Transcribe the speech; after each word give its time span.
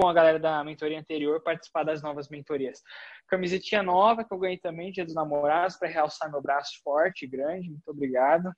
bom 0.00 0.08
a 0.08 0.14
galera 0.14 0.38
da 0.38 0.64
mentoria 0.64 0.98
anterior 0.98 1.42
participar 1.42 1.84
das 1.84 2.02
novas 2.02 2.30
mentorias. 2.30 2.80
Camisetinha 3.28 3.82
nova 3.82 4.24
que 4.24 4.32
eu 4.32 4.38
ganhei 4.38 4.58
também, 4.58 4.90
dia 4.90 5.04
dos 5.04 5.14
namorados, 5.14 5.76
para 5.76 5.88
realçar 5.88 6.30
meu 6.30 6.40
braço 6.40 6.80
forte, 6.82 7.26
grande. 7.26 7.68
Muito 7.68 7.88
obrigado. 7.90 8.50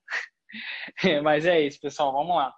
Mas 1.22 1.46
é 1.46 1.60
isso, 1.60 1.80
pessoal, 1.80 2.12
vamos 2.12 2.36
lá. 2.36 2.52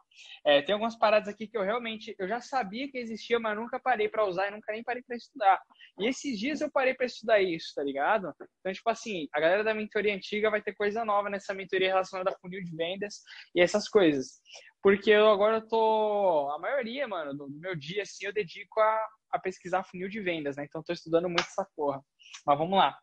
É, 0.46 0.60
tem 0.60 0.74
algumas 0.74 0.96
paradas 0.96 1.28
aqui 1.28 1.46
que 1.46 1.56
eu 1.56 1.62
realmente 1.62 2.14
eu 2.18 2.28
já 2.28 2.40
sabia 2.40 2.88
que 2.90 2.98
existia, 2.98 3.40
mas 3.40 3.56
nunca 3.56 3.80
parei 3.80 4.08
para 4.08 4.26
usar 4.26 4.48
e 4.48 4.50
nunca 4.50 4.72
nem 4.72 4.82
parei 4.82 5.02
para 5.02 5.16
estudar. 5.16 5.60
E 5.98 6.06
esses 6.06 6.38
dias 6.38 6.60
eu 6.60 6.70
parei 6.70 6.94
para 6.94 7.06
estudar 7.06 7.40
isso, 7.40 7.72
tá 7.74 7.82
ligado? 7.82 8.32
Então, 8.60 8.72
tipo 8.72 8.88
assim, 8.90 9.26
a 9.32 9.40
galera 9.40 9.64
da 9.64 9.74
mentoria 9.74 10.14
antiga 10.14 10.50
vai 10.50 10.60
ter 10.60 10.74
coisa 10.74 11.04
nova 11.04 11.30
nessa 11.30 11.54
mentoria 11.54 11.88
relacionada 11.88 12.30
a 12.30 12.38
funil 12.38 12.62
de 12.62 12.76
vendas 12.76 13.22
e 13.54 13.60
essas 13.60 13.88
coisas. 13.88 14.40
Porque 14.82 15.10
eu 15.10 15.28
agora 15.28 15.66
tô. 15.66 16.50
A 16.54 16.58
maioria, 16.58 17.08
mano, 17.08 17.32
do 17.34 17.48
meu 17.48 17.74
dia, 17.74 18.02
assim, 18.02 18.26
eu 18.26 18.32
dedico 18.32 18.80
a, 18.80 19.08
a 19.32 19.38
pesquisar 19.38 19.82
funil 19.84 20.10
de 20.10 20.20
vendas, 20.20 20.56
né? 20.56 20.64
Então, 20.64 20.82
tô 20.82 20.92
estudando 20.92 21.28
muito 21.28 21.40
essa 21.40 21.66
porra. 21.74 22.02
Mas 22.46 22.58
vamos 22.58 22.78
lá. 22.78 22.94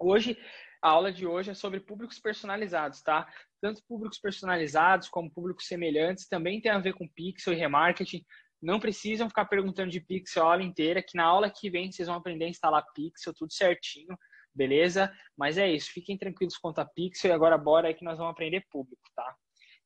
Hoje, 0.00 0.36
a 0.82 0.88
aula 0.88 1.12
de 1.12 1.26
hoje 1.26 1.50
é 1.50 1.54
sobre 1.54 1.78
públicos 1.78 2.18
personalizados, 2.18 3.00
tá? 3.02 3.26
Tanto 3.60 3.82
públicos 3.88 4.18
personalizados 4.18 5.08
como 5.08 5.30
públicos 5.30 5.66
semelhantes 5.66 6.26
também 6.26 6.60
tem 6.60 6.72
a 6.72 6.78
ver 6.78 6.94
com 6.94 7.08
pixel 7.08 7.52
e 7.52 7.56
remarketing. 7.56 8.24
Não 8.60 8.80
precisam 8.80 9.28
ficar 9.28 9.44
perguntando 9.44 9.90
de 9.90 10.00
pixel 10.00 10.42
a 10.42 10.52
aula 10.52 10.62
inteira, 10.62 11.02
que 11.02 11.16
na 11.16 11.24
aula 11.24 11.48
que 11.48 11.70
vem 11.70 11.90
vocês 11.90 12.08
vão 12.08 12.16
aprender 12.16 12.46
a 12.46 12.48
instalar 12.48 12.84
pixel, 12.94 13.32
tudo 13.32 13.52
certinho, 13.52 14.16
beleza? 14.52 15.12
Mas 15.36 15.56
é 15.56 15.70
isso, 15.70 15.92
fiquem 15.92 16.18
tranquilos 16.18 16.58
quanto 16.58 16.80
a 16.80 16.84
pixel 16.84 17.30
e 17.30 17.34
agora 17.34 17.56
bora 17.56 17.88
aí 17.88 17.94
que 17.94 18.04
nós 18.04 18.18
vamos 18.18 18.32
aprender 18.32 18.66
público, 18.68 19.02
tá? 19.14 19.36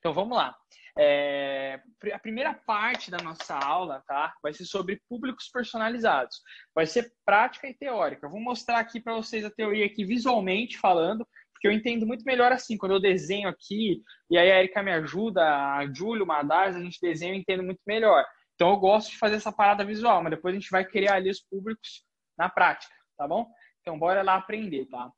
Então 0.07 0.15
vamos 0.15 0.37
lá. 0.37 0.57
É, 0.97 1.81
a 2.13 2.19
primeira 2.21 2.55
parte 2.55 3.11
da 3.11 3.19
nossa 3.19 3.59
aula, 3.59 4.05
tá? 4.07 4.33
Vai 4.41 4.53
ser 4.53 4.65
sobre 4.65 5.03
públicos 5.09 5.49
personalizados. 5.49 6.41
Vai 6.73 6.87
ser 6.87 7.13
prática 7.25 7.67
e 7.67 7.75
teórica. 7.75 8.25
Eu 8.25 8.31
vou 8.31 8.41
mostrar 8.41 8.79
aqui 8.79 9.01
para 9.01 9.15
vocês 9.15 9.45
a 9.45 9.51
teoria 9.51 9.85
aqui 9.85 10.05
visualmente 10.05 10.79
falando, 10.79 11.27
porque 11.53 11.67
eu 11.67 11.73
entendo 11.73 12.07
muito 12.07 12.23
melhor 12.23 12.53
assim, 12.53 12.79
quando 12.79 12.93
eu 12.93 13.01
desenho 13.01 13.49
aqui, 13.49 14.01
e 14.31 14.39
aí 14.39 14.53
a 14.53 14.61
Erika 14.61 14.81
me 14.81 14.93
ajuda, 14.93 15.43
a 15.43 15.93
Júlio, 15.93 16.23
o 16.23 16.27
Madars, 16.27 16.77
a 16.77 16.81
gente 16.81 17.01
desenha, 17.01 17.33
eu 17.33 17.39
entendo 17.39 17.65
muito 17.65 17.81
melhor. 17.85 18.25
Então 18.55 18.71
eu 18.71 18.77
gosto 18.77 19.11
de 19.11 19.19
fazer 19.19 19.35
essa 19.35 19.51
parada 19.51 19.85
visual, 19.85 20.23
mas 20.23 20.31
depois 20.31 20.55
a 20.55 20.59
gente 20.61 20.71
vai 20.71 20.85
criar 20.85 21.15
ali 21.15 21.31
os 21.31 21.41
públicos 21.41 22.05
na 22.39 22.49
prática, 22.49 22.95
tá 23.19 23.27
bom? 23.27 23.45
Então 23.81 23.99
bora 23.99 24.23
lá 24.23 24.37
aprender, 24.37 24.87
tá? 24.87 25.11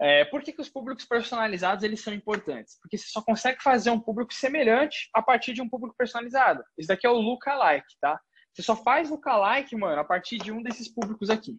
É, 0.00 0.24
por 0.26 0.42
que, 0.42 0.52
que 0.52 0.60
os 0.60 0.68
públicos 0.68 1.04
personalizados 1.04 1.84
eles 1.84 2.00
são 2.00 2.12
importantes? 2.12 2.78
Porque 2.80 2.98
você 2.98 3.08
só 3.08 3.22
consegue 3.22 3.62
fazer 3.62 3.90
um 3.90 4.00
público 4.00 4.34
semelhante 4.34 5.08
a 5.14 5.22
partir 5.22 5.52
de 5.52 5.62
um 5.62 5.68
público 5.68 5.96
personalizado. 5.96 6.62
Esse 6.76 6.88
daqui 6.88 7.06
é 7.06 7.10
o 7.10 7.14
lookalike, 7.14 7.96
tá? 8.00 8.20
Você 8.52 8.62
só 8.62 8.76
faz 8.76 9.08
lookalike, 9.10 9.74
mano, 9.76 10.00
a 10.00 10.04
partir 10.04 10.38
de 10.38 10.52
um 10.52 10.62
desses 10.62 10.92
públicos 10.92 11.30
aqui. 11.30 11.58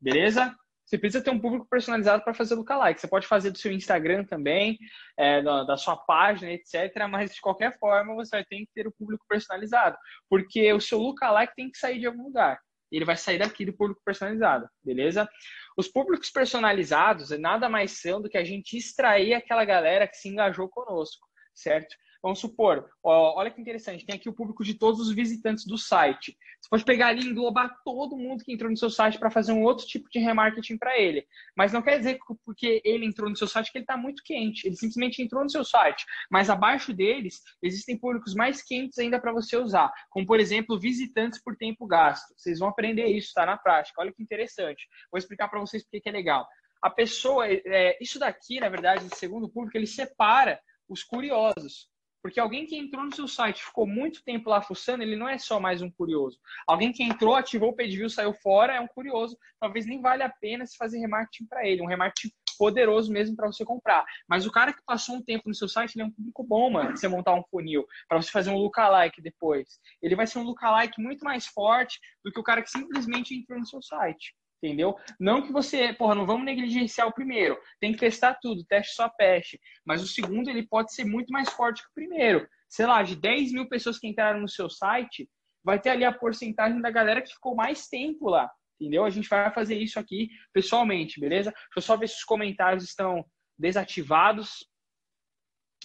Beleza? 0.00 0.54
Você 0.84 0.98
precisa 0.98 1.22
ter 1.22 1.30
um 1.30 1.40
público 1.40 1.66
personalizado 1.68 2.22
para 2.24 2.34
fazer 2.34 2.54
lookalike. 2.54 3.00
Você 3.00 3.08
pode 3.08 3.26
fazer 3.26 3.50
do 3.50 3.58
seu 3.58 3.72
Instagram 3.72 4.24
também, 4.24 4.76
é, 5.16 5.40
da, 5.40 5.64
da, 5.64 5.76
sua 5.76 5.96
página, 5.96 6.52
etc. 6.52 6.92
Mas 7.08 7.32
de 7.32 7.40
qualquer 7.40 7.78
forma, 7.78 8.14
você 8.14 8.36
vai 8.36 8.44
ter 8.44 8.58
que 8.58 8.68
ter 8.74 8.86
o 8.88 8.92
público 8.92 9.24
personalizado. 9.28 9.96
Porque 10.28 10.72
o 10.72 10.80
seu 10.80 10.98
lookalike 10.98 11.54
tem 11.54 11.70
que 11.70 11.78
sair 11.78 12.00
de 12.00 12.06
algum 12.06 12.24
lugar 12.24 12.58
ele 12.96 13.04
vai 13.04 13.16
sair 13.16 13.38
daqui 13.38 13.64
do 13.64 13.72
público 13.72 14.02
personalizado, 14.04 14.68
beleza? 14.82 15.28
Os 15.76 15.88
públicos 15.88 16.30
personalizados 16.30 17.30
nada 17.38 17.68
mais 17.68 18.00
são 18.00 18.20
do 18.20 18.28
que 18.28 18.38
a 18.38 18.44
gente 18.44 18.76
extrair 18.76 19.34
aquela 19.34 19.64
galera 19.64 20.06
que 20.08 20.16
se 20.16 20.28
engajou 20.28 20.68
conosco, 20.68 21.26
certo? 21.54 21.94
Vamos 22.22 22.38
supor, 22.38 22.86
ó, 23.02 23.38
olha 23.38 23.50
que 23.50 23.60
interessante, 23.60 24.04
tem 24.04 24.14
aqui 24.14 24.28
o 24.28 24.34
público 24.34 24.62
de 24.62 24.74
todos 24.74 25.00
os 25.00 25.14
visitantes 25.14 25.64
do 25.64 25.78
site. 25.78 26.36
Você 26.60 26.68
pode 26.68 26.84
pegar 26.84 27.08
ali 27.08 27.22
e 27.22 27.30
englobar 27.30 27.74
todo 27.82 28.16
mundo 28.16 28.44
que 28.44 28.52
entrou 28.52 28.70
no 28.70 28.76
seu 28.76 28.90
site 28.90 29.18
para 29.18 29.30
fazer 29.30 29.52
um 29.52 29.62
outro 29.62 29.86
tipo 29.86 30.06
de 30.10 30.18
remarketing 30.18 30.76
para 30.76 30.98
ele. 30.98 31.26
Mas 31.56 31.72
não 31.72 31.80
quer 31.80 31.96
dizer 31.96 32.18
que 32.18 32.34
porque 32.44 32.82
ele 32.84 33.06
entrou 33.06 33.30
no 33.30 33.36
seu 33.36 33.48
site 33.48 33.72
que 33.72 33.78
ele 33.78 33.84
está 33.84 33.96
muito 33.96 34.22
quente. 34.22 34.66
Ele 34.66 34.76
simplesmente 34.76 35.22
entrou 35.22 35.42
no 35.42 35.48
seu 35.48 35.64
site. 35.64 36.04
Mas 36.30 36.50
abaixo 36.50 36.92
deles 36.92 37.40
existem 37.62 37.98
públicos 37.98 38.34
mais 38.34 38.62
quentes 38.62 38.98
ainda 38.98 39.18
para 39.18 39.32
você 39.32 39.56
usar, 39.56 39.90
como 40.10 40.26
por 40.26 40.38
exemplo 40.38 40.78
visitantes 40.78 41.42
por 41.42 41.56
tempo 41.56 41.86
gasto. 41.86 42.34
Vocês 42.36 42.58
vão 42.58 42.68
aprender 42.68 43.06
isso, 43.06 43.32
tá 43.34 43.46
na 43.46 43.56
prática. 43.56 44.02
Olha 44.02 44.12
que 44.12 44.22
interessante. 44.22 44.86
Vou 45.10 45.18
explicar 45.18 45.48
para 45.48 45.60
vocês 45.60 45.82
porque 45.82 46.02
que 46.02 46.08
é 46.10 46.12
legal. 46.12 46.46
A 46.82 46.90
pessoa, 46.90 47.46
é, 47.48 47.96
isso 48.00 48.18
daqui, 48.18 48.60
na 48.60 48.68
verdade, 48.68 49.06
segundo 49.14 49.44
o 49.44 49.50
público, 49.50 49.76
ele 49.76 49.86
separa 49.86 50.60
os 50.88 51.02
curiosos. 51.02 51.89
Porque 52.22 52.38
alguém 52.38 52.66
que 52.66 52.76
entrou 52.76 53.04
no 53.04 53.14
seu 53.14 53.26
site, 53.26 53.64
ficou 53.64 53.86
muito 53.86 54.22
tempo 54.22 54.50
lá 54.50 54.60
fuçando, 54.60 55.02
ele 55.02 55.16
não 55.16 55.28
é 55.28 55.38
só 55.38 55.58
mais 55.58 55.80
um 55.80 55.90
curioso. 55.90 56.38
Alguém 56.66 56.92
que 56.92 57.02
entrou, 57.02 57.34
ativou 57.34 57.70
o 57.70 57.76
page 57.76 57.96
view, 57.96 58.10
saiu 58.10 58.34
fora, 58.34 58.74
é 58.74 58.80
um 58.80 58.86
curioso. 58.86 59.38
Talvez 59.58 59.86
nem 59.86 60.00
vale 60.00 60.22
a 60.22 60.28
pena 60.28 60.66
se 60.66 60.76
fazer 60.76 60.98
remarketing 60.98 61.46
para 61.46 61.66
ele. 61.66 61.82
Um 61.82 61.86
remarketing 61.86 62.30
poderoso 62.58 63.10
mesmo 63.10 63.34
para 63.34 63.46
você 63.46 63.64
comprar. 63.64 64.04
Mas 64.28 64.44
o 64.44 64.52
cara 64.52 64.74
que 64.74 64.82
passou 64.84 65.16
um 65.16 65.22
tempo 65.22 65.48
no 65.48 65.54
seu 65.54 65.66
site, 65.66 65.94
ele 65.94 66.02
é 66.02 66.06
um 66.06 66.10
público 66.10 66.44
bom, 66.44 66.70
mano, 66.70 66.94
você 66.94 67.08
montar 67.08 67.34
um 67.34 67.42
funil, 67.44 67.86
para 68.06 68.20
você 68.20 68.30
fazer 68.30 68.50
um 68.50 68.58
lookalike 68.58 69.22
depois. 69.22 69.80
Ele 70.02 70.14
vai 70.14 70.26
ser 70.26 70.40
um 70.40 70.42
lookalike 70.42 71.00
muito 71.00 71.24
mais 71.24 71.46
forte 71.46 71.98
do 72.22 72.30
que 72.30 72.38
o 72.38 72.42
cara 72.42 72.60
que 72.60 72.70
simplesmente 72.70 73.34
entrou 73.34 73.58
no 73.58 73.66
seu 73.66 73.80
site 73.80 74.34
entendeu? 74.62 74.96
Não 75.18 75.42
que 75.42 75.52
você, 75.52 75.92
porra, 75.92 76.14
não 76.14 76.26
vamos 76.26 76.44
negligenciar 76.44 77.08
o 77.08 77.12
primeiro, 77.12 77.58
tem 77.80 77.92
que 77.92 77.98
testar 77.98 78.38
tudo, 78.40 78.64
teste 78.64 78.94
só 78.94 79.08
peste, 79.08 79.58
mas 79.84 80.02
o 80.02 80.06
segundo 80.06 80.48
ele 80.48 80.66
pode 80.66 80.94
ser 80.94 81.04
muito 81.04 81.32
mais 81.32 81.48
forte 81.50 81.82
que 81.82 81.88
o 81.88 81.94
primeiro. 81.94 82.46
Sei 82.68 82.86
lá, 82.86 83.02
de 83.02 83.16
10 83.16 83.52
mil 83.52 83.68
pessoas 83.68 83.98
que 83.98 84.06
entraram 84.06 84.40
no 84.40 84.48
seu 84.48 84.68
site, 84.68 85.28
vai 85.64 85.80
ter 85.80 85.90
ali 85.90 86.04
a 86.04 86.12
porcentagem 86.12 86.80
da 86.80 86.90
galera 86.90 87.22
que 87.22 87.32
ficou 87.32 87.54
mais 87.54 87.88
tempo 87.88 88.28
lá, 88.28 88.50
entendeu? 88.78 89.04
A 89.04 89.10
gente 89.10 89.28
vai 89.28 89.52
fazer 89.52 89.76
isso 89.76 89.98
aqui 89.98 90.28
pessoalmente, 90.52 91.18
beleza? 91.18 91.50
Deixa 91.50 91.68
eu 91.76 91.82
só 91.82 91.96
ver 91.96 92.08
se 92.08 92.16
os 92.16 92.24
comentários 92.24 92.84
estão 92.84 93.24
desativados. 93.58 94.68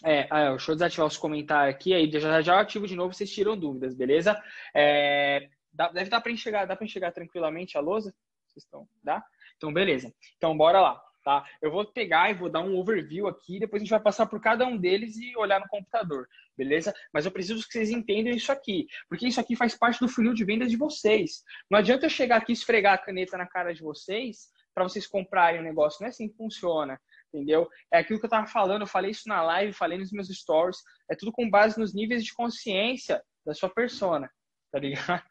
É, 0.04 0.28
ah, 0.30 0.50
deixa 0.52 0.72
eu 0.72 0.76
desativar 0.76 1.08
os 1.08 1.18
comentários 1.18 1.76
aqui, 1.76 1.94
aí 1.94 2.12
já, 2.12 2.42
já 2.42 2.60
ativo 2.60 2.86
de 2.86 2.96
novo, 2.96 3.14
vocês 3.14 3.32
tiram 3.32 3.58
dúvidas, 3.58 3.96
beleza? 3.96 4.40
É, 4.76 5.50
deve 5.94 6.10
dar 6.10 6.22
para 6.22 6.32
enxergar, 6.32 6.66
dá 6.66 6.76
para 6.76 6.86
enxergar 6.86 7.12
tranquilamente 7.12 7.78
a 7.78 7.82
lousa? 7.82 8.14
Vocês 8.56 8.64
estão, 8.64 8.88
tá? 9.04 9.24
Então, 9.58 9.74
beleza. 9.74 10.14
Então, 10.38 10.56
bora 10.56 10.80
lá, 10.80 11.02
tá? 11.24 11.46
Eu 11.62 11.70
vou 11.70 11.86
pegar 11.86 12.32
e 12.32 12.34
vou 12.34 12.50
dar 12.50 12.62
um 12.62 12.78
overview 12.78 13.28
aqui, 13.28 13.60
depois 13.60 13.82
a 13.82 13.84
gente 13.84 13.92
vai 13.92 14.00
passar 14.00 14.26
por 14.28 14.40
cada 14.40 14.66
um 14.66 14.78
deles 14.78 15.18
e 15.18 15.36
olhar 15.36 15.60
no 15.60 15.68
computador, 15.68 16.28
beleza? 16.58 16.94
Mas 17.14 17.26
eu 17.26 17.32
preciso 17.32 17.68
que 17.68 17.74
vocês 17.74 17.90
entendam 17.90 18.34
isso 18.34 18.52
aqui, 18.52 18.88
porque 19.10 19.28
isso 19.28 19.40
aqui 19.40 19.56
faz 19.56 19.76
parte 19.76 20.00
do 20.00 20.08
funil 20.08 20.34
de 20.34 20.46
vendas 20.46 20.72
de 20.72 20.78
vocês. 20.78 21.44
Não 21.70 21.78
adianta 21.78 22.06
eu 22.06 22.10
chegar 22.10 22.38
aqui 22.38 22.54
e 22.54 22.54
esfregar 22.54 22.94
a 22.94 22.98
caneta 22.98 23.38
na 23.38 23.46
cara 23.46 23.74
de 23.74 23.82
vocês 23.82 24.50
para 24.74 24.84
vocês 24.84 25.06
comprarem 25.06 25.60
o 25.60 25.64
negócio. 25.64 26.02
Não 26.02 26.08
é 26.08 26.10
assim 26.10 26.30
que 26.30 26.38
funciona, 26.38 27.00
entendeu? 27.34 27.70
É 27.92 28.00
aquilo 28.00 28.20
que 28.20 28.26
eu 28.26 28.30
tava 28.30 28.48
falando, 28.48 28.84
eu 28.84 28.88
falei 28.88 29.12
isso 29.12 29.28
na 29.28 29.42
live, 29.42 29.74
falei 29.74 29.98
nos 29.98 30.12
meus 30.12 30.30
stories. 30.30 30.78
É 31.12 31.16
tudo 31.16 31.32
com 31.32 31.50
base 31.50 31.78
nos 31.78 31.94
níveis 31.94 32.24
de 32.24 32.34
consciência 32.34 33.22
da 33.46 33.54
sua 33.54 33.70
persona, 33.70 34.30
tá 34.72 34.80
ligado? 34.80 35.24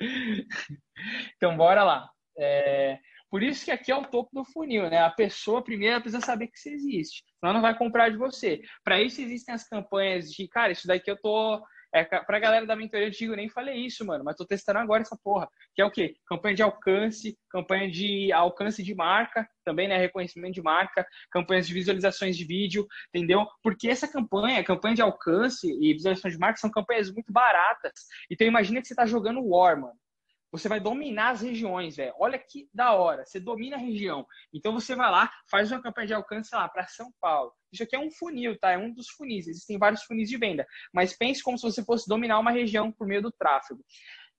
então, 1.36 1.56
bora 1.56 1.82
lá. 1.82 2.10
É, 2.38 2.98
por 3.30 3.42
isso 3.42 3.64
que 3.64 3.70
aqui 3.70 3.90
é 3.90 3.96
o 3.96 4.04
topo 4.04 4.30
do 4.32 4.44
funil, 4.44 4.88
né? 4.88 4.98
A 4.98 5.10
pessoa 5.10 5.62
primeiro 5.62 6.00
precisa 6.00 6.24
saber 6.24 6.48
que 6.48 6.58
isso 6.58 6.68
existe, 6.68 7.24
senão 7.40 7.54
não 7.54 7.62
vai 7.62 7.76
comprar 7.76 8.10
de 8.10 8.16
você. 8.16 8.62
Para 8.84 9.00
isso 9.00 9.20
existem 9.20 9.54
as 9.54 9.68
campanhas 9.68 10.30
de, 10.30 10.46
cara, 10.48 10.72
isso 10.72 10.86
daqui 10.86 11.10
eu 11.10 11.20
tô 11.20 11.60
é, 11.94 12.04
pra 12.04 12.38
galera 12.38 12.66
da 12.66 12.76
mentoria, 12.76 13.06
eu 13.06 13.10
digo, 13.10 13.34
nem 13.34 13.48
falei 13.48 13.76
isso, 13.86 14.04
mano, 14.04 14.22
mas 14.22 14.36
tô 14.36 14.44
testando 14.44 14.78
agora 14.78 15.02
essa 15.02 15.16
porra. 15.16 15.48
Que 15.74 15.80
é 15.80 15.84
o 15.84 15.90
quê? 15.90 16.14
Campanha 16.26 16.54
de 16.54 16.62
alcance, 16.62 17.38
campanha 17.50 17.90
de 17.90 18.32
alcance 18.32 18.82
de 18.82 18.94
marca, 18.94 19.48
também, 19.64 19.88
né? 19.88 19.96
Reconhecimento 19.96 20.54
de 20.54 20.62
marca, 20.62 21.06
campanhas 21.30 21.66
de 21.66 21.72
visualizações 21.72 22.36
de 22.36 22.44
vídeo, 22.44 22.86
entendeu? 23.14 23.46
Porque 23.62 23.88
essa 23.88 24.06
campanha, 24.06 24.62
campanha 24.62 24.96
de 24.96 25.02
alcance 25.02 25.66
e 25.66 25.94
visualização 25.94 26.30
de 26.30 26.38
marca 26.38 26.58
são 26.58 26.70
campanhas 26.70 27.10
muito 27.10 27.32
baratas. 27.32 27.92
Então 28.30 28.46
imagina 28.46 28.80
que 28.80 28.88
você 28.88 28.94
tá 28.94 29.06
jogando 29.06 29.44
War, 29.46 29.80
mano. 29.80 29.96
Você 30.56 30.68
vai 30.68 30.80
dominar 30.80 31.30
as 31.30 31.42
regiões, 31.42 31.96
velho. 31.96 32.14
Olha 32.18 32.38
que 32.38 32.68
da 32.72 32.92
hora. 32.92 33.24
Você 33.24 33.38
domina 33.40 33.76
a 33.76 33.78
região. 33.78 34.26
Então 34.52 34.72
você 34.72 34.94
vai 34.94 35.10
lá, 35.10 35.30
faz 35.50 35.70
uma 35.70 35.82
campanha 35.82 36.06
de 36.06 36.14
alcance 36.14 36.54
lá 36.54 36.68
para 36.68 36.86
São 36.86 37.10
Paulo. 37.20 37.52
Isso 37.72 37.82
aqui 37.82 37.96
é 37.96 38.00
um 38.00 38.10
funil, 38.10 38.58
tá? 38.58 38.72
É 38.72 38.78
um 38.78 38.92
dos 38.92 39.08
funis. 39.10 39.46
Existem 39.46 39.78
vários 39.78 40.02
funis 40.04 40.28
de 40.28 40.38
venda. 40.38 40.66
Mas 40.92 41.16
pense 41.16 41.42
como 41.42 41.58
se 41.58 41.62
você 41.62 41.84
fosse 41.84 42.08
dominar 42.08 42.38
uma 42.38 42.50
região 42.50 42.90
por 42.90 43.06
meio 43.06 43.22
do 43.22 43.32
tráfego. 43.32 43.84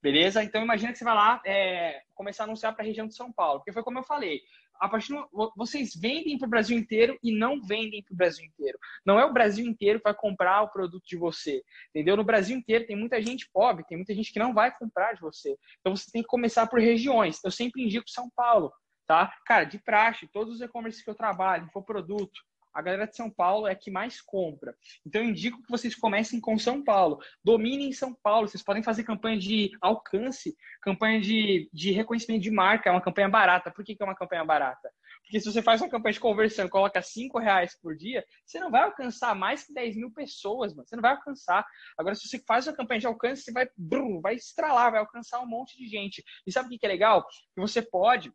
Beleza? 0.02 0.44
Então 0.44 0.64
imagina 0.64 0.92
que 0.92 0.98
você 0.98 1.04
vai 1.04 1.16
lá 1.16 1.42
é, 1.46 2.02
começar 2.14 2.44
a 2.44 2.46
anunciar 2.46 2.74
para 2.74 2.84
a 2.84 2.88
região 2.88 3.08
de 3.08 3.16
São 3.16 3.32
Paulo. 3.32 3.60
Porque 3.60 3.74
foi 3.74 3.84
como 3.84 4.00
eu 4.00 4.04
falei 4.04 4.42
a 4.80 4.88
partir 4.88 5.14
do, 5.14 5.54
vocês 5.56 5.96
vendem 5.96 6.38
para 6.38 6.46
o 6.46 6.50
Brasil 6.50 6.78
inteiro 6.78 7.18
e 7.24 7.32
não 7.32 7.62
vendem 7.62 8.04
para 8.04 8.14
o 8.14 8.18
Brasil 8.18 8.46
inteiro. 8.46 8.78
Não 9.06 9.20
é 9.20 9.26
o 9.26 9.34
Brasil 9.34 9.66
inteiro 9.66 10.00
que 10.00 10.04
vai 10.04 10.14
comprar 10.14 10.62
o 10.62 10.70
produto 10.70 11.04
de 11.06 11.18
você, 11.18 11.64
entendeu? 11.90 12.16
No 12.16 12.24
Brasil 12.24 12.56
inteiro 12.58 12.86
tem 12.86 12.96
muita 12.96 13.22
gente 13.22 13.50
pobre, 13.52 13.86
tem 13.86 13.98
muita 13.98 14.14
gente 14.14 14.32
que 14.32 14.40
não 14.40 14.54
vai 14.54 14.76
comprar 14.76 15.14
de 15.14 15.22
você. 15.22 15.58
Então 15.80 15.96
você 15.96 16.10
tem 16.12 16.22
que 16.22 16.28
começar 16.28 16.68
por 16.68 16.80
regiões. 16.80 17.40
Eu 17.44 17.52
sempre 17.52 17.84
indico 17.84 18.10
São 18.10 18.30
Paulo, 18.36 18.72
tá? 19.06 19.34
Cara, 19.46 19.64
de 19.64 19.80
praxe, 19.80 20.30
todos 20.32 20.56
os 20.56 20.62
e-commerce 20.62 21.04
que 21.04 21.10
eu 21.10 21.16
trabalho, 21.16 21.70
produto 21.86 22.42
a 22.78 22.82
galera 22.84 23.08
de 23.08 23.16
São 23.16 23.28
Paulo 23.28 23.66
é 23.66 23.74
que 23.74 23.90
mais 23.90 24.22
compra. 24.22 24.78
Então, 25.04 25.24
eu 25.24 25.30
indico 25.30 25.64
que 25.64 25.72
vocês 25.72 25.96
comecem 25.96 26.40
com 26.40 26.60
São 26.60 26.84
Paulo. 26.84 27.20
Dominem 27.44 27.92
São 27.92 28.14
Paulo. 28.14 28.48
Vocês 28.48 28.64
podem 28.64 28.84
fazer 28.84 29.04
campanha 29.04 29.40
de 29.40 29.72
alcance, 29.82 30.56
campanha 30.80 31.20
de, 31.20 31.68
de 31.74 31.90
reconhecimento 31.90 32.44
de 32.44 32.52
marca. 32.52 32.88
É 32.88 32.92
uma 32.92 33.02
campanha 33.02 33.28
barata. 33.28 33.72
Por 33.72 33.84
que, 33.84 33.96
que 33.96 34.04
é 34.04 34.06
uma 34.06 34.16
campanha 34.16 34.46
barata? 34.46 34.92
Porque 35.24 35.40
se 35.40 35.52
você 35.52 35.60
faz 35.64 35.82
uma 35.82 35.90
campanha 35.90 36.14
de 36.14 36.20
conversão 36.20 36.68
e 36.68 36.70
coloca 36.70 37.02
5 37.02 37.40
reais 37.40 37.76
por 37.82 37.96
dia, 37.96 38.24
você 38.46 38.60
não 38.60 38.70
vai 38.70 38.84
alcançar 38.84 39.34
mais 39.34 39.64
que 39.64 39.74
10 39.74 39.96
mil 39.96 40.12
pessoas, 40.12 40.72
mano. 40.76 40.88
Você 40.88 40.96
não 40.96 41.02
vai 41.02 41.14
alcançar. 41.14 41.66
Agora, 41.98 42.14
se 42.14 42.28
você 42.28 42.38
faz 42.46 42.68
uma 42.68 42.76
campanha 42.76 43.00
de 43.00 43.08
alcance, 43.08 43.42
você 43.42 43.52
vai, 43.52 43.68
brum, 43.76 44.22
vai 44.22 44.36
estralar, 44.36 44.92
vai 44.92 45.00
alcançar 45.00 45.40
um 45.40 45.48
monte 45.48 45.76
de 45.76 45.88
gente. 45.88 46.24
E 46.46 46.52
sabe 46.52 46.68
o 46.68 46.78
que 46.78 46.86
é 46.86 46.90
legal? 46.90 47.26
Que 47.56 47.60
você 47.60 47.82
pode 47.82 48.32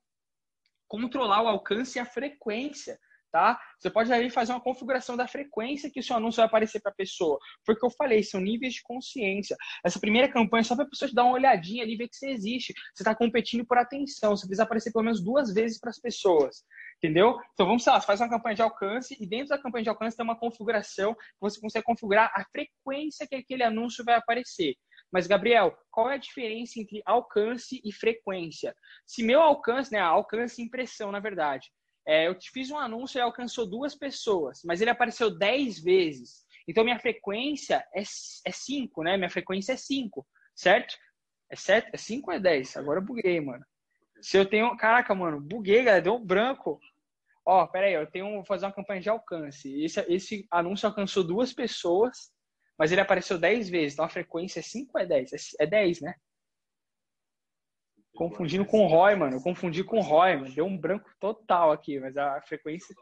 controlar 0.89 1.43
o 1.43 1.49
alcance 1.49 1.97
e 1.97 2.01
a 2.01 2.05
frequência 2.05 2.99
tá? 3.33 3.59
Você 3.81 3.91
pode 3.91 4.13
aí 4.13 4.31
fazer 4.31 4.53
uma 4.53 4.61
configuração 4.61 5.17
da 5.17 5.27
frequência 5.27 5.91
que 5.91 5.99
o 5.99 6.03
seu 6.03 6.15
anúncio 6.17 6.37
vai 6.37 6.47
aparecer 6.47 6.81
para 6.81 6.93
a 6.93 6.95
pessoa. 6.95 7.39
Foi 7.65 7.75
o 7.75 7.79
que 7.79 7.87
eu 7.87 7.91
falei, 7.91 8.23
são 8.23 8.41
níveis 8.41 8.75
de 8.75 8.83
consciência. 8.83 9.57
Essa 9.85 9.99
primeira 9.99 10.31
campanha 10.31 10.61
é 10.61 10.65
só 10.65 10.77
para 10.77 10.85
a 10.85 10.89
pessoa 10.89 11.09
te 11.09 11.15
dar 11.15 11.25
uma 11.25 11.33
olhadinha 11.33 11.83
ali, 11.83 11.97
ver 11.97 12.09
que 12.09 12.17
você 12.17 12.29
existe. 12.29 12.75
Você 12.95 13.03
está 13.03 13.15
competindo 13.15 13.67
por 13.67 13.79
atenção, 13.79 14.37
você 14.37 14.47
precisa 14.47 14.65
aparecer 14.65 14.93
pelo 14.93 15.05
menos 15.05 15.25
duas 15.25 15.53
vezes 15.53 15.81
para 15.81 15.91
as 15.91 15.99
pessoas. 15.99 16.63
Entendeu? 16.99 17.37
Então 17.55 17.67
vamos 17.67 17.85
lá, 17.85 17.99
você 17.99 18.07
faz 18.07 18.21
uma 18.21 18.29
campanha 18.29 18.55
de 18.55 18.63
alcance 18.63 19.17
e 19.19 19.27
dentro 19.27 19.49
da 19.49 19.59
campanha 19.59 19.85
de 19.85 19.89
alcance 19.89 20.17
tem 20.17 20.23
uma 20.23 20.39
configuração 20.39 21.15
que 21.15 21.41
você 21.41 21.59
consegue 21.59 21.85
configurar 21.85 22.31
a 22.35 22.45
frequência 22.45 23.27
que 23.27 23.35
aquele 23.35 23.65
anúncio 23.65 24.05
vai 24.05 24.15
aparecer. 24.15 24.77
Mas, 25.13 25.27
Gabriel, 25.27 25.77
qual 25.91 26.11
é 26.11 26.15
a 26.15 26.19
diferença 26.19 26.81
entre 26.81 27.03
alcance 27.05 27.81
e 27.85 27.93
frequência? 27.93 28.75
Se 29.07 29.23
meu 29.23 29.43
alcance, 29.43 29.93
né, 29.93 29.99
alcance 29.99 30.61
e 30.61 30.65
impressão, 30.65 31.13
na 31.13 31.21
verdade, 31.21 31.71
é, 32.07 32.29
eu 32.29 32.37
fiz 32.53 32.71
um 32.71 32.79
anúncio 32.79 33.19
e 33.19 33.21
alcançou 33.21 33.67
duas 33.67 33.95
pessoas, 33.95 34.61
mas 34.65 34.81
ele 34.81 34.91
apareceu 34.91 35.31
dez 35.37 35.79
vezes. 35.83 36.45
Então, 36.67 36.85
minha 36.85 36.99
frequência 36.99 37.85
é, 37.95 38.03
é 38.03 38.53
cinco, 38.53 39.03
né? 39.03 39.17
Minha 39.17 39.31
frequência 39.31 39.73
é 39.73 39.77
cinco, 39.77 40.27
certo? 40.55 40.97
É 41.51 41.57
sete? 41.57 41.91
É 41.93 41.97
cinco 41.97 42.31
ou 42.31 42.37
é 42.37 42.41
dez? 42.41 42.77
Agora 42.77 43.01
eu 43.01 43.05
buguei, 43.05 43.41
mano. 43.41 43.65
Se 44.21 44.37
eu 44.37 44.47
tenho... 44.47 44.77
Caraca, 44.77 45.15
mano, 45.15 45.41
buguei, 45.41 45.83
galera, 45.83 46.03
deu 46.03 46.15
um 46.15 46.25
branco. 46.25 46.81
Ó, 47.45 47.67
pera 47.67 47.87
aí, 47.87 47.95
eu 47.95 48.11
tenho 48.11 48.37
vou 48.37 48.45
fazer 48.45 48.67
uma 48.67 48.73
campanha 48.73 49.01
de 49.01 49.11
alcance. 49.11 49.83
Esse, 49.83 50.01
esse 50.09 50.47
anúncio 50.51 50.89
alcançou 50.89 51.25
duas 51.25 51.53
pessoas, 51.53 52.33
mas 52.79 52.93
ele 52.93 53.01
apareceu 53.01 53.37
dez 53.39 53.69
vezes. 53.69 53.95
Então, 53.95 54.05
a 54.05 54.09
frequência 54.09 54.61
é 54.61 54.63
cinco 54.63 54.93
ou 54.95 55.01
é 55.03 55.07
dez? 55.07 55.33
É, 55.33 55.65
é 55.65 55.67
dez, 55.67 56.01
né? 56.01 56.15
Confundindo 58.15 58.65
com 58.65 58.85
o 58.85 58.87
Roy, 58.87 59.15
mano. 59.15 59.37
Eu 59.37 59.43
confundi 59.43 59.83
com 59.83 59.99
o 59.99 60.03
Roy, 60.03 60.37
mano. 60.37 60.55
Deu 60.55 60.67
um 60.67 60.77
branco 60.77 61.11
total 61.19 61.73
aqui, 61.73 61.99
mas 61.99 62.17
a 62.17 62.41
frequência. 62.43 62.95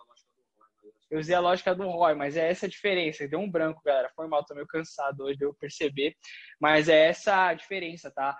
Eu 1.10 1.18
usei 1.18 1.34
a 1.34 1.40
lógica 1.40 1.74
do 1.74 1.88
Roy, 1.88 2.14
mas 2.14 2.36
é 2.36 2.48
essa 2.48 2.66
a 2.66 2.68
diferença. 2.68 3.26
Deu 3.26 3.40
um 3.40 3.50
branco, 3.50 3.82
galera. 3.84 4.10
Foi 4.14 4.28
mal, 4.28 4.44
tô 4.44 4.54
meio 4.54 4.66
cansado 4.66 5.24
hoje, 5.24 5.38
deu 5.38 5.52
perceber. 5.54 6.14
Mas 6.60 6.88
é 6.88 7.08
essa 7.08 7.48
a 7.48 7.54
diferença, 7.54 8.10
tá? 8.10 8.38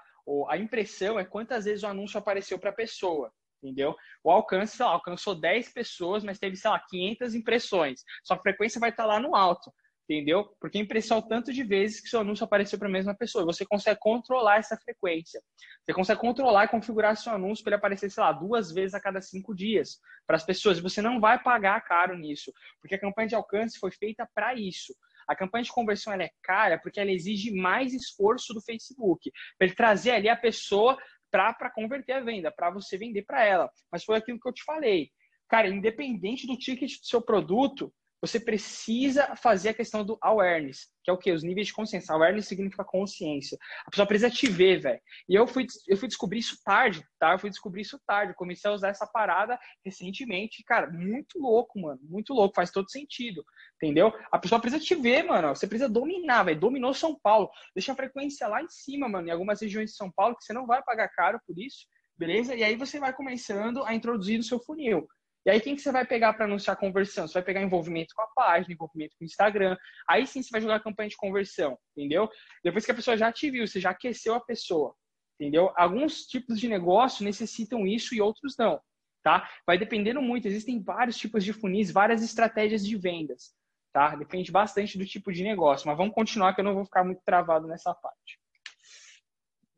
A 0.49 0.57
impressão 0.57 1.19
é 1.19 1.25
quantas 1.25 1.65
vezes 1.65 1.83
o 1.83 1.89
anúncio 1.89 2.19
apareceu 2.19 2.57
para 2.57 2.71
a 2.71 2.75
pessoa, 2.75 3.33
entendeu? 3.61 3.97
O 4.23 4.31
alcance, 4.31 4.77
sei 4.77 4.87
lá, 4.87 4.93
alcançou 4.93 5.35
10 5.35 5.73
pessoas, 5.73 6.23
mas 6.23 6.39
teve, 6.39 6.55
sei 6.55 6.71
lá, 6.71 6.79
500 6.89 7.35
impressões. 7.35 8.05
Sua 8.23 8.39
frequência 8.39 8.79
vai 8.79 8.91
estar 8.91 9.03
tá 9.03 9.09
lá 9.09 9.19
no 9.19 9.35
alto 9.35 9.73
entendeu? 10.11 10.53
Porque 10.61 10.77
impressão 10.77 11.23
tanto 11.23 11.53
de 11.53 11.63
vezes 11.63 12.01
que 12.01 12.09
seu 12.09 12.21
anúncio 12.21 12.45
apareceu 12.45 12.77
para 12.77 12.89
a 12.89 12.91
mesma 12.91 13.15
pessoa. 13.15 13.45
Você 13.45 13.65
consegue 13.65 14.01
controlar 14.01 14.59
essa 14.59 14.77
frequência. 14.77 15.41
Você 15.85 15.95
consegue 15.95 16.21
controlar 16.21 16.65
e 16.65 16.69
configurar 16.69 17.17
seu 17.17 17.33
anúncio 17.33 17.63
para 17.63 17.75
ele 17.75 17.79
aparecer, 17.79 18.11
sei 18.11 18.23
lá, 18.23 18.33
duas 18.33 18.73
vezes 18.73 18.95
a 18.95 19.01
cada 19.01 19.23
cinco 19.23 19.55
dias 19.55 20.01
para 20.27 20.35
as 20.35 20.45
pessoas. 20.45 20.81
Você 20.81 21.01
não 21.01 21.21
vai 21.21 21.41
pagar 21.41 21.81
caro 21.83 22.19
nisso, 22.19 22.53
porque 22.81 22.97
a 22.97 23.01
campanha 23.01 23.29
de 23.29 23.35
alcance 23.37 23.79
foi 23.79 23.93
feita 23.93 24.29
para 24.35 24.53
isso. 24.55 24.93
A 25.29 25.37
campanha 25.37 25.63
de 25.63 25.71
conversão 25.71 26.13
é 26.13 26.29
cara 26.43 26.77
porque 26.79 26.99
ela 26.99 27.13
exige 27.13 27.53
mais 27.55 27.95
esforço 27.95 28.53
do 28.53 28.61
Facebook, 28.61 29.31
para 29.57 29.69
ele 29.69 29.77
trazer 29.77 30.11
ali 30.11 30.29
a 30.29 30.37
pessoa 30.37 30.99
para 31.31 31.71
converter 31.73 32.15
a 32.15 32.21
venda, 32.21 32.51
para 32.51 32.71
você 32.71 32.99
vender 32.99 33.23
para 33.23 33.45
ela. 33.45 33.71
Mas 33.93 34.03
foi 34.03 34.17
aquilo 34.17 34.41
que 34.41 34.49
eu 34.49 34.53
te 34.53 34.65
falei. 34.65 35.11
Cara, 35.49 35.69
independente 35.69 36.49
do 36.49 36.57
ticket 36.57 36.99
do 36.99 37.07
seu 37.07 37.23
produto, 37.23 37.93
você 38.21 38.39
precisa 38.39 39.35
fazer 39.37 39.71
a 39.71 39.75
questão 39.75 40.05
do 40.05 40.19
awareness, 40.21 40.89
que 41.03 41.11
é 41.11 41.15
o 41.15 41.17
quê? 41.17 41.33
Os 41.33 41.43
níveis 41.43 41.69
de 41.69 41.73
consciência. 41.73 42.15
Awareness 42.15 42.47
significa 42.47 42.85
consciência. 42.85 43.57
A 43.87 43.91
pessoa 43.91 44.07
precisa 44.07 44.31
te 44.31 44.47
ver, 44.47 44.81
velho. 44.81 45.01
E 45.29 45.35
eu 45.35 45.47
fui, 45.47 45.67
eu 45.89 45.97
fui 45.97 46.07
descobrir 46.07 46.39
isso 46.39 46.59
tarde, 46.63 47.03
tá? 47.19 47.33
Eu 47.33 47.39
fui 47.39 47.49
descobrir 47.49 47.81
isso 47.81 47.99
tarde. 48.07 48.33
Eu 48.33 48.37
comecei 48.37 48.71
a 48.71 48.75
usar 48.75 48.89
essa 48.89 49.07
parada 49.07 49.59
recentemente. 49.85 50.63
Cara, 50.65 50.91
muito 50.91 51.39
louco, 51.39 51.81
mano. 51.81 51.99
Muito 52.03 52.35
louco. 52.35 52.55
Faz 52.55 52.71
todo 52.71 52.91
sentido. 52.91 53.43
Entendeu? 53.77 54.13
A 54.31 54.39
pessoa 54.39 54.61
precisa 54.61 54.83
te 54.83 54.95
ver, 54.95 55.23
mano. 55.23 55.49
Você 55.49 55.67
precisa 55.67 55.89
dominar, 55.89 56.43
velho. 56.43 56.61
Dominou 56.61 56.93
São 56.93 57.19
Paulo. 57.19 57.49
Deixa 57.75 57.93
a 57.93 57.97
frequência 57.97 58.47
lá 58.47 58.63
em 58.63 58.69
cima, 58.69 59.09
mano. 59.09 59.29
Em 59.29 59.31
algumas 59.31 59.61
regiões 59.61 59.91
de 59.91 59.97
São 59.97 60.11
Paulo, 60.13 60.37
que 60.37 60.45
você 60.45 60.53
não 60.53 60.67
vai 60.67 60.83
pagar 60.83 61.09
caro 61.09 61.41
por 61.47 61.59
isso. 61.59 61.87
Beleza? 62.19 62.55
E 62.55 62.63
aí 62.63 62.77
você 62.77 63.01
vai 63.01 63.15
começando 63.15 63.83
a 63.85 63.95
introduzir 63.95 64.37
no 64.37 64.45
seu 64.45 64.61
funil. 64.61 65.09
E 65.47 65.51
aí, 65.51 65.61
quem 65.61 65.75
que 65.75 65.81
você 65.81 65.91
vai 65.91 66.05
pegar 66.05 66.35
para 66.35 66.45
anunciar 66.45 66.77
conversão? 66.77 67.27
Você 67.27 67.35
vai 67.35 67.43
pegar 67.43 67.63
envolvimento 67.63 68.15
com 68.15 68.23
a 68.23 68.27
página, 68.29 68.75
envolvimento 68.75 69.17
com 69.19 69.25
o 69.25 69.27
Instagram. 69.27 69.77
Aí 70.09 70.27
sim 70.27 70.43
você 70.43 70.51
vai 70.51 70.61
jogar 70.61 70.81
campanha 70.81 71.09
de 71.09 71.17
conversão, 71.17 71.79
entendeu? 71.97 72.29
Depois 72.63 72.85
que 72.85 72.93
a 72.93 72.95
pessoa 72.95 73.17
já 73.17 73.33
te 73.33 73.51
viu, 73.51 73.67
você 73.67 73.81
já 73.81 73.91
aqueceu 73.91 74.35
a 74.35 74.41
pessoa, 74.41 74.95
entendeu? 75.39 75.73
Alguns 75.77 76.27
tipos 76.27 76.61
de 76.61 76.69
negócio 76.69 77.25
necessitam 77.25 77.87
isso 77.87 78.15
e 78.15 78.21
outros 78.21 78.55
não, 78.59 78.79
tá? 79.23 79.49
Vai 79.67 79.79
dependendo 79.79 80.21
muito. 80.21 80.47
Existem 80.47 80.83
vários 80.83 81.17
tipos 81.17 81.43
de 81.43 81.55
funis, 81.55 81.91
várias 81.91 82.23
estratégias 82.23 82.85
de 82.85 82.97
vendas, 82.99 83.55
tá? 83.95 84.15
Depende 84.17 84.53
bastante 84.53 84.99
do 84.99 85.07
tipo 85.07 85.33
de 85.33 85.43
negócio. 85.43 85.89
Mas 85.89 85.97
vamos 85.97 86.15
continuar 86.15 86.55
que 86.55 86.61
eu 86.61 86.65
não 86.65 86.75
vou 86.75 86.85
ficar 86.85 87.03
muito 87.03 87.23
travado 87.25 87.67
nessa 87.67 87.95
parte. 87.95 88.39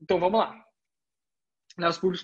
Então, 0.00 0.19
vamos 0.19 0.41
lá 0.41 0.72
né, 1.79 1.89
os 1.89 1.99
públicos 1.99 2.23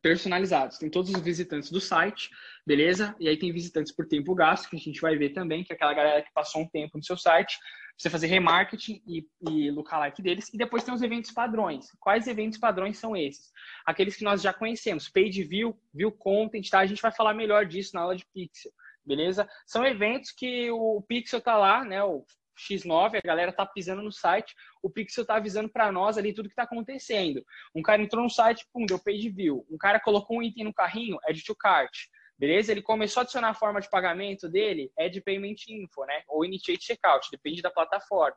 personalizados. 0.00 0.78
Tem 0.78 0.90
todos 0.90 1.10
os 1.10 1.20
visitantes 1.20 1.70
do 1.70 1.80
site, 1.80 2.30
beleza? 2.66 3.14
E 3.20 3.28
aí 3.28 3.36
tem 3.36 3.52
visitantes 3.52 3.94
por 3.94 4.06
tempo 4.06 4.34
gasto, 4.34 4.68
que 4.68 4.76
a 4.76 4.78
gente 4.78 5.00
vai 5.00 5.16
ver 5.16 5.30
também, 5.30 5.64
que 5.64 5.72
é 5.72 5.76
aquela 5.76 5.94
galera 5.94 6.22
que 6.22 6.32
passou 6.32 6.62
um 6.62 6.68
tempo 6.68 6.96
no 6.96 7.04
seu 7.04 7.16
site, 7.16 7.58
você 7.96 8.08
fazer 8.08 8.28
remarketing 8.28 9.02
e, 9.06 9.26
e 9.50 9.70
lookalike 9.70 10.22
deles. 10.22 10.48
E 10.54 10.56
depois 10.56 10.84
tem 10.84 10.94
os 10.94 11.02
eventos 11.02 11.32
padrões. 11.32 11.86
Quais 11.98 12.28
eventos 12.28 12.58
padrões 12.58 12.98
são 12.98 13.16
esses? 13.16 13.50
Aqueles 13.84 14.16
que 14.16 14.24
nós 14.24 14.40
já 14.40 14.52
conhecemos, 14.52 15.08
page 15.08 15.42
view, 15.42 15.76
view 15.92 16.12
content, 16.12 16.68
tá? 16.70 16.78
A 16.78 16.86
gente 16.86 17.02
vai 17.02 17.12
falar 17.12 17.34
melhor 17.34 17.66
disso 17.66 17.90
na 17.94 18.02
aula 18.02 18.16
de 18.16 18.24
Pixel, 18.32 18.70
beleza? 19.04 19.48
São 19.66 19.84
eventos 19.84 20.30
que 20.30 20.70
o 20.70 21.02
Pixel 21.02 21.40
tá 21.40 21.56
lá, 21.56 21.84
né? 21.84 22.02
O 22.02 22.24
X9, 22.58 23.18
a 23.18 23.26
galera 23.26 23.52
tá 23.52 23.64
pisando 23.64 24.02
no 24.02 24.12
site, 24.12 24.54
o 24.82 24.90
Pixel 24.90 25.24
tá 25.24 25.36
avisando 25.36 25.68
para 25.68 25.90
nós 25.92 26.18
ali 26.18 26.32
tudo 26.32 26.48
que 26.48 26.54
tá 26.54 26.64
acontecendo. 26.64 27.44
Um 27.74 27.82
cara 27.82 28.02
entrou 28.02 28.22
no 28.22 28.30
site, 28.30 28.66
pum, 28.72 28.84
deu 28.84 28.98
page 28.98 29.30
view. 29.30 29.66
Um 29.70 29.78
cara 29.78 30.00
colocou 30.00 30.38
um 30.38 30.42
item 30.42 30.64
no 30.64 30.74
carrinho, 30.74 31.18
add 31.26 31.42
to 31.44 31.54
cart. 31.54 32.08
Beleza? 32.38 32.70
Ele 32.70 32.82
começou 32.82 33.20
a 33.20 33.22
adicionar 33.24 33.48
a 33.48 33.54
forma 33.54 33.80
de 33.80 33.90
pagamento 33.90 34.48
dele, 34.48 34.92
é 34.96 35.08
de 35.08 35.20
payment 35.20 35.56
info, 35.68 36.04
né? 36.04 36.22
Ou 36.28 36.44
initiate 36.44 36.84
checkout, 36.84 37.28
depende 37.32 37.60
da 37.60 37.70
plataforma. 37.70 38.36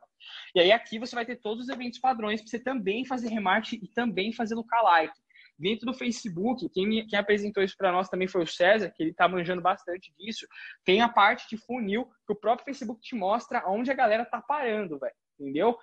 E 0.56 0.60
aí 0.60 0.72
aqui 0.72 0.98
você 0.98 1.14
vai 1.14 1.24
ter 1.24 1.36
todos 1.36 1.64
os 1.64 1.68
eventos 1.68 2.00
padrões 2.00 2.40
para 2.40 2.50
você 2.50 2.58
também 2.58 3.04
fazer 3.04 3.28
remarketing 3.28 3.84
e 3.84 3.88
também 3.88 4.32
fazer 4.32 4.56
lookalike. 4.56 5.14
Dentro 5.62 5.86
do 5.86 5.94
Facebook, 5.94 6.68
quem, 6.70 6.88
me, 6.88 7.06
quem 7.06 7.16
apresentou 7.16 7.62
isso 7.62 7.76
para 7.78 7.92
nós 7.92 8.08
também 8.08 8.26
foi 8.26 8.42
o 8.42 8.46
César, 8.46 8.90
que 8.90 9.00
ele 9.00 9.12
está 9.12 9.28
manjando 9.28 9.62
bastante 9.62 10.12
disso. 10.18 10.44
Tem 10.84 11.00
a 11.00 11.08
parte 11.08 11.48
de 11.48 11.56
funil 11.56 12.10
que 12.26 12.32
o 12.32 12.36
próprio 12.36 12.64
Facebook 12.64 13.00
te 13.00 13.14
mostra 13.14 13.62
onde 13.68 13.88
a 13.88 13.94
galera 13.94 14.24
tá 14.24 14.42
parando, 14.42 14.98
velho. 14.98 15.14
Entendeu? 15.38 15.78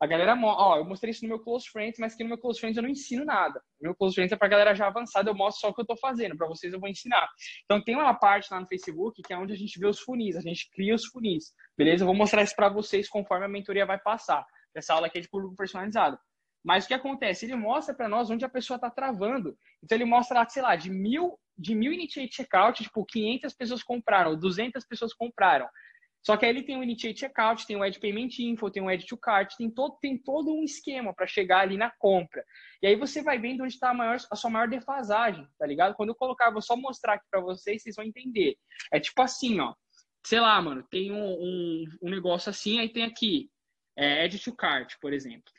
A 0.00 0.06
galera, 0.08 0.36
ó, 0.36 0.78
eu 0.78 0.84
mostrei 0.84 1.12
isso 1.12 1.22
no 1.22 1.28
meu 1.28 1.38
Close 1.38 1.68
Friends, 1.70 2.00
mas 2.00 2.14
aqui 2.14 2.24
no 2.24 2.30
meu 2.30 2.38
Close 2.38 2.58
Friends 2.58 2.76
eu 2.76 2.82
não 2.82 2.90
ensino 2.90 3.24
nada. 3.24 3.62
Meu 3.80 3.94
Close 3.94 4.16
Friends 4.16 4.32
é 4.32 4.36
pra 4.36 4.48
galera 4.48 4.74
já 4.74 4.88
avançada, 4.88 5.30
eu 5.30 5.34
mostro 5.36 5.60
só 5.60 5.68
o 5.68 5.74
que 5.74 5.80
eu 5.80 5.86
tô 5.86 5.96
fazendo, 5.96 6.36
para 6.36 6.48
vocês 6.48 6.72
eu 6.72 6.80
vou 6.80 6.88
ensinar. 6.88 7.28
Então 7.64 7.80
tem 7.80 7.94
uma 7.94 8.12
parte 8.12 8.52
lá 8.52 8.58
no 8.58 8.66
Facebook 8.66 9.22
que 9.22 9.32
é 9.32 9.38
onde 9.38 9.52
a 9.52 9.56
gente 9.56 9.78
vê 9.78 9.86
os 9.86 10.00
funis, 10.00 10.34
a 10.34 10.40
gente 10.40 10.68
cria 10.72 10.96
os 10.96 11.06
funis, 11.06 11.54
beleza? 11.78 12.02
Eu 12.02 12.06
vou 12.06 12.16
mostrar 12.16 12.42
isso 12.42 12.56
para 12.56 12.68
vocês 12.68 13.08
conforme 13.08 13.44
a 13.44 13.48
mentoria 13.48 13.86
vai 13.86 14.00
passar. 14.00 14.44
Essa 14.74 14.94
aula 14.94 15.06
aqui 15.06 15.18
é 15.18 15.20
de 15.20 15.28
público 15.28 15.54
personalizado. 15.54 16.18
Mas 16.64 16.84
o 16.84 16.88
que 16.88 16.94
acontece? 16.94 17.44
Ele 17.44 17.56
mostra 17.56 17.94
para 17.94 18.08
nós 18.08 18.30
onde 18.30 18.44
a 18.44 18.48
pessoa 18.48 18.76
está 18.76 18.88
travando. 18.88 19.56
Então 19.82 19.96
ele 19.96 20.04
mostra 20.04 20.38
lá, 20.38 20.48
sei 20.48 20.62
lá, 20.62 20.76
de 20.76 20.90
mil, 20.90 21.38
de 21.58 21.74
mil 21.74 21.92
initiate 21.92 22.36
checkout, 22.36 22.82
tipo, 22.82 23.04
500 23.04 23.52
pessoas 23.54 23.82
compraram, 23.82 24.38
200 24.38 24.84
pessoas 24.86 25.12
compraram. 25.12 25.68
Só 26.24 26.36
que 26.36 26.44
aí 26.44 26.52
ele 26.52 26.62
tem 26.62 26.78
o 26.78 26.84
initiate 26.84 27.18
checkout, 27.18 27.66
tem 27.66 27.74
o 27.74 27.84
Edge 27.84 27.98
Payment 27.98 28.28
Info, 28.38 28.70
tem 28.70 28.80
o 28.80 28.88
Edge 28.88 29.06
to 29.08 29.16
Cart, 29.16 29.56
tem 29.56 29.68
todo, 29.68 29.98
tem 30.00 30.16
todo 30.16 30.54
um 30.54 30.62
esquema 30.62 31.12
para 31.12 31.26
chegar 31.26 31.62
ali 31.62 31.76
na 31.76 31.90
compra. 31.90 32.44
E 32.80 32.86
aí 32.86 32.94
você 32.94 33.22
vai 33.22 33.40
vendo 33.40 33.64
onde 33.64 33.74
está 33.74 33.90
a, 33.90 34.16
a 34.30 34.36
sua 34.36 34.48
maior 34.48 34.68
defasagem, 34.68 35.44
tá 35.58 35.66
ligado? 35.66 35.96
Quando 35.96 36.10
eu 36.10 36.14
colocar, 36.14 36.52
vou 36.52 36.62
só 36.62 36.76
mostrar 36.76 37.14
aqui 37.14 37.26
para 37.28 37.40
vocês, 37.40 37.82
vocês 37.82 37.96
vão 37.96 38.04
entender. 38.04 38.56
É 38.92 39.00
tipo 39.00 39.20
assim, 39.20 39.58
ó. 39.58 39.74
Sei 40.24 40.38
lá, 40.38 40.62
mano, 40.62 40.84
tem 40.88 41.10
um, 41.10 41.32
um, 41.32 41.84
um 42.02 42.08
negócio 42.08 42.48
assim, 42.48 42.78
aí 42.78 42.88
tem 42.88 43.02
aqui, 43.02 43.50
é, 43.96 44.24
Edge 44.24 44.38
to 44.38 44.54
Cart, 44.54 44.94
por 45.00 45.12
exemplo 45.12 45.52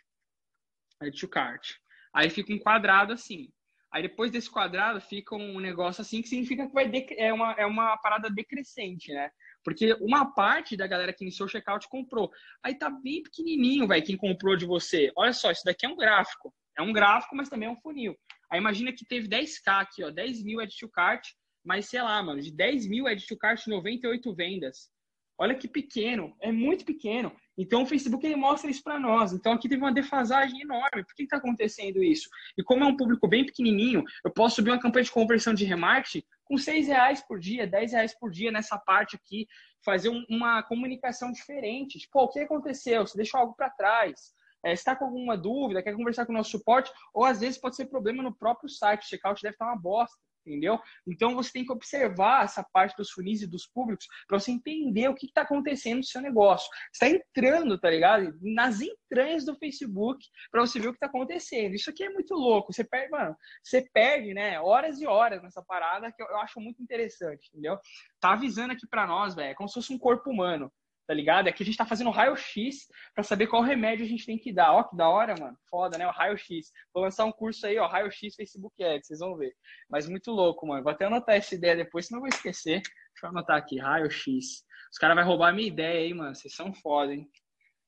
add 1.04 1.20
to 1.20 1.28
cart. 1.28 1.76
Aí 2.14 2.30
fica 2.30 2.54
um 2.54 2.60
quadrado 2.60 3.14
assim. 3.14 3.50
Aí 3.92 4.02
depois 4.02 4.32
desse 4.32 4.50
quadrado 4.50 5.00
fica 5.00 5.36
um 5.36 5.60
negócio 5.60 6.02
assim 6.02 6.22
que 6.22 6.28
significa 6.28 6.66
que 6.66 6.74
vai 6.74 6.92
é 7.18 7.32
uma 7.32 7.52
é 7.54 7.66
uma 7.66 7.96
parada 7.98 8.30
decrescente, 8.30 9.14
né? 9.14 9.30
Porque 9.64 9.94
uma 10.02 10.34
parte 10.34 10.76
da 10.76 10.88
galera 10.88 11.14
que 11.14 11.24
iniciou 11.24 11.46
o 11.46 11.50
checkout 11.50 11.88
comprou. 11.88 12.32
Aí 12.64 12.76
tá 12.76 12.90
bem 12.90 13.22
pequenininho, 13.22 13.88
velho, 13.88 14.04
quem 14.04 14.18
comprou 14.18 14.58
de 14.58 14.66
você. 14.66 15.12
Olha 15.16 15.32
só, 15.32 15.52
isso 15.52 15.64
daqui 15.64 15.86
é 15.86 15.90
um 15.90 15.96
gráfico. 15.96 16.54
É 16.78 16.82
um 16.82 16.92
gráfico, 16.92 17.36
mas 17.36 17.50
também 17.50 17.70
é 17.70 17.72
um 17.72 17.80
funil. 17.80 18.18
Aí 18.52 18.60
imagina 18.60 18.92
que 18.92 19.06
teve 19.06 19.28
10k 19.28 19.82
aqui, 19.82 20.04
ó, 20.04 20.10
10 20.10 20.44
mil 20.44 20.60
add 20.60 20.76
to 20.78 20.90
cart, 20.90 21.28
mas 21.64 21.88
sei 21.88 22.02
lá, 22.02 22.22
mano, 22.22 22.42
de 22.42 22.52
10 22.52 22.88
mil 22.88 23.08
add 23.08 23.26
to 23.26 23.38
cart, 23.38 23.66
98 23.68 24.34
vendas. 24.36 24.90
Olha 25.38 25.56
que 25.56 25.68
pequeno, 25.68 26.36
é 26.42 26.52
muito 26.52 26.84
pequeno. 26.86 27.36
Então 27.58 27.84
o 27.84 27.86
Facebook 27.86 28.26
ele 28.26 28.36
mostra 28.36 28.70
isso 28.70 28.84
para 28.84 29.00
nós. 29.00 29.32
Então 29.32 29.54
aqui 29.54 29.70
teve 29.70 29.82
uma 29.82 29.94
defasagem 29.94 30.62
enorme. 30.62 31.04
Por 31.04 31.16
que 31.16 31.24
está 31.24 31.38
acontecendo 31.38 32.04
isso? 32.04 32.30
E 32.58 32.64
como 32.64 32.84
é 32.84 32.88
um 32.88 32.98
público 32.98 33.28
bem 33.28 33.46
pequenininho, 33.46 34.04
eu 34.24 34.32
posso 34.32 34.56
subir 34.56 34.72
uma 34.72 34.80
campanha 34.80 35.06
de 35.06 35.12
conversão 35.12 35.54
de 35.54 35.66
remarketing 35.66 36.24
com 36.46 36.58
seis 36.58 36.88
reais 36.88 37.22
por 37.22 37.40
dia, 37.40 37.66
10 37.66 37.94
reais 37.94 38.20
por 38.20 38.30
dia 38.30 38.52
nessa 38.52 38.78
parte 38.78 39.16
aqui, 39.16 39.48
fazer 39.84 40.10
um, 40.10 40.26
uma 40.30 40.62
comunicação 40.64 41.32
diferente. 41.32 42.00
Tipo, 42.00 42.22
o 42.22 42.30
que 42.30 42.40
aconteceu? 42.40 43.06
Você 43.06 43.18
deixou 43.18 43.40
algo 43.40 43.56
para 43.56 43.70
trás? 43.70 44.34
É, 44.66 44.72
está 44.72 44.96
com 44.96 45.06
alguma 45.06 45.38
dúvida, 45.38 45.84
quer 45.84 45.94
conversar 45.94 46.26
com 46.26 46.32
o 46.32 46.36
nosso 46.36 46.52
suporte, 46.52 46.92
ou 47.14 47.26
às 47.26 47.42
vezes 47.42 47.58
pode 47.58 47.76
ser 47.76 47.86
problema 47.88 48.24
no 48.24 48.34
próprio 48.34 48.70
site, 48.70 49.02
o 49.02 49.06
checkout 49.10 49.42
deve 49.42 49.56
estar 49.56 49.66
uma 49.66 49.76
bosta 49.76 50.18
entendeu? 50.46 50.80
Então 51.08 51.36
você 51.36 51.52
tem 51.52 51.66
que 51.66 51.72
observar 51.72 52.46
essa 52.46 52.64
parte 52.64 52.96
dos 52.96 53.12
funis 53.12 53.42
e 53.42 53.48
dos 53.48 53.66
públicos 53.66 54.08
para 54.28 54.40
você 54.40 54.52
entender 54.52 55.08
o 55.08 55.16
que 55.16 55.26
está 55.26 55.42
acontecendo 55.42 55.98
no 55.98 56.04
seu 56.04 56.22
negócio. 56.22 56.70
Está 56.92 57.08
entrando, 57.10 57.78
tá 57.78 57.90
ligado? 57.90 58.38
Nas 58.42 58.82
entranhas 58.82 59.46
do 59.46 59.56
Facebook 59.56 60.26
para 60.52 60.62
você 60.62 60.80
ver 60.80 60.88
o 60.88 60.92
que 60.92 60.98
está 60.98 61.08
acontecendo. 61.08 61.74
Isso 61.74 61.90
aqui 61.90 62.04
é 62.04 62.10
muito 62.10 62.34
louco. 62.34 62.74
Você 62.74 62.84
perde, 62.84 63.12
mano, 63.12 63.36
você 63.64 63.88
perde, 63.94 64.34
né, 64.34 64.60
horas 64.60 65.00
e 65.00 65.08
horas 65.08 65.42
nessa 65.42 65.64
parada 65.64 66.12
que 66.12 66.22
eu 66.22 66.38
acho 66.38 66.60
muito 66.60 66.82
interessante, 66.82 67.50
entendeu? 67.50 67.78
Tá 68.20 68.34
avisando 68.34 68.74
aqui 68.74 68.88
para 68.88 69.08
nós, 69.08 69.36
velho, 69.36 69.52
é 69.52 69.56
como 69.56 69.68
se 69.68 69.76
fosse 69.76 69.94
um 69.94 70.00
corpo 70.00 70.30
humano 70.30 70.72
tá 71.08 71.14
ligado? 71.14 71.48
É 71.48 71.52
que 71.52 71.64
a 71.64 71.66
gente 71.66 71.78
tá 71.78 71.86
fazendo 71.86 72.10
raio-x 72.10 72.88
para 73.14 73.24
saber 73.24 73.48
qual 73.48 73.62
remédio 73.62 74.06
a 74.06 74.08
gente 74.08 74.26
tem 74.26 74.38
que 74.38 74.54
dar. 74.54 74.74
Ó, 74.74 74.84
que 74.84 74.96
da 74.96 75.10
hora, 75.10 75.36
mano. 75.40 75.58
Foda, 75.70 75.98
né? 75.98 76.08
O 76.08 76.12
raio-x. 76.12 76.72
Vou 76.94 77.04
lançar 77.04 77.26
um 77.26 77.32
curso 77.32 77.66
aí, 77.66 77.78
ó, 77.78 77.88
raio-x 77.88 78.36
Facebook 78.36 78.84
Ads, 78.84 79.08
vocês 79.08 79.20
vão 79.20 79.36
ver. 79.36 79.54
Mas 79.90 80.08
muito 80.08 80.32
louco, 80.32 80.66
mano. 80.66 80.84
Vou 80.84 80.92
até 80.92 81.06
anotar 81.06 81.36
essa 81.36 81.56
ideia 81.56 81.76
depois, 81.76 82.08
senão 82.08 82.20
eu 82.20 82.22
vou 82.22 82.30
esquecer. 82.30 82.82
Deixa 82.82 83.26
eu 83.26 83.30
anotar 83.30 83.58
aqui, 83.58 83.80
raio-x. 83.80 84.64
Os 84.92 84.98
caras 84.98 85.16
vão 85.16 85.26
roubar 85.26 85.50
a 85.50 85.54
minha 85.54 85.68
ideia 85.68 86.00
aí, 86.00 86.14
mano. 86.14 86.36
Vocês 86.36 86.56
são 86.56 86.74
foda, 86.74 87.14
hein? 87.14 87.30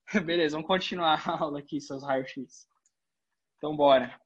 Beleza, 0.24 0.56
vamos 0.56 0.68
continuar 0.68 1.22
a 1.26 1.38
aula 1.42 1.58
aqui, 1.58 1.80
seus 1.80 2.02
raio-x. 2.04 2.66
Então, 3.58 3.76
bora. 3.76 4.25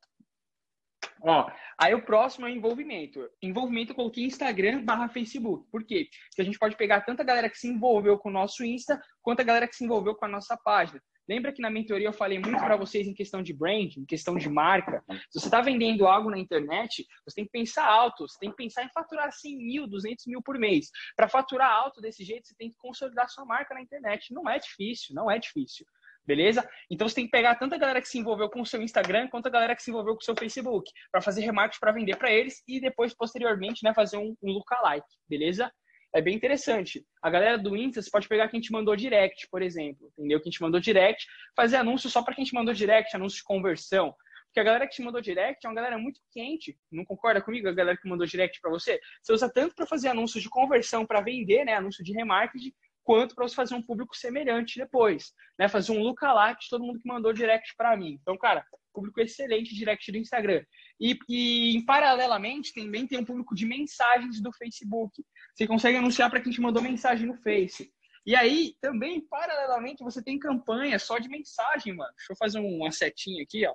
Ó, 1.22 1.50
aí 1.78 1.94
o 1.94 2.02
próximo 2.02 2.46
é 2.46 2.50
envolvimento. 2.50 3.28
Envolvimento 3.42 3.92
eu 3.92 3.96
coloquei 3.96 4.24
Instagram 4.24 4.84
barra 4.84 5.08
Facebook. 5.08 5.68
Por 5.70 5.84
quê? 5.84 6.08
Porque 6.28 6.42
a 6.42 6.44
gente 6.44 6.58
pode 6.58 6.76
pegar 6.76 7.02
tanta 7.02 7.24
galera 7.24 7.48
que 7.48 7.58
se 7.58 7.68
envolveu 7.68 8.18
com 8.18 8.28
o 8.28 8.32
nosso 8.32 8.64
Insta, 8.64 9.00
quanto 9.22 9.40
a 9.40 9.44
galera 9.44 9.68
que 9.68 9.76
se 9.76 9.84
envolveu 9.84 10.14
com 10.14 10.24
a 10.24 10.28
nossa 10.28 10.56
página. 10.56 11.00
Lembra 11.28 11.52
que 11.52 11.62
na 11.62 11.70
mentoria 11.70 12.08
eu 12.08 12.12
falei 12.12 12.40
muito 12.40 12.58
para 12.58 12.76
vocês 12.76 13.06
em 13.06 13.14
questão 13.14 13.40
de 13.40 13.52
brand, 13.52 13.96
em 13.96 14.04
questão 14.04 14.36
de 14.36 14.48
marca? 14.48 15.04
Se 15.30 15.38
você 15.38 15.46
está 15.46 15.60
vendendo 15.60 16.06
algo 16.08 16.28
na 16.28 16.38
internet, 16.38 17.06
você 17.24 17.36
tem 17.36 17.44
que 17.44 17.52
pensar 17.52 17.86
alto, 17.86 18.26
você 18.26 18.36
tem 18.40 18.50
que 18.50 18.56
pensar 18.56 18.82
em 18.82 18.90
faturar 18.92 19.30
100 19.30 19.56
mil, 19.58 19.86
200 19.86 20.26
mil 20.26 20.42
por 20.42 20.58
mês. 20.58 20.90
Para 21.14 21.28
faturar 21.28 21.70
alto 21.70 22.00
desse 22.00 22.24
jeito, 22.24 22.48
você 22.48 22.54
tem 22.56 22.70
que 22.70 22.76
consolidar 22.78 23.28
sua 23.28 23.44
marca 23.44 23.74
na 23.74 23.80
internet. 23.80 24.34
Não 24.34 24.48
é 24.50 24.58
difícil, 24.58 25.14
não 25.14 25.30
é 25.30 25.38
difícil 25.38 25.86
beleza? 26.30 26.68
Então 26.88 27.08
você 27.08 27.16
tem 27.16 27.24
que 27.24 27.30
pegar 27.32 27.56
tanta 27.56 27.76
galera 27.76 28.00
que 28.00 28.08
se 28.08 28.16
envolveu 28.16 28.48
com 28.48 28.60
o 28.60 28.66
seu 28.66 28.80
Instagram 28.80 29.26
quanto 29.28 29.46
a 29.46 29.50
galera 29.50 29.74
que 29.74 29.82
se 29.82 29.90
envolveu 29.90 30.14
com 30.14 30.20
o 30.20 30.24
seu 30.24 30.36
Facebook 30.36 30.88
para 31.10 31.20
fazer 31.20 31.40
remarketing 31.40 31.80
para 31.80 31.90
vender 31.90 32.16
para 32.16 32.30
eles 32.30 32.62
e 32.68 32.80
depois 32.80 33.12
posteriormente, 33.12 33.82
né, 33.82 33.92
fazer 33.92 34.16
um, 34.16 34.36
um 34.40 34.52
lookalike, 34.52 35.08
beleza? 35.28 35.72
É 36.14 36.20
bem 36.20 36.34
interessante. 36.36 37.04
A 37.20 37.28
galera 37.30 37.58
do 37.58 37.76
Insta, 37.76 38.00
você 38.00 38.10
pode 38.10 38.28
pegar 38.28 38.48
quem 38.48 38.60
te 38.60 38.70
mandou 38.70 38.94
direct, 38.94 39.48
por 39.50 39.60
exemplo, 39.60 40.08
entendeu? 40.16 40.40
Quem 40.40 40.52
te 40.52 40.62
mandou 40.62 40.80
direct, 40.80 41.26
fazer 41.56 41.76
anúncio 41.76 42.08
só 42.08 42.22
para 42.22 42.34
quem 42.34 42.44
te 42.44 42.54
mandou 42.54 42.72
direct, 42.74 43.14
anúncio 43.14 43.38
de 43.38 43.44
conversão. 43.44 44.14
Porque 44.46 44.60
a 44.60 44.64
galera 44.64 44.86
que 44.86 44.94
te 44.94 45.02
mandou 45.02 45.20
direct 45.20 45.64
é 45.64 45.68
uma 45.68 45.74
galera 45.74 45.98
muito 45.98 46.20
quente. 46.32 46.76
Não 46.90 47.04
concorda 47.04 47.40
comigo? 47.40 47.68
A 47.68 47.72
galera 47.72 47.96
que 47.96 48.08
mandou 48.08 48.26
direct 48.26 48.60
para 48.60 48.70
você. 48.70 49.00
Você 49.22 49.32
usa 49.32 49.48
tanto 49.52 49.74
para 49.76 49.86
fazer 49.86 50.08
anúncios 50.08 50.42
de 50.42 50.50
conversão 50.50 51.06
para 51.06 51.20
vender, 51.20 51.64
né? 51.64 51.74
Anúncio 51.74 52.02
de 52.02 52.12
remarketing, 52.12 52.72
quanto 53.10 53.34
para 53.34 53.48
você 53.48 53.56
fazer 53.56 53.74
um 53.74 53.82
público 53.82 54.16
semelhante 54.16 54.78
depois, 54.78 55.32
né? 55.58 55.68
Fazer 55.68 55.90
um 55.90 56.00
lookalike 56.00 56.60
de 56.60 56.68
todo 56.68 56.84
mundo 56.84 57.00
que 57.00 57.08
mandou 57.08 57.32
direct 57.32 57.74
para 57.76 57.96
mim. 57.96 58.16
Então, 58.22 58.38
cara, 58.38 58.64
público 58.94 59.20
excelente 59.20 59.74
direct 59.74 60.12
do 60.12 60.18
Instagram. 60.18 60.64
E, 61.00 61.18
e 61.28 61.84
paralelamente 61.84 62.72
também 62.72 63.08
tem 63.08 63.18
um 63.18 63.24
público 63.24 63.52
de 63.52 63.66
mensagens 63.66 64.40
do 64.40 64.52
Facebook. 64.52 65.24
Você 65.52 65.66
consegue 65.66 65.98
anunciar 65.98 66.30
para 66.30 66.40
quem 66.40 66.52
te 66.52 66.60
mandou 66.60 66.80
mensagem 66.80 67.26
no 67.26 67.36
Face. 67.42 67.92
E 68.24 68.36
aí, 68.36 68.76
também, 68.80 69.20
paralelamente, 69.26 70.04
você 70.04 70.22
tem 70.22 70.38
campanha 70.38 70.96
só 70.96 71.18
de 71.18 71.28
mensagem, 71.28 71.92
mano. 71.92 72.12
Deixa 72.16 72.32
eu 72.32 72.36
fazer 72.36 72.60
uma 72.60 72.92
setinha 72.92 73.42
aqui, 73.42 73.66
ó. 73.66 73.74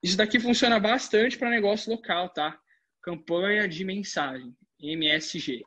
Isso 0.00 0.16
daqui 0.16 0.38
funciona 0.38 0.78
bastante 0.78 1.36
para 1.36 1.50
negócio 1.50 1.90
local, 1.90 2.28
tá? 2.28 2.56
Campanha 3.02 3.66
de 3.68 3.84
mensagem, 3.84 4.56
MSG 4.80 5.64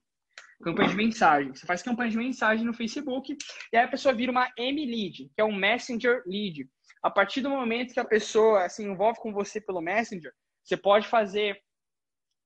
campanha 0.63 0.89
de 0.89 0.95
mensagem. 0.95 1.53
Você 1.53 1.65
faz 1.65 1.81
campanha 1.83 2.11
de 2.11 2.17
mensagem 2.17 2.65
no 2.65 2.73
Facebook 2.73 3.37
e 3.71 3.77
aí 3.77 3.83
a 3.83 3.87
pessoa 3.87 4.13
vira 4.13 4.31
uma 4.31 4.51
M-Lead, 4.57 5.29
que 5.33 5.41
é 5.41 5.43
um 5.43 5.55
Messenger 5.55 6.23
Lead. 6.25 6.67
A 7.03 7.09
partir 7.09 7.41
do 7.41 7.49
momento 7.49 7.93
que 7.93 7.99
a 7.99 8.05
pessoa 8.05 8.67
se 8.69 8.83
envolve 8.83 9.19
com 9.19 9.31
você 9.31 9.61
pelo 9.61 9.81
Messenger, 9.81 10.33
você 10.63 10.75
pode 10.75 11.07
fazer, 11.07 11.61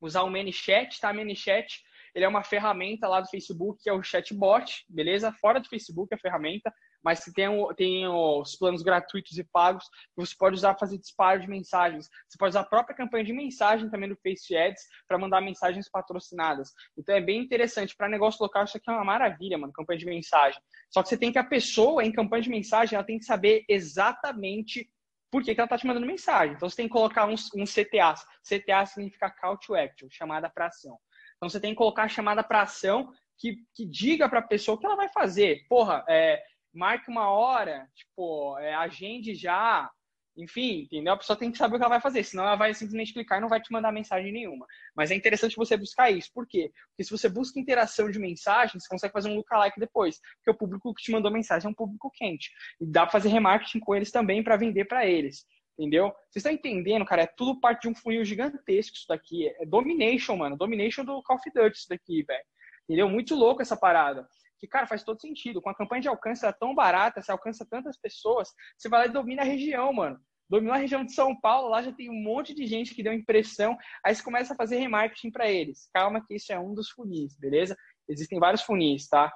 usar 0.01 0.23
o 0.23 0.29
ManyChat, 0.29 0.99
tá? 0.99 1.13
ManyChat, 1.13 1.81
ele 2.13 2.25
é 2.25 2.27
uma 2.27 2.43
ferramenta 2.43 3.07
lá 3.07 3.21
do 3.21 3.29
Facebook, 3.29 3.81
que 3.81 3.89
é 3.89 3.93
o 3.93 4.03
chatbot, 4.03 4.83
beleza? 4.89 5.31
Fora 5.31 5.59
do 5.59 5.69
Facebook 5.69 6.13
a 6.13 6.17
ferramenta, 6.17 6.73
mas 7.03 7.23
que 7.23 7.31
tem, 7.31 7.49
tem 7.75 8.07
os 8.07 8.55
planos 8.55 8.81
gratuitos 8.81 9.37
e 9.37 9.43
pagos 9.43 9.85
que 9.85 10.25
você 10.25 10.35
pode 10.37 10.55
usar 10.55 10.73
para 10.73 10.79
fazer 10.79 10.97
disparo 10.97 11.39
de 11.39 11.47
mensagens. 11.47 12.09
Você 12.27 12.37
pode 12.37 12.49
usar 12.49 12.61
a 12.61 12.65
própria 12.65 12.95
campanha 12.95 13.23
de 13.23 13.33
mensagem 13.33 13.89
também 13.89 14.09
do 14.09 14.17
Face 14.17 14.55
Ads 14.55 14.83
para 15.07 15.17
mandar 15.17 15.41
mensagens 15.41 15.89
patrocinadas. 15.89 16.73
Então 16.97 17.15
é 17.15 17.21
bem 17.21 17.39
interessante. 17.39 17.95
Para 17.95 18.09
negócio 18.09 18.41
local, 18.41 18.63
isso 18.63 18.77
aqui 18.77 18.89
é 18.89 18.93
uma 18.93 19.05
maravilha, 19.05 19.57
mano, 19.57 19.73
campanha 19.73 19.99
de 19.99 20.05
mensagem. 20.05 20.61
Só 20.89 21.01
que 21.01 21.09
você 21.09 21.17
tem 21.17 21.31
que 21.31 21.39
a 21.39 21.43
pessoa, 21.43 22.03
em 22.03 22.11
campanha 22.11 22.43
de 22.43 22.49
mensagem, 22.49 22.95
ela 22.95 23.05
tem 23.05 23.19
que 23.19 23.25
saber 23.25 23.63
exatamente 23.67 24.89
por 25.31 25.43
que, 25.43 25.53
que 25.53 25.61
ela 25.61 25.65
está 25.65 25.77
te 25.77 25.85
mandando 25.85 26.07
mensagem. 26.07 26.55
Então 26.55 26.69
você 26.69 26.77
tem 26.77 26.87
que 26.87 26.93
colocar 26.93 27.27
um, 27.27 27.35
um 27.55 27.63
CTA. 27.63 28.15
CTA 28.43 28.85
significa 28.85 29.29
Call 29.29 29.57
to 29.57 29.75
Action, 29.75 30.07
chamada 30.09 30.49
para 30.49 30.67
ação. 30.67 30.97
Então 31.37 31.49
você 31.49 31.59
tem 31.59 31.71
que 31.71 31.77
colocar 31.77 32.03
a 32.03 32.09
chamada 32.09 32.43
para 32.43 32.63
ação 32.63 33.11
que, 33.37 33.57
que 33.73 33.85
diga 33.85 34.27
para 34.27 34.39
a 34.39 34.47
pessoa 34.47 34.75
o 34.75 34.79
que 34.79 34.85
ela 34.85 34.95
vai 34.95 35.09
fazer. 35.09 35.65
Porra, 35.69 36.03
é, 36.09 36.43
marque 36.79 37.11
uma 37.11 37.29
hora, 37.29 37.85
tipo, 37.93 38.57
é, 38.57 38.73
agende 38.73 39.35
já, 39.35 39.91
enfim, 40.37 40.83
entendeu? 40.83 41.13
A 41.13 41.17
pessoa 41.17 41.37
tem 41.37 41.51
que 41.51 41.57
saber 41.57 41.75
o 41.75 41.77
que 41.77 41.83
ela 41.83 41.95
vai 41.95 42.01
fazer, 42.01 42.23
senão 42.23 42.45
ela 42.45 42.55
vai 42.55 42.73
simplesmente 42.73 43.11
clicar 43.13 43.37
e 43.37 43.41
não 43.41 43.49
vai 43.49 43.61
te 43.61 43.69
mandar 43.69 43.91
mensagem 43.91 44.31
nenhuma. 44.31 44.65
Mas 44.95 45.11
é 45.11 45.15
interessante 45.15 45.57
você 45.57 45.75
buscar 45.75 46.09
isso. 46.09 46.29
Por 46.33 46.47
quê? 46.47 46.71
Porque 46.89 47.03
se 47.03 47.11
você 47.11 47.27
busca 47.27 47.59
interação 47.59 48.09
de 48.09 48.17
mensagem, 48.17 48.79
você 48.79 48.87
consegue 48.87 49.11
fazer 49.11 49.29
um 49.29 49.35
lookalike 49.35 49.77
depois, 49.77 50.19
porque 50.37 50.51
o 50.51 50.57
público 50.57 50.93
que 50.93 51.03
te 51.03 51.11
mandou 51.11 51.29
mensagem 51.29 51.67
é 51.67 51.69
um 51.69 51.73
público 51.73 52.09
quente. 52.13 52.49
E 52.79 52.85
dá 52.85 53.01
para 53.01 53.11
fazer 53.11 53.27
remarketing 53.27 53.79
com 53.81 53.93
eles 53.93 54.09
também 54.09 54.41
para 54.41 54.55
vender 54.55 54.85
para 54.85 55.05
eles. 55.05 55.45
Entendeu? 55.77 56.07
Vocês 56.29 56.37
estão 56.37 56.51
entendendo, 56.51 57.05
cara? 57.05 57.23
É 57.23 57.27
tudo 57.27 57.59
parte 57.59 57.81
de 57.81 57.89
um 57.89 57.95
funil 57.95 58.23
gigantesco 58.23 58.95
isso 58.95 59.05
daqui. 59.07 59.47
É 59.47 59.65
domination, 59.65 60.37
mano. 60.37 60.57
Domination 60.57 61.03
do 61.03 61.21
Call 61.23 61.37
of 61.37 61.51
Duty 61.53 61.77
isso 61.77 61.89
daqui, 61.89 62.23
velho. 62.23 62.43
Entendeu? 62.83 63.09
Muito 63.09 63.35
louco 63.35 63.61
essa 63.61 63.77
parada 63.77 64.27
que, 64.59 64.67
cara, 64.67 64.85
faz 64.85 65.03
todo 65.03 65.21
sentido. 65.21 65.61
Com 65.61 65.69
a 65.69 65.75
campanha 65.75 66.01
de 66.01 66.07
alcance 66.07 66.45
tão 66.59 66.75
barata, 66.75 67.21
você 67.21 67.31
alcança 67.31 67.65
tantas 67.65 67.97
pessoas, 67.97 68.49
você 68.77 68.89
vai 68.89 69.01
lá 69.01 69.05
e 69.07 69.13
domina 69.13 69.41
a 69.41 69.45
região, 69.45 69.91
mano. 69.93 70.19
Domina 70.49 70.73
a 70.73 70.77
região 70.77 71.05
de 71.05 71.13
São 71.13 71.39
Paulo, 71.39 71.69
lá 71.69 71.81
já 71.81 71.91
tem 71.91 72.09
um 72.09 72.23
monte 72.23 72.55
de 72.55 72.65
gente 72.65 72.95
que 72.95 73.03
deu 73.03 73.13
impressão, 73.13 73.77
aí 74.03 74.15
você 74.15 74.23
começa 74.23 74.53
a 74.53 74.57
fazer 74.57 74.77
remarketing 74.77 75.31
para 75.31 75.49
eles. 75.49 75.87
Calma 75.93 76.25
que 76.25 76.35
isso 76.35 76.51
é 76.51 76.59
um 76.59 76.73
dos 76.73 76.89
funis, 76.89 77.37
beleza? 77.37 77.77
Existem 78.07 78.39
vários 78.39 78.63
funis, 78.63 79.07
tá? 79.07 79.31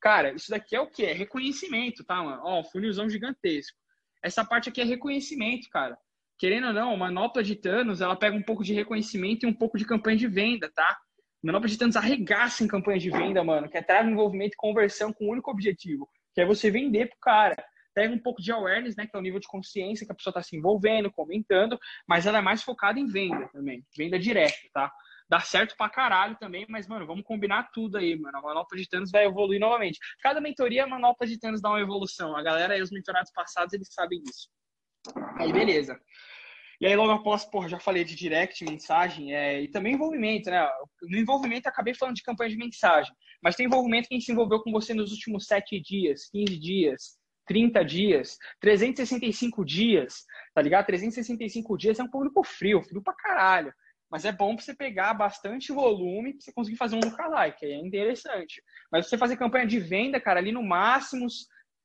Cara, 0.00 0.32
isso 0.32 0.50
daqui 0.50 0.76
é 0.76 0.80
o 0.80 0.88
quê? 0.88 1.06
É 1.06 1.12
reconhecimento, 1.12 2.04
tá, 2.04 2.22
mano? 2.22 2.42
Ó, 2.44 2.60
um 2.60 2.64
funilzão 2.64 3.10
gigantesco. 3.10 3.76
Essa 4.22 4.44
parte 4.44 4.68
aqui 4.68 4.80
é 4.80 4.84
reconhecimento, 4.84 5.68
cara. 5.68 5.98
Querendo 6.38 6.68
ou 6.68 6.72
não, 6.72 6.94
a 6.94 6.96
manopla 6.96 7.42
de 7.42 7.56
Thanos, 7.56 8.00
ela 8.00 8.16
pega 8.16 8.36
um 8.36 8.42
pouco 8.42 8.62
de 8.64 8.72
reconhecimento 8.72 9.44
e 9.44 9.48
um 9.48 9.54
pouco 9.54 9.76
de 9.76 9.84
campanha 9.84 10.16
de 10.16 10.28
venda, 10.28 10.70
tá? 10.72 10.96
Manopla 11.42 11.68
de 11.68 11.76
Thanos 11.76 11.96
arregaça 11.96 12.62
em 12.62 12.68
campanhas 12.68 13.02
de 13.02 13.10
venda, 13.10 13.42
mano, 13.42 13.68
que 13.68 13.76
é 13.76 13.82
traz 13.82 14.06
envolvimento 14.06 14.54
e 14.54 14.56
conversão 14.56 15.12
com 15.12 15.26
um 15.26 15.30
único 15.30 15.50
objetivo, 15.50 16.08
que 16.34 16.40
é 16.40 16.46
você 16.46 16.70
vender 16.70 17.08
pro 17.08 17.18
cara. 17.20 17.56
Pega 17.94 18.14
um 18.14 18.18
pouco 18.18 18.40
de 18.40 18.50
awareness, 18.52 18.96
né, 18.96 19.06
que 19.06 19.14
é 19.14 19.18
o 19.18 19.22
nível 19.22 19.40
de 19.40 19.48
consciência 19.48 20.06
que 20.06 20.12
a 20.12 20.14
pessoa 20.14 20.30
está 20.30 20.42
se 20.42 20.56
envolvendo, 20.56 21.10
comentando, 21.10 21.78
mas 22.06 22.26
ela 22.26 22.38
é 22.38 22.40
mais 22.40 22.62
focada 22.62 22.98
em 22.98 23.06
venda 23.06 23.48
também, 23.48 23.84
venda 23.96 24.18
direta, 24.18 24.56
tá? 24.72 24.90
Dá 25.28 25.40
certo 25.40 25.74
pra 25.76 25.88
caralho 25.88 26.36
também, 26.36 26.66
mas, 26.68 26.86
mano, 26.86 27.06
vamos 27.06 27.24
combinar 27.24 27.70
tudo 27.72 27.96
aí, 27.96 28.18
mano. 28.18 28.36
A 28.36 28.42
manopla 28.42 28.76
de 28.76 28.88
Thanos 28.88 29.10
vai 29.10 29.24
evoluir 29.24 29.58
novamente. 29.58 29.98
Cada 30.20 30.42
mentoria, 30.42 30.84
a 30.84 30.86
manopla 30.86 31.26
de 31.26 31.38
Thanos 31.38 31.62
dá 31.62 31.70
uma 31.70 31.80
evolução. 31.80 32.36
A 32.36 32.42
galera 32.42 32.76
e 32.76 32.82
os 32.82 32.90
mentorados 32.90 33.32
passados, 33.32 33.72
eles 33.72 33.88
sabem 33.90 34.20
disso. 34.22 34.48
Aí, 35.38 35.50
beleza. 35.50 35.98
E 36.82 36.86
aí, 36.88 36.96
logo 36.96 37.12
após, 37.12 37.44
porra, 37.44 37.68
já 37.68 37.78
falei 37.78 38.02
de 38.02 38.16
direct, 38.16 38.64
mensagem, 38.64 39.32
é, 39.32 39.62
e 39.62 39.68
também 39.68 39.94
envolvimento, 39.94 40.50
né? 40.50 40.68
No 41.02 41.16
envolvimento, 41.16 41.68
acabei 41.68 41.94
falando 41.94 42.16
de 42.16 42.24
campanha 42.24 42.50
de 42.50 42.56
mensagem. 42.56 43.14
Mas 43.40 43.54
tem 43.54 43.66
envolvimento 43.66 44.08
que 44.08 44.14
a 44.14 44.18
gente 44.18 44.26
se 44.26 44.32
envolveu 44.32 44.60
com 44.60 44.72
você 44.72 44.92
nos 44.92 45.12
últimos 45.12 45.46
7 45.46 45.80
dias, 45.80 46.28
15 46.32 46.58
dias, 46.58 47.16
30 47.46 47.84
dias, 47.84 48.36
365 48.58 49.64
dias, 49.64 50.24
tá 50.52 50.60
ligado? 50.60 50.86
365 50.86 51.78
dias 51.78 52.00
é 52.00 52.02
um 52.02 52.10
público 52.10 52.42
frio, 52.42 52.82
frio 52.82 53.00
pra 53.00 53.14
caralho. 53.14 53.72
Mas 54.10 54.24
é 54.24 54.32
bom 54.32 54.56
pra 54.56 54.64
você 54.64 54.74
pegar 54.74 55.14
bastante 55.14 55.70
volume 55.70 56.32
pra 56.32 56.40
você 56.40 56.52
conseguir 56.52 56.78
fazer 56.78 56.96
um 56.96 57.00
lookalike, 57.00 57.64
é 57.64 57.76
interessante. 57.76 58.60
Mas 58.90 59.08
você 59.08 59.16
fazer 59.16 59.36
campanha 59.36 59.68
de 59.68 59.78
venda, 59.78 60.20
cara, 60.20 60.40
ali 60.40 60.50
no 60.50 60.64
máximo 60.64 61.28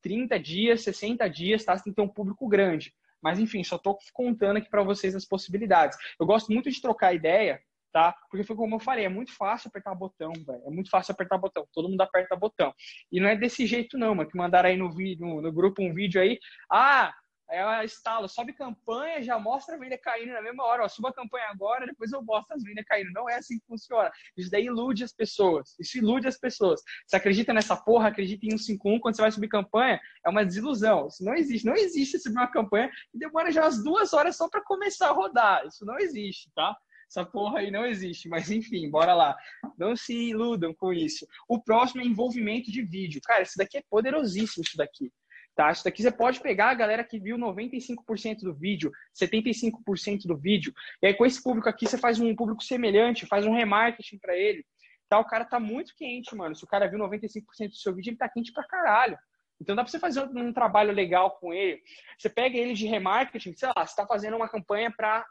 30 0.02 0.40
dias, 0.40 0.82
60 0.82 1.30
dias, 1.30 1.64
tá? 1.64 1.78
Você 1.78 1.84
tem 1.84 1.94
que 1.94 1.98
ter 1.98 2.02
um 2.02 2.12
público 2.12 2.48
grande. 2.48 2.92
Mas 3.22 3.40
enfim, 3.40 3.64
só 3.64 3.78
tô 3.78 3.98
contando 4.14 4.58
aqui 4.58 4.70
para 4.70 4.84
vocês 4.84 5.16
as 5.16 5.26
possibilidades. 5.26 5.98
Eu 6.20 6.26
gosto 6.26 6.52
muito 6.52 6.70
de 6.70 6.82
trocar 6.82 7.14
ideia, 7.14 7.62
tá? 7.92 8.16
Porque 8.30 8.44
foi 8.46 8.56
como 8.56 8.76
eu 8.76 8.80
falei, 8.80 9.06
é 9.06 9.10
muito 9.10 9.36
fácil 9.36 9.70
apertar 9.70 9.96
botão, 9.96 10.32
velho. 10.34 10.62
É 10.66 10.70
muito 10.70 10.90
fácil 10.90 11.12
apertar 11.12 11.38
botão. 11.38 11.68
Todo 11.74 11.90
mundo 11.90 12.02
aperta 12.02 12.36
botão. 12.36 12.74
E 13.12 13.20
não 13.20 13.28
é 13.28 13.36
desse 13.36 13.66
jeito 13.66 13.98
não, 13.98 14.14
mano, 14.16 14.30
que 14.30 14.38
mandaram 14.38 14.70
aí 14.70 14.78
no 14.78 14.92
vídeo, 14.92 15.42
no 15.42 15.52
grupo 15.52 15.82
um 15.82 15.94
vídeo 15.94 16.22
aí, 16.22 16.40
ah, 16.72 17.14
ela 17.50 17.84
instala, 17.84 18.28
sobe 18.28 18.54
campanha, 18.54 19.24
já 19.24 19.40
mostra 19.40 19.76
a 19.76 19.78
venda 19.78 19.98
caindo 19.98 20.34
na 20.34 20.42
mesma 20.42 20.64
hora. 20.66 20.84
Ó, 20.84 20.88
suba 20.88 21.10
a 21.10 21.14
campanha 21.14 21.48
agora, 21.50 21.86
depois 21.86 22.12
eu 22.12 22.22
mostro 22.22 22.56
as 22.56 22.64
vendas 22.64 22.86
caindo. 22.86 23.12
Não 23.12 23.30
é 23.30 23.36
assim 23.36 23.58
que 23.60 23.66
funciona. 23.66 24.12
Isso 24.36 24.52
daí 24.52 24.66
ilude 24.66 25.04
as 25.04 25.14
pessoas. 25.14 25.76
Isso 25.80 25.98
ilude 25.98 26.28
as 26.28 26.38
pessoas. 26.38 26.82
Você 27.06 27.16
acredita 27.16 27.54
nessa 27.54 27.76
porra, 27.76 28.10
acredita 28.10 28.46
em 28.46 28.58
151, 28.58 29.00
quando 29.00 29.16
você 29.16 29.22
vai 29.22 29.32
subir 29.32 29.48
campanha, 29.48 30.00
é 30.26 30.30
uma 30.30 30.46
desilusão. 30.46 31.08
Isso 31.08 31.24
não 31.24 31.34
existe. 31.34 31.66
Não 31.66 31.76
existe 31.76 32.20
subir 32.20 32.38
uma 32.38 32.52
campanha 32.52 32.92
e 33.14 33.18
demora 33.18 33.52
já 33.52 33.62
umas 33.64 33.84
duas 33.84 34.14
horas 34.14 34.36
só 34.36 34.50
para 34.50 34.64
começar 34.64 35.10
a 35.10 35.14
rodar. 35.14 35.66
Isso 35.66 35.86
não 35.86 35.98
existe, 35.98 36.52
tá? 36.54 36.76
Essa 37.10 37.26
porra 37.26 37.60
aí 37.60 37.72
não 37.72 37.86
existe, 37.86 38.28
mas 38.28 38.52
enfim, 38.52 38.90
bora 38.90 39.14
lá. 39.14 39.36
Não 39.78 39.96
se 39.96 40.14
iludam 40.14 40.74
com 40.74 40.92
isso. 40.92 41.26
O 41.48 41.62
próximo 41.62 42.02
é 42.02 42.06
envolvimento 42.06 42.70
de 42.70 42.82
vídeo. 42.82 43.22
Cara, 43.24 43.44
isso 43.44 43.58
daqui 43.58 43.78
é 43.78 43.84
poderosíssimo, 43.90 44.64
isso 44.64 44.76
daqui. 44.76 45.10
Tá? 45.58 45.72
Isso 45.72 45.84
daqui 45.84 46.04
você 46.04 46.12
pode 46.12 46.40
pegar 46.40 46.70
a 46.70 46.76
galera 46.76 47.04
que 47.04 47.18
viu 47.20 47.36
95% 47.36 48.42
do 48.42 48.54
vídeo, 48.54 48.92
75% 49.20 50.28
do 50.28 50.38
vídeo, 50.38 50.72
e 51.02 51.08
aí 51.08 51.16
com 51.16 51.26
esse 51.26 51.42
público 51.42 51.68
aqui 51.68 51.88
você 51.88 51.98
faz 51.98 52.20
um 52.20 52.36
público 52.36 52.64
semelhante, 52.64 53.26
faz 53.26 53.44
um 53.44 53.56
remarketing 53.56 54.20
para 54.20 54.38
ele. 54.38 54.64
Tá? 55.10 55.18
O 55.18 55.26
cara 55.26 55.44
tá 55.44 55.60
muito 55.60 55.96
quente, 55.96 56.36
mano. 56.36 56.56
Se 56.56 56.64
o 56.64 56.68
cara 56.68 56.88
viu 56.88 57.00
95% 57.00 57.70
do 57.70 57.76
seu 57.76 57.96
vídeo, 57.96 58.12
ele 58.12 58.18
tá 58.18 58.30
quente 58.30 58.54
pra 58.54 58.68
caralho. 58.68 59.18
Então 59.60 59.76
dá 59.76 59.84
pra 59.84 59.90
você 59.90 59.98
fazer 59.98 60.22
um, 60.22 60.54
trabalho 60.54 60.94
legal 60.94 61.32
com 61.40 61.52
ele. 61.52 61.82
Você 62.20 62.30
pega 62.30 62.56
ele 62.56 62.76
de 62.76 62.86
remarketing, 62.86 63.54
sei 63.54 63.70
lá, 63.76 63.84
você 63.84 63.96
tá 63.96 64.06
fazendo 64.06 64.38
uma 64.38 64.48
campanha 64.48 64.94
para 64.96 65.26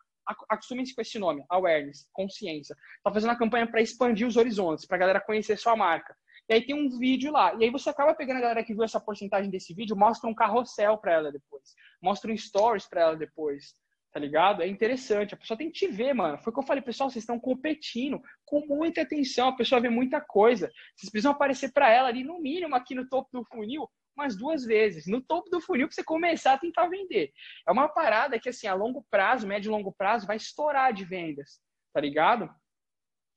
acostume-se 0.49 0.92
com 0.92 1.02
esse 1.02 1.21
nome, 1.21 1.45
awareness, 1.49 2.09
consciência. 2.12 2.75
Tá 3.04 3.12
fazendo 3.12 3.30
uma 3.30 3.38
campanha 3.38 3.64
para 3.64 3.80
expandir 3.80 4.26
os 4.26 4.37
horizontes, 4.37 4.85
para 4.87 4.97
a 4.97 4.99
galera 4.99 5.21
conhecer 5.21 5.56
sua 5.56 5.76
marca. 5.76 6.16
E 6.49 6.55
aí 6.55 6.65
tem 6.65 6.75
um 6.75 6.99
vídeo 6.99 7.33
lá. 7.33 7.55
E 7.55 7.65
aí 7.65 7.71
você 7.71 7.91
acaba 7.91 8.15
pegando 8.15 8.38
a 8.38 8.41
galera 8.41 8.65
que 8.65 8.73
viu 8.73 8.85
essa 8.85 9.00
porcentagem 9.00 9.50
desse 9.50 9.75
vídeo, 9.75 9.97
mostra 9.97 10.31
um 10.31 10.35
carrossel 10.35 10.99
para 10.99 11.12
ela 11.12 11.33
depois. 11.33 11.75
Mostra 12.00 12.33
um 12.33 12.37
stories 12.37 12.87
para 12.87 13.00
ela 13.00 13.17
depois. 13.17 13.75
Tá 14.12 14.21
ligado? 14.21 14.62
É 14.62 14.67
interessante. 14.67 15.35
A 15.35 15.37
pessoa 15.37 15.59
tem 15.59 15.71
que 15.71 15.79
te 15.79 15.88
ver, 15.88 16.15
mano. 16.15 16.38
Foi 16.38 16.50
o 16.50 16.55
que 16.55 16.61
eu 16.61 16.67
falei, 16.67 16.83
pessoal, 16.83 17.11
vocês 17.11 17.23
estão 17.23 17.38
competindo 17.38 18.23
com 18.47 18.65
muita 18.67 19.03
atenção. 19.03 19.49
A 19.49 19.57
pessoa 19.57 19.81
vê 19.81 19.91
muita 19.91 20.21
coisa. 20.21 20.71
Vocês 20.95 21.11
precisam 21.11 21.33
aparecer 21.33 21.73
para 21.73 21.91
ela 21.91 22.09
ali, 22.09 22.25
no 22.25 22.41
mínimo, 22.41 22.75
aqui 22.75 22.95
no 22.95 23.09
topo 23.09 23.29
do 23.31 23.45
funil, 23.45 23.87
umas 24.17 24.35
duas 24.35 24.65
vezes. 24.65 25.07
No 25.07 25.21
topo 25.21 25.50
do 25.50 25.61
funil 25.61 25.87
para 25.87 25.95
você 25.95 26.05
começar 26.05 26.55
a 26.55 26.59
tentar 26.59 26.88
vender. 26.88 27.31
É 27.69 27.73
uma 27.73 27.88
parada 27.88 28.38
que, 28.38 28.49
assim, 28.49 28.67
a 28.67 28.73
longo 28.73 29.05
prazo, 29.11 29.47
médio 29.47 29.69
e 29.69 29.73
longo 29.73 29.93
prazo, 29.93 30.26
vai 30.26 30.37
estourar 30.37 30.95
de 30.95 31.05
vendas. 31.05 31.61
Tá 31.93 32.00
ligado? 32.00 32.49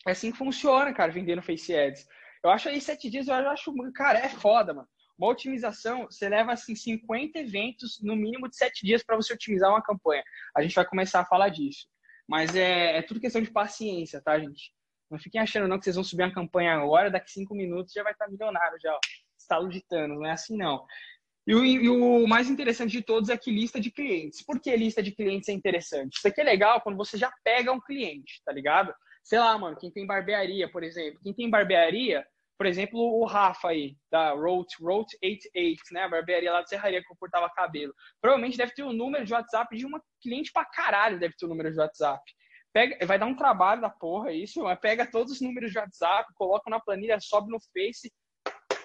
É 0.07 0.11
assim 0.11 0.31
que 0.31 0.37
funciona, 0.37 0.93
cara, 0.93 1.11
vender 1.11 1.35
no 1.35 1.41
Face 1.41 1.75
Ads. 1.75 2.07
Eu 2.43 2.49
acho 2.49 2.69
aí 2.69 2.79
sete 2.79 3.09
dias, 3.09 3.27
eu 3.27 3.33
acho, 3.33 3.73
cara, 3.93 4.19
é 4.19 4.29
foda, 4.29 4.73
mano. 4.73 4.87
Uma 5.17 5.31
otimização, 5.31 6.05
você 6.05 6.29
leva 6.29 6.53
assim 6.53 6.73
50 6.73 7.37
eventos 7.39 7.99
no 8.01 8.15
mínimo 8.15 8.47
de 8.47 8.55
sete 8.55 8.85
dias 8.85 9.03
para 9.03 9.17
você 9.17 9.33
otimizar 9.33 9.69
uma 9.69 9.81
campanha. 9.81 10.23
A 10.55 10.61
gente 10.61 10.73
vai 10.73 10.85
começar 10.85 11.19
a 11.19 11.25
falar 11.25 11.49
disso. 11.49 11.87
Mas 12.27 12.55
é, 12.55 12.97
é 12.97 13.01
tudo 13.01 13.19
questão 13.19 13.41
de 13.41 13.51
paciência, 13.51 14.21
tá, 14.21 14.39
gente? 14.39 14.71
Não 15.11 15.19
fiquem 15.19 15.41
achando 15.41 15.67
não 15.67 15.77
que 15.77 15.83
vocês 15.83 15.95
vão 15.95 16.03
subir 16.03 16.23
uma 16.23 16.33
campanha 16.33 16.73
agora, 16.73 17.09
daqui 17.09 17.31
cinco 17.31 17.53
minutos 17.53 17.91
já 17.91 18.03
vai 18.03 18.13
estar 18.13 18.29
milionário 18.29 18.77
já, 18.79 18.93
ó. 18.93 18.99
Estalo 19.37 19.67
de 19.67 19.81
Thanos, 19.81 20.17
não 20.17 20.25
é 20.25 20.31
assim 20.31 20.55
não. 20.55 20.85
E 21.47 21.55
o, 21.55 21.65
e 21.65 21.89
o, 21.89 22.27
mais 22.27 22.47
interessante 22.47 22.91
de 22.91 23.01
todos 23.01 23.29
é 23.29 23.35
que 23.35 23.49
lista 23.49 23.79
de 23.79 23.89
clientes. 23.89 24.43
Por 24.43 24.59
que 24.59 24.75
lista 24.75 25.01
de 25.01 25.11
clientes 25.11 25.49
é 25.49 25.51
interessante? 25.51 26.17
Isso 26.17 26.27
aqui 26.27 26.41
é 26.41 26.43
legal 26.43 26.79
quando 26.81 26.95
você 26.95 27.17
já 27.17 27.31
pega 27.43 27.71
um 27.71 27.81
cliente, 27.81 28.39
tá 28.45 28.51
ligado? 28.51 28.93
Sei 29.23 29.39
lá, 29.39 29.57
mano, 29.57 29.77
quem 29.77 29.91
tem 29.91 30.05
barbearia, 30.05 30.69
por 30.69 30.83
exemplo. 30.83 31.19
Quem 31.21 31.33
tem 31.33 31.49
barbearia, 31.49 32.25
por 32.57 32.65
exemplo, 32.65 32.99
o 32.99 33.25
Rafa 33.25 33.69
aí, 33.69 33.95
da 34.11 34.31
Rote, 34.31 34.83
Rote 34.83 35.17
88, 35.23 35.81
né? 35.91 36.03
A 36.03 36.09
barbearia 36.09 36.51
lá 36.51 36.61
de 36.61 36.69
Serraria 36.69 37.01
que 37.01 37.11
eu 37.11 37.17
cortava 37.17 37.49
cabelo. 37.49 37.93
Provavelmente 38.21 38.57
deve 38.57 38.73
ter 38.73 38.83
o 38.83 38.89
um 38.89 38.93
número 38.93 39.25
de 39.25 39.33
WhatsApp 39.33 39.75
de 39.77 39.85
uma 39.85 40.01
cliente 40.21 40.51
pra 40.51 40.65
caralho, 40.65 41.19
deve 41.19 41.35
ter 41.35 41.45
o 41.45 41.47
um 41.47 41.51
número 41.51 41.71
de 41.71 41.79
WhatsApp. 41.79 42.21
Pega, 42.71 43.05
vai 43.05 43.17
dar 43.17 43.25
um 43.25 43.35
trabalho 43.35 43.81
da 43.81 43.89
porra 43.89 44.31
isso, 44.31 44.63
mas 44.63 44.79
pega 44.79 45.09
todos 45.09 45.33
os 45.33 45.41
números 45.41 45.71
de 45.71 45.79
WhatsApp, 45.79 46.31
coloca 46.35 46.69
na 46.69 46.79
planilha, 46.79 47.19
sobe 47.19 47.49
no 47.49 47.59
Face, 47.73 48.11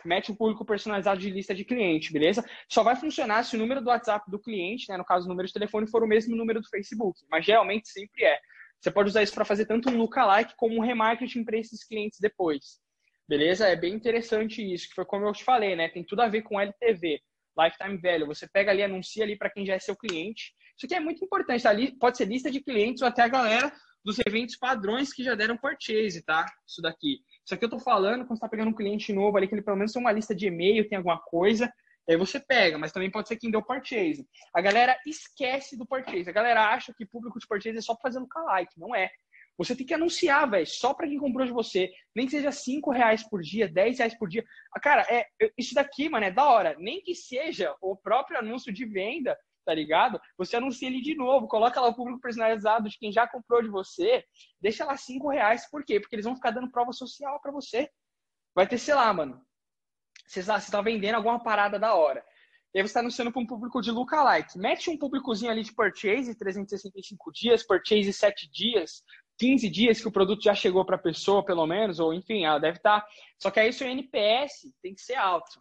mete 0.05 0.31
um 0.31 0.35
público 0.35 0.65
personalizado 0.65 1.21
de 1.21 1.31
lista 1.31 1.55
de 1.55 1.65
cliente, 1.65 2.13
beleza? 2.13 2.45
Só 2.69 2.83
vai 2.83 2.97
funcionar 2.97 3.45
se 3.45 3.57
o 3.57 3.59
número 3.59 3.81
do 3.81 3.89
WhatsApp 3.89 4.31
do 4.31 4.39
cliente, 4.39 4.87
né, 4.89 4.97
no 4.97 5.05
caso 5.05 5.27
o 5.27 5.29
número 5.29 5.47
de 5.47 5.55
telefone, 5.55 5.91
for 5.91 6.03
o 6.03 6.07
mesmo 6.07 6.37
número 6.37 6.61
do 6.61 6.69
Facebook, 6.69 7.21
mas 7.31 7.45
geralmente 7.45 7.89
sempre 7.89 8.25
é. 8.25 8.39
Você 8.85 8.91
pode 8.91 9.09
usar 9.09 9.23
isso 9.23 9.33
para 9.33 9.47
fazer 9.47 9.65
tanto 9.65 9.89
um 9.89 9.97
lookalike 9.97 10.53
como 10.59 10.77
um 10.77 10.81
remarketing 10.83 11.43
para 11.43 11.57
esses 11.57 11.83
clientes 11.83 12.19
depois. 12.21 12.83
Beleza? 13.27 13.67
É 13.67 13.75
bem 13.75 13.95
interessante 13.95 14.61
isso, 14.61 14.91
que 14.91 14.95
foi 14.95 15.07
como 15.07 15.27
eu 15.27 15.33
te 15.33 15.43
falei, 15.43 15.75
né? 15.75 15.89
Tem 15.89 16.05
tudo 16.05 16.21
a 16.21 16.29
ver 16.29 16.43
com 16.43 16.61
LTV, 16.61 17.19
Lifetime 17.59 17.97
Value. 17.97 18.27
Você 18.27 18.47
pega 18.47 18.71
ali, 18.71 18.83
anuncia 18.83 19.25
ali 19.25 19.39
para 19.39 19.49
quem 19.49 19.65
já 19.65 19.73
é 19.73 19.79
seu 19.79 19.97
cliente. 19.97 20.53
Isso 20.77 20.85
aqui 20.85 20.95
é 20.95 21.01
muito 21.01 21.25
importante, 21.25 21.63
tá? 21.63 21.71
Pode 21.99 22.19
ser 22.19 22.27
lista 22.27 22.51
de 22.51 22.61
clientes 22.61 23.01
ou 23.01 23.09
até 23.09 23.23
a 23.23 23.29
galera 23.29 23.73
dos 24.05 24.19
eventos 24.19 24.55
padrões 24.55 25.15
que 25.15 25.25
já 25.25 25.35
deram 25.35 25.57
purchase, 25.57 26.23
tá? 26.23 26.45
Isso 26.69 26.83
daqui. 26.83 27.21
Isso 27.43 27.55
aqui 27.55 27.65
eu 27.65 27.71
tô 27.71 27.79
falando 27.79 28.27
quando 28.27 28.37
você 28.37 28.41
tá 28.41 28.51
pegando 28.51 28.69
um 28.69 28.75
cliente 28.75 29.15
novo 29.15 29.39
ali, 29.39 29.49
que 29.49 29.55
ele 29.55 29.63
pelo 29.63 29.79
menos 29.79 29.93
tem 29.93 30.03
uma 30.03 30.13
lista 30.13 30.35
de 30.35 30.49
e-mail, 30.49 30.87
tem 30.87 30.99
alguma 30.99 31.19
coisa. 31.19 31.73
Aí 32.09 32.17
você 32.17 32.39
pega, 32.39 32.77
mas 32.77 32.93
também 32.93 33.11
pode 33.11 33.29
ser 33.29 33.37
quem 33.37 33.51
deu 33.51 33.63
purchase. 33.63 34.27
A 34.55 34.61
galera 34.61 34.99
esquece 35.07 35.77
do 35.77 35.87
purchase. 35.87 36.29
A 36.29 36.33
galera 36.33 36.69
acha 36.69 36.93
que 36.93 37.07
público 37.07 37.39
de 37.39 37.47
purchase 37.47 37.79
é 37.79 37.81
só 37.81 37.97
fazendo 37.97 38.29
like. 38.47 38.79
Não 38.79 38.95
é. 38.95 39.11
Você 39.57 39.77
tem 39.77 39.87
que 39.87 39.95
anunciar, 39.95 40.51
velho, 40.51 40.67
só 40.67 40.93
para 40.93 41.07
quem 41.07 41.19
comprou 41.19 41.47
de 41.47 41.53
você. 41.53 41.91
Nem 42.15 42.27
que 42.27 42.33
seja 42.33 42.51
5 42.51 42.91
reais 42.91 43.23
por 43.23 43.41
dia, 43.41 43.69
10 43.69 43.99
reais 43.99 44.19
por 44.19 44.29
dia. 44.29 44.45
Ah, 44.75 44.81
cara, 44.81 45.07
é, 45.09 45.27
isso 45.57 45.75
daqui, 45.75 46.09
mano, 46.09 46.27
é 46.27 46.31
da 46.31 46.45
hora. 46.45 46.77
Nem 46.79 47.01
que 47.01 47.15
seja 47.15 47.75
o 47.81 47.97
próprio 47.97 48.39
anúncio 48.39 48.73
de 48.73 48.85
venda, 48.85 49.39
tá 49.65 49.73
ligado? 49.73 50.21
Você 50.37 50.57
anuncia 50.57 50.89
ele 50.89 51.01
de 51.01 51.15
novo, 51.15 51.47
coloca 51.47 51.81
lá 51.81 51.89
o 51.89 51.95
público 51.95 52.21
personalizado 52.21 52.89
de 52.89 52.99
quem 52.99 53.13
já 53.13 53.27
comprou 53.27 53.63
de 53.63 53.69
você, 53.69 54.25
deixa 54.61 54.85
lá 54.85 54.97
5 54.97 55.29
reais. 55.31 55.71
Por 55.71 55.85
quê? 55.85 56.01
Porque 56.01 56.17
eles 56.17 56.27
vão 56.27 56.35
ficar 56.35 56.51
dando 56.51 56.71
prova 56.71 56.93
social 56.93 57.41
para 57.41 57.53
você. 57.53 57.89
Vai 58.55 58.67
ter, 58.67 58.79
sei 58.79 58.95
lá, 58.95 59.13
mano, 59.13 59.41
você 60.27 60.41
está 60.41 60.81
vendendo 60.81 61.15
alguma 61.15 61.43
parada 61.43 61.79
da 61.79 61.95
hora. 61.95 62.25
E 62.75 62.79
aí 62.79 62.83
você 62.83 62.91
está 62.91 63.01
anunciando 63.01 63.31
para 63.31 63.41
um 63.41 63.47
público 63.47 63.81
de 63.81 63.91
lookalike. 63.91 64.59
Mete 64.59 64.91
um 64.91 64.99
públicozinho 64.99 65.51
ali 65.51 65.63
de 65.63 65.73
purchase, 65.73 66.35
365 66.37 67.33
dias, 67.33 67.63
purchase 67.65 68.13
7 68.13 68.51
dias, 68.51 69.03
15 69.39 69.71
dias 69.71 70.01
que 70.01 70.09
o 70.09 70.13
produto 70.13 70.43
já 70.43 70.55
chegou 70.55 70.85
para 70.85 70.97
a 70.97 70.99
pessoa, 70.99 71.45
pelo 71.45 71.67
menos, 71.67 72.01
ou 72.01 72.13
enfim, 72.13 72.45
ela 72.45 72.59
deve 72.59 72.79
estar. 72.79 73.01
Tá... 73.01 73.09
Só 73.39 73.51
que 73.51 73.61
aí 73.61 73.73
seu 73.73 73.89
NPS 73.89 74.73
tem 74.83 74.95
que 74.95 75.01
ser 75.01 75.15
alto. 75.15 75.59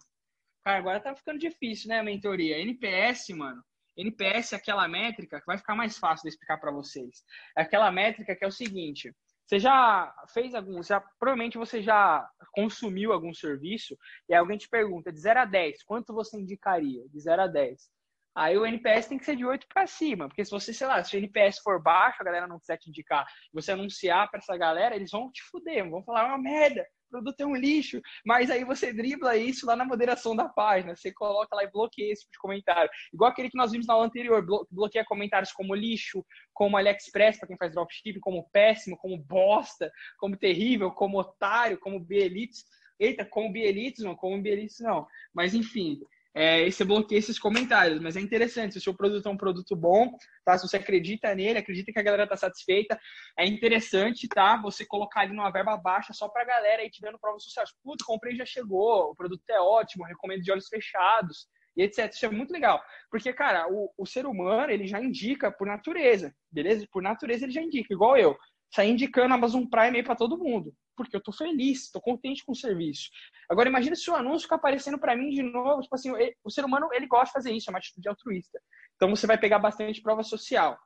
Cara, 0.64 0.78
agora 0.78 1.00
tá 1.00 1.14
ficando 1.14 1.38
difícil, 1.38 1.88
né, 1.88 2.00
a 2.00 2.02
mentoria? 2.02 2.58
NPS, 2.58 3.28
mano. 3.28 3.62
NPS 3.96 4.54
é 4.54 4.56
aquela 4.56 4.88
métrica 4.88 5.38
que 5.38 5.46
vai 5.46 5.56
ficar 5.56 5.76
mais 5.76 5.96
fácil 5.98 6.24
de 6.24 6.30
explicar 6.30 6.58
para 6.58 6.72
vocês. 6.72 7.22
É 7.56 7.62
aquela 7.62 7.92
métrica 7.92 8.34
que 8.34 8.44
é 8.44 8.48
o 8.48 8.52
seguinte: 8.52 9.14
você 9.46 9.58
já 9.58 10.12
fez 10.32 10.54
algum, 10.54 10.82
já, 10.82 11.00
provavelmente 11.18 11.58
você 11.58 11.82
já 11.82 12.26
consumiu 12.52 13.12
algum 13.12 13.32
serviço 13.34 13.96
e 14.28 14.34
alguém 14.34 14.56
te 14.56 14.68
pergunta 14.68 15.12
de 15.12 15.20
0 15.20 15.40
a 15.40 15.44
10, 15.44 15.82
quanto 15.84 16.14
você 16.14 16.38
indicaria? 16.38 17.06
De 17.08 17.20
0 17.20 17.42
a 17.42 17.46
10. 17.46 17.88
Aí 18.34 18.58
o 18.58 18.66
NPS 18.66 19.06
tem 19.06 19.18
que 19.18 19.24
ser 19.24 19.36
de 19.36 19.44
8 19.44 19.66
para 19.72 19.86
cima, 19.86 20.26
porque 20.26 20.44
se 20.44 20.50
você, 20.50 20.72
sei 20.72 20.88
lá, 20.88 21.04
se 21.04 21.16
o 21.16 21.18
NPS 21.18 21.60
for 21.62 21.80
baixo, 21.80 22.20
a 22.20 22.24
galera 22.24 22.48
não 22.48 22.58
quiser 22.58 22.78
te 22.78 22.88
indicar, 22.88 23.24
você 23.52 23.72
anunciar 23.72 24.28
para 24.28 24.38
essa 24.38 24.56
galera, 24.56 24.96
eles 24.96 25.10
vão 25.10 25.30
te 25.30 25.40
fuder, 25.44 25.88
vão 25.88 26.02
falar 26.02 26.26
uma 26.26 26.38
merda, 26.38 26.84
produto 27.14 27.40
é 27.40 27.46
um 27.46 27.54
lixo, 27.54 28.02
mas 28.26 28.50
aí 28.50 28.64
você 28.64 28.92
dribla 28.92 29.36
isso 29.36 29.66
lá 29.66 29.76
na 29.76 29.84
moderação 29.84 30.34
da 30.34 30.48
página, 30.48 30.96
você 30.96 31.12
coloca 31.12 31.54
lá 31.54 31.62
e 31.62 31.70
bloqueia 31.70 32.12
esse 32.12 32.22
tipo 32.22 32.32
de 32.32 32.38
comentário. 32.38 32.90
Igual 33.12 33.30
aquele 33.30 33.48
que 33.48 33.56
nós 33.56 33.70
vimos 33.70 33.86
na 33.86 33.94
aula 33.94 34.06
anterior, 34.06 34.44
bloqueia 34.68 35.04
comentários 35.04 35.52
como 35.52 35.76
lixo, 35.76 36.26
como 36.52 36.76
AliExpress, 36.76 37.38
para 37.38 37.46
quem 37.46 37.56
faz 37.56 37.72
dropshipping, 37.72 38.18
como 38.18 38.48
péssimo, 38.50 38.96
como 38.96 39.16
bosta, 39.16 39.92
como 40.18 40.36
terrível, 40.36 40.90
como 40.90 41.20
otário, 41.20 41.78
como 41.78 42.00
bielites. 42.00 42.64
Eita, 42.98 43.24
como 43.24 43.52
bielites, 43.52 44.04
não, 44.04 44.14
como 44.16 44.40
bielites 44.40 44.80
não. 44.80 45.06
Mas 45.32 45.54
enfim, 45.54 46.00
é, 46.34 46.68
você 46.68 46.84
bloqueia 46.84 47.18
esses 47.18 47.38
comentários. 47.38 48.00
Mas 48.00 48.16
é 48.16 48.20
interessante, 48.20 48.72
se 48.72 48.78
o 48.78 48.82
seu 48.82 48.94
produto 48.94 49.26
é 49.28 49.30
um 49.30 49.36
produto 49.36 49.76
bom, 49.76 50.10
tá? 50.44 50.58
Se 50.58 50.68
você 50.68 50.76
acredita 50.76 51.34
nele, 51.34 51.58
acredita 51.58 51.92
que 51.92 51.98
a 51.98 52.02
galera 52.02 52.26
tá 52.26 52.36
satisfeita, 52.36 52.98
é 53.38 53.46
interessante, 53.46 54.26
tá? 54.28 54.60
Você 54.62 54.84
colocar 54.84 55.20
ali 55.20 55.34
numa 55.34 55.50
verba 55.50 55.76
baixa 55.76 56.12
só 56.12 56.28
pra 56.28 56.44
galera 56.44 56.82
aí 56.82 56.90
te 56.90 57.00
dando 57.00 57.18
provas 57.18 57.44
sociais. 57.44 57.70
Putz, 57.82 58.04
comprei 58.04 58.34
já 58.34 58.44
chegou, 58.44 59.10
o 59.10 59.14
produto 59.14 59.42
é 59.48 59.60
ótimo, 59.60 60.04
recomendo 60.04 60.42
de 60.42 60.50
olhos 60.50 60.68
fechados 60.68 61.46
e 61.76 61.82
etc. 61.82 62.12
Isso 62.12 62.26
é 62.26 62.30
muito 62.30 62.52
legal. 62.52 62.82
Porque, 63.10 63.32
cara, 63.32 63.66
o, 63.70 63.92
o 63.96 64.06
ser 64.06 64.26
humano, 64.26 64.72
ele 64.72 64.86
já 64.86 65.00
indica 65.00 65.52
por 65.52 65.66
natureza, 65.66 66.34
beleza? 66.50 66.86
Por 66.90 67.02
natureza 67.02 67.44
ele 67.44 67.52
já 67.52 67.62
indica, 67.62 67.92
igual 67.92 68.16
eu. 68.16 68.36
Sair 68.72 68.90
indicando 68.90 69.34
Amazon 69.34 69.64
Prime 69.66 69.96
aí 69.96 70.02
pra 70.02 70.16
todo 70.16 70.38
mundo. 70.38 70.74
Porque 70.96 71.16
eu 71.16 71.22
tô 71.22 71.32
feliz, 71.32 71.90
tô 71.90 72.00
contente 72.00 72.44
com 72.44 72.52
o 72.52 72.56
serviço. 72.56 73.10
Agora, 73.48 73.68
imagina 73.68 73.96
se 73.96 74.10
o 74.10 74.14
anúncio 74.14 74.42
ficar 74.42 74.56
aparecendo 74.56 74.98
para 74.98 75.16
mim 75.16 75.30
de 75.30 75.42
novo. 75.42 75.82
Tipo 75.82 75.94
assim, 75.94 76.10
o 76.42 76.50
ser 76.50 76.64
humano, 76.64 76.88
ele 76.92 77.06
gosta 77.06 77.26
de 77.26 77.32
fazer 77.32 77.52
isso, 77.52 77.68
é 77.68 77.72
uma 77.72 77.78
atitude 77.78 78.08
altruísta. 78.08 78.60
Então, 78.96 79.10
você 79.10 79.26
vai 79.26 79.38
pegar 79.38 79.58
bastante 79.58 80.00
prova 80.00 80.22
social. 80.22 80.78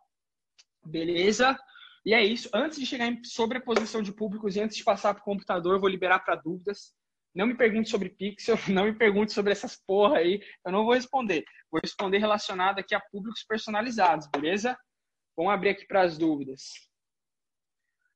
Beleza? 0.84 1.58
E 2.04 2.14
é 2.14 2.24
isso. 2.24 2.48
Antes 2.54 2.78
de 2.78 2.86
chegar 2.86 3.06
em 3.06 3.22
sobreposição 3.24 4.02
de 4.02 4.12
públicos 4.12 4.56
e 4.56 4.60
antes 4.60 4.76
de 4.76 4.84
passar 4.84 5.14
para 5.14 5.20
o 5.20 5.24
computador, 5.24 5.78
vou 5.78 5.88
liberar 5.88 6.20
para 6.20 6.36
dúvidas. 6.36 6.94
Não 7.34 7.46
me 7.46 7.56
pergunte 7.56 7.90
sobre 7.90 8.08
pixel, 8.08 8.56
não 8.68 8.84
me 8.84 8.94
pergunte 8.94 9.32
sobre 9.32 9.52
essas 9.52 9.76
porra 9.76 10.18
aí, 10.18 10.40
eu 10.64 10.72
não 10.72 10.84
vou 10.84 10.94
responder. 10.94 11.44
Vou 11.70 11.80
responder 11.82 12.18
relacionado 12.18 12.78
aqui 12.78 12.94
a 12.94 13.00
públicos 13.00 13.44
personalizados, 13.44 14.26
beleza? 14.28 14.76
Vamos 15.36 15.52
abrir 15.52 15.70
aqui 15.70 15.86
para 15.86 16.02
as 16.02 16.18
dúvidas. 16.18 16.62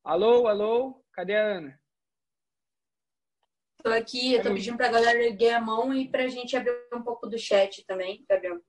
Alô, 0.03 0.49
alô, 0.49 1.05
cadê 1.13 1.37
a 1.37 1.59
Ana? 1.59 1.82
Tô 3.83 3.91
aqui, 3.91 4.35
eu 4.35 4.43
tô 4.43 4.51
pedindo 4.55 4.77
pra 4.77 4.91
galera 4.91 5.23
erguer 5.23 5.55
a 5.55 5.61
mão 5.61 5.93
e 5.93 6.09
pra 6.09 6.29
gente 6.29 6.57
abrir 6.57 6.73
um 6.93 7.03
pouco 7.03 7.27
do 7.27 7.39
chat 7.39 7.85
também, 7.85 8.25
Gabriel. 8.29 8.61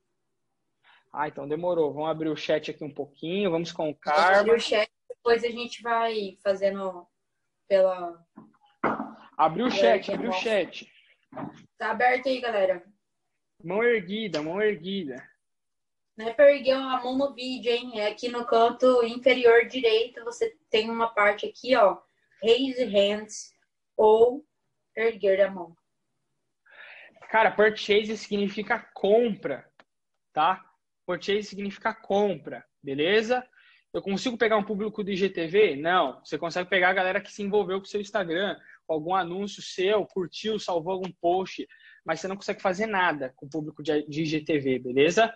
Ah, 1.12 1.28
então 1.28 1.47
demorou. 1.47 1.93
Vamos 1.93 2.10
abrir 2.10 2.30
o 2.30 2.36
chat 2.36 2.71
aqui 2.71 2.84
um 2.84 2.93
pouquinho, 2.93 3.52
vamos 3.52 3.71
com 3.71 3.89
o 3.89 3.95
Carlos. 3.95 4.39
Abrir 4.39 4.56
o 4.56 4.60
chat, 4.60 4.89
depois 5.08 5.43
a 5.43 5.49
gente 5.49 5.84
vai 5.84 6.38
fazendo 6.43 7.08
pela 7.67 8.19
Abriu 9.38 9.67
o 9.67 9.71
chat, 9.71 10.12
abriu 10.12 10.30
o 10.30 10.34
chat. 10.34 10.91
Tá 11.78 11.91
aberto 11.91 12.28
aí, 12.28 12.39
galera. 12.39 12.84
Mão 13.63 13.84
erguida, 13.84 14.41
mão 14.41 14.62
erguida. 14.62 15.28
Não 16.15 16.28
é 16.28 16.34
para 16.34 16.54
erguer 16.54 16.73
a 16.73 17.02
mão 17.02 17.17
no 17.17 17.34
vídeo, 17.34 17.71
hein? 17.71 17.99
É 17.99 18.08
aqui 18.08 18.30
no 18.30 18.45
canto 18.45 19.04
inferior 19.04 19.65
direito, 19.65 20.23
você 20.23 20.56
tem 20.69 20.89
uma 20.89 21.08
parte 21.08 21.45
aqui, 21.45 21.76
ó. 21.76 21.97
Raise 22.43 22.84
hands 22.84 23.54
ou 23.97 24.45
erguer 24.95 25.41
a 25.41 25.51
mão. 25.51 25.75
Cara, 27.29 27.51
purchase 27.51 28.15
significa 28.17 28.79
compra, 28.93 29.67
tá? 30.32 30.63
Purchase 31.06 31.43
significa 31.43 31.93
compra, 31.93 32.63
beleza? 32.82 33.43
Eu 33.93 34.01
consigo 34.01 34.38
pegar 34.38 34.58
um 34.58 34.63
público 34.63 35.03
do 35.03 35.12
IGTV? 35.12 35.75
Não. 35.75 36.19
Você 36.23 36.38
consegue 36.38 36.69
pegar 36.69 36.89
a 36.89 36.93
galera 36.93 37.21
que 37.21 37.32
se 37.32 37.43
envolveu 37.43 37.79
com 37.79 37.86
o 37.86 37.89
seu 37.89 38.01
Instagram, 38.01 38.56
algum 38.88 39.15
anúncio 39.15 39.62
seu, 39.62 40.06
curtiu, 40.06 40.60
salvou 40.60 40.93
algum 40.93 41.12
post, 41.21 41.67
mas 42.06 42.19
você 42.19 42.27
não 42.27 42.36
consegue 42.36 42.62
fazer 42.62 42.86
nada 42.86 43.34
com 43.36 43.45
o 43.45 43.49
público 43.49 43.84
de, 43.84 44.06
IGTV, 44.08 44.79
beleza? 44.79 45.34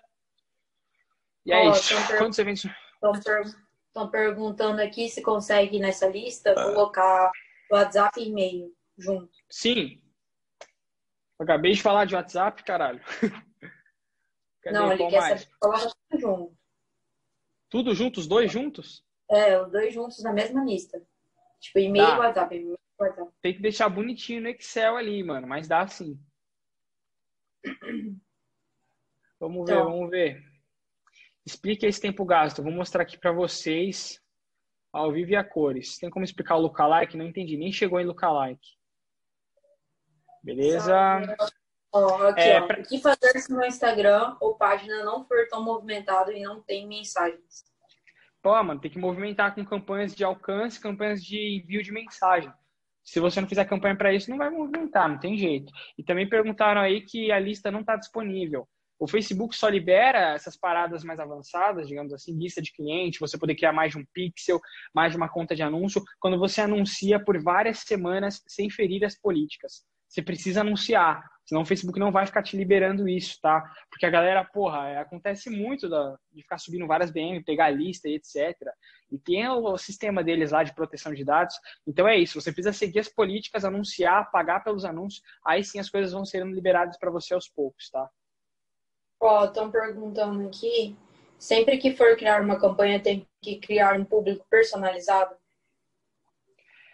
E 1.46 1.52
é 1.52 1.68
oh, 1.68 1.72
isso. 1.72 1.96
Quando 2.18 2.34
você 2.34 2.44
vem... 2.44 2.54
Estão 2.54 4.12
perguntando 4.12 4.82
aqui 4.82 5.10
se 5.10 5.24
consegue 5.24 5.80
nessa 5.80 6.08
lista 6.08 6.52
ah. 6.52 6.64
colocar 6.66 7.32
WhatsApp 7.72 8.20
e 8.20 8.28
e-mail 8.28 8.77
junto. 8.98 9.32
Sim. 9.50 10.02
Acabei 11.40 11.74
de 11.74 11.82
falar 11.82 12.06
de 12.06 12.16
WhatsApp, 12.16 12.64
caralho. 12.64 13.02
Cadê 14.62 14.78
não, 14.78 14.92
ele 14.92 15.08
quer 15.08 15.20
mais? 15.20 15.42
saber 15.42 15.56
coloca 15.60 15.92
tudo 16.10 16.20
junto. 16.20 16.58
Tudo 17.70 17.96
junto, 17.96 18.20
os 18.20 18.28
dois 18.28 18.52
juntos? 18.52 19.06
É, 19.30 19.62
os 19.62 19.72
dois 19.72 19.94
juntos 19.94 20.24
na 20.24 20.34
mesma 20.34 20.64
lista. 20.64 21.02
Tipo, 21.60 21.80
e-mail 21.80 22.06
e 22.06 22.08
tá. 22.08 22.20
WhatsApp. 22.20 22.56
E-mail 22.56 22.78
tem 23.42 23.54
que 23.54 23.62
deixar 23.62 23.90
bonitinho 23.90 24.42
no 24.42 24.50
Excel 24.50 24.98
ali, 24.98 25.24
mano, 25.24 25.48
mas 25.48 25.68
dá 25.68 25.88
sim. 25.88 26.20
Vamos 29.40 29.70
ver, 29.70 29.76
então. 29.76 29.92
vamos 29.92 30.10
ver. 30.10 30.44
Explique 31.46 31.86
esse 31.86 32.02
tempo 32.02 32.26
gasto. 32.26 32.64
Vou 32.64 32.72
mostrar 32.72 33.04
aqui 33.04 33.20
para 33.20 33.32
vocês 33.32 34.20
ao 34.92 35.12
vivo 35.12 35.30
e 35.30 35.36
a 35.36 35.44
cores. 35.44 36.00
Tem 36.00 36.10
como 36.10 36.26
explicar 36.26 36.56
o 36.56 36.62
lookalike? 36.62 37.16
Não 37.16 37.28
entendi, 37.28 37.56
nem 37.56 37.72
chegou 37.72 38.00
em 38.00 38.06
lookalike. 38.06 38.77
Beleza? 40.48 40.96
Ó, 41.92 42.28
aqui, 42.28 42.40
é, 42.40 42.62
ó. 42.62 42.68
Pra... 42.68 42.80
O 42.80 42.84
que 42.84 43.02
fazer 43.02 43.38
se 43.38 43.52
no 43.52 43.66
Instagram 43.66 44.38
ou 44.40 44.56
página 44.56 45.04
não 45.04 45.26
for 45.26 45.46
tão 45.50 45.62
movimentado 45.62 46.32
e 46.32 46.42
não 46.42 46.62
tem 46.62 46.88
mensagens? 46.88 47.66
Pô, 48.42 48.64
mano, 48.64 48.80
tem 48.80 48.90
que 48.90 48.98
movimentar 48.98 49.54
com 49.54 49.66
campanhas 49.66 50.16
de 50.16 50.24
alcance, 50.24 50.80
campanhas 50.80 51.22
de 51.22 51.58
envio 51.58 51.84
de 51.84 51.92
mensagem. 51.92 52.50
Se 53.04 53.20
você 53.20 53.42
não 53.42 53.48
fizer 53.48 53.66
campanha 53.66 53.98
para 53.98 54.14
isso, 54.14 54.30
não 54.30 54.38
vai 54.38 54.50
movimentar, 54.50 55.10
não 55.10 55.20
tem 55.20 55.38
jeito. 55.38 55.72
E 55.98 56.04
também 56.04 56.30
perguntaram 56.30 56.80
aí 56.80 57.02
que 57.02 57.30
a 57.30 57.40
lista 57.40 57.70
não 57.70 57.82
está 57.82 57.98
disponível. 57.98 58.68
O 59.00 59.08
Facebook 59.08 59.56
só 59.56 59.68
libera 59.68 60.34
essas 60.34 60.56
paradas 60.56 61.04
mais 61.04 61.20
avançadas, 61.20 61.88
digamos 61.88 62.14
assim, 62.14 62.38
lista 62.38 62.62
de 62.62 62.72
cliente, 62.72 63.20
você 63.20 63.38
poder 63.38 63.56
criar 63.56 63.74
mais 63.74 63.92
de 63.92 63.98
um 63.98 64.06
pixel, 64.14 64.62
mais 64.94 65.12
de 65.12 65.18
uma 65.18 65.30
conta 65.30 65.56
de 65.56 65.62
anúncio, 65.62 66.02
quando 66.20 66.40
você 66.40 66.62
anuncia 66.62 67.24
por 67.24 67.42
várias 67.42 67.80
semanas 67.80 68.42
sem 68.48 68.70
ferir 68.70 69.04
as 69.04 69.20
políticas. 69.20 69.86
Você 70.08 70.22
precisa 70.22 70.62
anunciar. 70.62 71.24
Senão 71.48 71.62
o 71.62 71.66
Facebook 71.66 71.98
não 71.98 72.12
vai 72.12 72.26
ficar 72.26 72.44
te 72.44 72.58
liberando 72.58 73.08
isso, 73.08 73.40
tá? 73.42 73.64
Porque 73.90 74.06
a 74.06 74.10
galera, 74.10 74.44
porra, 74.44 74.90
é, 74.90 74.98
acontece 74.98 75.50
muito 75.50 75.88
de 75.88 76.42
ficar 76.42 76.58
subindo 76.58 76.86
várias 76.86 77.10
BM, 77.10 77.42
pegar 77.42 77.70
lista 77.70 78.10
e 78.10 78.16
etc. 78.16 78.54
E 79.10 79.18
tem 79.18 79.48
o, 79.48 79.64
o, 79.64 79.78
sistema 79.78 80.22
deles 80.22 80.52
lá 80.52 80.64
de 80.64 80.76
proteção 80.76 81.14
de 81.14 81.24
dados. 81.24 81.56
Então 81.88 82.06
é 82.06 82.18
isso, 82.18 82.40
você 82.40 82.52
precisa 82.52 82.74
seguir 82.74 83.00
as 83.00 83.08
políticas, 83.08 83.64
anunciar, 83.64 84.30
pagar 84.30 84.62
pelos 84.62 84.84
anúncios, 84.84 85.24
aí 85.46 85.64
sim 85.64 85.80
as 85.80 85.90
coisas 85.90 86.12
vão 86.12 86.26
sendo 86.26 86.52
liberadas 86.52 86.98
para 86.98 87.10
você 87.10 87.34
aos 87.34 87.48
poucos, 87.48 87.90
tá? 87.90 88.10
Ó, 89.22 89.46
estão 89.46 89.72
perguntando 89.72 90.46
aqui, 90.46 90.98
sempre 91.40 91.78
que 91.78 91.96
for 91.96 92.18
criar 92.18 92.42
uma 92.42 92.60
campanha 92.60 93.02
tem 93.02 93.26
que 93.42 93.56
criar 93.56 93.98
um 93.98 94.04
público 94.04 94.46
personalizado? 94.50 95.34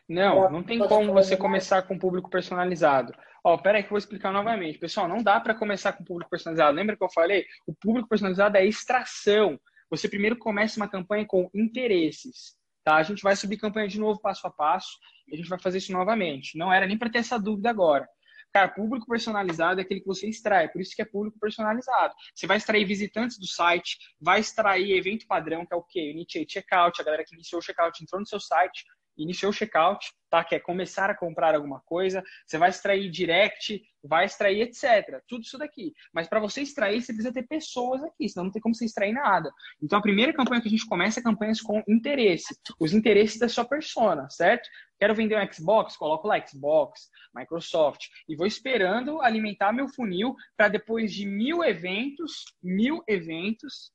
Não, 0.08 0.50
não 0.52 0.63
tem 0.63 0.80
como 0.80 1.13
você 1.13 1.38
começar 1.38 1.82
com 1.84 1.98
público 1.98 2.30
personalizado. 2.30 3.13
Ó, 3.44 3.58
pera 3.58 3.78
aí 3.78 3.84
que 3.84 3.88
eu 3.88 3.92
vou 3.92 3.98
explicar 3.98 4.32
novamente. 4.32 4.78
Pessoal, 4.78 5.08
não 5.08 5.24
dá 5.24 5.39
para 5.39 5.56
começar 5.56 5.94
com 5.94 6.04
público 6.04 6.30
personalizado. 6.30 6.76
Lembra 6.76 6.96
que 6.96 7.04
eu 7.04 7.10
falei? 7.10 7.46
O 7.68 7.74
público 7.74 8.10
personalizado 8.10 8.58
é 8.58 8.66
extração. 8.66 9.60
Você 9.89 10.08
primeiro 10.08 10.38
começa 10.38 10.80
uma 10.80 10.89
campanha 10.89 11.26
com 11.26 11.50
interesses. 11.54 12.56
Tá? 12.84 12.96
A 12.96 13.04
gente 13.04 13.22
vai 13.22 13.36
subir 13.36 13.58
campanha 13.58 13.88
de 13.88 14.00
novo 14.00 14.20
passo 14.20 14.46
a 14.48 14.52
passo 14.52 14.98
e 15.28 15.36
a 15.36 15.38
gente 15.38 15.50
vai 15.50 15.60
fazer 15.60 15.78
isso 15.78 15.92
novamente. 15.92 16.58
Não 16.58 16.72
era 16.72 16.86
nem 16.86 16.98
para 16.98 17.10
ter 17.10 17.20
essa 17.20 17.39
dúvida 17.39 17.70
agora. 17.70 18.08
Cara, 18.54 18.68
público 18.68 19.08
personalizado 19.08 19.80
é 19.80 19.84
aquele 19.84 20.00
que 20.00 20.06
você 20.06 20.28
extrai, 20.28 20.70
por 20.70 20.80
isso 20.80 20.96
que 20.96 21.02
é 21.02 21.06
público 21.06 21.39
personalizado. 21.39 22.13
Você 22.36 22.46
vai 22.46 22.58
extrair 22.58 22.86
visitantes 22.86 23.39
do 23.39 23.48
site, 23.48 23.98
vai 24.22 24.42
extrair 24.42 24.96
evento 24.96 25.26
padrão, 25.26 25.66
que 25.66 25.74
é 25.74 25.78
o 25.78 25.82
quê? 25.82 26.12
Initiate 26.12 26.54
checkout, 26.54 27.02
a 27.02 27.04
galera 27.04 27.24
que 27.26 27.34
iniciou 27.34 27.60
o 27.60 27.63
checkout 27.63 28.04
entrou 28.04 28.20
no 28.20 28.28
seu 28.28 28.39
site, 28.39 28.86
iniciou 29.17 29.49
o 29.52 29.54
checkout, 29.54 30.12
tá? 30.30 30.43
Que 30.43 30.56
é 30.56 30.60
começar 30.60 31.10
a 31.10 31.15
comprar 31.15 31.56
alguma 31.56 31.80
coisa, 31.82 32.23
você 32.45 32.58
vai 32.58 32.69
extrair 32.69 33.10
direct, 33.10 33.82
vai 34.04 34.26
extrair 34.26 34.62
etc. 34.62 35.21
Tudo 35.28 35.43
isso 35.43 35.58
daqui. 35.58 35.93
Mas 36.13 36.28
para 36.28 36.39
você 36.39 36.62
extrair, 36.62 37.02
você 37.02 37.13
precisa 37.13 37.34
ter 37.34 37.43
pessoas 37.43 38.04
aqui, 38.04 38.28
senão 38.28 38.45
não 38.45 38.52
tem 38.52 38.62
como 38.62 38.73
você 38.73 38.86
extrair 38.86 39.13
nada. 39.13 39.52
Então 39.82 39.99
a 39.99 40.02
primeira 40.02 40.34
campanha 40.34 40.62
que 40.62 40.67
a 40.67 40.71
gente 40.71 40.86
começa 40.86 41.19
é 41.19 41.23
campanhas 41.23 41.62
com 41.62 41.84
interesse, 41.88 42.58
os 42.80 42.93
interesses 42.93 43.39
da 43.39 43.47
sua 43.47 43.65
persona, 43.65 44.30
certo? 44.30 44.67
Quero 44.99 45.15
vender 45.15 45.38
um 45.38 45.54
Xbox, 45.54 45.97
coloco 45.97 46.28
lá 46.28 46.43
Xbox, 46.45 47.10
Microsoft 47.36 48.08
e 48.28 48.36
vou 48.36 48.47
esperando 48.47 49.21
alimentar 49.21 49.73
meu 49.73 49.88
funil 49.88 50.36
para 50.56 50.67
depois 50.67 51.13
de 51.13 51.26
mil 51.26 51.63
eventos, 51.63 52.45
mil 52.62 53.04
eventos, 53.08 53.91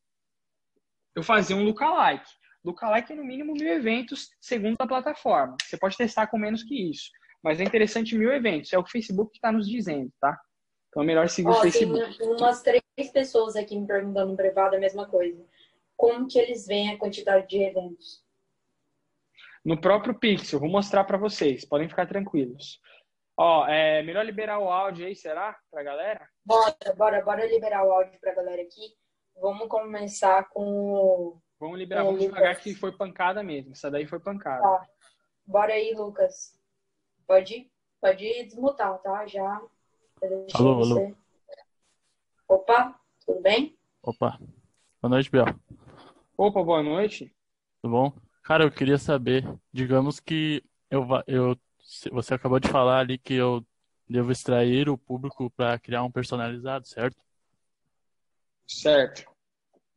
eu 1.15 1.23
fazer 1.23 1.55
um 1.55 1.65
lookalike. 1.65 2.29
Lookalike 2.65 3.13
é 3.13 3.17
no 3.17 3.25
mínimo 3.25 3.53
mil 3.53 3.73
eventos, 3.73 4.31
segundo 4.41 4.77
a 4.81 4.87
plataforma. 4.87 5.57
Você 5.63 5.77
pode 5.77 5.97
testar 5.97 6.27
com 6.27 6.39
menos 6.39 6.63
que 6.63 6.91
isso. 6.91 7.11
Mas 7.43 7.61
é 7.61 7.65
interessante 7.65 8.17
mil 8.17 8.33
eventos. 8.33 8.73
É 8.73 8.79
o 8.79 8.85
que 8.85 8.91
Facebook 8.91 9.37
está 9.37 9.53
nos 9.53 9.69
dizendo, 9.69 10.13
tá? 10.21 10.39
Então 10.89 11.03
é 11.03 11.07
melhor 11.07 11.29
seguir 11.29 11.51
o 11.51 11.61
Facebook. 11.61 12.19
Tem 12.19 12.29
umas 12.29 12.63
três 12.63 12.83
pessoas 13.13 13.57
aqui 13.57 13.79
me 13.79 13.87
perguntando 13.87 14.33
no 14.33 14.37
privado 14.37 14.77
a 14.77 14.79
mesma 14.79 15.07
coisa. 15.07 15.45
Como 15.97 16.27
que 16.27 16.39
eles 16.39 16.67
veem 16.67 16.91
a 16.91 16.99
quantidade 16.99 17.47
de 17.49 17.63
eventos? 17.63 18.25
No 19.65 19.81
próprio 19.81 20.19
Pixel, 20.19 20.61
vou 20.61 20.69
mostrar 20.69 21.05
para 21.05 21.19
vocês. 21.19 21.65
Podem 21.65 21.89
ficar 21.89 22.07
tranquilos. 22.07 22.81
Ó, 23.37 23.67
é 23.69 24.03
melhor 24.03 24.25
liberar 24.25 24.59
o 24.59 24.71
áudio 24.71 25.07
aí, 25.07 25.15
será? 25.15 25.57
Pra 25.71 25.83
galera? 25.83 26.29
Bora, 26.45 26.77
bora, 26.97 27.23
bora 27.23 27.47
liberar 27.47 27.85
o 27.85 27.93
áudio 27.93 28.19
pra 28.21 28.35
galera 28.35 28.63
aqui. 28.63 28.97
Vamos 29.41 29.69
começar 29.69 30.49
com 30.49 31.41
Vamos 31.61 31.79
liberar, 31.79 32.03
é, 32.03 32.05
vamos 32.05 32.21
devagar 32.21 32.61
que 32.61 32.75
foi 32.75 32.93
pancada 32.93 33.43
mesmo. 33.43 33.73
Essa 33.73 33.91
daí 33.91 34.07
foi 34.07 34.21
pancada. 34.21 34.63
Tá. 34.63 34.89
Bora 35.45 35.73
aí, 35.73 35.93
Lucas. 35.95 36.57
Pode, 37.27 37.71
pode 38.01 38.45
desmutar, 38.45 38.99
tá? 38.99 39.27
Já. 39.27 39.61
Alô, 40.55 40.83
alô. 40.83 41.17
Opa, 42.47 42.99
tudo 43.27 43.41
bem? 43.41 43.77
Opa, 44.03 44.39
boa 45.03 45.11
noite, 45.11 45.31
Biel. 45.31 45.47
Opa, 46.37 46.63
boa 46.63 46.83
noite. 46.83 47.35
Tudo 47.83 47.91
bom? 47.91 48.13
Cara, 48.43 48.65
eu 48.65 48.71
queria 48.71 48.97
saber, 48.97 49.45
digamos 49.73 50.21
que 50.21 50.65
eu, 50.91 51.07
eu, 51.27 51.59
você 52.13 52.35
acabou 52.35 52.59
de 52.59 52.69
falar 52.69 53.01
ali 53.01 53.19
que 53.19 53.35
eu 53.35 53.65
devo 54.09 54.33
extrair 54.33 54.89
o 54.89 54.97
público 54.97 55.51
para 55.51 55.79
criar 55.79 56.03
um 56.03 56.11
personalizado, 56.11 56.87
certo? 56.87 57.17
Certo. 58.67 59.38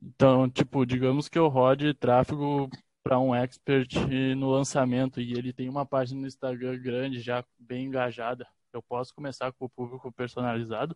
Então, 0.01 0.49
tipo, 0.49 0.85
digamos 0.85 1.29
que 1.29 1.37
eu 1.37 1.47
rode 1.47 1.93
tráfego 1.93 2.69
para 3.03 3.19
um 3.19 3.35
expert 3.35 3.95
no 4.35 4.49
lançamento 4.49 5.19
e 5.19 5.33
ele 5.33 5.53
tem 5.53 5.69
uma 5.69 5.85
página 5.85 6.21
no 6.21 6.27
Instagram 6.27 6.81
grande, 6.81 7.19
já 7.19 7.43
bem 7.59 7.85
engajada. 7.85 8.47
Eu 8.73 8.81
posso 8.81 9.13
começar 9.13 9.51
com 9.51 9.65
o 9.65 9.69
público 9.69 10.11
personalizado? 10.11 10.95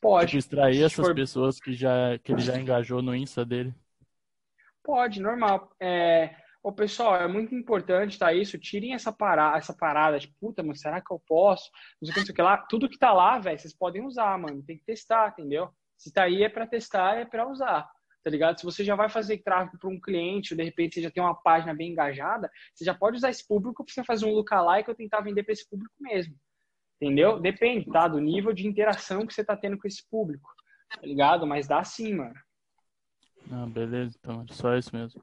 Pode. 0.00 0.30
Tipo, 0.30 0.38
extrair 0.38 0.82
essas 0.82 1.06
for... 1.06 1.14
pessoas 1.14 1.60
que, 1.60 1.72
já, 1.72 2.18
que 2.18 2.32
ele 2.32 2.40
já 2.40 2.58
engajou 2.58 3.02
no 3.02 3.14
Insta 3.14 3.44
dele? 3.44 3.74
Pode, 4.82 5.20
normal. 5.20 5.70
É, 5.80 6.34
Ô, 6.62 6.70
pessoal, 6.72 7.16
é 7.16 7.26
muito 7.26 7.52
importante, 7.56 8.16
tá? 8.16 8.32
Isso, 8.32 8.56
tirem 8.56 8.94
essa 8.94 9.12
parada, 9.12 9.58
essa 9.58 9.74
parada 9.74 10.16
de 10.20 10.28
puta, 10.40 10.62
mas 10.62 10.80
será 10.80 11.00
que 11.00 11.12
eu 11.12 11.20
posso? 11.26 11.68
Não 12.00 12.06
sei 12.06 12.10
o 12.10 12.14
que, 12.14 12.20
não 12.20 12.26
sei 12.26 12.32
o 12.32 12.36
que 12.36 12.42
lá. 12.42 12.56
Tudo 12.56 12.88
que 12.88 12.98
tá 12.98 13.12
lá, 13.12 13.36
velho, 13.40 13.58
vocês 13.58 13.74
podem 13.74 14.04
usar, 14.06 14.38
mano. 14.38 14.62
Tem 14.62 14.78
que 14.78 14.84
testar, 14.84 15.30
entendeu? 15.30 15.74
Se 16.02 16.12
tá 16.12 16.24
aí 16.24 16.42
é 16.42 16.48
para 16.48 16.66
testar, 16.66 17.14
é 17.14 17.24
para 17.24 17.48
usar. 17.48 17.88
Tá 18.24 18.30
ligado? 18.30 18.58
Se 18.58 18.64
você 18.64 18.82
já 18.82 18.96
vai 18.96 19.08
fazer 19.08 19.38
tráfego 19.38 19.78
para 19.78 19.88
um 19.88 20.00
cliente, 20.00 20.52
ou 20.52 20.56
de 20.56 20.64
repente 20.64 20.96
você 20.96 21.02
já 21.02 21.10
tem 21.12 21.22
uma 21.22 21.34
página 21.34 21.72
bem 21.72 21.92
engajada, 21.92 22.50
você 22.74 22.84
já 22.84 22.92
pode 22.92 23.18
usar 23.18 23.30
esse 23.30 23.46
público 23.46 23.84
para 23.84 23.94
você 23.94 24.02
fazer 24.02 24.26
um 24.26 24.32
lookalike 24.32 24.90
ou 24.90 24.96
tentar 24.96 25.20
vender 25.20 25.44
para 25.44 25.52
esse 25.52 25.68
público 25.68 25.94
mesmo. 26.00 26.34
Entendeu? 27.00 27.38
Depende, 27.38 27.88
tá? 27.88 28.08
Do 28.08 28.18
nível 28.18 28.52
de 28.52 28.66
interação 28.66 29.24
que 29.24 29.32
você 29.32 29.44
tá 29.44 29.56
tendo 29.56 29.78
com 29.78 29.86
esse 29.86 30.04
público. 30.08 30.52
Tá 30.92 31.06
ligado? 31.06 31.46
Mas 31.46 31.68
dá 31.68 31.84
sim, 31.84 32.14
mano. 32.14 32.34
Ah, 33.52 33.66
beleza, 33.66 34.16
então. 34.18 34.44
É 34.48 34.52
só 34.52 34.76
isso 34.76 34.90
mesmo. 34.94 35.22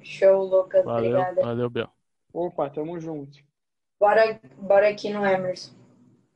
Show, 0.00 0.44
Lucas. 0.44 0.84
Valeu, 0.84 1.18
Obrigada. 1.18 1.42
valeu, 1.42 1.68
Bel. 1.68 1.90
Opa, 2.32 2.70
tamo 2.70 3.00
junto. 3.00 3.40
Bora, 3.98 4.40
bora 4.56 4.88
aqui 4.88 5.10
no 5.12 5.26
Emerson. 5.26 5.74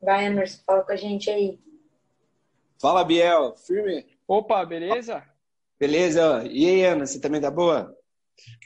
Vai, 0.01 0.25
Emerson, 0.25 0.61
fala 0.65 0.83
com 0.83 0.91
a 0.91 0.97
gente 0.97 1.29
aí. 1.29 1.57
Fala, 2.79 3.03
Biel. 3.03 3.55
Firme? 3.57 4.05
Opa, 4.27 4.65
beleza? 4.65 5.23
Beleza. 5.79 6.43
E 6.49 6.65
aí, 6.65 6.85
Ana, 6.85 7.05
você 7.05 7.19
também 7.19 7.41
tá 7.41 7.51
boa? 7.51 7.95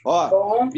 Ó, 0.04 0.28
Bom. 0.28 0.70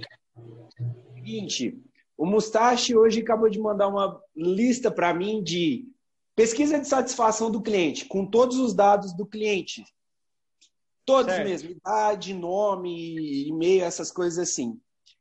seguinte, 1.15 1.83
o 2.17 2.27
Mustache 2.27 2.95
hoje 2.97 3.21
acabou 3.21 3.49
de 3.49 3.59
mandar 3.59 3.89
uma 3.89 4.21
lista 4.37 4.91
para 4.91 5.15
mim 5.15 5.43
de 5.43 5.89
pesquisa 6.35 6.79
de 6.79 6.87
satisfação 6.87 7.51
do 7.51 7.63
cliente, 7.63 8.05
com 8.07 8.27
todos 8.27 8.59
os 8.59 8.75
dados 8.75 9.15
do 9.15 9.27
cliente. 9.27 9.85
Todos 11.05 11.35
Certo. 11.35 11.49
mesmo, 11.49 11.71
idade, 11.71 12.33
nome, 12.33 13.49
e-mail, 13.49 13.85
essas 13.85 14.11
coisas 14.11 14.39
assim. 14.39 14.79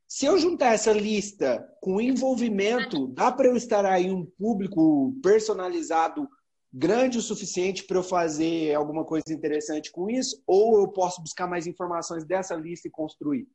Se 0.07 0.25
eu 0.25 0.37
juntar 0.37 0.73
essa 0.73 0.91
lista 0.91 1.65
com 1.81 2.01
envolvimento, 2.01 3.07
dá 3.07 3.31
para 3.31 3.47
eu 3.47 3.55
estar 3.55 3.85
aí 3.85 4.11
um 4.11 4.25
público 4.25 5.17
personalizado 5.23 6.27
grande 6.73 7.17
o 7.17 7.21
suficiente 7.21 7.83
para 7.83 7.97
eu 7.97 8.03
fazer 8.03 8.73
alguma 8.73 9.03
coisa 9.03 9.33
interessante 9.33 9.91
com 9.91 10.09
isso? 10.09 10.41
Ou 10.47 10.79
eu 10.79 10.87
posso 10.87 11.21
buscar 11.21 11.47
mais 11.47 11.67
informações 11.67 12.23
dessa 12.23 12.55
lista 12.55 12.87
e 12.87 12.91
construir? 12.91 13.47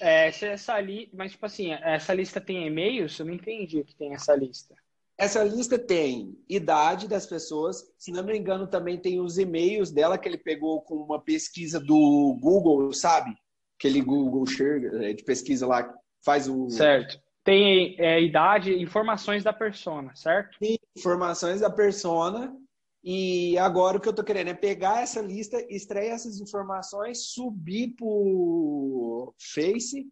É, 0.00 0.30
se 0.32 0.46
essa 0.46 0.78
li... 0.80 1.10
Mas, 1.12 1.32
tipo 1.32 1.46
assim, 1.46 1.72
essa 1.72 2.12
lista 2.14 2.40
tem 2.40 2.66
e-mails? 2.66 3.18
Eu 3.18 3.26
não 3.26 3.34
entendi 3.34 3.78
o 3.78 3.84
que 3.84 3.94
tem 3.94 4.14
essa 4.14 4.34
lista. 4.34 4.74
Essa 5.16 5.44
lista 5.44 5.78
tem 5.78 6.36
idade 6.48 7.06
das 7.06 7.24
pessoas, 7.24 7.84
se 7.96 8.10
não 8.10 8.24
me 8.24 8.36
engano, 8.36 8.66
também 8.66 8.98
tem 8.98 9.20
os 9.20 9.38
e-mails 9.38 9.92
dela 9.92 10.18
que 10.18 10.28
ele 10.28 10.38
pegou 10.38 10.82
com 10.82 10.96
uma 10.96 11.20
pesquisa 11.20 11.78
do 11.78 12.36
Google, 12.40 12.92
sabe? 12.92 13.32
Aquele 13.78 14.00
Google 14.00 14.44
Share 14.46 14.86
eh, 15.04 15.12
de 15.12 15.22
pesquisa 15.22 15.66
lá 15.66 15.94
faz 16.24 16.48
o 16.48 16.68
Certo. 16.68 17.22
Tem 17.44 17.94
é, 18.00 18.22
idade, 18.22 18.72
informações 18.82 19.44
da 19.44 19.52
persona, 19.52 20.14
certo? 20.16 20.58
informações 20.96 21.60
da 21.60 21.70
persona. 21.70 22.56
E 23.06 23.58
agora 23.58 23.98
o 23.98 24.00
que 24.00 24.08
eu 24.08 24.14
tô 24.14 24.24
querendo 24.24 24.48
é 24.48 24.54
pegar 24.54 25.02
essa 25.02 25.20
lista, 25.20 25.62
extrair 25.68 26.08
essas 26.08 26.40
informações, 26.40 27.26
subir 27.34 27.94
pro 27.94 29.34
Face, 29.38 30.10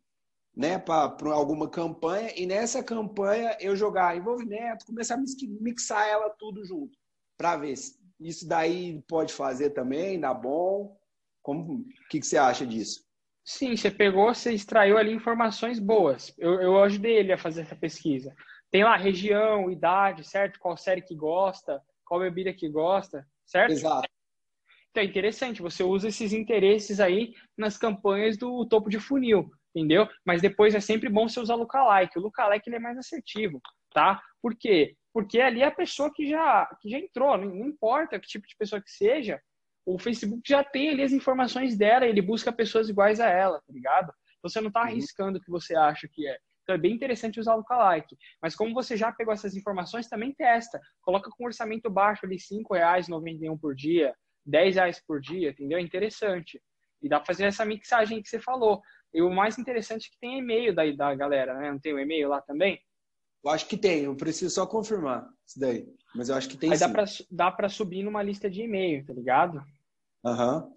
né, 0.54 0.78
para 0.78 1.32
alguma 1.32 1.70
campanha, 1.70 2.30
e 2.36 2.44
nessa 2.44 2.82
campanha 2.82 3.56
eu 3.58 3.74
jogar 3.74 4.14
envolvimento, 4.14 4.84
começar 4.84 5.14
a 5.14 5.22
mixar 5.62 6.06
ela 6.06 6.28
tudo 6.38 6.62
junto, 6.66 6.98
para 7.38 7.56
ver 7.56 7.76
se 7.76 7.98
isso 8.20 8.46
daí 8.46 9.02
pode 9.08 9.32
fazer 9.32 9.70
também, 9.70 10.20
dá 10.20 10.34
bom. 10.34 10.94
Como, 11.42 11.80
o 11.80 11.84
que, 12.08 12.20
que 12.20 12.26
você 12.26 12.36
acha 12.36 12.66
disso? 12.66 13.04
Sim, 13.44 13.76
você 13.76 13.90
pegou, 13.90 14.32
você 14.32 14.52
extraiu 14.52 14.96
ali 14.96 15.12
informações 15.12 15.78
boas. 15.78 16.32
Eu, 16.38 16.60
eu 16.60 16.82
ajudei 16.82 17.16
ele 17.16 17.32
a 17.32 17.38
fazer 17.38 17.62
essa 17.62 17.74
pesquisa. 17.74 18.34
Tem 18.70 18.84
lá 18.84 18.96
região, 18.96 19.70
idade, 19.70 20.24
certo? 20.24 20.58
Qual 20.60 20.76
série 20.76 21.02
que 21.02 21.14
gosta, 21.14 21.82
qual 22.04 22.20
bebida 22.20 22.52
que 22.52 22.68
gosta, 22.68 23.26
certo? 23.44 23.72
Exato. 23.72 24.08
Então 24.90 25.02
é 25.02 25.06
interessante, 25.06 25.62
você 25.62 25.82
usa 25.82 26.08
esses 26.08 26.32
interesses 26.32 27.00
aí 27.00 27.34
nas 27.56 27.78
campanhas 27.78 28.36
do 28.36 28.66
topo 28.66 28.90
de 28.90 29.00
funil, 29.00 29.50
entendeu? 29.74 30.06
Mas 30.24 30.42
depois 30.42 30.74
é 30.74 30.80
sempre 30.80 31.08
bom 31.08 31.26
você 31.26 31.40
usar 31.40 31.54
o 31.54 31.58
lookalike. 31.58 32.18
O 32.18 32.22
lookalike 32.22 32.68
ele 32.68 32.76
é 32.76 32.78
mais 32.78 32.98
assertivo, 32.98 33.60
tá? 33.92 34.22
Por 34.40 34.54
quê? 34.54 34.94
Porque 35.12 35.40
ali 35.40 35.62
é 35.62 35.66
a 35.66 35.70
pessoa 35.70 36.12
que 36.14 36.28
já, 36.28 36.66
que 36.80 36.90
já 36.90 36.98
entrou, 36.98 37.36
não 37.38 37.66
importa 37.66 38.20
que 38.20 38.28
tipo 38.28 38.46
de 38.46 38.54
pessoa 38.56 38.82
que 38.82 38.90
seja, 38.90 39.40
o 39.84 39.98
Facebook 39.98 40.42
já 40.46 40.62
tem 40.62 40.90
ali 40.90 41.02
as 41.02 41.12
informações 41.12 41.76
dela, 41.76 42.06
ele 42.06 42.22
busca 42.22 42.52
pessoas 42.52 42.88
iguais 42.88 43.20
a 43.20 43.28
ela, 43.28 43.60
tá 43.60 43.72
ligado? 43.72 44.12
Então 44.38 44.50
você 44.50 44.60
não 44.60 44.70
tá 44.70 44.82
arriscando 44.82 45.38
o 45.38 45.40
que 45.40 45.50
você 45.50 45.74
acha 45.74 46.08
que 46.10 46.26
é. 46.26 46.36
Então 46.62 46.74
é 46.74 46.78
bem 46.78 46.92
interessante 46.92 47.40
usar 47.40 47.54
o 47.54 47.58
lookalike. 47.58 48.16
Mas 48.40 48.54
como 48.54 48.74
você 48.74 48.96
já 48.96 49.12
pegou 49.12 49.34
essas 49.34 49.56
informações, 49.56 50.08
também 50.08 50.32
testa. 50.32 50.80
Coloca 51.00 51.30
com 51.30 51.44
orçamento 51.44 51.90
baixo 51.90 52.24
ali, 52.24 52.36
R$ 52.36 52.64
5,91 52.64 53.58
por 53.60 53.74
dia, 53.74 54.14
10 54.46 54.76
reais 54.76 55.02
por 55.04 55.20
dia, 55.20 55.50
entendeu? 55.50 55.78
É 55.78 55.80
interessante. 55.80 56.60
E 57.02 57.08
dá 57.08 57.18
pra 57.18 57.26
fazer 57.26 57.44
essa 57.44 57.64
mixagem 57.64 58.22
que 58.22 58.28
você 58.28 58.38
falou. 58.38 58.80
E 59.12 59.20
o 59.20 59.30
mais 59.30 59.58
interessante 59.58 60.06
é 60.06 60.10
que 60.10 60.18
tem 60.20 60.38
e-mail 60.38 60.74
da, 60.74 60.88
da 60.92 61.14
galera, 61.14 61.54
né? 61.54 61.72
Não 61.72 61.80
tem 61.80 61.92
o 61.92 61.98
e-mail 61.98 62.28
lá 62.28 62.40
também? 62.40 62.80
Eu 63.44 63.50
acho 63.50 63.66
que 63.66 63.76
tem, 63.76 64.04
eu 64.04 64.14
preciso 64.14 64.54
só 64.54 64.66
confirmar 64.66 65.28
isso 65.46 65.58
daí. 65.58 65.88
Mas 66.14 66.28
eu 66.28 66.34
acho 66.36 66.48
que 66.48 66.56
tem 66.56 66.70
Aí 66.72 66.78
dá 66.78 66.86
sim. 66.86 66.92
pra, 66.92 67.04
dá 67.30 67.50
pra 67.50 67.68
subir 67.68 68.02
numa 68.02 68.22
lista 68.22 68.48
de 68.48 68.62
e-mail, 68.62 69.04
tá 69.04 69.12
ligado? 69.12 69.62
Aham. 70.24 70.70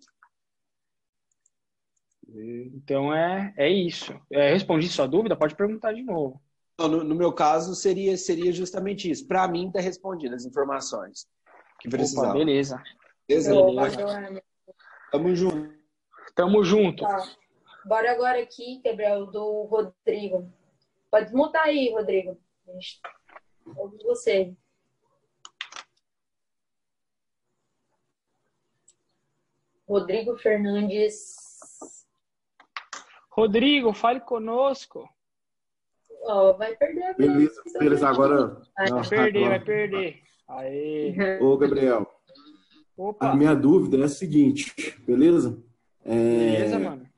Então 2.28 3.14
é, 3.14 3.54
é 3.58 3.70
isso. 3.70 4.20
É, 4.32 4.52
respondi 4.52 4.88
sua 4.88 5.08
dúvida? 5.08 5.36
Pode 5.36 5.56
perguntar 5.56 5.94
de 5.94 6.02
novo. 6.02 6.42
Não, 6.78 6.88
No, 6.88 7.04
no 7.04 7.16
meu 7.16 7.32
caso, 7.32 7.76
seria, 7.76 8.18
seria 8.18 8.52
justamente 8.52 9.10
isso. 9.10 9.28
Para 9.28 9.48
mim, 9.48 9.72
tá 9.72 9.80
respondido 9.80 10.36
as 10.36 10.44
informações 10.46 11.28
que 11.80 11.88
Opa, 11.88 11.98
precisava. 11.98 12.34
beleza. 12.34 12.82
Beleza? 13.28 13.54
Beleza. 13.54 14.02
Emerson. 14.02 14.40
Tamo 15.12 15.36
junto. 15.36 15.76
Tamo 16.36 16.64
junto. 16.64 17.04
Tá. 17.04 17.24
Bora 17.86 18.12
agora 18.12 18.42
aqui, 18.42 18.82
Gabriel, 18.84 19.28
do 19.28 19.64
Rodrigo. 19.64 20.52
Pode 21.12 21.32
mutar 21.34 21.66
aí, 21.66 21.92
Rodrigo. 21.94 22.38
A 22.68 23.80
ouve 23.80 23.98
você. 24.04 24.56
Rodrigo 29.88 30.36
Fernandes. 30.38 31.36
Rodrigo, 33.30 33.94
fale 33.94 34.20
conosco. 34.22 35.08
Ó, 36.24 36.54
vai 36.54 36.76
perder 36.76 37.04
a 37.04 37.14
Beleza, 37.14 37.62
beleza. 37.78 38.10
Agora, 38.10 38.62
Vai 38.76 38.90
Não, 38.90 38.98
Vai 38.98 39.10
perder, 39.10 39.40
agora- 39.40 39.50
vai 39.58 39.66
perder. 39.66 40.24
Aê. 40.48 41.40
ô 41.42 41.58
Gabriel, 41.58 42.02
a 42.98 43.02
Opa, 43.02 43.36
minha 43.36 43.54
dúvida 43.56 43.98
é 43.98 44.04
a 44.06 44.10
seguinte, 44.10 44.74
beleza? 45.06 45.62
É, 46.04 46.14
beleza, 46.16 46.80
mano? 46.80 47.10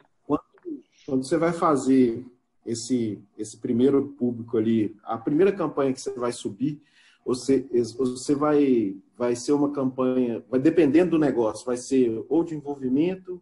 quando 1.05 1.23
você 1.25 1.37
vai 1.37 1.53
fazer 1.53 2.25
esse, 2.67 3.23
esse 3.37 3.57
primeiro 3.57 4.09
público 4.09 4.57
ali, 4.57 4.95
a 5.03 5.17
primeira 5.17 5.51
campanha 5.53 5.93
que 5.93 6.01
você 6.01 6.11
vai 6.11 6.33
subir, 6.33 6.81
você, 7.25 7.65
você 7.97 8.35
vai, 8.35 8.95
vai 9.17 9.35
ser 9.35 9.53
uma 9.53 9.71
campanha, 9.71 10.43
vai 10.49 10.59
dependendo 10.59 11.11
do 11.11 11.19
negócio, 11.19 11.65
vai 11.65 11.77
ser 11.77 12.23
ou 12.29 12.43
de 12.43 12.55
envolvimento 12.55 13.41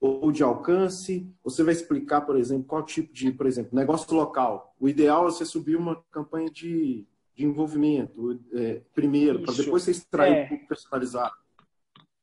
ou 0.00 0.30
de 0.30 0.42
alcance. 0.42 1.26
Você 1.42 1.62
vai 1.64 1.72
explicar, 1.74 2.20
por 2.22 2.36
exemplo, 2.36 2.64
qual 2.64 2.82
tipo 2.82 3.12
de, 3.12 3.32
por 3.32 3.46
exemplo, 3.46 3.76
negócio 3.76 4.14
local. 4.14 4.74
O 4.78 4.88
ideal 4.88 5.26
é 5.26 5.30
você 5.30 5.44
subir 5.44 5.76
uma 5.76 6.02
campanha 6.10 6.50
de, 6.50 7.04
de 7.34 7.44
envolvimento 7.44 8.40
é, 8.54 8.80
primeiro, 8.94 9.42
para 9.42 9.54
depois 9.54 9.82
você 9.82 9.90
extrair 9.90 10.34
É. 10.34 10.44
o 10.44 10.48
público 10.48 10.68
personalizado. 10.68 11.34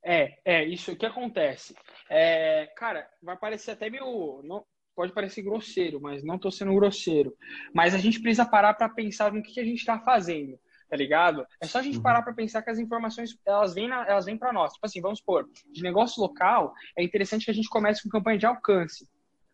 É, 0.04 0.38
é, 0.45 0.63
isso 0.65 0.95
que 0.95 1.06
acontece. 1.06 1.76
É, 2.10 2.67
cara, 2.78 3.08
vai 3.21 3.36
parecer 3.38 3.71
até 3.71 3.89
meio. 3.89 4.41
Não, 4.43 4.65
pode 4.97 5.13
parecer 5.13 5.43
grosseiro, 5.43 6.01
mas 6.01 6.23
não 6.23 6.39
tô 6.39 6.49
sendo 6.49 6.73
grosseiro. 6.73 7.38
Mas 7.71 7.93
a 7.93 7.99
gente 7.99 8.19
precisa 8.19 8.47
parar 8.47 8.73
para 8.73 8.89
pensar 8.89 9.31
no 9.31 9.43
que, 9.43 9.53
que 9.53 9.60
a 9.60 9.63
gente 9.63 9.77
está 9.77 9.99
fazendo. 9.99 10.60
tá 10.89 10.97
ligado? 10.97 11.45
É 11.62 11.67
só 11.67 11.77
a 11.77 11.83
gente 11.83 12.01
parar 12.01 12.23
para 12.23 12.33
pensar 12.33 12.63
que 12.63 12.71
as 12.71 12.79
informações, 12.79 13.38
elas 13.45 13.75
vêm, 13.75 13.88
na, 13.88 14.07
elas 14.07 14.25
vêm 14.25 14.38
para 14.38 14.51
nós. 14.51 14.73
Tipo 14.73 14.88
assim, 14.88 14.99
vamos 14.99 15.19
supor, 15.19 15.47
de 15.71 15.83
negócio 15.83 16.19
local, 16.19 16.73
é 16.97 17.03
interessante 17.03 17.45
que 17.45 17.51
a 17.51 17.53
gente 17.53 17.69
comece 17.69 18.01
com 18.01 18.10
campanha 18.10 18.39
de 18.39 18.47
alcance. 18.47 19.07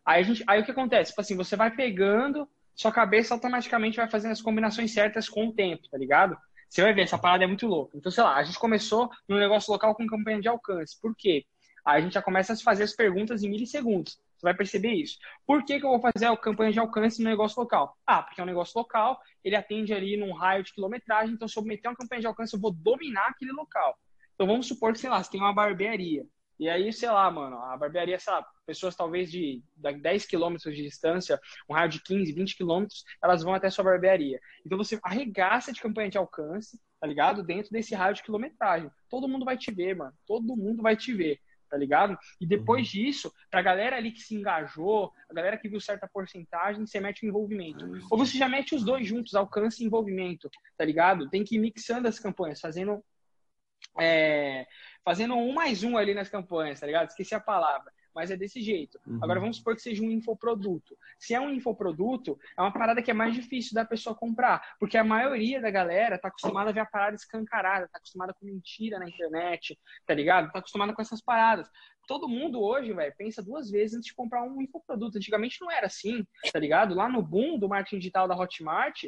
Aí, 0.06 0.20
a 0.20 0.24
gente, 0.24 0.42
aí 0.46 0.60
o 0.62 0.64
que 0.64 0.70
acontece? 0.70 1.10
Tipo 1.10 1.20
assim, 1.20 1.36
você 1.36 1.56
vai 1.56 1.70
pegando, 1.70 2.48
sua 2.74 2.90
cabeça 2.90 3.34
automaticamente 3.34 3.98
vai 3.98 4.08
fazendo 4.08 4.32
as 4.32 4.40
combinações 4.40 4.94
certas 4.94 5.28
com 5.28 5.48
o 5.48 5.52
tempo, 5.52 5.88
tá 5.90 5.98
ligado? 5.98 6.36
Você 6.70 6.80
vai 6.80 6.94
ver, 6.94 7.02
essa 7.02 7.18
parada 7.18 7.44
é 7.44 7.46
muito 7.46 7.66
louca. 7.66 7.98
Então, 7.98 8.10
sei 8.10 8.24
lá, 8.24 8.36
a 8.36 8.42
gente 8.44 8.58
começou 8.58 9.10
no 9.28 9.38
negócio 9.38 9.70
local 9.70 9.94
com 9.94 10.06
campanha 10.06 10.40
de 10.40 10.48
alcance. 10.48 10.98
Por 11.00 11.14
quê? 11.14 11.44
Aí 11.84 11.98
a 11.98 12.00
gente 12.00 12.14
já 12.14 12.22
começa 12.22 12.54
a 12.54 12.56
fazer 12.56 12.84
as 12.84 12.94
perguntas 12.94 13.42
em 13.42 13.50
milissegundos. 13.50 14.18
Vai 14.44 14.54
perceber 14.54 14.92
isso. 14.92 15.16
Por 15.46 15.64
que, 15.64 15.80
que 15.80 15.86
eu 15.86 15.90
vou 15.90 16.00
fazer 16.00 16.26
a 16.26 16.36
campanha 16.36 16.70
de 16.70 16.78
alcance 16.78 17.22
no 17.22 17.30
negócio 17.30 17.58
local? 17.58 17.96
Ah, 18.06 18.22
porque 18.22 18.40
é 18.40 18.44
um 18.44 18.46
negócio 18.46 18.78
local, 18.78 19.18
ele 19.42 19.56
atende 19.56 19.94
ali 19.94 20.18
num 20.18 20.34
raio 20.34 20.62
de 20.62 20.72
quilometragem, 20.74 21.34
então 21.34 21.48
se 21.48 21.58
eu 21.58 21.64
meter 21.64 21.88
uma 21.88 21.96
campanha 21.96 22.20
de 22.20 22.26
alcance, 22.26 22.54
eu 22.54 22.60
vou 22.60 22.70
dominar 22.70 23.28
aquele 23.28 23.52
local. 23.52 23.98
Então 24.34 24.46
vamos 24.46 24.68
supor 24.68 24.92
que, 24.92 24.98
sei 24.98 25.08
lá, 25.08 25.22
você 25.22 25.30
tem 25.30 25.40
uma 25.40 25.54
barbearia. 25.54 26.26
E 26.58 26.68
aí, 26.68 26.92
sei 26.92 27.10
lá, 27.10 27.28
mano, 27.30 27.56
a 27.56 27.76
barbearia, 27.76 28.18
sei 28.18 28.32
lá, 28.34 28.46
pessoas 28.66 28.94
talvez 28.94 29.30
de 29.30 29.62
10 29.76 30.26
quilômetros 30.26 30.76
de 30.76 30.82
distância, 30.82 31.40
um 31.68 31.72
raio 31.72 31.88
de 31.88 32.02
15, 32.02 32.32
20 32.32 32.54
quilômetros, 32.56 33.02
elas 33.22 33.42
vão 33.42 33.54
até 33.54 33.70
sua 33.70 33.84
barbearia. 33.84 34.38
Então 34.64 34.76
você 34.76 35.00
arregaça 35.02 35.72
de 35.72 35.80
campanha 35.80 36.10
de 36.10 36.18
alcance, 36.18 36.78
tá 37.00 37.06
ligado? 37.06 37.42
Dentro 37.42 37.72
desse 37.72 37.94
raio 37.94 38.14
de 38.14 38.22
quilometragem. 38.22 38.90
Todo 39.08 39.26
mundo 39.26 39.44
vai 39.44 39.56
te 39.56 39.72
ver, 39.72 39.96
mano. 39.96 40.12
Todo 40.26 40.54
mundo 40.54 40.82
vai 40.82 40.96
te 40.96 41.14
ver 41.14 41.40
tá 41.68 41.76
ligado? 41.76 42.18
E 42.40 42.46
depois 42.46 42.86
uhum. 42.86 42.92
disso, 42.92 43.32
pra 43.50 43.62
galera 43.62 43.96
ali 43.96 44.12
que 44.12 44.20
se 44.20 44.34
engajou, 44.34 45.12
a 45.28 45.34
galera 45.34 45.56
que 45.56 45.68
viu 45.68 45.80
certa 45.80 46.08
porcentagem, 46.08 46.86
você 46.86 47.00
mete 47.00 47.24
o 47.24 47.28
envolvimento. 47.28 47.84
Uhum. 47.84 48.06
Ou 48.10 48.18
você 48.18 48.36
já 48.38 48.48
mete 48.48 48.74
os 48.74 48.84
dois 48.84 49.06
juntos, 49.06 49.34
alcance 49.34 49.82
e 49.82 49.86
envolvimento, 49.86 50.50
tá 50.76 50.84
ligado? 50.84 51.28
Tem 51.30 51.44
que 51.44 51.56
ir 51.56 51.58
mixando 51.58 52.08
as 52.08 52.18
campanhas, 52.18 52.60
fazendo. 52.60 53.04
É, 54.00 54.66
fazendo 55.04 55.34
um 55.34 55.52
mais 55.52 55.84
um 55.84 55.96
ali 55.96 56.14
nas 56.14 56.28
campanhas, 56.28 56.80
tá 56.80 56.86
ligado? 56.86 57.08
Esqueci 57.08 57.34
a 57.34 57.40
palavra 57.40 57.92
mas 58.14 58.30
é 58.30 58.36
desse 58.36 58.62
jeito. 58.62 58.98
Uhum. 59.06 59.18
Agora 59.22 59.40
vamos 59.40 59.56
supor 59.56 59.74
que 59.74 59.82
seja 59.82 60.02
um 60.02 60.10
infoproduto. 60.10 60.96
Se 61.18 61.34
é 61.34 61.40
um 61.40 61.50
infoproduto, 61.50 62.38
é 62.56 62.60
uma 62.60 62.72
parada 62.72 63.02
que 63.02 63.10
é 63.10 63.14
mais 63.14 63.34
difícil 63.34 63.74
da 63.74 63.84
pessoa 63.84 64.14
comprar, 64.14 64.76
porque 64.78 64.96
a 64.96 65.04
maioria 65.04 65.60
da 65.60 65.70
galera 65.70 66.18
tá 66.18 66.28
acostumada 66.28 66.70
a 66.70 66.72
ver 66.72 66.80
a 66.80 66.86
parada 66.86 67.16
escancarada, 67.16 67.88
tá 67.88 67.98
acostumada 67.98 68.34
com 68.34 68.46
mentira 68.46 68.98
na 68.98 69.08
internet, 69.08 69.78
tá 70.06 70.14
ligado? 70.14 70.50
Tá 70.52 70.58
acostumada 70.58 70.94
com 70.94 71.02
essas 71.02 71.22
paradas. 71.22 71.68
Todo 72.06 72.28
mundo 72.28 72.60
hoje, 72.60 72.92
velho, 72.92 73.14
pensa 73.16 73.42
duas 73.42 73.70
vezes 73.70 73.96
antes 73.96 74.08
de 74.08 74.14
comprar 74.14 74.42
um 74.42 74.60
infoproduto. 74.60 75.16
Antigamente 75.16 75.58
não 75.60 75.70
era 75.70 75.86
assim, 75.86 76.24
tá 76.52 76.58
ligado? 76.58 76.94
Lá 76.94 77.08
no 77.08 77.22
boom 77.22 77.58
do 77.58 77.68
marketing 77.68 77.98
digital 77.98 78.28
da 78.28 78.36
Hotmart, 78.36 79.04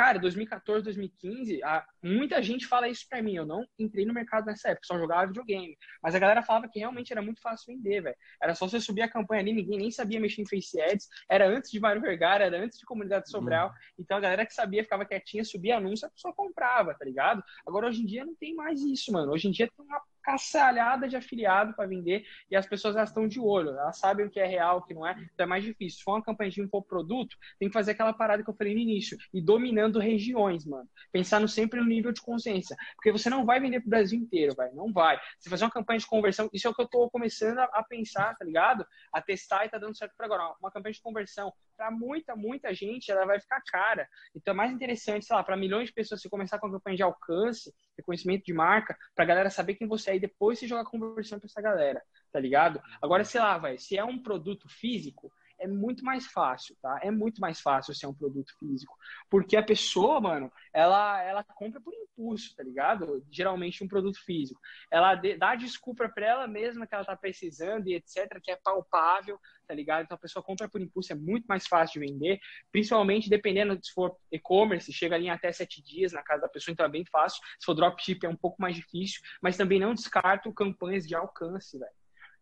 Cara, 0.00 0.18
2014, 0.18 0.82
2015, 0.82 1.62
a, 1.62 1.84
muita 2.02 2.42
gente 2.42 2.66
fala 2.66 2.88
isso 2.88 3.06
pra 3.06 3.20
mim. 3.20 3.34
Eu 3.34 3.44
não 3.44 3.66
entrei 3.78 4.06
no 4.06 4.14
mercado 4.14 4.46
nessa 4.46 4.70
época, 4.70 4.86
só 4.86 4.98
jogava 4.98 5.26
videogame. 5.26 5.76
Mas 6.02 6.14
a 6.14 6.18
galera 6.18 6.40
falava 6.40 6.66
que 6.72 6.78
realmente 6.78 7.12
era 7.12 7.20
muito 7.20 7.38
fácil 7.42 7.74
vender, 7.74 8.00
velho. 8.00 8.16
Era 8.42 8.54
só 8.54 8.66
você 8.66 8.80
subir 8.80 9.02
a 9.02 9.10
campanha 9.10 9.42
ali, 9.42 9.52
ninguém 9.52 9.76
nem 9.76 9.90
sabia 9.90 10.18
mexer 10.18 10.40
em 10.40 10.48
Face 10.48 10.80
Ads. 10.80 11.06
Era 11.28 11.46
antes 11.46 11.70
de 11.70 11.78
Mário 11.78 12.00
Vergara, 12.00 12.46
era 12.46 12.64
antes 12.64 12.78
de 12.78 12.86
Comunidade 12.86 13.28
Sobral. 13.28 13.68
Uhum. 13.68 13.74
Então 13.98 14.16
a 14.16 14.20
galera 14.20 14.46
que 14.46 14.54
sabia 14.54 14.82
ficava 14.82 15.04
quietinha, 15.04 15.44
subia 15.44 15.76
anúncio, 15.76 16.08
a 16.08 16.10
pessoa 16.10 16.32
comprava, 16.32 16.94
tá 16.94 17.04
ligado? 17.04 17.44
Agora 17.66 17.86
hoje 17.88 18.00
em 18.00 18.06
dia 18.06 18.24
não 18.24 18.34
tem 18.34 18.54
mais 18.54 18.80
isso, 18.80 19.12
mano. 19.12 19.32
Hoje 19.32 19.48
em 19.48 19.50
dia 19.50 19.68
tem 19.68 19.84
uma 19.84 20.00
caçalhada 20.22 21.08
de 21.08 21.16
afiliado 21.16 21.74
para 21.74 21.88
vender 21.88 22.24
e 22.50 22.56
as 22.56 22.66
pessoas 22.66 22.96
elas 22.96 23.10
estão 23.10 23.26
de 23.26 23.40
olho, 23.40 23.70
elas 23.70 23.98
sabem 23.98 24.26
o 24.26 24.30
que 24.30 24.40
é 24.40 24.46
real, 24.46 24.78
o 24.78 24.82
que 24.82 24.94
não 24.94 25.06
é, 25.06 25.12
então 25.34 25.44
é 25.44 25.46
mais 25.46 25.64
difícil. 25.64 25.98
Se 25.98 26.04
for 26.04 26.12
uma 26.12 26.22
campanha 26.22 26.50
de 26.50 26.60
produto 26.86 27.36
tem 27.58 27.68
que 27.68 27.72
fazer 27.72 27.92
aquela 27.92 28.12
parada 28.12 28.42
que 28.42 28.50
eu 28.50 28.54
falei 28.54 28.74
no 28.74 28.80
início, 28.80 29.16
e 29.32 29.40
dominando 29.40 29.98
regiões, 29.98 30.64
mano. 30.64 30.88
Pensando 31.12 31.48
sempre 31.48 31.80
no 31.80 31.86
nível 31.86 32.12
de 32.12 32.20
consciência, 32.20 32.76
porque 32.94 33.12
você 33.12 33.28
não 33.28 33.44
vai 33.44 33.60
vender 33.60 33.80
pro 33.80 33.90
Brasil 33.90 34.18
inteiro, 34.18 34.54
vai, 34.54 34.70
não 34.72 34.92
vai. 34.92 35.18
Você 35.38 35.50
fazer 35.50 35.64
uma 35.64 35.70
campanha 35.70 35.98
de 35.98 36.06
conversão, 36.06 36.48
isso 36.52 36.66
é 36.66 36.70
o 36.70 36.74
que 36.74 36.82
eu 36.82 36.88
tô 36.88 37.10
começando 37.10 37.58
a 37.58 37.82
pensar, 37.82 38.36
tá 38.36 38.44
ligado? 38.44 38.86
A 39.12 39.20
testar 39.20 39.64
e 39.64 39.68
tá 39.68 39.78
dando 39.78 39.96
certo 39.96 40.14
para 40.16 40.26
agora. 40.26 40.54
Uma 40.60 40.70
campanha 40.70 40.92
de 40.92 41.02
conversão 41.02 41.52
para 41.80 41.90
muita, 41.90 42.36
muita 42.36 42.74
gente, 42.74 43.10
ela 43.10 43.24
vai 43.24 43.40
ficar 43.40 43.62
cara. 43.62 44.06
Então 44.36 44.52
é 44.52 44.54
mais 44.54 44.70
interessante, 44.70 45.24
sei 45.24 45.34
lá, 45.34 45.42
para 45.42 45.56
milhões 45.56 45.88
de 45.88 45.94
pessoas, 45.94 46.20
você 46.20 46.28
começar 46.28 46.58
com 46.58 46.66
uma 46.66 46.74
campanha 46.74 46.96
de 46.98 47.02
alcance, 47.02 47.72
reconhecimento 47.96 48.44
de 48.44 48.52
marca, 48.52 48.94
pra 49.14 49.24
galera 49.24 49.48
saber 49.48 49.76
quem 49.76 49.88
você 49.88 50.10
é 50.10 50.16
e 50.16 50.20
depois 50.20 50.58
você 50.58 50.66
jogar 50.66 50.84
conversão 50.84 51.38
pra 51.40 51.46
essa 51.46 51.62
galera, 51.62 52.02
tá 52.30 52.38
ligado? 52.38 52.82
Agora, 53.00 53.24
sei 53.24 53.40
lá, 53.40 53.56
vai, 53.56 53.78
se 53.78 53.96
é 53.96 54.04
um 54.04 54.22
produto 54.22 54.68
físico, 54.68 55.32
é 55.60 55.66
muito 55.66 56.04
mais 56.04 56.26
fácil, 56.26 56.74
tá? 56.80 56.98
É 57.02 57.10
muito 57.10 57.40
mais 57.40 57.60
fácil 57.60 57.94
ser 57.94 58.06
um 58.06 58.14
produto 58.14 58.50
físico. 58.58 58.96
Porque 59.28 59.56
a 59.56 59.62
pessoa, 59.62 60.20
mano, 60.20 60.50
ela, 60.72 61.22
ela 61.22 61.44
compra 61.44 61.80
por 61.80 61.92
impulso, 61.94 62.54
tá 62.56 62.62
ligado? 62.62 63.24
Geralmente 63.30 63.84
um 63.84 63.88
produto 63.88 64.18
físico. 64.24 64.60
Ela 64.90 65.14
dá 65.38 65.54
desculpa 65.54 66.08
para 66.08 66.26
ela 66.26 66.46
mesma 66.48 66.86
que 66.86 66.94
ela 66.94 67.04
tá 67.04 67.16
precisando 67.16 67.88
e 67.88 67.94
etc, 67.94 68.40
que 68.42 68.50
é 68.50 68.56
palpável, 68.56 69.38
tá 69.68 69.74
ligado? 69.74 70.04
Então 70.04 70.16
a 70.16 70.20
pessoa 70.20 70.42
compra 70.42 70.68
por 70.68 70.80
impulso, 70.80 71.12
é 71.12 71.16
muito 71.16 71.44
mais 71.46 71.66
fácil 71.66 72.00
de 72.00 72.06
vender, 72.06 72.40
principalmente 72.72 73.28
dependendo 73.28 73.78
se 73.82 73.92
for 73.92 74.16
e-commerce, 74.32 74.92
chega 74.92 75.14
ali 75.14 75.26
em 75.26 75.30
até 75.30 75.52
sete 75.52 75.82
dias 75.82 76.12
na 76.12 76.22
casa 76.22 76.42
da 76.42 76.48
pessoa, 76.48 76.72
então 76.72 76.86
é 76.86 76.88
bem 76.88 77.04
fácil. 77.04 77.40
Se 77.58 77.66
for 77.66 77.74
dropship 77.74 78.24
é 78.24 78.28
um 78.28 78.36
pouco 78.36 78.60
mais 78.60 78.74
difícil, 78.74 79.20
mas 79.42 79.56
também 79.56 79.78
não 79.78 79.94
descarto 79.94 80.52
campanhas 80.52 81.06
de 81.06 81.14
alcance, 81.14 81.78
velho 81.78 81.99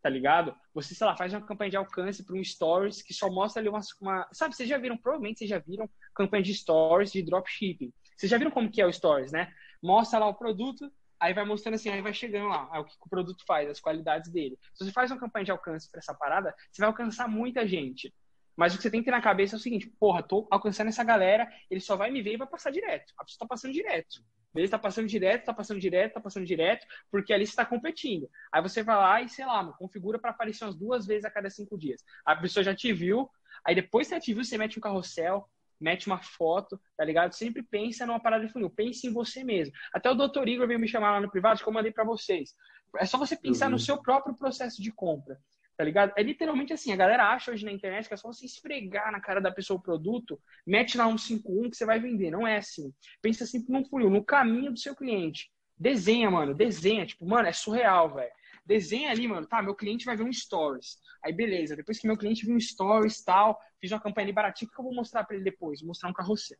tá 0.08 0.10
ligado? 0.10 0.56
Você, 0.72 0.94
sei 0.94 1.06
lá, 1.06 1.14
faz 1.14 1.34
uma 1.34 1.42
campanha 1.42 1.70
de 1.70 1.76
alcance 1.76 2.24
para 2.24 2.34
um 2.34 2.42
stories 2.42 3.02
que 3.02 3.12
só 3.12 3.30
mostra 3.30 3.60
ali 3.60 3.68
uma, 3.68 3.80
uma, 4.00 4.26
Sabe, 4.32 4.56
vocês 4.56 4.66
já 4.66 4.78
viram, 4.78 4.96
provavelmente 4.96 5.40
vocês 5.40 5.50
já 5.50 5.58
viram 5.58 5.88
campanha 6.14 6.42
de 6.42 6.54
stories 6.54 7.12
de 7.12 7.22
dropshipping. 7.22 7.92
Vocês 8.16 8.30
já 8.30 8.38
viram 8.38 8.50
como 8.50 8.70
que 8.70 8.80
é 8.80 8.86
o 8.86 8.92
stories, 8.92 9.32
né? 9.32 9.52
Mostra 9.82 10.18
lá 10.18 10.26
o 10.26 10.34
produto, 10.34 10.90
aí 11.20 11.34
vai 11.34 11.44
mostrando 11.44 11.74
assim, 11.74 11.90
aí 11.90 12.00
vai 12.00 12.14
chegando 12.14 12.48
lá, 12.48 12.80
o 12.80 12.84
que 12.86 12.94
o 13.04 13.08
produto 13.10 13.44
faz, 13.46 13.68
as 13.68 13.80
qualidades 13.80 14.32
dele. 14.32 14.58
Se 14.72 14.86
você 14.86 14.92
faz 14.92 15.10
uma 15.10 15.20
campanha 15.20 15.44
de 15.44 15.50
alcance 15.50 15.90
para 15.90 15.98
essa 15.98 16.14
parada, 16.14 16.54
você 16.72 16.80
vai 16.80 16.88
alcançar 16.88 17.28
muita 17.28 17.68
gente. 17.68 18.10
Mas 18.56 18.72
o 18.72 18.78
que 18.78 18.82
você 18.82 18.90
tem 18.90 19.00
que 19.00 19.04
ter 19.04 19.10
na 19.10 19.20
cabeça 19.20 19.56
é 19.56 19.58
o 19.58 19.60
seguinte, 19.60 19.92
porra, 20.00 20.22
tô 20.22 20.48
alcançando 20.50 20.88
essa 20.88 21.04
galera, 21.04 21.46
ele 21.70 21.80
só 21.80 21.96
vai 21.96 22.10
me 22.10 22.22
ver 22.22 22.32
e 22.32 22.38
vai 22.38 22.48
passar 22.48 22.70
direto. 22.70 23.12
A 23.18 23.24
pessoa 23.26 23.40
tá 23.40 23.46
passando 23.46 23.74
direto. 23.74 24.24
Ele 24.54 24.68
tá 24.68 24.78
passando 24.78 25.06
direto, 25.06 25.44
tá 25.44 25.52
passando 25.52 25.80
direto, 25.80 26.14
tá 26.14 26.20
passando 26.20 26.46
direto, 26.46 26.86
porque 27.10 27.32
ali 27.32 27.46
você 27.46 27.54
tá 27.54 27.64
competindo. 27.64 28.28
Aí 28.52 28.62
você 28.62 28.82
vai 28.82 28.96
lá 28.96 29.22
e, 29.22 29.28
sei 29.28 29.44
lá, 29.44 29.64
configura 29.72 30.18
para 30.18 30.30
aparecer 30.30 30.64
umas 30.64 30.74
duas 30.74 31.06
vezes 31.06 31.24
a 31.24 31.30
cada 31.30 31.50
cinco 31.50 31.78
dias. 31.78 32.02
A 32.24 32.34
pessoa 32.34 32.64
já 32.64 32.74
te 32.74 32.92
viu, 32.92 33.28
aí 33.64 33.74
depois 33.74 34.08
que 34.08 34.14
ela 34.14 34.20
te 34.20 34.32
viu, 34.32 34.44
você 34.44 34.56
mete 34.56 34.78
um 34.78 34.82
carrossel, 34.82 35.48
mete 35.80 36.06
uma 36.06 36.18
foto, 36.18 36.80
tá 36.96 37.04
ligado? 37.04 37.34
Sempre 37.34 37.62
pensa 37.62 38.06
numa 38.06 38.20
parada 38.20 38.46
de 38.46 38.52
funil, 38.52 38.70
pense 38.70 39.06
em 39.06 39.12
você 39.12 39.44
mesmo. 39.44 39.72
Até 39.92 40.10
o 40.10 40.14
doutor 40.14 40.48
Igor 40.48 40.66
veio 40.66 40.80
me 40.80 40.88
chamar 40.88 41.12
lá 41.12 41.20
no 41.20 41.30
privado, 41.30 41.62
que 41.62 41.68
eu 41.68 41.72
mandei 41.72 41.92
para 41.92 42.04
vocês. 42.04 42.54
É 42.96 43.06
só 43.06 43.18
você 43.18 43.36
pensar 43.36 43.66
uhum. 43.66 43.72
no 43.72 43.78
seu 43.78 44.00
próprio 44.00 44.34
processo 44.34 44.82
de 44.82 44.90
compra 44.90 45.38
tá 45.78 45.84
ligado? 45.84 46.12
É 46.16 46.22
literalmente 46.24 46.72
assim, 46.72 46.92
a 46.92 46.96
galera 46.96 47.30
acha 47.32 47.52
hoje 47.52 47.64
na 47.64 47.70
internet 47.70 48.08
que 48.08 48.12
é 48.12 48.16
só 48.16 48.26
você 48.26 48.44
esfregar 48.44 49.12
na 49.12 49.20
cara 49.20 49.40
da 49.40 49.52
pessoa 49.52 49.78
o 49.78 49.82
produto, 49.82 50.38
mete 50.66 50.98
lá 50.98 51.06
um 51.06 51.14
5-1 51.14 51.70
que 51.70 51.76
você 51.76 51.86
vai 51.86 52.00
vender. 52.00 52.32
Não 52.32 52.44
é 52.44 52.56
assim. 52.56 52.92
Pensa 53.22 53.46
sempre 53.46 53.72
num 53.72 53.84
funil, 53.84 54.10
no 54.10 54.24
caminho 54.24 54.72
do 54.72 54.78
seu 54.80 54.96
cliente. 54.96 55.48
Desenha, 55.78 56.28
mano, 56.28 56.52
desenha. 56.52 57.06
Tipo, 57.06 57.24
mano, 57.24 57.46
é 57.46 57.52
surreal, 57.52 58.12
velho. 58.12 58.32
Desenha 58.66 59.12
ali, 59.12 59.28
mano, 59.28 59.46
tá, 59.46 59.62
meu 59.62 59.72
cliente 59.72 60.04
vai 60.04 60.16
ver 60.16 60.24
um 60.24 60.32
stories. 60.32 60.98
Aí, 61.24 61.32
beleza, 61.32 61.76
depois 61.76 62.00
que 62.00 62.08
meu 62.08 62.16
cliente 62.16 62.44
viu 62.44 62.56
um 62.56 62.60
stories 62.60 63.22
tal, 63.22 63.56
fiz 63.80 63.92
uma 63.92 64.00
campanha 64.00 64.24
ali 64.24 64.32
baratinha, 64.32 64.68
o 64.68 64.74
que 64.74 64.80
eu 64.80 64.84
vou 64.84 64.94
mostrar 64.94 65.22
para 65.22 65.36
ele 65.36 65.44
depois? 65.44 65.80
Vou 65.80 65.88
mostrar 65.88 66.10
um 66.10 66.12
carrossel. 66.12 66.58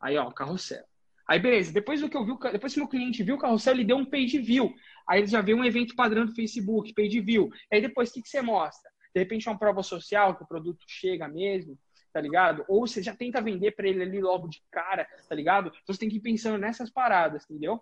Aí, 0.00 0.16
ó, 0.16 0.30
carrossel. 0.30 0.84
Aí, 1.28 1.38
beleza, 1.38 1.72
depois 1.72 2.00
do 2.00 2.08
que 2.08 2.16
eu 2.16 2.24
vi, 2.24 2.32
depois 2.52 2.72
que 2.72 2.80
meu 2.80 2.88
cliente 2.88 3.22
viu 3.22 3.36
o 3.36 3.38
carrossel, 3.38 3.74
ele 3.74 3.84
deu 3.84 3.96
um 3.96 4.04
page 4.04 4.38
view. 4.38 4.74
Aí 5.08 5.20
ele 5.20 5.28
já 5.28 5.40
vê 5.40 5.54
um 5.54 5.64
evento 5.64 5.94
padrão 5.94 6.26
do 6.26 6.34
Facebook, 6.34 6.92
page 6.94 7.20
view. 7.20 7.50
Aí 7.72 7.80
depois, 7.80 8.10
o 8.10 8.12
que, 8.14 8.22
que 8.22 8.28
você 8.28 8.42
mostra? 8.42 8.90
De 9.14 9.20
repente, 9.20 9.48
uma 9.48 9.58
prova 9.58 9.82
social, 9.82 10.36
que 10.36 10.42
o 10.42 10.46
produto 10.46 10.84
chega 10.88 11.28
mesmo, 11.28 11.78
tá 12.12 12.20
ligado? 12.20 12.64
Ou 12.68 12.86
você 12.86 13.02
já 13.02 13.14
tenta 13.14 13.40
vender 13.40 13.72
para 13.72 13.88
ele 13.88 14.02
ali 14.02 14.20
logo 14.20 14.48
de 14.48 14.62
cara, 14.70 15.06
tá 15.28 15.34
ligado? 15.34 15.68
Então 15.68 15.94
você 15.94 16.00
tem 16.00 16.08
que 16.08 16.16
ir 16.16 16.20
pensando 16.20 16.58
nessas 16.58 16.90
paradas, 16.90 17.44
entendeu? 17.44 17.80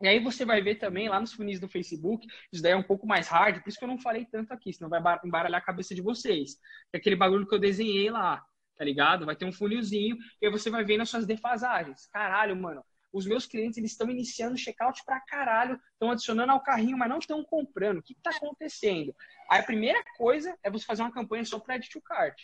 E 0.00 0.06
aí 0.06 0.20
você 0.20 0.44
vai 0.44 0.62
ver 0.62 0.76
também 0.76 1.08
lá 1.08 1.18
nos 1.18 1.32
funis 1.32 1.58
do 1.58 1.68
Facebook, 1.68 2.24
isso 2.52 2.62
daí 2.62 2.72
é 2.72 2.76
um 2.76 2.82
pouco 2.84 3.04
mais 3.04 3.26
hard, 3.26 3.60
por 3.60 3.68
isso 3.68 3.78
que 3.78 3.84
eu 3.84 3.88
não 3.88 3.98
falei 3.98 4.24
tanto 4.26 4.52
aqui, 4.52 4.72
senão 4.72 4.88
vai 4.88 5.18
embaralhar 5.24 5.60
a 5.60 5.64
cabeça 5.64 5.92
de 5.92 6.00
vocês. 6.00 6.56
É 6.92 6.98
aquele 6.98 7.16
bagulho 7.16 7.46
que 7.46 7.54
eu 7.54 7.58
desenhei 7.58 8.08
lá, 8.08 8.44
tá 8.78 8.84
ligado? 8.84 9.26
Vai 9.26 9.34
ter 9.34 9.44
um 9.44 9.52
funilzinho 9.52 10.16
e 10.40 10.46
aí 10.46 10.52
você 10.52 10.70
vai 10.70 10.84
ver 10.84 10.96
nas 10.96 11.10
suas 11.10 11.26
defasagens. 11.26 12.06
Caralho, 12.06 12.56
mano, 12.56 12.82
os 13.12 13.26
meus 13.26 13.46
clientes 13.46 13.76
eles 13.76 13.90
estão 13.90 14.08
iniciando 14.08 14.56
checkout 14.56 15.02
pra 15.04 15.20
caralho, 15.20 15.80
estão 15.92 16.10
adicionando 16.10 16.52
ao 16.52 16.62
carrinho, 16.62 16.96
mas 16.96 17.08
não 17.08 17.18
estão 17.18 17.42
comprando. 17.42 17.98
O 17.98 18.02
que 18.02 18.12
está 18.12 18.30
acontecendo? 18.30 19.14
Aí 19.50 19.60
a 19.60 19.64
primeira 19.64 20.02
coisa 20.16 20.56
é 20.62 20.70
você 20.70 20.84
fazer 20.84 21.02
uma 21.02 21.12
campanha 21.12 21.44
só 21.44 21.58
para 21.58 21.80
to 21.80 22.00
cart. 22.00 22.40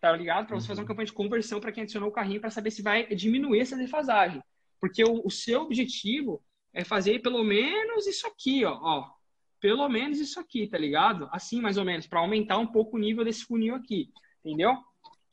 Tá 0.00 0.12
ligado? 0.12 0.46
Para 0.46 0.60
você 0.60 0.68
fazer 0.68 0.80
uma 0.80 0.84
uhum. 0.84 0.88
campanha 0.88 1.06
de 1.06 1.12
conversão 1.12 1.60
para 1.60 1.72
quem 1.72 1.82
adicionou 1.82 2.10
o 2.10 2.12
carrinho 2.12 2.40
para 2.40 2.50
saber 2.50 2.70
se 2.70 2.82
vai 2.82 3.06
diminuir 3.06 3.60
essa 3.60 3.76
defasagem. 3.76 4.42
Porque 4.78 5.02
o, 5.02 5.22
o, 5.24 5.30
seu 5.30 5.62
objetivo 5.62 6.44
é 6.74 6.84
fazer 6.84 7.20
pelo 7.20 7.42
menos 7.42 8.06
isso 8.06 8.26
aqui, 8.26 8.64
ó, 8.64 8.78
ó. 8.82 9.10
Pelo 9.58 9.88
menos 9.88 10.20
isso 10.20 10.38
aqui, 10.38 10.66
tá 10.66 10.76
ligado? 10.76 11.26
Assim, 11.32 11.58
mais 11.58 11.78
ou 11.78 11.86
menos, 11.86 12.06
para 12.06 12.20
aumentar 12.20 12.58
um 12.58 12.66
pouco 12.66 12.96
o 12.96 13.00
nível 13.00 13.24
desse 13.24 13.44
funil 13.44 13.74
aqui. 13.74 14.12
Entendeu? 14.44 14.76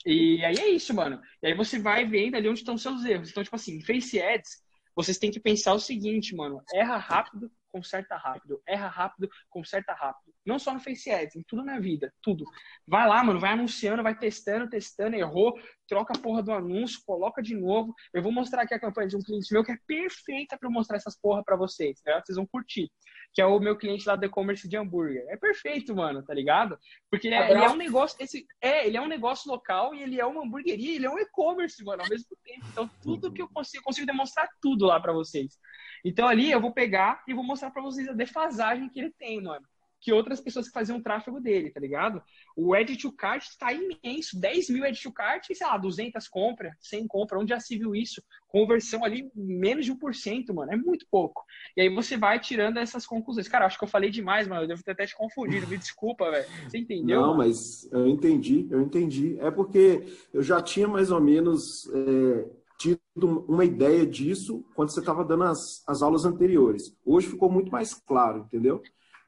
E 0.05 0.43
aí 0.43 0.55
é 0.55 0.69
isso, 0.69 0.93
mano. 0.93 1.21
E 1.41 1.47
aí 1.47 1.53
você 1.53 1.79
vai 1.79 2.05
vendo 2.05 2.35
ali 2.35 2.47
onde 2.49 2.59
estão 2.59 2.77
seus 2.77 3.03
erros. 3.05 3.29
Então, 3.29 3.43
tipo 3.43 3.55
assim, 3.55 3.81
Face 3.81 4.21
Ads 4.21 4.63
Vocês 4.95 5.17
têm 5.17 5.31
que 5.31 5.39
pensar 5.39 5.73
o 5.73 5.79
seguinte, 5.79 6.35
mano. 6.35 6.61
Erra 6.73 6.97
rápido, 6.97 7.51
conserta 7.71 8.15
rápido. 8.15 8.61
Erra 8.67 8.87
rápido, 8.87 9.29
conserta 9.49 9.93
rápido. 9.93 10.33
Não 10.45 10.57
só 10.57 10.73
no 10.73 10.79
Face 10.79 11.09
Ads, 11.11 11.35
em 11.35 11.43
tudo 11.43 11.63
na 11.63 11.79
vida, 11.79 12.11
tudo. 12.21 12.45
Vai 12.87 13.07
lá, 13.07 13.23
mano, 13.23 13.39
vai 13.39 13.51
anunciando, 13.51 14.01
vai 14.01 14.17
testando, 14.17 14.69
testando, 14.69 15.15
errou, 15.15 15.53
troca 15.87 16.13
a 16.15 16.19
porra 16.19 16.41
do 16.41 16.51
anúncio, 16.51 17.01
coloca 17.05 17.41
de 17.43 17.55
novo. 17.55 17.93
Eu 18.13 18.23
vou 18.23 18.31
mostrar 18.31 18.63
aqui 18.63 18.73
a 18.73 18.79
campanha 18.79 19.07
de 19.07 19.15
um 19.15 19.21
cliente 19.21 19.53
meu 19.53 19.63
que 19.63 19.71
é 19.71 19.77
perfeita 19.85 20.57
para 20.57 20.69
mostrar 20.69 20.97
essas 20.97 21.19
porra 21.19 21.43
para 21.43 21.55
vocês, 21.55 22.01
né? 22.05 22.19
Vocês 22.25 22.35
vão 22.35 22.47
curtir. 22.47 22.91
Que 23.33 23.41
é 23.41 23.45
o 23.45 23.59
meu 23.59 23.77
cliente 23.77 24.05
lá 24.07 24.15
do 24.15 24.25
e-commerce 24.25 24.67
de 24.67 24.75
hambúrguer. 24.75 25.25
É 25.29 25.37
perfeito, 25.37 25.95
mano, 25.95 26.23
tá 26.23 26.33
ligado? 26.33 26.77
Porque 27.09 27.27
ele 27.27 27.35
é, 27.35 27.51
ele 27.51 27.63
é 27.63 27.69
um 27.69 27.77
negócio, 27.77 28.17
esse, 28.19 28.45
é, 28.59 28.87
ele 28.87 28.97
é 28.97 29.01
um 29.01 29.07
negócio 29.07 29.49
local 29.49 29.93
e 29.93 30.01
ele 30.01 30.19
é 30.19 30.25
uma 30.25 30.43
hamburgueria, 30.43 30.95
ele 30.95 31.05
é 31.05 31.09
um 31.09 31.19
e-commerce, 31.19 31.83
mano, 31.83 32.01
ao 32.01 32.09
mesmo 32.09 32.35
tempo. 32.43 32.65
Então, 32.71 32.89
tudo 33.01 33.31
que 33.31 33.41
eu 33.41 33.47
consigo, 33.47 33.81
eu 33.81 33.85
consigo 33.85 34.07
demonstrar 34.07 34.49
tudo 34.59 34.85
lá 34.85 34.99
para 34.99 35.13
vocês. 35.13 35.59
Então, 36.03 36.27
ali 36.27 36.51
eu 36.51 36.59
vou 36.59 36.73
pegar 36.73 37.23
e 37.27 37.33
vou 37.33 37.43
mostrar 37.43 37.69
para 37.69 37.81
vocês 37.81 38.09
a 38.09 38.13
defasagem 38.13 38.89
que 38.89 38.99
ele 38.99 39.11
tem, 39.11 39.41
mano 39.41 39.65
que 40.01 40.11
outras 40.11 40.41
pessoas 40.41 40.67
que 40.67 40.73
faziam 40.73 40.97
o 40.97 41.01
tráfego 41.01 41.39
dele, 41.39 41.69
tá 41.69 41.79
ligado? 41.79 42.21
O 42.55 42.75
Edit 42.75 43.03
to 43.03 43.11
Cart 43.11 43.43
está 43.43 43.71
imenso. 43.71 44.39
10 44.39 44.69
mil 44.71 44.83
Edit 44.83 45.03
to 45.03 45.11
Cart 45.11 45.45
sei 45.53 45.65
lá, 45.65 45.77
200 45.77 46.27
compra, 46.27 46.75
100 46.79 47.07
compra. 47.07 47.39
Onde 47.39 47.49
já 47.49 47.59
se 47.59 47.77
viu 47.77 47.95
isso? 47.95 48.21
Conversão 48.47 49.05
ali, 49.05 49.29
menos 49.35 49.85
de 49.85 49.93
1%, 49.93 50.53
mano. 50.53 50.73
É 50.73 50.75
muito 50.75 51.05
pouco. 51.09 51.45
E 51.77 51.81
aí 51.81 51.89
você 51.89 52.17
vai 52.17 52.39
tirando 52.39 52.77
essas 52.77 53.05
conclusões. 53.05 53.47
Cara, 53.47 53.65
acho 53.65 53.77
que 53.77 53.83
eu 53.83 53.87
falei 53.87 54.09
demais, 54.09 54.47
mano. 54.47 54.63
Eu 54.63 54.67
devo 54.67 54.83
ter 54.83 54.91
até 54.91 55.05
te 55.05 55.15
confundido. 55.15 55.67
Me 55.67 55.77
desculpa, 55.77 56.31
velho. 56.31 56.47
Você 56.67 56.79
entendeu? 56.79 57.21
Não, 57.21 57.27
mano? 57.27 57.37
mas 57.37 57.87
eu 57.91 58.07
entendi, 58.07 58.67
eu 58.71 58.81
entendi. 58.81 59.37
É 59.39 59.51
porque 59.51 60.03
eu 60.33 60.41
já 60.41 60.61
tinha 60.61 60.87
mais 60.87 61.11
ou 61.11 61.21
menos... 61.21 61.87
É 61.93 62.61
tido 62.81 63.45
uma 63.47 63.63
ideia 63.63 64.07
disso 64.07 64.65
quando 64.73 64.89
você 64.89 65.01
estava 65.01 65.23
dando 65.23 65.43
as, 65.43 65.83
as 65.87 66.01
aulas 66.01 66.25
anteriores. 66.25 66.97
Hoje 67.05 67.27
ficou 67.27 67.47
muito 67.47 67.71
mais 67.71 67.93
claro, 67.93 68.39
entendeu? 68.39 68.81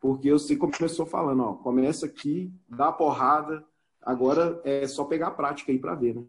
Porque 0.04 0.30
você 0.30 0.58
começou 0.58 1.06
falando, 1.06 1.44
ó, 1.44 1.54
começa 1.54 2.08
aqui, 2.08 2.52
dá 2.68 2.90
a 2.90 2.92
porrada, 2.92 3.66
agora 4.02 4.60
é 4.66 4.86
só 4.86 5.06
pegar 5.06 5.28
a 5.28 5.32
prática 5.32 5.72
aí 5.72 5.80
para 5.80 5.96
ver, 5.96 6.14
né? 6.14 6.26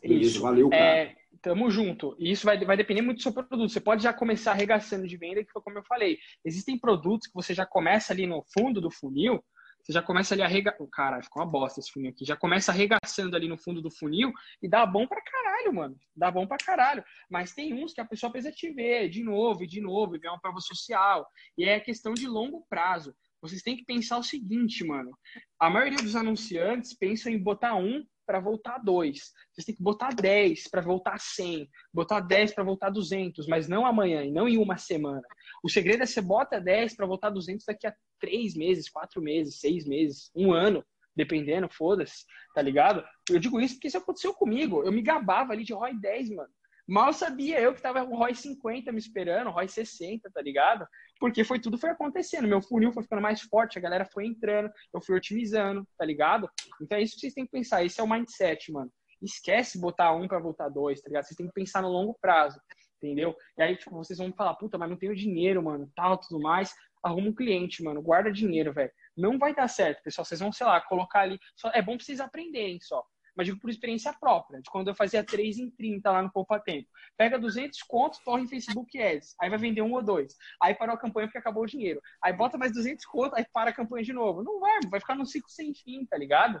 Beleza, 0.00 0.30
isso. 0.30 0.42
valeu, 0.42 0.70
cara. 0.70 0.80
É, 0.80 1.16
tamo 1.42 1.68
junto. 1.72 2.14
E 2.20 2.30
isso 2.30 2.46
vai, 2.46 2.64
vai 2.64 2.76
depender 2.76 3.02
muito 3.02 3.16
do 3.16 3.22
seu 3.24 3.32
produto. 3.32 3.68
Você 3.68 3.80
pode 3.80 4.04
já 4.04 4.12
começar 4.12 4.52
arregaçando 4.52 5.08
de 5.08 5.16
venda, 5.16 5.44
que 5.44 5.50
foi 5.50 5.60
como 5.60 5.76
eu 5.76 5.82
falei. 5.82 6.18
Existem 6.44 6.78
produtos 6.78 7.26
que 7.26 7.34
você 7.34 7.52
já 7.52 7.66
começa 7.66 8.12
ali 8.12 8.28
no 8.28 8.44
fundo 8.56 8.80
do 8.80 8.92
funil, 8.92 9.42
você 9.82 9.92
já 9.92 10.02
começa 10.02 10.34
ali 10.34 10.42
a 10.42 10.46
arregaçar. 10.46 10.86
Caralho, 10.92 11.24
ficou 11.24 11.42
uma 11.42 11.50
bosta 11.50 11.80
esse 11.80 11.90
funil 11.90 12.10
aqui. 12.10 12.24
Já 12.24 12.36
começa 12.36 12.70
arregaçando 12.70 13.34
ali 13.34 13.48
no 13.48 13.58
fundo 13.58 13.82
do 13.82 13.90
funil 13.90 14.32
e 14.62 14.68
dá 14.68 14.86
bom 14.86 15.06
pra 15.06 15.20
caralho, 15.20 15.74
mano. 15.74 15.96
Dá 16.14 16.30
bom 16.30 16.46
pra 16.46 16.56
caralho. 16.56 17.04
Mas 17.28 17.52
tem 17.52 17.74
uns 17.74 17.92
que 17.92 18.00
a 18.00 18.04
pessoa 18.04 18.30
precisa 18.30 18.54
te 18.54 18.70
ver 18.72 19.08
de 19.08 19.24
novo 19.24 19.64
e 19.64 19.66
de 19.66 19.80
novo, 19.80 20.14
e 20.14 20.18
ver 20.18 20.28
uma 20.28 20.40
prova 20.40 20.60
social. 20.60 21.28
E 21.58 21.64
é 21.64 21.80
questão 21.80 22.14
de 22.14 22.28
longo 22.28 22.64
prazo. 22.68 23.14
Vocês 23.40 23.60
têm 23.60 23.76
que 23.76 23.84
pensar 23.84 24.18
o 24.18 24.22
seguinte, 24.22 24.84
mano. 24.84 25.18
A 25.58 25.68
maioria 25.68 25.98
dos 25.98 26.14
anunciantes 26.14 26.94
pensa 26.94 27.28
em 27.28 27.42
botar 27.42 27.74
um 27.74 28.04
para 28.26 28.40
voltar 28.40 28.78
2. 28.78 29.18
Vocês 29.52 29.64
têm 29.64 29.74
que 29.74 29.82
botar 29.82 30.14
10 30.14 30.68
para 30.68 30.80
voltar 30.80 31.18
100, 31.18 31.68
botar 31.92 32.20
10 32.20 32.54
para 32.54 32.64
voltar 32.64 32.90
200, 32.90 33.46
mas 33.46 33.68
não 33.68 33.84
amanhã 33.86 34.24
e 34.24 34.30
não 34.30 34.48
em 34.48 34.58
uma 34.58 34.76
semana. 34.76 35.22
O 35.62 35.68
segredo 35.68 36.02
é 36.02 36.06
você 36.06 36.20
bota 36.20 36.60
10 36.60 36.96
para 36.96 37.06
voltar 37.06 37.30
200 37.30 37.64
daqui 37.66 37.86
a 37.86 37.94
3 38.20 38.54
meses, 38.56 38.88
4 38.88 39.20
meses, 39.20 39.60
6 39.60 39.86
meses, 39.86 40.30
um 40.34 40.52
ano, 40.52 40.84
dependendo, 41.14 41.68
foda-se, 41.68 42.24
tá 42.54 42.62
ligado? 42.62 43.04
Eu 43.30 43.38
digo 43.38 43.60
isso 43.60 43.74
porque 43.74 43.88
isso 43.88 43.98
aconteceu 43.98 44.32
comigo. 44.34 44.82
Eu 44.82 44.92
me 44.92 45.02
gabava 45.02 45.52
ali 45.52 45.64
de 45.64 45.72
ROI 45.72 45.94
10, 45.98 46.30
mano. 46.30 46.50
Mal 46.86 47.12
sabia 47.12 47.60
eu 47.60 47.74
que 47.74 47.80
tava 47.80 48.04
com 48.04 48.16
ROI 48.16 48.34
50 48.34 48.90
me 48.90 48.98
esperando, 48.98 49.50
ROI 49.50 49.68
60, 49.68 50.28
tá 50.30 50.42
ligado? 50.42 50.86
Porque 51.20 51.44
foi 51.44 51.60
tudo 51.60 51.78
foi 51.78 51.90
acontecendo. 51.90 52.48
Meu 52.48 52.60
funil 52.60 52.92
foi 52.92 53.04
ficando 53.04 53.22
mais 53.22 53.40
forte, 53.42 53.78
a 53.78 53.82
galera 53.82 54.04
foi 54.04 54.26
entrando, 54.26 54.70
eu 54.92 55.00
fui 55.00 55.16
otimizando, 55.16 55.86
tá 55.96 56.04
ligado? 56.04 56.50
Então 56.80 56.98
é 56.98 57.02
isso 57.02 57.14
que 57.14 57.20
vocês 57.20 57.34
têm 57.34 57.44
que 57.44 57.52
pensar. 57.52 57.84
Esse 57.84 58.00
é 58.00 58.04
o 58.04 58.08
mindset, 58.08 58.72
mano. 58.72 58.92
Esquece 59.22 59.80
botar 59.80 60.12
um 60.12 60.26
para 60.26 60.40
voltar 60.40 60.68
dois, 60.68 61.00
tá 61.00 61.08
ligado? 61.08 61.24
Vocês 61.24 61.36
têm 61.36 61.46
que 61.46 61.54
pensar 61.54 61.82
no 61.82 61.88
longo 61.88 62.16
prazo, 62.20 62.60
entendeu? 62.96 63.36
E 63.56 63.62
aí, 63.62 63.76
tipo, 63.76 63.94
vocês 63.94 64.18
vão 64.18 64.32
falar, 64.32 64.54
puta, 64.54 64.76
mas 64.76 64.90
não 64.90 64.96
tenho 64.96 65.14
dinheiro, 65.14 65.62
mano, 65.62 65.88
tal, 65.94 66.18
tudo 66.18 66.40
mais. 66.40 66.74
Arruma 67.04 67.28
um 67.28 67.34
cliente, 67.34 67.82
mano, 67.82 68.02
guarda 68.02 68.32
dinheiro, 68.32 68.72
velho. 68.72 68.90
Não 69.16 69.38
vai 69.38 69.54
dar 69.54 69.68
certo, 69.68 70.02
pessoal. 70.02 70.24
Vocês 70.24 70.40
vão, 70.40 70.52
sei 70.52 70.66
lá, 70.66 70.80
colocar 70.80 71.20
ali. 71.20 71.38
É 71.72 71.80
bom 71.80 71.96
pra 71.96 72.04
vocês 72.04 72.20
aprenderem 72.20 72.80
só 72.80 73.04
mas 73.36 73.46
digo 73.46 73.58
por 73.58 73.70
experiência 73.70 74.12
própria, 74.12 74.60
de 74.60 74.70
quando 74.70 74.88
eu 74.88 74.94
fazia 74.94 75.24
3 75.24 75.58
em 75.58 75.70
30 75.70 76.10
lá 76.10 76.22
no 76.22 76.32
Poupa 76.32 76.60
Tempo. 76.60 76.88
Pega 77.16 77.38
200 77.38 77.82
contos, 77.82 78.20
torre 78.20 78.42
em 78.42 78.48
Facebook 78.48 79.00
Ads, 79.00 79.34
aí 79.40 79.48
vai 79.48 79.58
vender 79.58 79.82
um 79.82 79.92
ou 79.92 80.02
dois. 80.02 80.36
Aí 80.62 80.74
parou 80.74 80.94
a 80.94 80.98
campanha 80.98 81.26
porque 81.26 81.38
acabou 81.38 81.62
o 81.62 81.66
dinheiro. 81.66 82.00
Aí 82.22 82.32
bota 82.32 82.58
mais 82.58 82.72
200 82.72 83.04
contos, 83.06 83.38
aí 83.38 83.46
para 83.52 83.70
a 83.70 83.74
campanha 83.74 84.04
de 84.04 84.12
novo. 84.12 84.42
Não 84.42 84.60
vai, 84.60 84.80
vai 84.90 85.00
ficar 85.00 85.14
num 85.14 85.24
ciclo 85.24 85.50
sem 85.50 85.74
fim, 85.74 86.04
tá 86.06 86.16
ligado? 86.16 86.60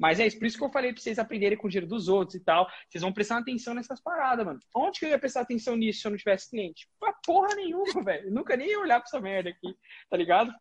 Mas 0.00 0.18
é 0.18 0.26
isso, 0.26 0.38
por 0.38 0.46
isso 0.46 0.58
que 0.58 0.64
eu 0.64 0.70
falei 0.70 0.92
pra 0.92 1.00
vocês 1.00 1.18
aprenderem 1.18 1.56
com 1.56 1.66
o 1.66 1.70
dinheiro 1.70 1.86
dos 1.86 2.08
outros 2.08 2.34
e 2.34 2.40
tal. 2.40 2.68
Vocês 2.88 3.02
vão 3.02 3.12
prestar 3.12 3.38
atenção 3.38 3.74
nessas 3.74 4.00
paradas, 4.00 4.44
mano. 4.44 4.58
Onde 4.74 4.98
que 4.98 5.06
eu 5.06 5.10
ia 5.10 5.18
prestar 5.18 5.42
atenção 5.42 5.76
nisso 5.76 6.00
se 6.00 6.06
eu 6.06 6.10
não 6.10 6.18
tivesse 6.18 6.50
cliente? 6.50 6.88
Pra 6.98 7.12
porra 7.24 7.54
nenhuma, 7.54 7.84
velho. 8.02 8.30
Nunca 8.30 8.56
nem 8.56 8.68
ia 8.68 8.80
olhar 8.80 8.98
pra 9.00 9.06
essa 9.06 9.20
merda 9.20 9.50
aqui, 9.50 9.76
tá 10.10 10.16
ligado? 10.16 10.52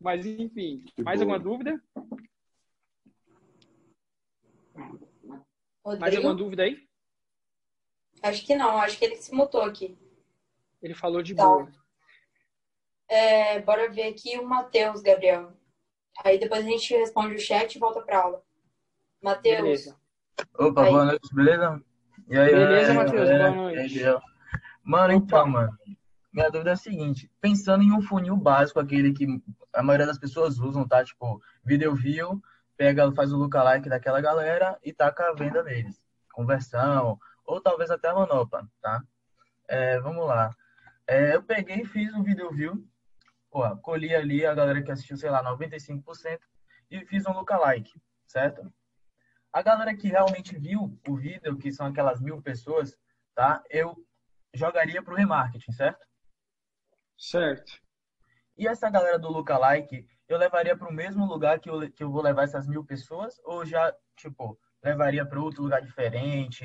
Mas 0.00 0.24
enfim, 0.26 0.84
mais 0.98 1.20
alguma 1.20 1.38
dúvida? 1.38 1.80
Rodrigo? 5.84 6.00
Mais 6.00 6.16
alguma 6.16 6.34
dúvida 6.34 6.62
aí? 6.62 6.78
Acho 8.22 8.46
que 8.46 8.56
não, 8.56 8.78
acho 8.78 8.98
que 8.98 9.04
ele 9.04 9.16
se 9.16 9.34
mutou 9.34 9.62
aqui. 9.62 9.98
Ele 10.82 10.94
falou 10.94 11.22
de 11.22 11.34
tá. 11.34 11.44
boa. 11.44 11.68
É, 13.08 13.60
bora 13.60 13.90
ver 13.90 14.08
aqui 14.08 14.38
o 14.38 14.48
Matheus, 14.48 15.02
Gabriel. 15.02 15.52
Aí 16.24 16.38
depois 16.38 16.64
a 16.64 16.68
gente 16.68 16.94
responde 16.94 17.34
o 17.34 17.40
chat 17.40 17.74
e 17.74 17.78
volta 17.78 18.00
pra 18.00 18.22
aula. 18.22 18.42
Matheus. 19.22 19.94
Opa, 20.58 20.84
aí. 20.84 20.90
boa 20.90 21.04
noite, 21.04 21.34
beleza? 21.34 21.82
E 22.28 22.38
aí, 22.38 22.50
beleza, 22.50 22.92
é, 22.92 22.94
Matheus, 22.94 23.28
é, 23.28 23.38
boa 23.38 23.50
noite. 23.50 24.00
mano, 24.82 25.12
então, 25.12 25.46
mano, 25.46 25.78
minha 26.32 26.50
dúvida 26.50 26.70
é 26.70 26.72
a 26.72 26.76
seguinte: 26.76 27.30
pensando 27.40 27.82
em 27.82 27.92
um 27.92 28.00
funil 28.00 28.36
básico, 28.36 28.80
aquele 28.80 29.12
que 29.12 29.26
a 29.72 29.82
maioria 29.82 30.06
das 30.06 30.18
pessoas 30.18 30.58
usam, 30.58 30.86
tá? 30.86 31.04
Tipo, 31.04 31.40
video 31.64 31.94
view 31.94 32.42
pega, 32.76 33.12
faz 33.12 33.32
o 33.32 33.36
lookalike 33.36 33.88
daquela 33.88 34.20
galera 34.20 34.78
e 34.82 34.92
taca 34.92 35.28
a 35.28 35.34
venda 35.34 35.62
deles. 35.62 36.00
Conversão, 36.32 37.18
ou 37.44 37.60
talvez 37.60 37.90
até 37.90 38.08
a 38.08 38.14
manopla, 38.14 38.68
tá? 38.80 39.02
É, 39.68 39.98
vamos 40.00 40.26
lá. 40.26 40.54
É, 41.06 41.34
eu 41.34 41.42
peguei 41.42 41.82
e 41.82 41.86
fiz 41.86 42.12
um 42.14 42.22
vídeo 42.22 42.50
view, 42.50 42.86
pô, 43.50 43.76
colhi 43.78 44.14
ali 44.14 44.44
a 44.44 44.54
galera 44.54 44.82
que 44.82 44.90
assistiu, 44.90 45.16
sei 45.16 45.30
lá, 45.30 45.42
95% 45.44 46.40
e 46.90 47.04
fiz 47.06 47.26
um 47.26 47.32
lookalike, 47.32 48.00
certo? 48.26 48.72
A 49.52 49.62
galera 49.62 49.94
que 49.94 50.08
realmente 50.08 50.58
viu 50.58 50.98
o 51.06 51.16
vídeo, 51.16 51.56
que 51.56 51.70
são 51.70 51.86
aquelas 51.86 52.20
mil 52.20 52.42
pessoas, 52.42 52.98
tá? 53.34 53.62
Eu 53.70 53.94
jogaria 54.52 55.02
para 55.02 55.14
o 55.14 55.16
remarketing, 55.16 55.72
certo? 55.72 56.04
Certo. 57.16 57.72
E 58.56 58.66
essa 58.66 58.90
galera 58.90 59.18
do 59.18 59.28
lookalike, 59.28 60.06
eu 60.28 60.38
levaria 60.38 60.76
para 60.76 60.88
o 60.88 60.92
mesmo 60.92 61.26
lugar 61.26 61.58
que 61.58 61.68
eu, 61.68 61.90
que 61.90 62.02
eu 62.02 62.10
vou 62.10 62.22
levar 62.22 62.44
essas 62.44 62.66
mil 62.66 62.84
pessoas? 62.84 63.40
Ou 63.44 63.64
já, 63.64 63.94
tipo, 64.16 64.58
levaria 64.82 65.24
para 65.24 65.40
outro 65.40 65.62
lugar 65.62 65.82
diferente? 65.82 66.64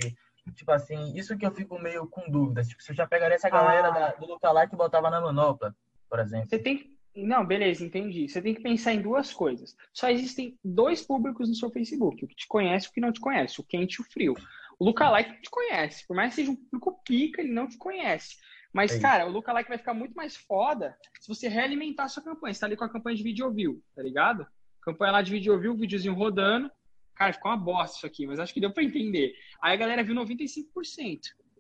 Tipo 0.56 0.72
assim, 0.72 1.16
isso 1.16 1.38
que 1.38 1.46
eu 1.46 1.52
fico 1.52 1.80
meio 1.80 2.08
com 2.08 2.30
dúvidas. 2.30 2.68
Tipo, 2.68 2.82
se 2.82 2.92
eu 2.92 2.96
já 2.96 3.08
pegaria 3.08 3.36
essa 3.36 3.50
galera 3.50 3.90
ah. 3.90 3.92
da, 3.92 4.12
do 4.14 4.26
lookalike 4.26 4.74
e 4.74 4.78
botava 4.78 5.10
na 5.10 5.22
manopla, 5.22 5.76
por 6.10 6.20
exemplo. 6.20 6.50
Você 6.50 6.60
tem 6.60 6.98
não, 7.16 7.46
beleza, 7.46 7.84
entendi. 7.84 8.30
Você 8.30 8.42
tem 8.42 8.54
que 8.54 8.62
pensar 8.62 8.94
em 8.94 9.02
duas 9.02 9.34
coisas. 9.34 9.76
Só 9.94 10.10
existem 10.10 10.58
dois 10.64 11.02
públicos 11.02 11.50
no 11.50 11.56
seu 11.56 11.70
Facebook: 11.70 12.24
o 12.24 12.28
que 12.28 12.36
te 12.36 12.48
conhece 12.48 12.88
e 12.88 12.90
o 12.90 12.94
que 12.94 13.02
não 13.02 13.12
te 13.12 13.20
conhece, 13.20 13.60
o 13.60 13.64
quente 13.64 13.96
e 13.96 14.02
o 14.02 14.06
frio. 14.06 14.36
O 14.78 14.86
lookalike 14.86 15.42
te 15.42 15.50
conhece, 15.50 16.08
por 16.08 16.16
mais 16.16 16.30
que 16.30 16.42
seja 16.42 16.52
um 16.52 16.56
público 16.56 17.02
pica, 17.04 17.42
ele 17.42 17.52
não 17.52 17.68
te 17.68 17.78
conhece. 17.78 18.38
Mas, 18.74 18.94
é 18.94 19.00
cara, 19.00 19.28
o 19.28 19.32
lookalike 19.32 19.70
vai 19.70 19.78
ficar 19.78 19.94
muito 19.94 20.14
mais 20.14 20.36
foda 20.36 20.98
se 21.20 21.28
você 21.28 21.48
realimentar 21.48 22.06
a 22.06 22.10
sua 22.10 22.24
campanha. 22.24 22.54
Você 22.54 22.60
tá 22.60 22.66
ali 22.66 22.78
com 22.78 22.84
a 22.84 22.90
campanha 22.90 23.16
de 23.16 23.24
vídeo 23.24 23.52
view, 23.52 23.82
tá 23.96 24.04
ligado? 24.04 24.46
Campanha 24.82 25.14
lá 25.14 25.22
de 25.22 25.32
vídeo 25.32 25.60
view, 25.60 25.76
videozinho 25.76 26.14
rodando. 26.14 26.72
Cara, 27.16 27.34
ficou 27.34 27.52
uma 27.52 27.58
bosta 27.58 27.98
isso 27.98 28.06
aqui, 28.06 28.26
mas 28.26 28.40
acho 28.40 28.54
que 28.54 28.62
deu 28.62 28.72
para 28.72 28.84
entender. 28.84 29.34
Aí 29.62 29.74
a 29.74 29.76
galera 29.78 30.04
viu 30.04 30.16
95% 30.16 31.20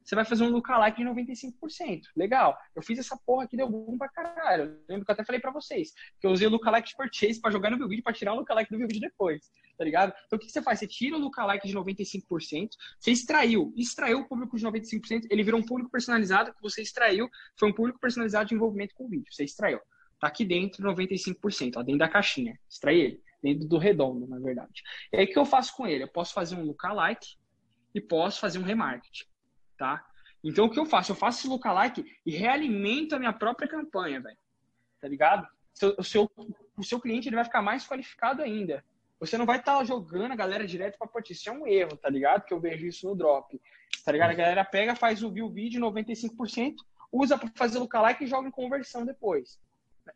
você 0.09 0.15
vai 0.15 0.25
fazer 0.25 0.43
um 0.43 0.49
lookalike 0.49 0.97
de 0.97 1.07
95%. 1.07 2.01
Legal. 2.15 2.57
Eu 2.75 2.81
fiz 2.81 2.97
essa 2.97 3.15
porra 3.15 3.43
aqui, 3.43 3.55
deu 3.55 3.69
bom 3.69 3.95
pra 3.95 4.09
caralho. 4.09 4.63
Eu 4.63 4.83
lembro 4.89 5.05
que 5.05 5.11
eu 5.11 5.13
até 5.13 5.23
falei 5.23 5.39
pra 5.39 5.51
vocês 5.51 5.93
que 6.19 6.25
eu 6.25 6.31
usei 6.31 6.47
o 6.47 6.49
lookalike 6.49 6.89
de 6.89 6.95
purchase 6.95 7.39
pra 7.39 7.51
jogar 7.51 7.69
no 7.69 7.77
meu 7.77 7.87
vídeo, 7.87 8.03
pra 8.03 8.11
tirar 8.11 8.33
o 8.33 8.37
lookalike 8.37 8.71
do 8.71 8.79
meu 8.79 8.87
vídeo 8.87 9.01
depois. 9.01 9.51
Tá 9.79 9.85
ligado? 9.85 10.13
Então 10.27 10.37
o 10.37 10.39
que 10.39 10.51
você 10.51 10.61
faz? 10.61 10.77
Você 10.77 10.85
tira 10.85 11.15
o 11.15 11.19
lookalike 11.19 11.65
de 11.65 11.73
95%, 11.73 12.71
você 12.99 13.11
extraiu, 13.11 13.73
extraiu 13.77 14.19
o 14.19 14.27
público 14.27 14.57
de 14.57 14.65
95%, 14.65 15.27
ele 15.29 15.41
virou 15.41 15.57
um 15.57 15.65
público 15.65 15.89
personalizado 15.89 16.53
que 16.53 16.61
você 16.61 16.81
extraiu, 16.81 17.29
foi 17.57 17.69
um 17.69 17.73
público 17.73 17.97
personalizado 17.97 18.49
de 18.49 18.55
envolvimento 18.55 18.93
com 18.93 19.05
o 19.05 19.09
vídeo. 19.09 19.31
Você 19.31 19.45
extraiu. 19.45 19.79
Tá 20.19 20.27
aqui 20.27 20.43
dentro 20.43 20.83
95%, 20.83 21.77
ó, 21.77 21.81
dentro 21.81 21.99
da 21.99 22.09
caixinha. 22.09 22.59
Extrai 22.69 22.99
ele. 22.99 23.23
Dentro 23.41 23.69
do 23.69 23.77
redondo, 23.77 24.27
na 24.27 24.37
verdade. 24.37 24.83
E 25.13 25.17
aí 25.17 25.23
o 25.23 25.27
que 25.29 25.39
eu 25.39 25.45
faço 25.45 25.73
com 25.73 25.87
ele? 25.87 26.03
Eu 26.03 26.09
posso 26.09 26.33
fazer 26.33 26.55
um 26.57 26.65
lookalike 26.65 27.37
e 27.95 28.01
posso 28.01 28.41
fazer 28.41 28.59
um 28.59 28.63
remarketing 28.63 29.23
tá? 29.79 30.05
Então, 30.43 30.65
o 30.65 30.69
que 30.69 30.77
eu 30.77 30.85
faço? 30.85 31.13
Eu 31.13 31.15
faço 31.15 31.39
esse 31.39 31.47
lookalike 31.47 32.05
e 32.25 32.31
realimento 32.31 33.15
a 33.15 33.19
minha 33.19 33.33
própria 33.33 33.67
campanha, 33.67 34.19
velho. 34.19 34.37
Tá 35.01 35.07
ligado? 35.07 35.47
O 35.97 36.03
seu, 36.03 36.29
o 36.77 36.83
seu 36.83 36.99
cliente 36.99 37.29
ele 37.29 37.37
vai 37.37 37.45
ficar 37.45 37.61
mais 37.61 37.87
qualificado 37.87 38.41
ainda. 38.41 38.83
Você 39.19 39.37
não 39.37 39.45
vai 39.45 39.57
estar 39.57 39.77
tá 39.77 39.83
jogando 39.83 40.31
a 40.31 40.35
galera 40.35 40.65
direto 40.65 40.97
para 40.97 41.07
partir. 41.07 41.33
Isso 41.33 41.49
é 41.49 41.51
um 41.51 41.67
erro, 41.67 41.97
tá 41.97 42.09
ligado? 42.09 42.45
Que 42.45 42.53
eu 42.53 42.59
vejo 42.59 42.85
isso 42.85 43.07
no 43.07 43.15
drop. 43.15 43.59
Tá 44.05 44.11
ligado? 44.11 44.31
A 44.31 44.35
galera 44.35 44.63
pega, 44.63 44.95
faz 44.95 45.23
o 45.23 45.31
view 45.31 45.49
vídeo 45.49 45.81
95%, 45.81 46.75
usa 47.11 47.37
para 47.37 47.51
fazer 47.55 47.79
lookalike 47.79 48.23
e 48.23 48.27
joga 48.27 48.47
em 48.47 48.51
conversão 48.51 49.05
depois. 49.05 49.59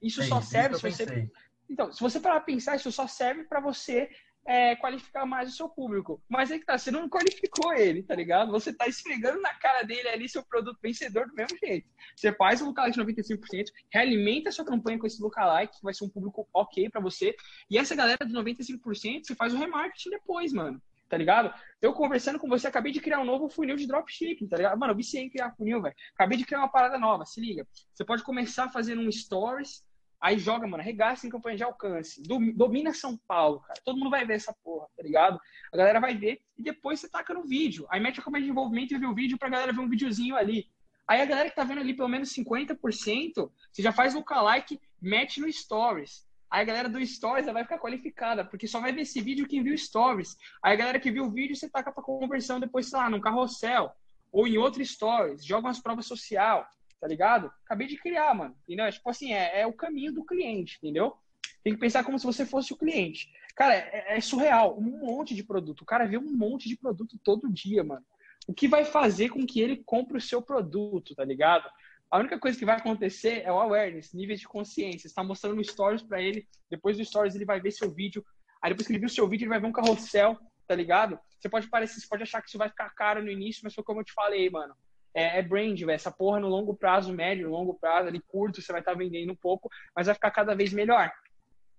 Isso 0.02 0.22
é 0.22 0.26
só 0.26 0.40
isso, 0.40 0.50
serve 0.50 0.76
se 0.76 0.82
você. 0.82 1.32
Então, 1.70 1.92
se 1.92 2.00
você 2.00 2.20
parar 2.20 2.36
pra 2.36 2.46
pensar, 2.46 2.76
isso 2.76 2.92
só 2.92 3.08
serve 3.08 3.44
para 3.44 3.60
você 3.60 4.10
é, 4.46 4.76
qualificar 4.76 5.26
mais 5.26 5.54
o 5.54 5.56
seu 5.56 5.70
público. 5.70 6.22
Mas 6.30 6.52
aí 6.52 6.60
que 6.60 6.66
tá, 6.66 6.78
você 6.78 6.92
não 6.92 7.10
qualificou 7.10 7.74
ele, 7.74 8.04
tá 8.04 8.16
ligado? 8.16 8.52
Você 8.52 8.74
tá 8.74 8.88
esfregando 8.88 9.42
na 9.42 9.54
cara 9.56 9.84
dele 9.84 10.08
ali 10.10 10.28
seu 10.28 10.44
produto 10.44 10.80
vencedor 10.82 11.28
do 11.28 11.34
mesmo 11.34 11.58
jeito. 11.58 11.88
Você 12.16 12.34
faz 12.34 12.62
o 12.62 12.66
lookalike 12.66 13.00
95%, 13.00 13.66
realimenta 13.92 14.50
a 14.50 14.52
sua 14.52 14.66
campanha 14.66 15.00
com 15.00 15.08
esse 15.08 15.22
lookalike, 15.22 15.78
que 15.78 15.84
vai 15.84 15.94
ser 15.94 16.06
um 16.06 16.10
público 16.10 16.48
ok 16.54 16.90
para 16.90 17.02
você. 17.02 17.36
E 17.70 17.78
essa 17.78 17.96
galera 17.96 18.26
de 18.26 18.34
95%, 18.34 19.24
você 19.24 19.36
faz 19.36 19.54
o 19.54 19.58
remarketing 19.58 20.10
depois, 20.10 20.52
mano. 20.52 20.82
Tá 21.10 21.18
ligado? 21.18 21.54
Eu 21.80 21.94
conversando 21.94 22.40
com 22.40 22.50
você, 22.50 22.68
acabei 22.68 22.92
de 22.92 23.00
criar 23.00 23.20
um 23.20 23.26
novo 23.26 23.48
funil 23.48 23.76
de 23.76 23.86
dropshipping, 23.86 24.48
tá 24.48 24.58
ligado? 24.58 24.80
Mano, 24.80 24.94
eu 24.94 24.98
viciei 24.98 25.24
em 25.24 25.30
criar 25.30 25.52
funil, 25.52 25.80
velho. 25.80 25.94
Acabei 26.16 26.40
de 26.40 26.46
criar 26.46 26.60
uma 26.60 26.72
parada 26.72 26.98
nova, 26.98 27.24
se 27.24 27.40
liga. 27.40 27.68
Você 27.94 28.04
pode 28.04 28.24
começar 28.24 28.70
fazendo 28.70 29.02
um 29.02 29.12
stories, 29.12 29.84
Aí 30.24 30.40
joga, 30.40 30.66
mano, 30.66 30.82
regaça 30.82 31.28
em 31.28 31.30
campanha 31.30 31.58
de 31.58 31.64
alcance. 31.64 32.24
Domina 32.56 32.94
São 32.94 33.18
Paulo, 33.28 33.60
cara. 33.60 33.78
Todo 33.84 33.98
mundo 33.98 34.10
vai 34.10 34.26
ver 34.26 34.36
essa 34.36 34.56
porra, 34.64 34.88
tá 34.96 35.04
ligado? 35.04 35.38
A 35.70 35.76
galera 35.76 36.00
vai 36.00 36.16
ver 36.16 36.40
e 36.58 36.64
depois 36.64 37.02
você 37.02 37.10
taca 37.10 37.34
no 37.34 37.44
vídeo. 37.44 37.86
Aí 37.90 38.00
mete 38.00 38.22
a 38.22 38.24
campanha 38.24 38.46
de 38.46 38.50
envolvimento 38.50 38.94
e 38.94 38.98
vê 38.98 39.06
o 39.06 39.14
vídeo 39.14 39.38
pra 39.38 39.50
galera 39.50 39.74
ver 39.74 39.82
um 39.82 39.90
videozinho 39.90 40.38
ali. 40.38 40.72
Aí 41.06 41.22
a 41.22 41.26
galera 41.26 41.50
que 41.50 41.56
tá 41.58 41.66
vendo 41.66 41.82
ali 41.82 41.94
pelo 41.94 42.08
menos 42.08 42.34
50%, 42.34 43.52
você 43.70 43.82
já 43.82 43.92
faz 43.92 44.16
o 44.16 44.24
like, 44.44 44.80
mete 45.02 45.42
no 45.42 45.52
Stories. 45.52 46.26
Aí 46.50 46.62
a 46.62 46.64
galera 46.64 46.88
do 46.88 47.06
Stories 47.06 47.46
vai 47.48 47.64
ficar 47.64 47.80
qualificada, 47.80 48.46
porque 48.46 48.66
só 48.66 48.80
vai 48.80 48.94
ver 48.94 49.02
esse 49.02 49.20
vídeo 49.20 49.46
quem 49.46 49.62
viu 49.62 49.78
Stories. 49.78 50.38
Aí 50.64 50.72
a 50.72 50.78
galera 50.78 51.02
que 51.02 51.12
viu 51.12 51.26
o 51.26 51.32
vídeo, 51.32 51.54
você 51.54 51.70
taca 51.70 51.92
pra 51.92 52.02
conversão 52.02 52.62
depois, 52.62 52.90
sei 52.90 52.98
lá, 52.98 53.10
num 53.10 53.20
carrossel 53.20 53.92
ou 54.32 54.48
em 54.48 54.58
outro 54.58 54.86
Stories. 54.86 55.44
Joga 55.46 55.68
umas 55.68 55.82
provas 55.82 56.06
social 56.06 56.66
tá 57.04 57.10
ligado? 57.10 57.52
Acabei 57.66 57.86
de 57.86 57.98
criar, 57.98 58.34
mano. 58.34 58.56
Entendeu? 58.64 58.90
Tipo 58.90 59.10
assim, 59.10 59.34
é, 59.34 59.60
é 59.60 59.68
o 59.68 59.74
caminho 59.74 60.14
do 60.14 60.24
cliente, 60.24 60.78
entendeu? 60.78 61.14
Tem 61.62 61.74
que 61.74 61.80
pensar 61.80 62.02
como 62.02 62.18
se 62.18 62.26
você 62.26 62.46
fosse 62.46 62.72
o 62.72 62.78
cliente. 62.78 63.30
Cara, 63.58 63.74
é, 63.74 64.16
é, 64.16 64.22
surreal. 64.22 64.80
Um 64.80 65.00
monte 65.06 65.36
de 65.36 65.44
produto. 65.44 65.82
O 65.82 65.86
cara 65.86 66.08
vê 66.08 66.18
um 66.18 66.32
monte 66.32 66.70
de 66.70 66.78
produto 66.78 67.20
todo 67.22 67.52
dia, 67.52 67.84
mano. 67.84 68.06
O 68.48 68.54
que 68.54 68.70
vai 68.70 68.86
fazer 68.86 69.28
com 69.28 69.46
que 69.46 69.60
ele 69.60 69.84
compre 69.86 70.18
o 70.18 70.22
seu 70.22 70.42
produto, 70.42 71.14
tá 71.14 71.26
ligado? 71.26 71.70
A 72.10 72.20
única 72.20 72.40
coisa 72.40 72.58
que 72.58 72.64
vai 72.64 72.78
acontecer 72.78 73.42
é 73.44 73.52
o 73.52 73.60
awareness, 73.60 74.14
nível 74.14 74.38
de 74.38 74.48
consciência. 74.48 75.02
Você 75.02 75.08
está 75.08 75.26
mostrando 75.26 75.62
stories 75.62 76.04
para 76.04 76.22
ele, 76.22 76.48
depois 76.72 76.98
do 76.98 77.04
stories 77.04 77.36
ele 77.36 77.44
vai 77.44 77.60
ver 77.60 77.72
seu 77.72 77.94
vídeo. 77.94 78.24
Aí 78.62 78.72
depois 78.72 78.88
que 78.88 78.94
ele 78.94 79.00
viu 79.00 79.10
seu 79.10 79.28
vídeo, 79.28 79.44
ele 79.44 79.50
vai 79.50 79.60
ver 79.60 79.68
um 79.68 79.74
carrossel, 79.74 80.40
tá 80.66 80.74
ligado? 80.74 81.20
Você 81.38 81.50
pode 81.50 81.68
parecer, 81.70 82.00
você 82.00 82.08
pode 82.08 82.24
achar 82.24 82.42
que 82.42 82.48
isso 82.48 82.58
vai 82.58 82.70
ficar 82.70 82.90
caro 82.92 83.22
no 83.22 83.30
início, 83.30 83.60
mas 83.62 83.74
foi 83.74 83.84
como 83.84 84.00
eu 84.00 84.06
te 84.06 84.14
falei, 84.14 84.50
mano 84.50 84.74
é, 85.14 85.40
é 85.40 85.42
brand, 85.42 85.80
essa 85.90 86.12
porra 86.12 86.40
no 86.40 86.48
longo 86.48 86.76
prazo, 86.76 87.14
médio, 87.14 87.50
longo 87.50 87.74
prazo, 87.76 88.08
ali 88.08 88.20
curto, 88.20 88.62
você 88.62 88.72
vai 88.72 88.82
estar 88.82 88.94
tá 88.94 88.98
vendendo 88.98 89.32
um 89.32 89.36
pouco, 89.36 89.70
mas 89.96 90.08
vai 90.08 90.16
ficar 90.16 90.32
cada 90.32 90.56
vez 90.56 90.74
melhor. 90.74 91.12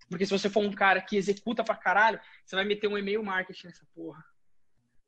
Porque 0.09 0.26
se 0.26 0.32
você 0.32 0.49
for 0.49 0.62
um 0.62 0.72
cara 0.72 1.01
que 1.01 1.16
executa 1.16 1.64
pra 1.64 1.74
caralho, 1.74 2.20
você 2.45 2.55
vai 2.55 2.64
meter 2.64 2.89
um 2.89 2.99
e-mail 2.99 3.22
marketing 3.24 3.66
nessa 3.66 3.87
porra. 3.95 4.22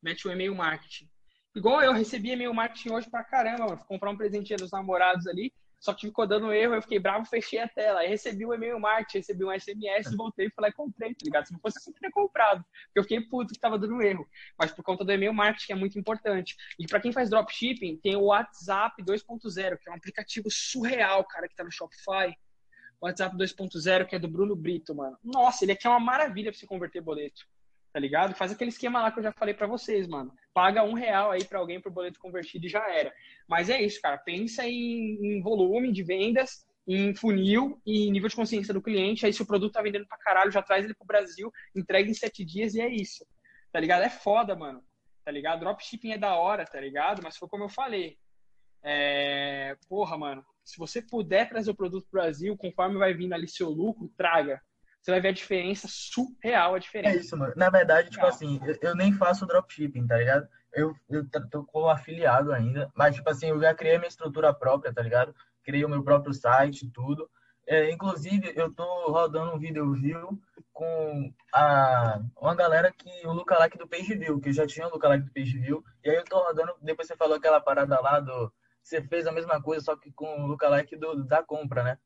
Mete 0.02 0.26
um 0.26 0.32
e-mail 0.32 0.54
marketing. 0.54 1.08
Igual 1.54 1.82
eu 1.82 1.92
recebi 1.92 2.30
e-mail 2.30 2.52
marketing 2.52 2.92
hoje 2.92 3.10
pra 3.10 3.24
caramba, 3.24 3.66
mano. 3.66 3.84
Comprar 3.86 4.10
um 4.10 4.16
presentinho 4.16 4.58
dos 4.58 4.70
namorados 4.70 5.26
ali. 5.26 5.52
Só 5.86 5.94
que 5.94 6.08
ficou 6.08 6.26
dando 6.26 6.52
erro, 6.52 6.74
eu 6.74 6.82
fiquei 6.82 6.98
bravo, 6.98 7.24
fechei 7.26 7.60
a 7.60 7.68
tela. 7.68 8.00
Aí 8.00 8.08
recebi 8.08 8.44
um 8.44 8.52
e-mail 8.52 8.80
marketing, 8.80 9.18
recebi 9.18 9.44
um 9.44 9.52
SMS, 9.52 10.16
voltei 10.16 10.48
e 10.48 10.50
falei, 10.50 10.72
comprei, 10.72 11.14
tá 11.14 11.24
ligado? 11.24 11.46
Se 11.46 11.52
não 11.52 11.60
fosse 11.60 11.78
eu 11.88 11.94
teria 11.94 12.10
comprado. 12.10 12.64
Porque 12.86 12.98
eu 12.98 13.02
fiquei 13.04 13.20
puto 13.20 13.54
que 13.54 13.60
tava 13.60 13.78
dando 13.78 14.02
erro. 14.02 14.28
Mas 14.58 14.72
por 14.72 14.82
conta 14.82 15.04
do 15.04 15.12
e-mail 15.12 15.32
marketing 15.32 15.74
é 15.74 15.76
muito 15.76 15.96
importante. 15.96 16.56
E 16.76 16.88
para 16.88 16.98
quem 16.98 17.12
faz 17.12 17.30
dropshipping, 17.30 17.98
tem 17.98 18.16
o 18.16 18.24
WhatsApp 18.24 19.00
2.0, 19.00 19.78
que 19.78 19.88
é 19.88 19.92
um 19.92 19.94
aplicativo 19.94 20.50
surreal, 20.50 21.22
cara, 21.22 21.46
que 21.48 21.54
tá 21.54 21.62
no 21.62 21.70
Shopify. 21.70 22.36
WhatsApp 23.00 23.36
2.0, 23.36 24.06
que 24.06 24.16
é 24.16 24.18
do 24.18 24.26
Bruno 24.26 24.56
Brito, 24.56 24.92
mano. 24.92 25.16
Nossa, 25.22 25.64
ele 25.64 25.70
aqui 25.70 25.86
é 25.86 25.90
uma 25.90 26.00
maravilha 26.00 26.50
pra 26.50 26.58
você 26.58 26.66
converter 26.66 27.00
boleto 27.00 27.46
tá 27.96 28.00
ligado? 28.00 28.34
Faz 28.34 28.52
aquele 28.52 28.68
esquema 28.68 29.00
lá 29.00 29.10
que 29.10 29.20
eu 29.20 29.22
já 29.22 29.32
falei 29.32 29.54
para 29.54 29.66
vocês, 29.66 30.06
mano. 30.06 30.30
Paga 30.52 30.82
um 30.82 30.92
real 30.92 31.30
aí 31.30 31.42
para 31.42 31.58
alguém 31.58 31.80
pro 31.80 31.90
boleto 31.90 32.20
convertido 32.20 32.66
e 32.66 32.68
já 32.68 32.86
era. 32.94 33.10
Mas 33.48 33.70
é 33.70 33.80
isso, 33.80 34.02
cara. 34.02 34.18
Pensa 34.18 34.66
em, 34.66 35.18
em 35.22 35.40
volume 35.40 35.90
de 35.90 36.02
vendas, 36.02 36.66
em 36.86 37.14
funil 37.14 37.80
e 37.86 38.10
nível 38.10 38.28
de 38.28 38.36
consciência 38.36 38.74
do 38.74 38.82
cliente. 38.82 39.24
Aí 39.24 39.32
se 39.32 39.40
o 39.40 39.46
produto 39.46 39.72
tá 39.72 39.80
vendendo 39.80 40.06
pra 40.06 40.18
caralho, 40.18 40.52
já 40.52 40.62
traz 40.62 40.84
ele 40.84 40.92
pro 40.92 41.06
Brasil, 41.06 41.50
entrega 41.74 42.10
em 42.10 42.12
sete 42.12 42.44
dias 42.44 42.74
e 42.74 42.82
é 42.82 42.86
isso. 42.86 43.26
Tá 43.72 43.80
ligado? 43.80 44.02
É 44.02 44.10
foda, 44.10 44.54
mano. 44.54 44.84
Tá 45.24 45.30
ligado? 45.30 45.60
Dropshipping 45.60 46.12
é 46.12 46.18
da 46.18 46.34
hora, 46.34 46.66
tá 46.66 46.78
ligado? 46.78 47.22
Mas 47.24 47.38
foi 47.38 47.48
como 47.48 47.64
eu 47.64 47.70
falei. 47.70 48.18
É... 48.82 49.74
Porra, 49.88 50.18
mano. 50.18 50.44
Se 50.62 50.76
você 50.76 51.00
puder 51.00 51.48
trazer 51.48 51.70
o 51.70 51.74
produto 51.74 52.06
pro 52.10 52.20
Brasil, 52.20 52.58
conforme 52.58 52.98
vai 52.98 53.14
vindo 53.14 53.32
ali 53.32 53.48
seu 53.48 53.70
lucro, 53.70 54.12
traga 54.18 54.60
você 55.06 55.12
vai 55.12 55.20
ver 55.20 55.28
a 55.28 55.32
diferença 55.32 55.86
surreal, 55.88 56.74
a 56.74 56.78
diferença. 56.80 57.16
É 57.16 57.20
isso, 57.20 57.36
mano. 57.36 57.52
Na 57.54 57.70
verdade, 57.70 58.10
tipo 58.10 58.26
assim, 58.26 58.60
eu, 58.66 58.76
eu, 58.82 58.96
nem 58.96 59.12
faço 59.12 59.46
dropshipping, 59.46 60.04
tá 60.04 60.16
ligado? 60.16 60.48
Eu, 60.74 60.96
eu 61.08 61.24
tô 61.48 61.64
como 61.64 61.88
afiliado 61.88 62.52
ainda, 62.52 62.90
mas, 62.92 63.14
tipo 63.14 63.30
assim, 63.30 63.50
eu 63.50 63.60
já 63.60 63.72
criei 63.72 63.98
minha 63.98 64.08
estrutura 64.08 64.52
própria, 64.52 64.92
tá 64.92 65.00
ligado? 65.00 65.32
Criei 65.62 65.84
o 65.84 65.88
meu 65.88 66.02
próprio 66.02 66.34
site, 66.34 66.90
tudo. 66.90 67.30
É, 67.68 67.88
inclusive, 67.92 68.52
eu 68.56 68.74
tô 68.74 68.82
rodando 69.12 69.54
um 69.54 69.58
vídeo 69.60 69.92
view 69.92 70.40
com 70.72 71.32
a, 71.54 72.20
uma 72.36 72.56
galera 72.56 72.92
que 72.92 73.26
o 73.28 73.32
lookalike 73.32 73.78
do 73.78 73.86
PageView, 73.86 74.40
que 74.40 74.48
eu 74.48 74.54
já 74.54 74.66
tinha 74.66 74.88
o 74.88 74.90
lookalike 74.90 75.26
do 75.26 75.32
PageView, 75.32 75.84
e 76.02 76.10
aí 76.10 76.16
eu 76.16 76.24
tô 76.24 76.36
rodando, 76.36 76.74
depois 76.82 77.06
você 77.06 77.16
falou 77.16 77.36
aquela 77.36 77.60
parada 77.60 78.00
lá 78.00 78.18
do... 78.18 78.52
Você 78.82 79.00
fez 79.02 79.24
a 79.26 79.32
mesma 79.32 79.62
coisa, 79.62 79.84
só 79.84 79.96
que 79.96 80.10
com 80.10 80.42
o 80.42 80.46
lookalike 80.48 80.96
do, 80.96 81.22
da 81.24 81.44
compra, 81.44 81.84
né? 81.84 81.98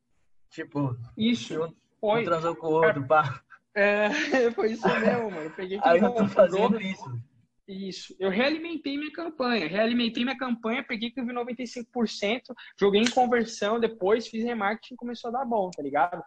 Tipo... 0.51 0.98
Isso. 1.16 1.55
Eu, 1.55 1.74
foi. 2.01 2.22
Um 2.22 2.24
transou 2.24 2.57
com 2.57 2.66
o 2.66 2.72
outro, 2.72 3.07
pá. 3.07 3.42
É, 3.74 4.09
foi 4.53 4.72
isso 4.72 4.86
mesmo, 4.88 5.30
mano. 5.30 5.42
Eu 5.42 5.51
peguei 5.51 5.80
Aí 5.82 5.98
eu 6.01 6.12
tô 6.12 6.28
fazendo 6.28 6.80
isso. 6.80 7.20
Isso. 7.68 8.16
Eu 8.18 8.30
realimentei 8.30 8.96
minha 8.96 9.12
campanha. 9.12 9.68
Realimentei 9.68 10.24
minha 10.24 10.36
campanha, 10.36 10.84
peguei 10.86 11.11
que 11.11 11.20
eu 11.20 11.26
vi 11.26 11.32
95%, 11.32 12.40
joguei 12.78 13.01
em 13.01 13.11
conversão, 13.11 13.78
depois 13.78 14.26
fiz 14.26 14.44
remarketing 14.44 14.94
e 14.94 14.96
começou 14.96 15.28
a 15.28 15.32
dar 15.32 15.44
bom, 15.44 15.70
tá 15.70 15.82
ligado? 15.82 16.20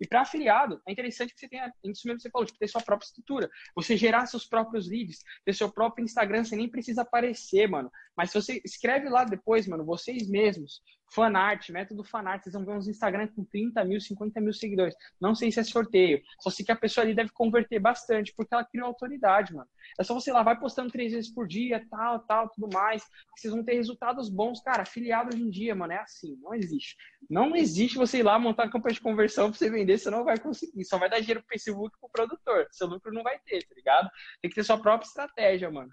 E 0.00 0.06
para 0.06 0.22
afiliado, 0.22 0.80
é 0.86 0.92
interessante 0.92 1.34
que 1.34 1.40
você 1.40 1.48
tenha, 1.48 1.72
isso 1.84 2.06
mesmo 2.06 2.16
que 2.16 2.22
você 2.22 2.30
falou, 2.30 2.46
tipo, 2.46 2.58
ter 2.58 2.68
sua 2.68 2.82
própria 2.82 3.06
estrutura. 3.06 3.50
Você 3.76 3.96
gerar 3.96 4.26
seus 4.26 4.46
próprios 4.46 4.88
leads, 4.88 5.22
ter 5.44 5.54
seu 5.54 5.70
próprio 5.70 6.04
Instagram, 6.04 6.44
você 6.44 6.56
nem 6.56 6.68
precisa 6.68 7.02
aparecer, 7.02 7.68
mano. 7.68 7.90
Mas 8.16 8.30
se 8.30 8.40
você 8.40 8.60
escreve 8.64 9.08
lá 9.08 9.24
depois, 9.24 9.66
mano, 9.66 9.84
vocês 9.84 10.28
mesmos, 10.28 10.82
fanart, 11.14 11.68
método 11.70 12.02
fanart, 12.04 12.42
vocês 12.42 12.54
vão 12.54 12.64
ver 12.64 12.72
uns 12.72 12.88
Instagram 12.88 13.28
com 13.28 13.44
30 13.44 13.84
mil, 13.84 14.00
50 14.00 14.40
mil 14.40 14.52
seguidores. 14.52 14.94
Não 15.20 15.34
sei 15.34 15.52
se 15.52 15.60
é 15.60 15.64
sorteio. 15.64 16.20
Só 16.40 16.50
sei 16.50 16.64
que 16.64 16.72
a 16.72 16.76
pessoa 16.76 17.04
ali 17.04 17.14
deve 17.14 17.30
converter 17.30 17.78
bastante, 17.78 18.32
porque 18.36 18.54
ela 18.54 18.64
criou 18.64 18.86
autoridade, 18.86 19.54
mano. 19.54 19.68
É 19.98 20.04
só 20.04 20.14
você 20.14 20.32
lá, 20.32 20.42
vai 20.42 20.58
postando 20.58 20.90
três 20.90 21.12
vezes 21.12 21.32
por 21.32 21.46
dia, 21.46 21.84
tal, 21.90 22.20
tal, 22.20 22.48
tudo 22.48 22.68
mais. 22.72 23.04
Vocês 23.36 23.52
vão 23.52 23.64
ter 23.64 23.74
resultados 23.74 24.28
bons. 24.28 24.60
Cara, 24.62 24.82
afiliado 24.82 25.34
hoje 25.34 25.42
em 25.42 25.50
dia, 25.50 25.74
mano, 25.74 25.92
é 25.92 25.98
assim. 25.98 26.36
Não 26.40 26.54
existe. 26.54 26.96
Não 27.28 27.54
existe 27.54 27.96
você 27.96 28.18
ir 28.18 28.22
lá 28.22 28.38
montar 28.38 28.70
campanha 28.70 28.94
de 28.94 29.00
conversão 29.00 29.50
pra 29.50 29.58
você 29.58 29.70
vender, 29.70 29.98
você 29.98 30.10
não 30.10 30.24
vai 30.24 30.38
conseguir. 30.38 30.84
Só 30.84 30.98
vai 30.98 31.10
dar 31.10 31.20
dinheiro 31.20 31.40
pro 31.40 31.50
Facebook 31.50 31.94
e 31.96 32.00
pro 32.00 32.08
produtor. 32.10 32.66
Seu 32.70 32.86
lucro 32.86 33.12
não 33.12 33.22
vai 33.22 33.38
ter, 33.38 33.62
tá 33.66 33.74
ligado? 33.74 34.10
Tem 34.40 34.48
que 34.48 34.54
ter 34.54 34.64
sua 34.64 34.78
própria 34.80 35.06
estratégia, 35.06 35.70
mano. 35.70 35.90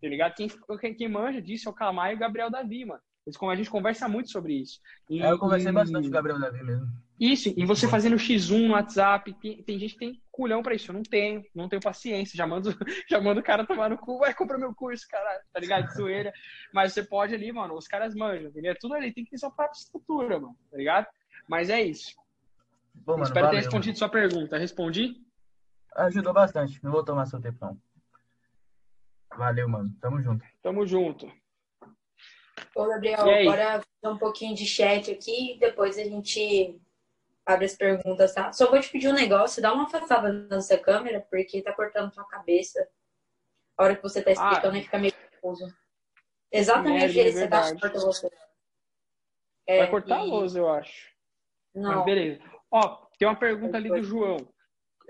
Tá 0.00 0.08
ligado? 0.08 0.34
Quem, 0.34 0.94
quem, 0.94 1.08
manja 1.08 1.40
disso 1.40 1.68
é 1.68 1.72
o 1.72 1.74
Calamar 1.74 2.10
e 2.10 2.14
o 2.16 2.18
Gabriel 2.18 2.50
Davi, 2.50 2.84
mano. 2.84 3.00
A 3.24 3.54
gente 3.54 3.70
conversa 3.70 4.08
muito 4.08 4.30
sobre 4.30 4.54
isso. 4.54 4.80
É, 5.10 5.30
eu 5.30 5.38
conversei 5.38 5.70
bastante 5.70 6.02
com 6.04 6.08
o 6.08 6.12
Gabriel 6.12 6.40
Davi 6.40 6.62
mesmo. 6.64 6.88
Isso, 7.20 7.54
e 7.56 7.64
você 7.64 7.86
fazendo 7.86 8.16
X1 8.16 8.66
no 8.66 8.72
WhatsApp, 8.72 9.32
tem, 9.34 9.62
tem 9.62 9.78
gente 9.78 9.92
que 9.92 9.98
tem 10.00 10.22
culhão 10.28 10.60
pra 10.60 10.74
isso. 10.74 10.90
Eu 10.90 10.94
não 10.94 11.04
tenho, 11.04 11.44
não 11.54 11.68
tenho 11.68 11.80
paciência. 11.80 12.36
Já 12.36 12.48
mando, 12.48 12.70
já 13.08 13.20
mando 13.20 13.38
o 13.38 13.44
cara 13.44 13.64
tomar 13.64 13.90
no 13.90 13.96
cu, 13.96 14.18
vai 14.18 14.34
comprar 14.34 14.58
meu 14.58 14.74
curso, 14.74 15.06
cara, 15.08 15.40
tá 15.52 15.60
ligado? 15.60 15.86
De 15.86 15.94
zoeira. 15.94 16.32
Mas 16.74 16.92
você 16.92 17.04
pode 17.04 17.32
ali, 17.32 17.52
mano, 17.52 17.74
os 17.76 17.86
caras 17.86 18.12
manjam, 18.12 18.48
entendeu? 18.48 18.74
Tudo 18.80 18.94
ali 18.94 19.12
tem 19.12 19.22
que 19.24 19.30
ter 19.30 19.38
sua 19.38 19.52
própria 19.52 19.78
estrutura, 19.78 20.40
mano, 20.40 20.56
tá 20.68 20.76
ligado? 20.76 21.06
Mas 21.48 21.70
é 21.70 21.80
isso. 21.80 22.16
Bom, 22.92 23.12
mano, 23.12 23.22
Espero 23.22 23.46
valeu, 23.46 23.60
ter 23.60 23.64
respondido 23.64 23.92
mano. 23.92 23.98
sua 23.98 24.08
pergunta. 24.08 24.58
Respondi? 24.58 25.14
Ajudou 25.94 26.32
bastante. 26.32 26.82
Não 26.82 26.90
vou 26.90 27.04
tomar 27.04 27.26
seu 27.26 27.40
tempo, 27.40 27.58
não. 27.60 27.78
Valeu, 29.36 29.68
mano. 29.68 29.94
Tamo 30.00 30.20
junto. 30.20 30.44
Tamo 30.60 30.84
junto. 30.84 31.41
Ô, 32.74 32.86
Gabriel, 32.86 33.20
agora 33.20 33.82
um 34.04 34.18
pouquinho 34.18 34.54
de 34.54 34.66
chat 34.66 35.10
aqui, 35.10 35.56
depois 35.60 35.98
a 35.98 36.04
gente 36.04 36.80
abre 37.44 37.66
as 37.66 37.74
perguntas, 37.74 38.34
tá? 38.34 38.52
Só 38.52 38.70
vou 38.70 38.80
te 38.80 38.88
pedir 38.90 39.08
um 39.08 39.12
negócio, 39.12 39.62
dá 39.62 39.72
uma 39.72 39.84
afastada 39.84 40.32
nessa 40.32 40.78
câmera, 40.78 41.20
porque 41.30 41.62
tá 41.62 41.72
cortando 41.72 42.12
tua 42.12 42.24
cabeça. 42.24 42.88
A 43.76 43.84
hora 43.84 43.96
que 43.96 44.02
você 44.02 44.22
tá 44.22 44.30
explicando, 44.30 44.78
ah, 44.78 44.82
fica 44.82 44.98
meio 44.98 45.12
confuso. 45.40 45.74
Exatamente 46.50 47.14
Merda, 47.14 47.20
é 47.20 47.26
esse, 47.28 47.38
você 47.38 47.48
tá 47.48 47.74
corta 47.80 47.98
você. 48.00 48.30
Vai 49.66 49.78
É, 49.78 49.86
cortar 49.86 50.18
a 50.18 50.24
e- 50.24 50.30
lousa, 50.30 50.58
eu 50.58 50.68
acho. 50.68 51.10
Não, 51.74 51.96
Mas 51.96 52.04
beleza. 52.04 52.42
Ó, 52.70 53.06
tem 53.18 53.26
uma 53.26 53.36
pergunta 53.36 53.76
ali 53.76 53.88
do 53.88 54.02
João. 54.02 54.51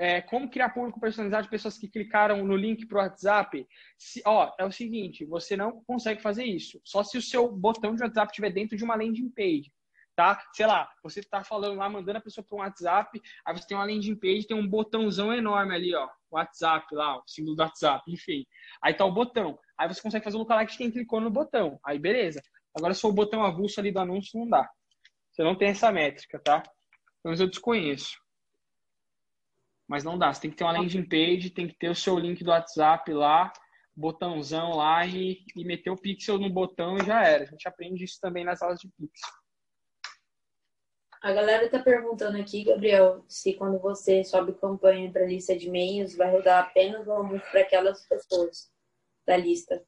É, 0.03 0.21
como 0.21 0.51
criar 0.51 0.71
público 0.71 0.99
personalizado 0.99 1.45
de 1.45 1.49
pessoas 1.49 1.79
que 1.79 1.87
clicaram 1.87 2.45
no 2.45 2.57
link 2.57 2.87
pro 2.87 2.99
WhatsApp? 2.99 3.65
Se- 3.97 4.21
ó, 4.27 4.53
é 4.59 4.65
o 4.65 4.73
seguinte, 4.73 5.25
você 5.25 5.57
não 5.57 5.81
consegue 5.85 6.21
fazer 6.21 6.43
isso. 6.45 6.81
Só 6.85 7.05
se 7.05 7.17
o 7.17 7.23
seu 7.23 7.49
botão 7.53 7.95
de 7.95 8.03
WhatsApp 8.03 8.33
estiver 8.33 8.51
dentro 8.51 8.77
de 8.77 8.83
uma 8.83 8.97
landing 8.97 9.31
page. 9.31 9.73
Tá? 10.17 10.43
Sei 10.55 10.67
lá, 10.67 10.91
você 11.05 11.23
tá 11.23 11.45
falando 11.45 11.77
lá, 11.77 11.89
mandando 11.89 12.19
a 12.19 12.21
pessoa 12.21 12.45
para 12.45 12.57
um 12.57 12.61
WhatsApp, 12.63 13.23
aí 13.47 13.57
você 13.57 13.65
tem 13.65 13.77
uma 13.77 13.85
landing 13.87 14.17
page, 14.17 14.49
tem 14.49 14.57
um 14.57 14.67
botãozão 14.67 15.33
enorme 15.33 15.73
ali, 15.73 15.95
ó. 15.95 16.09
WhatsApp 16.33 16.93
lá, 16.97 17.19
o 17.19 17.23
símbolo 17.29 17.55
do 17.55 17.63
WhatsApp, 17.63 18.03
enfim. 18.13 18.45
Aí 18.83 18.93
tá 18.95 19.05
o 19.05 19.13
botão. 19.13 19.57
Aí 19.79 19.87
você 19.87 20.03
consegue 20.03 20.25
fazer 20.25 20.37
o 20.37 20.41
lookalike 20.41 20.73
de 20.73 20.79
quem 20.79 20.91
clicou 20.91 21.21
no 21.21 21.31
botão. 21.31 21.79
Aí 21.87 22.01
beleza. 22.01 22.43
Agora, 22.77 22.93
se 22.93 23.01
for 23.01 23.11
o 23.11 23.15
botão 23.15 23.45
avulso 23.45 23.79
ali 23.79 23.93
do 23.93 24.01
anúncio, 24.01 24.37
não 24.41 24.49
dá. 24.49 24.69
Você 25.31 25.45
não 25.45 25.55
tem 25.55 25.69
essa 25.69 25.93
métrica, 25.93 26.41
tá? 26.41 26.61
Pelo 26.61 26.73
menos 27.27 27.41
eu 27.41 27.47
desconheço. 27.49 28.22
Mas 29.89 30.05
não 30.05 30.19
dá. 30.19 30.33
Você 30.33 30.43
tem 30.43 30.51
que 30.51 30.57
ter 30.57 30.65
uma 30.65 30.73
landing 30.73 31.05
page, 31.09 31.51
tem 31.51 31.69
que 31.69 31.77
ter 31.79 31.91
o 31.91 31.95
seu 31.95 32.19
link 32.19 32.43
do 32.43 32.51
WhatsApp 32.51 33.13
lá, 33.13 33.53
botãozão 33.95 34.77
lá 34.77 35.05
e, 35.07 35.45
e 35.55 35.65
meter 35.65 35.91
o 35.91 35.97
pixel 35.97 36.39
no 36.39 36.49
botão 36.49 36.97
e 36.97 37.05
já 37.05 37.23
era. 37.23 37.45
A 37.45 37.47
gente 37.47 37.69
aprende 37.69 38.05
isso 38.05 38.19
também 38.21 38.45
nas 38.45 38.63
aulas 38.63 38.81
de 38.81 38.89
pixel. 38.89 39.31
A 41.23 41.33
galera 41.33 41.69
tá 41.69 41.79
perguntando 41.79 42.37
aqui, 42.37 42.65
Gabriel, 42.65 43.25
se 43.29 43.55
quando 43.55 43.79
você 43.79 44.25
sobe 44.25 44.55
campanha 44.55 45.11
para 45.13 45.25
lista 45.27 45.57
de 45.57 45.69
e-mails, 45.69 46.17
vai 46.17 46.29
rodar 46.33 46.65
apenas 46.65 47.07
o 47.07 47.13
anúncio 47.13 47.49
para 47.51 47.61
aquelas 47.61 48.05
pessoas 48.09 48.73
da 49.25 49.37
lista. 49.37 49.85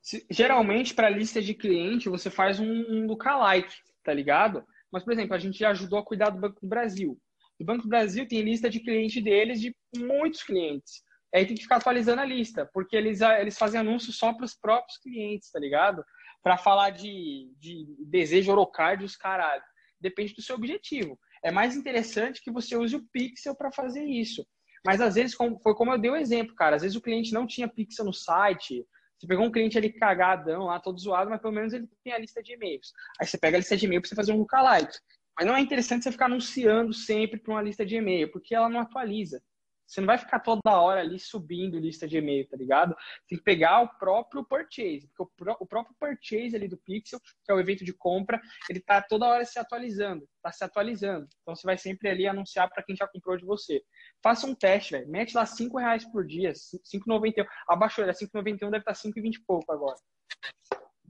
Se- 0.00 0.26
geralmente, 0.30 0.94
para 0.94 1.10
lista 1.10 1.42
de 1.42 1.52
cliente, 1.52 2.08
você 2.08 2.30
faz 2.30 2.58
um, 2.58 2.64
um 2.66 3.06
lookalike, 3.06 3.74
tá 4.02 4.14
ligado? 4.14 4.64
Mas, 4.90 5.04
por 5.04 5.12
exemplo, 5.12 5.34
a 5.34 5.38
gente 5.38 5.58
já 5.58 5.70
ajudou 5.70 5.98
a 5.98 6.04
cuidar 6.04 6.30
do 6.30 6.40
Banco 6.40 6.58
do 6.62 6.66
Brasil. 6.66 7.20
O 7.60 7.64
Banco 7.64 7.82
do 7.82 7.88
Brasil 7.88 8.26
tem 8.26 8.40
lista 8.42 8.70
de 8.70 8.80
cliente 8.80 9.20
deles 9.20 9.60
de 9.60 9.74
muitos 9.96 10.42
clientes. 10.42 11.02
Aí 11.34 11.44
tem 11.44 11.56
que 11.56 11.62
ficar 11.62 11.76
atualizando 11.76 12.20
a 12.22 12.24
lista, 12.24 12.68
porque 12.72 12.96
eles, 12.96 13.20
eles 13.20 13.58
fazem 13.58 13.80
anúncios 13.80 14.16
só 14.16 14.32
para 14.32 14.44
os 14.44 14.54
próprios 14.54 14.98
clientes, 14.98 15.50
tá 15.50 15.58
ligado? 15.58 16.02
Para 16.42 16.56
falar 16.56 16.90
de, 16.90 17.52
de 17.58 17.86
desejo 18.06 18.50
orocard 18.52 19.04
os 19.04 19.16
caralho. 19.16 19.62
Depende 20.00 20.34
do 20.34 20.42
seu 20.42 20.54
objetivo. 20.56 21.18
É 21.42 21.50
mais 21.50 21.76
interessante 21.76 22.40
que 22.42 22.50
você 22.50 22.76
use 22.76 22.96
o 22.96 23.04
Pixel 23.12 23.54
para 23.54 23.72
fazer 23.72 24.04
isso. 24.04 24.46
Mas 24.86 25.00
às 25.00 25.16
vezes, 25.16 25.34
como- 25.34 25.58
foi 25.60 25.74
como 25.74 25.92
eu 25.92 25.98
dei 25.98 26.10
o 26.10 26.16
exemplo, 26.16 26.54
cara. 26.54 26.76
Às 26.76 26.82
vezes 26.82 26.96
o 26.96 27.02
cliente 27.02 27.32
não 27.32 27.46
tinha 27.46 27.68
Pixel 27.68 28.04
no 28.04 28.12
site, 28.12 28.86
você 29.18 29.26
pegou 29.26 29.44
um 29.44 29.50
cliente 29.50 29.76
ali 29.76 29.92
cagadão 29.92 30.64
lá, 30.66 30.78
todo 30.78 30.98
zoado, 31.00 31.28
mas 31.28 31.40
pelo 31.40 31.52
menos 31.52 31.72
ele 31.72 31.88
tem 32.04 32.12
a 32.12 32.18
lista 32.18 32.40
de 32.40 32.52
e-mails. 32.52 32.92
Aí 33.20 33.26
você 33.26 33.36
pega 33.36 33.56
a 33.56 33.58
lista 33.58 33.76
de 33.76 33.84
e-mail 33.84 34.00
para 34.00 34.08
você 34.08 34.14
fazer 34.14 34.32
um 34.32 34.38
lookalike. 34.38 34.96
Mas 35.38 35.46
não 35.46 35.54
é 35.54 35.60
interessante 35.60 36.02
você 36.02 36.10
ficar 36.10 36.26
anunciando 36.26 36.92
sempre 36.92 37.38
para 37.38 37.52
uma 37.52 37.62
lista 37.62 37.86
de 37.86 37.94
e-mail, 37.94 38.28
porque 38.32 38.54
ela 38.54 38.68
não 38.68 38.80
atualiza. 38.80 39.40
Você 39.86 40.00
não 40.02 40.06
vai 40.06 40.18
ficar 40.18 40.40
toda 40.40 40.60
hora 40.78 41.00
ali 41.00 41.18
subindo 41.18 41.78
lista 41.78 42.06
de 42.06 42.18
e-mail, 42.18 42.46
tá 42.46 42.56
ligado? 42.58 42.94
Tem 43.26 43.38
que 43.38 43.44
pegar 43.44 43.80
o 43.80 43.88
próprio 43.98 44.44
purchase, 44.44 45.06
porque 45.08 45.22
o, 45.22 45.26
pró- 45.34 45.56
o 45.60 45.66
próprio 45.66 45.96
purchase 45.98 46.54
ali 46.54 46.68
do 46.68 46.76
Pixel, 46.76 47.18
que 47.42 47.50
é 47.50 47.54
o 47.54 47.60
evento 47.60 47.84
de 47.86 47.94
compra, 47.94 48.38
ele 48.68 48.80
tá 48.80 49.00
toda 49.00 49.26
hora 49.26 49.46
se 49.46 49.58
atualizando, 49.58 50.28
tá 50.42 50.52
se 50.52 50.62
atualizando. 50.62 51.26
Então 51.40 51.56
você 51.56 51.66
vai 51.66 51.78
sempre 51.78 52.10
ali 52.10 52.26
anunciar 52.26 52.68
para 52.68 52.82
quem 52.82 52.94
já 52.94 53.08
comprou 53.08 53.38
de 53.38 53.46
você. 53.46 53.80
Faça 54.22 54.46
um 54.46 54.54
teste, 54.54 54.92
velho. 54.92 55.08
Mete 55.08 55.34
lá 55.34 55.46
5 55.46 55.78
reais 55.78 56.04
por 56.04 56.26
dia, 56.26 56.52
5,91. 56.52 57.46
Abaixou, 57.66 58.04
era 58.04 58.12
5,91, 58.12 58.58
deve 58.70 58.78
estar 58.78 58.92
5,20 58.92 59.36
e 59.36 59.44
pouco 59.46 59.72
agora. 59.72 59.96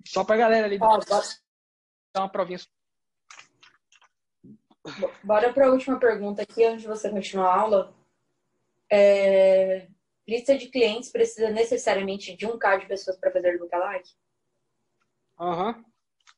Só 0.07 0.22
pra 0.22 0.37
galera 0.37 0.66
ali 0.66 0.79
bora, 0.79 1.05
dar 2.14 2.22
uma 2.22 2.29
provinha. 2.31 2.59
Bora 5.22 5.53
para 5.53 5.66
a 5.66 5.70
última 5.70 5.99
pergunta 5.99 6.43
aqui, 6.43 6.64
antes 6.64 6.82
de 6.82 6.89
você 6.89 7.11
continuar 7.11 7.49
a 7.49 7.61
aula. 7.61 7.95
É, 8.91 9.89
lista 10.26 10.57
de 10.57 10.68
clientes 10.68 11.11
precisa 11.11 11.51
necessariamente 11.51 12.36
de 12.36 12.47
um 12.47 12.59
K 12.59 12.76
de 12.76 12.86
pessoas 12.86 13.16
para 13.18 13.30
fazer 13.30 13.59
lookalike? 13.59 14.11
Aham. 15.39 15.84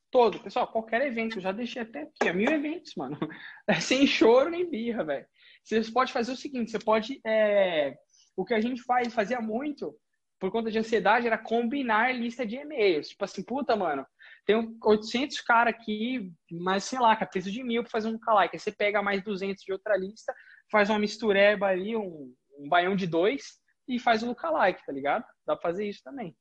Todo. 0.09 0.39
Pessoal, 0.39 0.67
qualquer 0.67 1.01
evento, 1.01 1.37
eu 1.37 1.41
já 1.41 1.53
deixei 1.53 1.81
até 1.81 2.01
aqui, 2.01 2.29
ó, 2.29 2.33
mil 2.33 2.51
eventos, 2.51 2.93
mano. 2.95 3.17
É 3.67 3.79
sem 3.79 4.05
choro 4.05 4.49
nem 4.49 4.69
birra, 4.69 5.05
velho. 5.05 5.25
Você 5.63 5.81
pode 5.91 6.11
fazer 6.11 6.33
o 6.33 6.37
seguinte, 6.37 6.71
você 6.71 6.79
pode... 6.79 7.21
é, 7.25 7.97
O 8.35 8.43
que 8.43 8.53
a 8.53 8.59
gente 8.59 8.81
faz, 8.83 9.13
fazia 9.13 9.39
muito, 9.39 9.97
por 10.37 10.51
conta 10.51 10.69
de 10.69 10.79
ansiedade, 10.79 11.27
era 11.27 11.37
combinar 11.37 12.13
lista 12.13 12.45
de 12.45 12.57
e-mails. 12.57 13.09
Tipo 13.09 13.23
assim, 13.23 13.41
puta, 13.43 13.75
mano, 13.75 14.05
tem 14.45 14.77
800 14.83 15.41
caras 15.41 15.73
aqui, 15.73 16.31
mas 16.51 16.83
sei 16.83 16.99
lá, 16.99 17.15
cara, 17.15 17.29
preciso 17.29 17.53
de 17.53 17.63
mil 17.63 17.83
pra 17.83 17.91
fazer 17.91 18.07
um 18.07 18.13
lookalike. 18.13 18.55
Aí 18.55 18.59
você 18.59 18.71
pega 18.71 19.01
mais 19.01 19.23
200 19.23 19.63
de 19.63 19.71
outra 19.71 19.95
lista, 19.95 20.33
faz 20.71 20.89
uma 20.89 20.99
mistureba 20.99 21.67
ali, 21.67 21.95
um, 21.95 22.33
um 22.57 22.67
baião 22.67 22.95
de 22.95 23.05
dois 23.07 23.59
e 23.87 23.99
faz 23.99 24.23
o 24.23 24.27
lookalike, 24.27 24.85
tá 24.85 24.91
ligado? 24.91 25.23
Dá 25.45 25.55
pra 25.55 25.69
fazer 25.69 25.87
isso 25.87 26.01
também. 26.03 26.35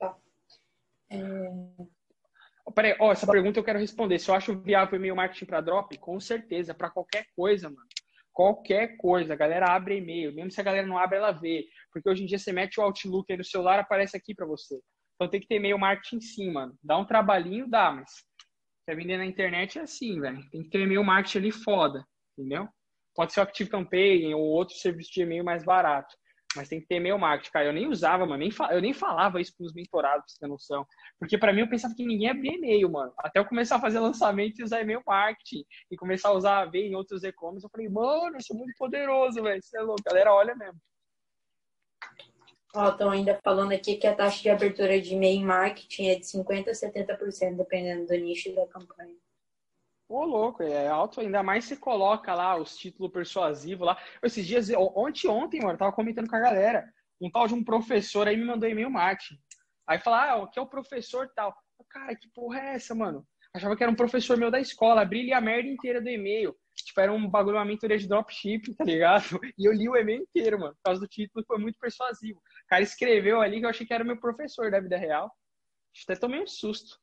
Ó, 0.00 0.14
Peraí, 2.74 2.96
ó, 2.98 3.12
essa 3.12 3.26
pergunta 3.26 3.58
eu 3.58 3.64
quero 3.64 3.78
responder. 3.78 4.18
Se 4.18 4.30
eu 4.30 4.34
acho 4.34 4.58
viável 4.60 4.94
o 4.94 4.96
e-mail 4.96 5.14
marketing 5.14 5.44
para 5.44 5.60
drop, 5.60 5.96
com 5.98 6.18
certeza, 6.18 6.74
para 6.74 6.90
qualquer 6.90 7.26
coisa, 7.36 7.68
mano. 7.68 7.86
Qualquer 8.32 8.96
coisa, 8.96 9.34
a 9.34 9.36
galera 9.36 9.66
abre 9.66 9.98
e-mail. 9.98 10.34
Mesmo 10.34 10.50
se 10.50 10.60
a 10.60 10.64
galera 10.64 10.86
não 10.86 10.98
abre, 10.98 11.18
ela 11.18 11.30
vê. 11.30 11.66
Porque 11.92 12.08
hoje 12.08 12.24
em 12.24 12.26
dia 12.26 12.38
você 12.38 12.52
mete 12.52 12.80
o 12.80 12.82
Outlook 12.82 13.30
aí 13.30 13.36
no 13.36 13.44
celular, 13.44 13.78
aparece 13.78 14.16
aqui 14.16 14.34
para 14.34 14.46
você. 14.46 14.80
Então 15.14 15.28
tem 15.28 15.40
que 15.40 15.46
ter 15.46 15.56
e-mail 15.56 15.78
marketing 15.78 16.20
sim, 16.20 16.50
mano. 16.52 16.76
Dá 16.82 16.96
um 16.98 17.04
trabalhinho, 17.04 17.68
dá, 17.68 17.90
mas 17.92 18.10
quer 18.86 18.96
vender 18.96 19.16
na 19.16 19.26
internet 19.26 19.78
é 19.78 19.82
assim, 19.82 20.20
velho. 20.20 20.38
Tem 20.50 20.62
que 20.62 20.70
ter 20.70 20.80
e-mail 20.80 21.04
marketing 21.04 21.38
ali 21.38 21.50
foda, 21.52 22.04
entendeu? 22.36 22.68
Pode 23.14 23.32
ser 23.32 23.40
o 23.40 23.42
Active 23.44 23.70
Campaign 23.70 24.34
ou 24.34 24.42
outro 24.42 24.74
serviço 24.76 25.12
de 25.12 25.22
e-mail 25.22 25.44
mais 25.44 25.64
barato. 25.64 26.14
Mas 26.56 26.68
tem 26.68 26.80
que 26.80 26.86
ter 26.86 26.96
e-mail 26.96 27.18
marketing, 27.18 27.50
cara. 27.50 27.66
Eu 27.66 27.72
nem 27.72 27.88
usava, 27.88 28.24
mano. 28.26 28.38
Nem 28.38 28.50
Eu 28.70 28.80
nem 28.80 28.92
falava 28.92 29.40
isso 29.40 29.56
pros 29.56 29.72
mentorados, 29.72 30.24
pra 30.24 30.28
você 30.28 30.38
ter 30.38 30.46
noção. 30.46 30.86
Porque 31.18 31.36
pra 31.36 31.52
mim 31.52 31.60
eu 31.60 31.68
pensava 31.68 31.94
que 31.94 32.06
ninguém 32.06 32.30
abria 32.30 32.54
e-mail, 32.54 32.90
mano. 32.90 33.12
Até 33.18 33.40
eu 33.40 33.44
começar 33.44 33.76
a 33.76 33.80
fazer 33.80 33.98
lançamento 33.98 34.60
e 34.60 34.64
usar 34.64 34.80
e-mail 34.80 35.02
marketing. 35.06 35.64
E 35.90 35.96
começar 35.96 36.28
a 36.28 36.34
usar 36.34 36.60
a 36.60 36.64
ver 36.64 36.86
em 36.86 36.94
outros 36.94 37.24
e-commerce. 37.24 37.64
Eu 37.64 37.70
falei, 37.70 37.88
mano, 37.88 38.36
isso 38.36 38.52
é 38.52 38.56
muito 38.56 38.74
poderoso, 38.78 39.42
velho. 39.42 39.58
Isso 39.58 39.76
é 39.76 39.80
louco. 39.80 40.02
Galera 40.04 40.32
olha 40.32 40.54
mesmo. 40.54 40.80
Estão 42.74 43.10
ainda 43.10 43.38
falando 43.44 43.72
aqui 43.72 43.96
que 43.96 44.06
a 44.06 44.14
taxa 44.14 44.42
de 44.42 44.50
abertura 44.50 45.00
de 45.00 45.14
e-mail 45.14 45.40
em 45.40 45.44
marketing 45.44 46.08
é 46.08 46.14
de 46.16 46.24
50% 46.24 46.68
a 46.68 46.72
70%, 46.72 47.56
dependendo 47.56 48.06
do 48.06 48.14
nicho 48.14 48.52
da 48.52 48.66
campanha. 48.66 49.14
Ô, 50.08 50.24
louco, 50.24 50.62
é 50.62 50.88
alto, 50.88 51.20
ainda 51.20 51.42
mais 51.42 51.64
se 51.64 51.76
coloca 51.76 52.34
lá 52.34 52.56
os 52.56 52.76
títulos 52.76 53.12
persuasivos 53.12 53.86
lá. 53.86 53.96
Esses 54.22 54.44
dias, 54.44 54.68
ontem, 54.70 55.28
ontem, 55.28 55.60
mano, 55.60 55.74
eu 55.74 55.78
tava 55.78 55.92
comentando 55.92 56.28
com 56.28 56.36
a 56.36 56.40
galera. 56.40 56.84
Um 57.20 57.30
tal 57.30 57.46
de 57.46 57.54
um 57.54 57.64
professor 57.64 58.26
aí 58.26 58.36
me 58.36 58.44
mandou 58.44 58.68
e-mail 58.68 58.90
marketing. 58.90 59.40
Aí 59.86 59.98
fala, 59.98 60.24
ah, 60.24 60.42
aqui 60.42 60.58
é 60.58 60.62
o 60.62 60.66
professor 60.66 61.30
tal. 61.34 61.54
Cara, 61.88 62.16
que 62.16 62.28
porra 62.34 62.58
é 62.58 62.74
essa, 62.74 62.94
mano? 62.94 63.24
Achava 63.54 63.76
que 63.76 63.84
era 63.84 63.92
um 63.92 63.96
professor 63.96 64.36
meu 64.36 64.50
da 64.50 64.58
escola, 64.58 65.02
abri 65.02 65.32
a 65.32 65.40
merda 65.40 65.68
inteira 65.68 66.00
do 66.00 66.08
e-mail. 66.08 66.56
Tipo, 66.74 67.00
era 67.00 67.12
um 67.12 67.28
bagulho, 67.28 67.56
uma 67.56 67.64
mentoria 67.64 67.96
de 67.96 68.08
dropship, 68.08 68.74
tá 68.74 68.84
ligado? 68.84 69.24
E 69.56 69.64
eu 69.64 69.72
li 69.72 69.88
o 69.88 69.96
e-mail 69.96 70.22
inteiro, 70.22 70.58
mano, 70.58 70.74
por 70.74 70.82
causa 70.82 71.00
do 71.00 71.06
título, 71.06 71.44
foi 71.46 71.58
muito 71.58 71.78
persuasivo. 71.78 72.42
O 72.64 72.68
cara 72.68 72.82
escreveu 72.82 73.40
ali 73.40 73.60
que 73.60 73.66
eu 73.66 73.70
achei 73.70 73.86
que 73.86 73.94
era 73.94 74.04
meu 74.04 74.18
professor 74.18 74.70
da 74.70 74.80
vida 74.80 74.96
real. 74.96 75.30
Até 76.02 76.16
tomei 76.16 76.42
um 76.42 76.46
susto. 76.46 76.98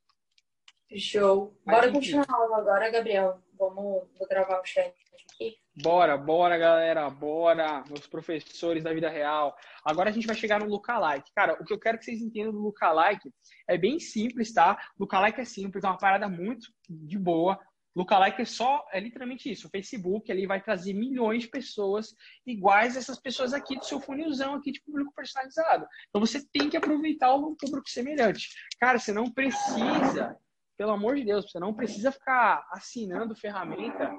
Show. 0.96 1.58
Bora 1.64 1.90
continuar 1.90 2.26
a 2.28 2.34
aula 2.34 2.58
agora, 2.58 2.90
Gabriel. 2.90 3.42
Vamos, 3.58 4.08
vou 4.18 4.28
gravar 4.28 4.60
o 4.60 4.64
chat 4.64 4.92
aqui. 5.32 5.56
Bora, 5.82 6.18
bora, 6.18 6.58
galera, 6.58 7.08
bora, 7.08 7.82
meus 7.88 8.06
professores 8.06 8.84
da 8.84 8.92
vida 8.92 9.08
real. 9.08 9.56
Agora 9.84 10.10
a 10.10 10.12
gente 10.12 10.26
vai 10.26 10.36
chegar 10.36 10.60
no 10.60 10.66
lookalike. 10.66 11.32
Cara, 11.34 11.54
o 11.54 11.64
que 11.64 11.72
eu 11.72 11.78
quero 11.78 11.98
que 11.98 12.04
vocês 12.04 12.20
entendam 12.20 12.52
do 12.52 12.60
lookalike 12.60 13.32
é 13.66 13.78
bem 13.78 13.98
simples, 13.98 14.52
tá? 14.52 14.78
Lookalike 14.98 15.40
é 15.40 15.44
simples, 15.44 15.82
é 15.84 15.86
uma 15.86 15.96
parada 15.96 16.28
muito 16.28 16.66
de 16.88 17.18
boa. 17.18 17.58
Lookalike 17.94 18.42
é 18.42 18.44
só, 18.44 18.86
é 18.92 18.98
literalmente 18.98 19.50
isso. 19.50 19.66
O 19.66 19.70
Facebook 19.70 20.30
ali 20.32 20.46
vai 20.46 20.62
trazer 20.62 20.94
milhões 20.94 21.42
de 21.42 21.48
pessoas 21.48 22.14
iguais 22.46 22.96
a 22.96 23.00
essas 23.00 23.20
pessoas 23.20 23.52
aqui 23.52 23.76
do 23.76 23.84
seu 23.84 24.00
funilzão 24.00 24.54
aqui 24.54 24.72
de 24.72 24.80
público 24.82 25.12
personalizado. 25.14 25.86
Então 26.08 26.20
você 26.20 26.44
tem 26.52 26.70
que 26.70 26.76
aproveitar 26.76 27.34
o 27.34 27.54
público 27.54 27.88
semelhante. 27.88 28.48
Cara, 28.80 28.98
você 28.98 29.12
não 29.12 29.30
precisa, 29.30 30.36
pelo 30.76 30.92
amor 30.92 31.16
de 31.16 31.24
Deus, 31.24 31.50
você 31.50 31.58
não 31.58 31.74
precisa 31.74 32.10
ficar 32.10 32.66
assinando 32.72 33.36
ferramenta 33.36 34.10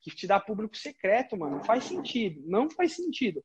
que 0.00 0.10
te 0.10 0.26
dá 0.26 0.40
público 0.40 0.76
secreto, 0.76 1.36
mano. 1.36 1.56
Não 1.56 1.64
faz 1.64 1.84
sentido. 1.84 2.42
Não 2.46 2.70
faz 2.70 2.94
sentido. 2.94 3.44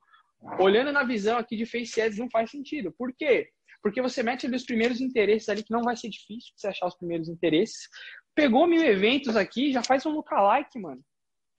Olhando 0.60 0.92
na 0.92 1.04
visão 1.04 1.38
aqui 1.38 1.56
de 1.56 1.66
Face 1.66 2.02
Ads, 2.02 2.18
não 2.18 2.30
faz 2.30 2.52
sentido. 2.52 2.94
Por 2.98 3.14
quê? 3.14 3.50
Porque 3.82 4.02
você 4.02 4.24
mete 4.24 4.46
ali 4.46 4.56
os 4.56 4.66
primeiros 4.66 5.02
interesses 5.02 5.50
ali, 5.50 5.64
que 5.64 5.72
não 5.72 5.82
vai 5.82 5.96
ser 5.96 6.10
difícil 6.10 6.54
você 6.56 6.68
achar 6.68 6.88
os 6.88 6.96
primeiros 6.96 7.28
interesses. 7.28 7.90
Pegou 8.36 8.68
mil 8.68 8.84
eventos 8.84 9.36
aqui, 9.36 9.72
já 9.72 9.84
faz 9.84 10.06
um 10.06 10.12
lookalike, 10.12 10.80
mano. 10.80 11.04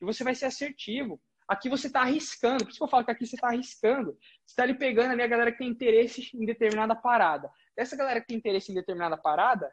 E 0.00 0.04
você 0.04 0.24
vai 0.24 0.34
ser 0.34 0.46
assertivo. 0.46 1.20
Aqui 1.46 1.68
você 1.68 1.88
está 1.88 2.00
arriscando, 2.00 2.64
por 2.64 2.70
isso 2.70 2.78
que 2.78 2.84
eu 2.84 2.88
falo 2.88 3.04
que 3.04 3.10
aqui 3.10 3.26
você 3.26 3.36
está 3.36 3.48
arriscando. 3.48 4.12
Você 4.12 4.52
está 4.52 4.62
ali 4.62 4.74
pegando 4.74 5.12
ali 5.12 5.22
a 5.22 5.26
galera 5.26 5.52
que 5.52 5.58
tem 5.58 5.68
interesse 5.68 6.30
em 6.34 6.44
determinada 6.46 6.96
parada. 6.96 7.50
Essa 7.76 7.96
galera 7.96 8.20
que 8.20 8.26
tem 8.26 8.36
interesse 8.36 8.72
em 8.72 8.74
determinada 8.74 9.16
parada, 9.16 9.70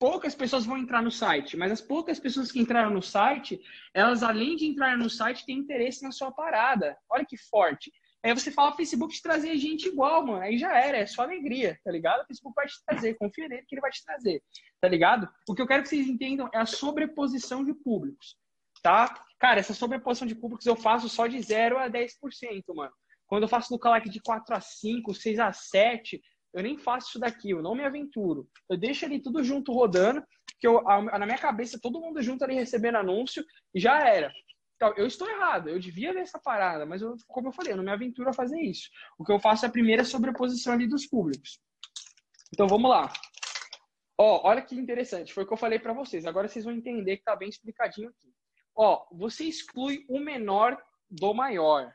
poucas 0.00 0.34
pessoas 0.34 0.66
vão 0.66 0.76
entrar 0.76 1.00
no 1.00 1.12
site, 1.12 1.56
mas 1.56 1.70
as 1.70 1.80
poucas 1.80 2.18
pessoas 2.18 2.50
que 2.50 2.58
entraram 2.58 2.90
no 2.90 3.00
site, 3.00 3.60
elas 3.94 4.24
além 4.24 4.56
de 4.56 4.66
entrar 4.66 4.98
no 4.98 5.08
site, 5.08 5.46
têm 5.46 5.58
interesse 5.58 6.02
na 6.02 6.10
sua 6.10 6.32
parada. 6.32 6.98
Olha 7.08 7.24
que 7.24 7.36
forte. 7.36 7.92
Aí 8.24 8.32
você 8.32 8.52
fala, 8.52 8.76
Facebook 8.76 9.14
te 9.14 9.22
trazer 9.22 9.56
gente 9.56 9.88
igual, 9.88 10.24
mano. 10.24 10.42
Aí 10.42 10.56
já 10.56 10.78
era, 10.78 10.98
é 10.98 11.06
só 11.06 11.22
alegria, 11.22 11.78
tá 11.84 11.90
ligado? 11.90 12.22
O 12.22 12.26
Facebook 12.26 12.54
vai 12.54 12.66
te 12.66 12.74
trazer, 12.86 13.14
confia 13.14 13.48
nele 13.48 13.64
que 13.66 13.74
ele 13.74 13.80
vai 13.80 13.90
te 13.90 14.04
trazer, 14.04 14.42
tá 14.80 14.88
ligado? 14.88 15.28
O 15.48 15.54
que 15.54 15.62
eu 15.62 15.66
quero 15.66 15.82
que 15.82 15.88
vocês 15.88 16.06
entendam 16.06 16.48
é 16.54 16.58
a 16.58 16.66
sobreposição 16.66 17.64
de 17.64 17.74
públicos 17.74 18.36
tá? 18.82 19.14
Cara, 19.38 19.60
essa 19.60 19.72
sobreposição 19.72 20.26
de 20.26 20.34
públicos 20.34 20.66
eu 20.66 20.76
faço 20.76 21.08
só 21.08 21.26
de 21.26 21.40
0 21.40 21.78
a 21.78 21.88
10%, 21.88 22.10
mano. 22.74 22.92
Quando 23.26 23.44
eu 23.44 23.48
faço 23.48 23.72
lookalike 23.72 24.10
de 24.10 24.20
4 24.20 24.54
a 24.54 24.60
5, 24.60 25.14
6 25.14 25.38
a 25.38 25.52
7, 25.52 26.20
eu 26.52 26.62
nem 26.62 26.76
faço 26.76 27.08
isso 27.08 27.18
daqui, 27.18 27.50
eu 27.50 27.62
não 27.62 27.74
me 27.74 27.84
aventuro. 27.84 28.46
Eu 28.68 28.76
deixo 28.76 29.04
ali 29.06 29.22
tudo 29.22 29.42
junto 29.42 29.72
rodando, 29.72 30.22
que 30.60 30.66
eu, 30.66 30.82
na 30.82 31.24
minha 31.24 31.38
cabeça, 31.38 31.78
todo 31.80 32.00
mundo 32.00 32.20
junto 32.22 32.44
ali 32.44 32.54
recebendo 32.54 32.98
anúncio 32.98 33.44
e 33.74 33.80
já 33.80 33.98
era. 34.00 34.30
Então, 34.82 34.92
eu 34.96 35.06
estou 35.06 35.30
errado, 35.30 35.68
eu 35.68 35.78
devia 35.78 36.12
ver 36.12 36.22
essa 36.22 36.40
parada, 36.40 36.84
mas 36.84 37.00
eu, 37.00 37.14
como 37.28 37.46
eu 37.46 37.52
falei, 37.52 37.72
eu 37.72 37.76
não 37.76 37.84
me 37.84 37.92
aventuro 37.92 38.28
a 38.28 38.32
fazer 38.32 38.60
isso. 38.60 38.90
O 39.16 39.24
que 39.24 39.30
eu 39.30 39.38
faço 39.38 39.64
é 39.64 39.68
a 39.68 39.70
primeira 39.70 40.02
sobreposição 40.02 40.72
ali 40.72 40.88
dos 40.88 41.06
públicos. 41.06 41.60
Então 42.52 42.66
vamos 42.66 42.90
lá. 42.90 43.12
Ó, 44.18 44.40
olha 44.48 44.60
que 44.60 44.74
interessante, 44.74 45.32
foi 45.32 45.44
o 45.44 45.46
que 45.46 45.52
eu 45.52 45.56
falei 45.56 45.78
para 45.78 45.92
vocês. 45.92 46.26
Agora 46.26 46.48
vocês 46.48 46.64
vão 46.64 46.74
entender 46.74 47.18
que 47.18 47.22
tá 47.22 47.36
bem 47.36 47.48
explicadinho 47.48 48.08
aqui. 48.08 48.34
Ó, 48.74 49.06
você 49.12 49.44
exclui 49.44 50.04
o 50.08 50.18
menor 50.18 50.76
do 51.08 51.32
maior. 51.32 51.94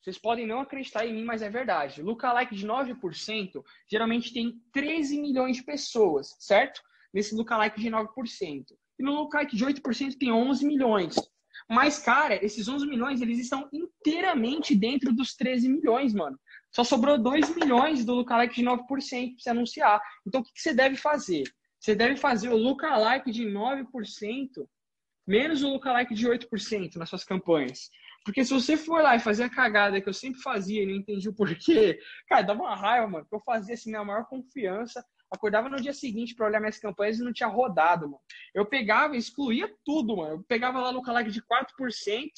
Vocês 0.00 0.16
podem 0.16 0.46
não 0.46 0.60
acreditar 0.60 1.04
em 1.04 1.12
mim, 1.12 1.24
mas 1.24 1.42
é 1.42 1.50
verdade. 1.50 2.00
Lookalike 2.00 2.56
de 2.56 2.66
9% 2.66 3.62
geralmente 3.90 4.32
tem 4.32 4.58
13 4.72 5.20
milhões 5.20 5.58
de 5.58 5.64
pessoas, 5.64 6.34
certo? 6.38 6.80
Nesse 7.12 7.34
lookalike 7.34 7.78
de 7.78 7.90
9%. 7.90 8.64
E 8.98 9.02
no 9.02 9.12
lookalike 9.12 9.54
de 9.54 9.66
8% 9.66 10.16
tem 10.18 10.32
11 10.32 10.64
milhões. 10.64 11.14
Mas, 11.68 11.98
cara, 11.98 12.44
esses 12.44 12.68
11 12.68 12.86
milhões, 12.86 13.20
eles 13.20 13.38
estão 13.38 13.68
inteiramente 13.72 14.74
dentro 14.74 15.12
dos 15.12 15.34
13 15.34 15.68
milhões, 15.68 16.12
mano. 16.12 16.38
Só 16.70 16.84
sobrou 16.84 17.18
2 17.18 17.54
milhões 17.54 18.04
do 18.04 18.14
lookalike 18.14 18.54
de 18.54 18.62
9% 18.62 18.86
para 18.86 18.98
você 19.38 19.50
anunciar. 19.50 20.00
Então, 20.26 20.40
o 20.40 20.44
que 20.44 20.50
você 20.56 20.72
deve 20.74 20.96
fazer? 20.96 21.44
Você 21.78 21.94
deve 21.94 22.16
fazer 22.16 22.48
o 22.48 22.56
lookalike 22.56 23.30
de 23.30 23.44
9% 23.44 23.86
menos 25.26 25.62
o 25.62 25.68
lookalike 25.68 26.14
de 26.14 26.26
8% 26.26 26.96
nas 26.96 27.08
suas 27.08 27.24
campanhas. 27.24 27.90
Porque 28.24 28.44
se 28.44 28.52
você 28.52 28.76
for 28.76 29.02
lá 29.02 29.16
e 29.16 29.20
fazer 29.20 29.44
a 29.44 29.50
cagada 29.50 30.00
que 30.00 30.08
eu 30.08 30.14
sempre 30.14 30.40
fazia 30.40 30.82
e 30.82 30.86
não 30.86 30.94
entendi 30.94 31.28
o 31.28 31.34
porquê, 31.34 31.98
cara, 32.28 32.42
dava 32.42 32.60
uma 32.60 32.76
raiva, 32.76 33.08
mano. 33.08 33.26
Que 33.26 33.34
eu 33.34 33.40
fazia 33.40 33.74
assim 33.74 33.90
na 33.90 34.04
maior 34.04 34.26
confiança, 34.26 35.04
acordava 35.32 35.68
no 35.68 35.80
dia 35.80 35.92
seguinte 35.92 36.34
para 36.34 36.46
olhar 36.46 36.60
minhas 36.60 36.78
campanhas 36.78 37.18
e 37.18 37.24
não 37.24 37.32
tinha 37.32 37.48
rodado, 37.48 38.06
mano. 38.06 38.20
Eu 38.54 38.66
pegava 38.66 39.16
e 39.16 39.18
excluía 39.18 39.72
tudo, 39.84 40.16
mano. 40.16 40.34
Eu 40.34 40.44
pegava 40.44 40.80
lá 40.80 40.90
lookalike 40.90 41.30
de 41.30 41.42
4%, 41.42 42.28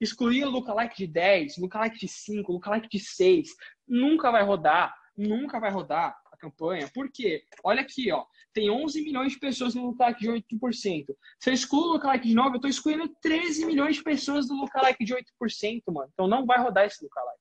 excluía 0.00 0.46
lookalike 0.46 0.96
de 0.96 1.06
10, 1.06 1.58
lookalike 1.58 1.98
de 1.98 2.08
5, 2.08 2.52
lookalike 2.52 2.88
de 2.88 3.00
6. 3.00 3.48
Nunca 3.86 4.30
vai 4.30 4.44
rodar, 4.44 4.94
nunca 5.16 5.58
vai 5.58 5.70
rodar 5.70 6.16
campanha. 6.38 6.88
Por 6.94 7.10
quê? 7.12 7.42
Olha 7.62 7.82
aqui, 7.82 8.10
ó. 8.10 8.24
Tem 8.52 8.70
11 8.70 9.02
milhões 9.02 9.32
de 9.32 9.38
pessoas 9.38 9.74
no 9.74 9.86
lookalike 9.86 10.20
de 10.20 10.30
8%. 10.30 11.06
Se 11.38 11.50
eu 11.50 11.54
excluo 11.54 11.82
o 11.82 11.92
lookalike 11.94 12.28
de 12.28 12.34
9%, 12.34 12.46
eu 12.46 12.54
estou 12.56 12.70
excluindo 12.70 13.08
13 13.20 13.66
milhões 13.66 13.96
de 13.96 14.02
pessoas 14.02 14.48
do 14.48 14.54
lookalike 14.54 15.04
de 15.04 15.14
8%, 15.14 15.82
mano. 15.92 16.10
Então 16.12 16.26
não 16.26 16.46
vai 16.46 16.58
rodar 16.58 16.86
esse 16.86 17.02
lookalike. 17.02 17.38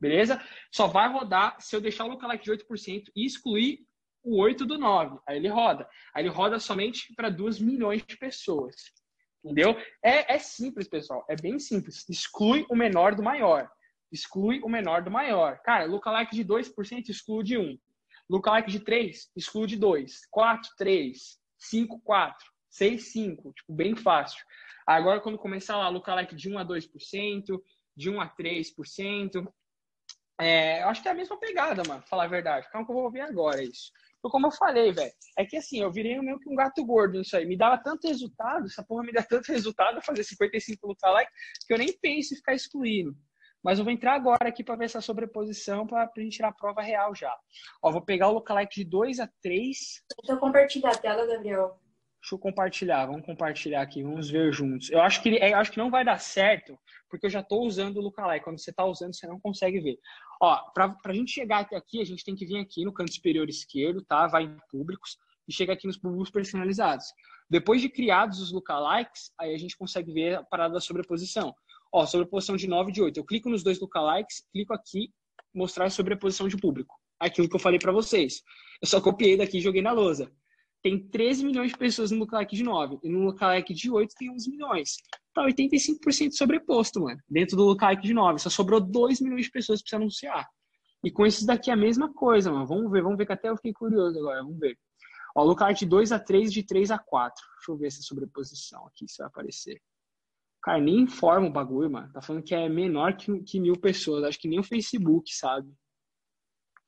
Beleza? 0.00 0.40
Só 0.70 0.86
vai 0.86 1.10
rodar 1.10 1.56
se 1.60 1.74
eu 1.74 1.80
deixar 1.80 2.04
o 2.04 2.08
lookalike 2.08 2.44
de 2.44 2.52
8% 2.52 3.04
e 3.16 3.24
excluir 3.24 3.80
o 4.24 4.40
8 4.40 4.64
do 4.64 4.78
9. 4.78 5.18
Aí 5.28 5.36
ele 5.36 5.48
roda. 5.48 5.88
Aí 6.14 6.22
ele 6.22 6.30
roda 6.30 6.58
somente 6.58 7.14
para 7.14 7.28
2 7.28 7.60
milhões 7.60 8.02
de 8.04 8.16
pessoas. 8.16 8.74
Entendeu? 9.44 9.76
É, 10.02 10.34
é 10.34 10.38
simples, 10.38 10.88
pessoal. 10.88 11.24
É 11.28 11.36
bem 11.36 11.58
simples. 11.58 12.08
Exclui 12.08 12.64
o 12.70 12.74
menor 12.74 13.14
do 13.14 13.22
maior. 13.22 13.70
Exclui 14.10 14.60
o 14.62 14.68
menor 14.68 15.02
do 15.02 15.10
maior. 15.10 15.58
Cara, 15.58 15.84
lookalike 15.84 16.34
de 16.34 16.44
2% 16.44 17.08
exclui 17.08 17.44
de 17.44 17.58
1. 17.58 17.78
Lookalike 18.28 18.70
de 18.70 18.80
3, 18.80 19.30
exclui 19.36 19.66
de 19.66 19.76
2. 19.76 20.26
4, 20.30 20.70
3. 20.78 21.38
5, 21.58 22.00
4. 22.00 22.46
6, 22.70 23.12
5. 23.12 23.52
Tipo, 23.52 23.74
bem 23.74 23.94
fácil. 23.94 24.42
Agora, 24.86 25.20
quando 25.20 25.38
começar 25.38 25.76
lá, 25.76 25.88
lookalike 25.88 26.34
de 26.34 26.48
1 26.48 26.58
a 26.58 26.64
2%, 26.64 27.62
de 27.96 28.10
1 28.10 28.20
a 28.20 28.28
3%, 28.28 29.52
é, 30.40 30.82
eu 30.82 30.88
acho 30.88 31.02
que 31.02 31.08
é 31.08 31.12
a 31.12 31.14
mesma 31.14 31.38
pegada, 31.38 31.82
mano, 31.86 32.00
pra 32.00 32.08
falar 32.08 32.24
a 32.24 32.28
verdade. 32.28 32.68
Calma 32.70 32.86
que 32.86 32.92
eu 32.92 32.96
vou 32.96 33.10
ver 33.10 33.20
agora 33.20 33.62
isso. 33.62 33.92
Então, 34.24 34.30
como 34.30 34.46
eu 34.46 34.50
falei, 34.52 34.90
velho, 34.90 35.12
é 35.36 35.44
que 35.44 35.54
assim, 35.58 35.82
eu 35.82 35.92
virei 35.92 36.18
meio 36.18 36.40
que 36.40 36.48
um 36.48 36.54
gato 36.54 36.82
gordo 36.82 37.18
nisso 37.18 37.36
aí. 37.36 37.44
Me 37.44 37.58
dava 37.58 37.76
tanto 37.76 38.08
resultado, 38.08 38.64
essa 38.64 38.82
porra 38.82 39.02
me 39.02 39.12
dá 39.12 39.22
tanto 39.22 39.52
resultado 39.52 40.00
fazer 40.00 40.24
55 40.24 40.86
lookalike, 40.86 41.30
que 41.66 41.74
eu 41.74 41.76
nem 41.76 41.92
penso 42.00 42.32
em 42.32 42.38
ficar 42.38 42.54
excluindo. 42.54 43.14
Mas 43.62 43.78
eu 43.78 43.84
vou 43.84 43.92
entrar 43.92 44.14
agora 44.14 44.48
aqui 44.48 44.64
para 44.64 44.76
ver 44.76 44.86
essa 44.86 45.02
sobreposição 45.02 45.86
para 45.86 46.04
a 46.04 46.20
gente 46.20 46.36
tirar 46.36 46.48
a 46.48 46.52
prova 46.54 46.80
real 46.80 47.14
já. 47.14 47.36
Ó, 47.82 47.92
vou 47.92 48.00
pegar 48.00 48.28
o 48.28 48.32
lookalike 48.32 48.76
de 48.76 48.84
2 48.88 49.20
a 49.20 49.28
3. 49.42 49.76
Deixa 50.22 50.32
eu 50.32 50.38
compartilhar 50.38 50.92
a 50.92 50.96
tela, 50.96 51.26
Gabriel. 51.26 51.78
Deixa 52.24 52.36
eu 52.36 52.38
compartilhar, 52.38 53.04
vamos 53.04 53.26
compartilhar 53.26 53.82
aqui, 53.82 54.02
vamos 54.02 54.30
ver 54.30 54.50
juntos. 54.50 54.90
Eu 54.90 55.02
acho 55.02 55.22
que, 55.22 55.28
eu 55.28 55.56
acho 55.58 55.70
que 55.70 55.76
não 55.76 55.90
vai 55.90 56.02
dar 56.02 56.18
certo, 56.18 56.74
porque 57.10 57.26
eu 57.26 57.30
já 57.30 57.40
estou 57.40 57.66
usando 57.66 57.98
o 57.98 58.00
lookalike. 58.00 58.42
Quando 58.42 58.58
você 58.58 58.70
está 58.70 58.82
usando, 58.82 59.14
você 59.14 59.26
não 59.26 59.38
consegue 59.38 59.78
ver. 59.78 59.98
Ó, 60.40 60.56
para 60.72 60.96
a 61.04 61.12
gente 61.12 61.30
chegar 61.30 61.58
até 61.58 61.76
aqui, 61.76 62.00
a 62.00 62.04
gente 62.04 62.24
tem 62.24 62.34
que 62.34 62.46
vir 62.46 62.56
aqui 62.56 62.82
no 62.82 62.94
canto 62.94 63.12
superior 63.12 63.46
esquerdo, 63.46 64.02
tá? 64.02 64.26
Vai 64.26 64.44
em 64.44 64.56
públicos 64.70 65.18
e 65.46 65.52
chega 65.52 65.74
aqui 65.74 65.86
nos 65.86 65.98
públicos 65.98 66.30
personalizados. 66.30 67.04
Depois 67.50 67.82
de 67.82 67.90
criados 67.90 68.40
os 68.40 68.50
lookalikes, 68.50 69.30
aí 69.38 69.54
a 69.54 69.58
gente 69.58 69.76
consegue 69.76 70.10
ver 70.10 70.36
a 70.36 70.42
parada 70.42 70.72
da 70.72 70.80
sobreposição. 70.80 71.54
Ó, 71.92 72.06
sobreposição 72.06 72.56
de 72.56 72.66
9 72.66 72.88
e 72.88 72.94
de 72.94 73.02
8. 73.02 73.18
Eu 73.18 73.24
clico 73.26 73.50
nos 73.50 73.62
dois 73.62 73.78
lookalikes, 73.78 74.48
clico 74.50 74.72
aqui, 74.72 75.12
mostrar 75.54 75.84
a 75.84 75.90
sobreposição 75.90 76.48
de 76.48 76.56
público. 76.56 76.98
Aquilo 77.20 77.50
que 77.50 77.54
eu 77.54 77.60
falei 77.60 77.78
para 77.78 77.92
vocês. 77.92 78.40
Eu 78.80 78.88
só 78.88 78.98
copiei 78.98 79.36
daqui 79.36 79.58
e 79.58 79.60
joguei 79.60 79.82
na 79.82 79.92
lousa. 79.92 80.32
Tem 80.84 80.98
13 80.98 81.46
milhões 81.46 81.72
de 81.72 81.78
pessoas 81.78 82.10
no 82.10 82.18
lookalike 82.18 82.54
de 82.54 82.62
9. 82.62 82.98
E 83.02 83.08
no 83.08 83.20
lookalike 83.20 83.72
de 83.72 83.90
8 83.90 84.14
tem 84.18 84.30
11 84.30 84.50
milhões. 84.50 84.96
Tá 85.32 85.42
85% 85.42 86.32
sobreposto, 86.32 87.00
mano. 87.00 87.18
Dentro 87.26 87.56
do 87.56 87.64
lookalike 87.64 88.02
de 88.02 88.12
9. 88.12 88.38
Só 88.38 88.50
sobrou 88.50 88.78
2 88.78 89.18
milhões 89.22 89.46
de 89.46 89.50
pessoas 89.50 89.82
para 89.82 89.98
anunciar. 89.98 90.46
E 91.02 91.10
com 91.10 91.24
esses 91.24 91.46
daqui 91.46 91.70
é 91.70 91.72
a 91.72 91.76
mesma 91.76 92.12
coisa, 92.12 92.52
mano. 92.52 92.66
Vamos 92.66 92.92
ver, 92.92 93.02
vamos 93.02 93.16
ver 93.16 93.24
que 93.24 93.32
até 93.32 93.48
eu 93.48 93.56
fiquei 93.56 93.72
curioso 93.72 94.18
agora. 94.18 94.42
Vamos 94.42 94.58
ver. 94.58 94.78
Ó, 95.34 95.42
lookalike 95.42 95.80
de 95.80 95.86
2 95.86 96.12
a 96.12 96.18
3 96.18 96.52
de 96.52 96.62
3 96.62 96.90
a 96.90 96.98
4. 96.98 97.42
Deixa 97.56 97.72
eu 97.72 97.76
ver 97.78 97.86
essa 97.86 98.02
sobreposição 98.02 98.86
aqui, 98.86 99.08
se 99.08 99.16
vai 99.16 99.28
aparecer. 99.28 99.80
Cara, 100.62 100.82
nem 100.82 101.00
informa 101.00 101.48
o 101.48 101.52
bagulho, 101.52 101.90
mano. 101.90 102.12
Tá 102.12 102.20
falando 102.20 102.44
que 102.44 102.54
é 102.54 102.68
menor 102.68 103.16
que, 103.16 103.42
que 103.42 103.58
mil 103.58 103.80
pessoas. 103.80 104.22
Acho 104.22 104.38
que 104.38 104.48
nem 104.48 104.60
o 104.60 104.62
Facebook, 104.62 105.34
sabe? 105.34 105.72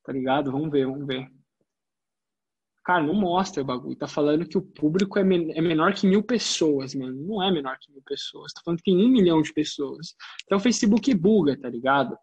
Tá 0.05 0.13
ligado? 0.13 0.53
Vamos 0.53 0.71
ver, 0.71 0.87
vamos 0.87 1.07
ver. 1.07 1.31
Cara, 2.87 3.03
não 3.03 3.15
mostra 3.15 3.65
o 3.65 3.67
bagulho. 3.67 3.97
Tá 3.97 4.07
falando 4.07 4.47
que 4.47 4.57
o 4.57 4.63
público 4.63 5.19
é, 5.19 5.25
men 5.25 5.51
é 5.59 5.61
menor 5.61 5.93
que 5.93 6.07
mil 6.07 6.23
pessoas, 6.23 6.95
mano. 6.95 7.21
Não 7.21 7.43
é 7.43 7.51
menor 7.51 7.77
que 7.81 7.91
mil 7.91 8.01
pessoas. 8.01 8.53
Tá 8.53 8.61
falando 8.65 8.79
que 8.79 8.85
tem 8.85 8.97
um 9.05 9.09
milhão 9.09 9.43
de 9.43 9.53
pessoas. 9.53 10.15
Então 10.45 10.59
o 10.59 10.61
Facebook 10.61 11.13
buga, 11.13 11.61
tá 11.61 11.69
ligado? 11.69 12.17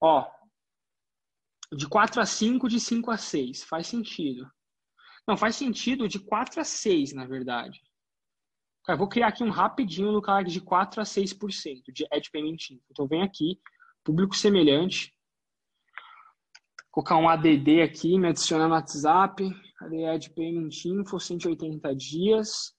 Ó. 0.00 0.28
De 1.72 1.86
4 1.86 2.20
a 2.20 2.26
5, 2.26 2.68
de 2.68 2.80
5 2.80 3.12
a 3.12 3.16
6. 3.16 3.62
Faz 3.62 3.86
sentido. 3.86 4.50
Não, 5.24 5.36
faz 5.36 5.54
sentido 5.54 6.08
de 6.08 6.18
4 6.18 6.60
a 6.60 6.64
6, 6.64 7.12
na 7.12 7.24
verdade. 7.24 7.80
Cara, 8.84 8.98
vou 8.98 9.08
criar 9.08 9.28
aqui 9.28 9.44
um 9.44 9.50
rapidinho 9.50 10.10
no 10.10 10.20
canal 10.20 10.42
de 10.42 10.60
4 10.60 11.00
a 11.00 11.04
6% 11.04 11.92
de 11.92 12.04
ad 12.10 12.28
info. 12.34 12.82
Então, 12.90 13.06
vem 13.06 13.22
aqui, 13.22 13.60
público 14.02 14.34
semelhante. 14.34 15.14
Colocar 16.90 17.16
um 17.16 17.28
ADD 17.28 17.82
aqui, 17.82 18.18
me 18.18 18.28
adicionar 18.28 18.66
no 18.66 18.74
WhatsApp. 18.74 19.48
Cadê 19.78 20.06
ad 20.06 20.28
payment 20.30 20.70
info? 20.84 21.20
180 21.20 21.94
dias. 21.94 22.74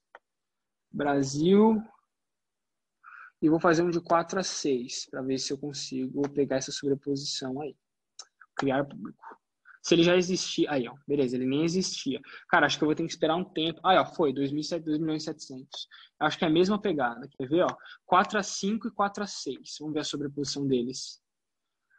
Brasil. 0.92 1.82
E 3.40 3.48
vou 3.48 3.58
fazer 3.58 3.82
um 3.82 3.90
de 3.90 4.00
4 4.00 4.38
a 4.38 4.42
6 4.42 5.08
para 5.10 5.22
ver 5.22 5.38
se 5.38 5.52
eu 5.52 5.58
consigo 5.58 6.28
pegar 6.28 6.56
essa 6.56 6.70
sobreposição 6.70 7.60
aí. 7.62 7.74
Criar 8.54 8.84
público. 8.84 9.24
Se 9.82 9.94
ele 9.94 10.02
já 10.02 10.14
existia. 10.14 10.70
Aí, 10.70 10.86
ó. 10.86 10.94
Beleza, 11.08 11.34
ele 11.34 11.46
nem 11.46 11.64
existia. 11.64 12.20
Cara, 12.50 12.66
acho 12.66 12.76
que 12.76 12.84
eu 12.84 12.88
vou 12.88 12.94
ter 12.94 13.04
que 13.04 13.10
esperar 13.10 13.34
um 13.34 13.44
tempo. 13.44 13.80
Aí, 13.82 13.96
ó, 13.96 14.04
foi. 14.04 14.30
2 14.34 14.52
milhões 14.52 15.22
e 15.22 15.24
700. 15.24 15.88
Acho 16.20 16.38
que 16.38 16.44
é 16.44 16.48
a 16.48 16.50
mesma 16.50 16.78
pegada. 16.78 17.26
Quer 17.36 17.48
ver, 17.48 17.62
ó? 17.62 17.76
4 18.04 18.38
a 18.38 18.42
5 18.42 18.88
e 18.88 18.90
4 18.90 19.24
a 19.24 19.26
6. 19.26 19.56
Vamos 19.80 19.94
ver 19.94 20.00
a 20.00 20.04
sobreposição 20.04 20.66
deles. 20.66 21.21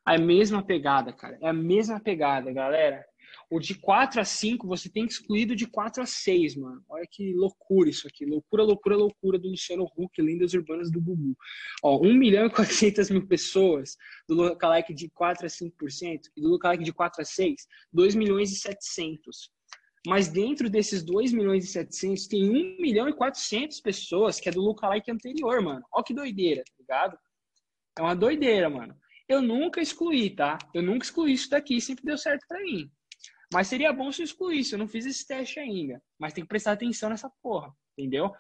A 0.06 0.18
mesma 0.18 0.62
pegada, 0.62 1.14
cara. 1.14 1.38
É 1.42 1.48
a 1.48 1.54
mesma 1.54 2.00
pegada, 2.00 2.52
galera. 2.52 3.06
O 3.50 3.60
de 3.60 3.76
4 3.76 4.20
a 4.20 4.26
5 4.26 4.68
você 4.68 4.90
tem 4.90 5.06
que 5.06 5.14
excluir 5.14 5.46
do 5.46 5.56
de 5.56 5.68
4 5.68 6.02
a 6.02 6.06
6, 6.06 6.56
mano. 6.56 6.84
Olha 6.90 7.06
que 7.10 7.34
loucura 7.34 7.90
isso 7.90 8.08
aqui. 8.08 8.26
Loucura, 8.26 8.64
loucura, 8.64 8.98
loucura 8.98 9.40
do 9.40 9.50
Luciano 9.50 9.88
Huck, 9.98 10.22
Lendas 10.22 10.54
Urbanas 10.54 10.92
do 10.92 11.00
Bubu. 11.00 11.38
Ó, 11.84 12.02
1 12.02 12.14
milhão 12.16 12.48
e 12.48 12.50
400 12.50 13.10
mil 13.12 13.28
pessoas 13.28 13.96
do 14.28 14.36
lookalike 14.36 14.94
de 14.94 15.10
4 15.10 15.46
a 15.46 15.50
5% 15.50 16.22
e 16.36 16.42
do 16.42 16.50
lookalike 16.50 16.84
de 16.84 16.94
4 16.94 17.22
a 17.22 17.26
6, 17.26 17.56
2 17.92 18.16
milhões 18.16 18.52
e 18.52 18.56
700. 18.56 19.52
Mas 20.06 20.28
dentro 20.28 20.70
desses 20.70 21.04
2 21.04 21.32
milhões 21.32 21.64
e 21.64 21.68
700 21.68 22.28
tem 22.28 22.50
1 22.50 22.82
milhão 22.82 23.08
e 23.08 23.14
400 23.14 23.80
pessoas 23.80 24.40
que 24.40 24.50
é 24.50 24.52
do 24.52 24.62
lookalike 24.62 25.10
anterior, 25.10 25.62
mano. 25.62 25.86
Ó 25.94 26.04
que 26.04 26.14
doideira, 26.14 26.64
tá 26.64 26.74
ligado? 26.80 27.18
É 27.98 28.02
uma 28.02 28.16
doideira, 28.16 28.70
mano. 28.70 28.96
Eu 29.28 29.42
nunca 29.42 29.82
excluí, 29.82 30.30
tá? 30.30 30.58
Eu 30.74 30.82
nunca 30.82 31.06
excluí 31.06 31.34
isso 31.34 31.50
daqui, 31.50 31.80
sempre 31.80 32.04
deu 32.04 32.18
certo 32.18 32.46
para 32.48 32.62
mim. 32.62 32.92
Mas 33.54 33.68
seria 33.68 33.94
bom 33.94 34.12
se 34.12 34.22
eu 34.22 34.26
excluísse, 34.26 34.74
eu 34.74 34.80
não 34.80 34.88
fiz 34.88 35.06
esse 35.06 35.26
teste 35.26 35.60
ainda. 35.60 36.02
Mas 36.20 36.34
tem 36.34 36.44
que 36.44 36.48
prestar 36.48 36.72
atenção 36.72 37.10
nessa 37.10 37.30
porra, 37.42 37.72
entendeu? 37.98 38.32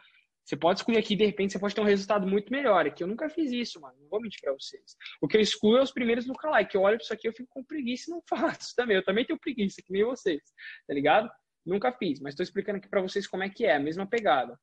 Você 0.43 0.57
pode 0.57 0.79
excluir 0.79 0.97
aqui, 0.97 1.15
de 1.15 1.25
repente, 1.25 1.53
você 1.53 1.59
pode 1.59 1.73
ter 1.73 1.79
um 1.79 1.85
resultado 1.85 2.27
muito 2.27 2.51
melhor. 2.51 2.85
Aqui 2.85 3.01
eu 3.01 3.07
nunca 3.07 3.29
fiz 3.29 3.51
isso, 3.51 3.79
mano. 3.79 3.95
Não 3.99 4.09
vou 4.09 4.19
mentir 4.19 4.41
pra 4.41 4.51
vocês. 4.51 4.97
O 5.21 5.27
que 5.27 5.37
eu 5.37 5.41
excluo 5.41 5.77
é 5.77 5.81
os 5.81 5.91
primeiros 5.91 6.25
lookalike. 6.25 6.75
Eu 6.75 6.81
olho 6.81 6.97
pra 6.97 7.03
isso 7.03 7.13
aqui, 7.13 7.27
eu 7.27 7.33
fico 7.33 7.47
com 7.49 7.63
preguiça 7.63 8.09
e 8.09 8.11
não 8.11 8.21
faço 8.27 8.75
também. 8.75 8.97
Eu 8.97 9.03
também 9.03 9.25
tenho 9.25 9.39
preguiça, 9.39 9.81
que 9.81 9.93
nem 9.93 10.03
vocês, 10.03 10.41
tá 10.85 10.93
ligado? 10.93 11.29
Nunca 11.65 11.93
fiz, 11.93 12.19
mas 12.19 12.33
estou 12.33 12.43
explicando 12.43 12.77
aqui 12.77 12.89
para 12.89 13.01
vocês 13.01 13.25
como 13.25 13.43
é 13.43 13.49
que 13.49 13.65
é, 13.65 13.75
a 13.75 13.79
mesma 13.79 14.05
pegada. 14.05 14.59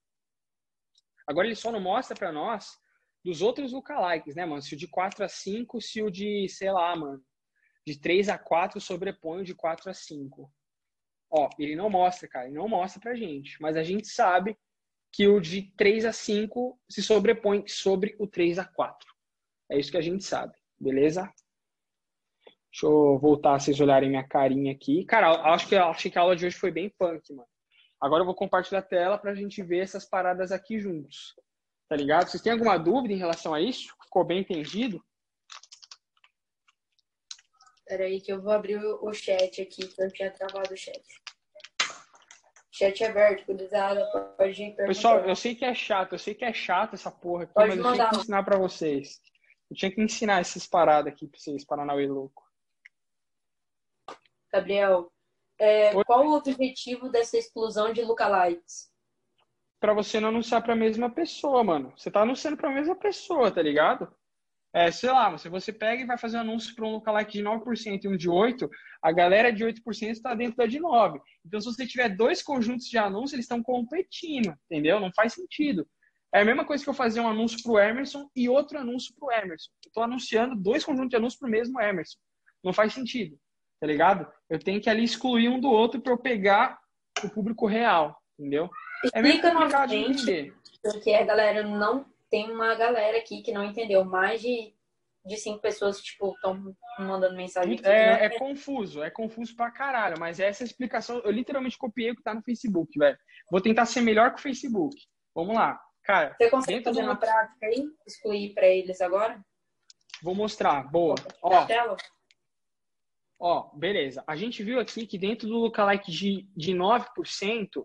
Agora 1.26 1.46
ele 1.46 1.54
só 1.54 1.72
não 1.72 1.80
mostra 1.80 2.14
para 2.14 2.30
nós 2.30 2.76
dos 3.24 3.42
outros 3.42 3.72
lookalikes, 3.72 4.34
né, 4.34 4.44
mano? 4.44 4.62
Se 4.62 4.74
o 4.74 4.78
de 4.78 4.88
4 4.88 5.24
a 5.24 5.28
5, 5.28 5.80
se 5.80 6.02
o 6.02 6.10
de, 6.10 6.48
sei 6.48 6.70
lá, 6.72 6.94
mano, 6.96 7.22
de 7.86 7.98
3 7.98 8.28
a 8.28 8.38
4 8.38 8.80
sobrepõe 8.80 9.42
o 9.42 9.44
de 9.44 9.54
4 9.54 9.90
a 9.90 9.94
5. 9.94 10.50
Ó, 11.30 11.48
ele 11.58 11.76
não 11.76 11.88
mostra, 11.88 12.28
cara, 12.28 12.46
ele 12.46 12.56
não 12.56 12.68
mostra 12.68 13.00
pra 13.00 13.14
gente, 13.14 13.60
mas 13.60 13.76
a 13.76 13.82
gente 13.82 14.08
sabe 14.08 14.58
que 15.12 15.26
o 15.28 15.40
de 15.40 15.72
3 15.76 16.04
a 16.04 16.12
5 16.12 16.80
se 16.88 17.02
sobrepõe 17.02 17.66
sobre 17.66 18.16
o 18.18 18.26
3 18.26 18.58
a 18.58 18.64
4. 18.64 19.08
É 19.70 19.78
isso 19.78 19.90
que 19.90 19.96
a 19.96 20.02
gente 20.02 20.24
sabe, 20.24 20.54
beleza? 20.78 21.22
Deixa 22.72 22.86
eu 22.86 23.18
voltar, 23.18 23.58
vocês 23.58 23.80
olharem 23.80 24.08
minha 24.08 24.26
carinha 24.26 24.72
aqui. 24.72 25.04
Cara, 25.04 25.30
acho 25.52 25.68
que, 25.68 25.76
acho 25.76 26.10
que 26.10 26.18
a 26.18 26.22
aula 26.22 26.36
de 26.36 26.46
hoje 26.46 26.56
foi 26.56 26.70
bem 26.70 26.88
punk, 26.88 27.32
mano. 27.32 27.48
Agora 28.00 28.22
eu 28.22 28.26
vou 28.26 28.34
compartilhar 28.34 28.78
a 28.78 28.82
tela 28.82 29.18
pra 29.18 29.34
gente 29.34 29.62
ver 29.62 29.80
essas 29.80 30.08
paradas 30.08 30.52
aqui 30.52 30.78
juntos. 30.78 31.34
Tá 31.90 31.96
ligado? 31.96 32.28
Vocês 32.28 32.40
têm 32.40 32.52
alguma 32.52 32.78
dúvida 32.78 33.12
em 33.12 33.16
relação 33.16 33.52
a 33.52 33.60
isso? 33.60 33.92
Ficou 34.04 34.22
bem 34.22 34.42
entendido? 34.42 35.04
Peraí 37.84 38.20
que 38.20 38.32
eu 38.32 38.40
vou 38.40 38.52
abrir 38.52 38.76
o 38.78 39.12
chat 39.12 39.60
aqui, 39.60 39.88
que 39.88 40.00
eu 40.00 40.12
tinha 40.12 40.30
travado 40.30 40.72
o 40.72 40.76
chat. 40.76 41.02
Chat 42.70 43.02
aberto, 43.02 43.44
cuidado, 43.44 44.00
pode 44.36 44.54
perguntar. 44.56 44.86
Pessoal, 44.86 45.18
eu 45.18 45.34
sei 45.34 45.56
que 45.56 45.64
é 45.64 45.74
chato, 45.74 46.12
eu 46.12 46.18
sei 46.20 46.32
que 46.32 46.44
é 46.44 46.52
chato 46.52 46.94
essa 46.94 47.10
porra 47.10 47.42
aqui, 47.42 47.54
pode 47.54 47.70
mas 47.70 47.78
mandar. 47.78 47.90
eu 47.90 47.96
tinha 47.96 48.10
que 48.10 48.16
ensinar 48.18 48.44
pra 48.44 48.56
vocês. 48.56 49.20
Eu 49.68 49.76
tinha 49.76 49.92
que 49.92 50.00
ensinar 50.00 50.38
essas 50.38 50.68
paradas 50.68 51.12
aqui 51.12 51.26
pra 51.26 51.40
vocês, 51.40 51.64
Paranauê 51.64 52.06
louco. 52.06 52.48
Gabriel, 54.52 55.12
é, 55.58 55.92
qual 56.04 56.24
o 56.24 56.36
objetivo 56.36 57.08
dessa 57.08 57.36
explosão 57.36 57.92
de 57.92 58.02
lookalikes? 58.02 58.89
Pra 59.80 59.94
você 59.94 60.20
não 60.20 60.28
anunciar 60.28 60.62
pra 60.62 60.76
mesma 60.76 61.08
pessoa, 61.10 61.64
mano. 61.64 61.92
Você 61.96 62.10
tá 62.10 62.20
anunciando 62.20 62.56
pra 62.56 62.70
mesma 62.70 62.94
pessoa, 62.94 63.50
tá 63.50 63.62
ligado? 63.62 64.14
É, 64.72 64.90
sei 64.92 65.10
lá, 65.10 65.36
se 65.36 65.48
você 65.48 65.72
pega 65.72 66.02
e 66.02 66.06
vai 66.06 66.16
fazer 66.16 66.36
um 66.36 66.42
anúncio 66.42 66.76
para 66.76 66.86
um 66.86 66.92
lookalike 66.92 67.32
de 67.32 67.42
9% 67.42 68.04
e 68.04 68.08
um 68.08 68.16
de 68.16 68.28
8%, 68.28 68.68
a 69.02 69.10
galera 69.10 69.52
de 69.52 69.64
8% 69.64 70.10
está 70.10 70.34
dentro 70.34 70.56
da 70.56 70.66
de 70.66 70.78
9%. 70.78 71.20
Então, 71.44 71.60
se 71.60 71.66
você 71.66 71.86
tiver 71.86 72.10
dois 72.10 72.42
conjuntos 72.42 72.86
de 72.86 72.96
anúncios, 72.96 73.32
eles 73.32 73.46
estão 73.46 73.62
competindo, 73.62 74.54
entendeu? 74.66 75.00
Não 75.00 75.10
faz 75.12 75.32
sentido. 75.32 75.88
É 76.32 76.42
a 76.42 76.44
mesma 76.44 76.64
coisa 76.64 76.84
que 76.84 76.88
eu 76.88 76.94
fazer 76.94 77.20
um 77.20 77.28
anúncio 77.28 77.60
para 77.60 77.72
o 77.72 77.78
Emerson 77.80 78.30
e 78.36 78.48
outro 78.48 78.78
anúncio 78.78 79.12
para 79.18 79.26
o 79.26 79.32
Emerson. 79.32 79.70
Eu 79.84 79.88
estou 79.88 80.02
anunciando 80.04 80.54
dois 80.54 80.84
conjuntos 80.84 81.10
de 81.10 81.16
anúncios 81.16 81.40
para 81.40 81.48
o 81.48 81.50
mesmo 81.50 81.80
Emerson. 81.80 82.18
Não 82.62 82.72
faz 82.72 82.92
sentido, 82.92 83.36
tá 83.80 83.86
ligado? 83.88 84.30
Eu 84.48 84.60
tenho 84.60 84.80
que 84.80 84.88
ali 84.88 85.02
excluir 85.02 85.48
um 85.48 85.58
do 85.58 85.68
outro 85.68 86.00
para 86.00 86.12
eu 86.12 86.18
pegar 86.18 86.78
o 87.24 87.28
público 87.28 87.66
real, 87.66 88.16
entendeu? 88.38 88.70
É 89.12 89.22
meio 89.22 89.40
complicado 89.40 89.90
de 89.90 89.96
entender. 89.96 90.54
Porque 90.82 91.12
a 91.12 91.24
galera 91.24 91.62
não 91.62 92.06
tem 92.30 92.50
uma 92.50 92.74
galera 92.74 93.18
aqui 93.18 93.42
que 93.42 93.52
não 93.52 93.64
entendeu. 93.64 94.04
Mais 94.04 94.40
de, 94.40 94.74
de 95.26 95.36
cinco 95.36 95.60
pessoas, 95.60 96.00
tipo, 96.00 96.34
estão 96.34 96.74
mandando 96.98 97.36
mensagem. 97.36 97.74
Aqui, 97.74 97.86
é, 97.86 98.26
é 98.26 98.38
confuso, 98.38 99.02
é 99.02 99.10
confuso 99.10 99.54
pra 99.56 99.70
caralho. 99.70 100.18
Mas 100.18 100.40
essa 100.40 100.64
explicação, 100.64 101.20
eu 101.24 101.30
literalmente 101.30 101.78
copiei 101.78 102.10
o 102.10 102.16
que 102.16 102.22
tá 102.22 102.34
no 102.34 102.42
Facebook, 102.42 102.98
velho. 102.98 103.18
Vou 103.50 103.60
tentar 103.60 103.86
ser 103.86 104.00
melhor 104.00 104.32
que 104.32 104.40
o 104.40 104.42
Facebook. 104.42 104.96
Vamos 105.34 105.54
lá. 105.54 105.80
Cara, 106.02 106.34
Você 106.36 106.50
consegue 106.50 106.84
fazer 106.84 107.02
na 107.02 107.16
prática 107.16 107.66
aí? 107.66 107.84
Excluir 108.06 108.54
para 108.54 108.66
eles 108.66 109.00
agora? 109.00 109.40
Vou 110.22 110.34
mostrar. 110.34 110.82
Boa. 110.90 111.14
Ó, 111.42 111.66
ó, 113.38 113.70
beleza. 113.74 114.22
A 114.26 114.36
gente 114.36 114.62
viu 114.62 114.80
aqui 114.80 115.06
que 115.06 115.18
dentro 115.18 115.48
do 115.48 115.58
lookalike 115.58 116.10
de, 116.10 116.48
de 116.56 116.72
9%, 116.72 117.84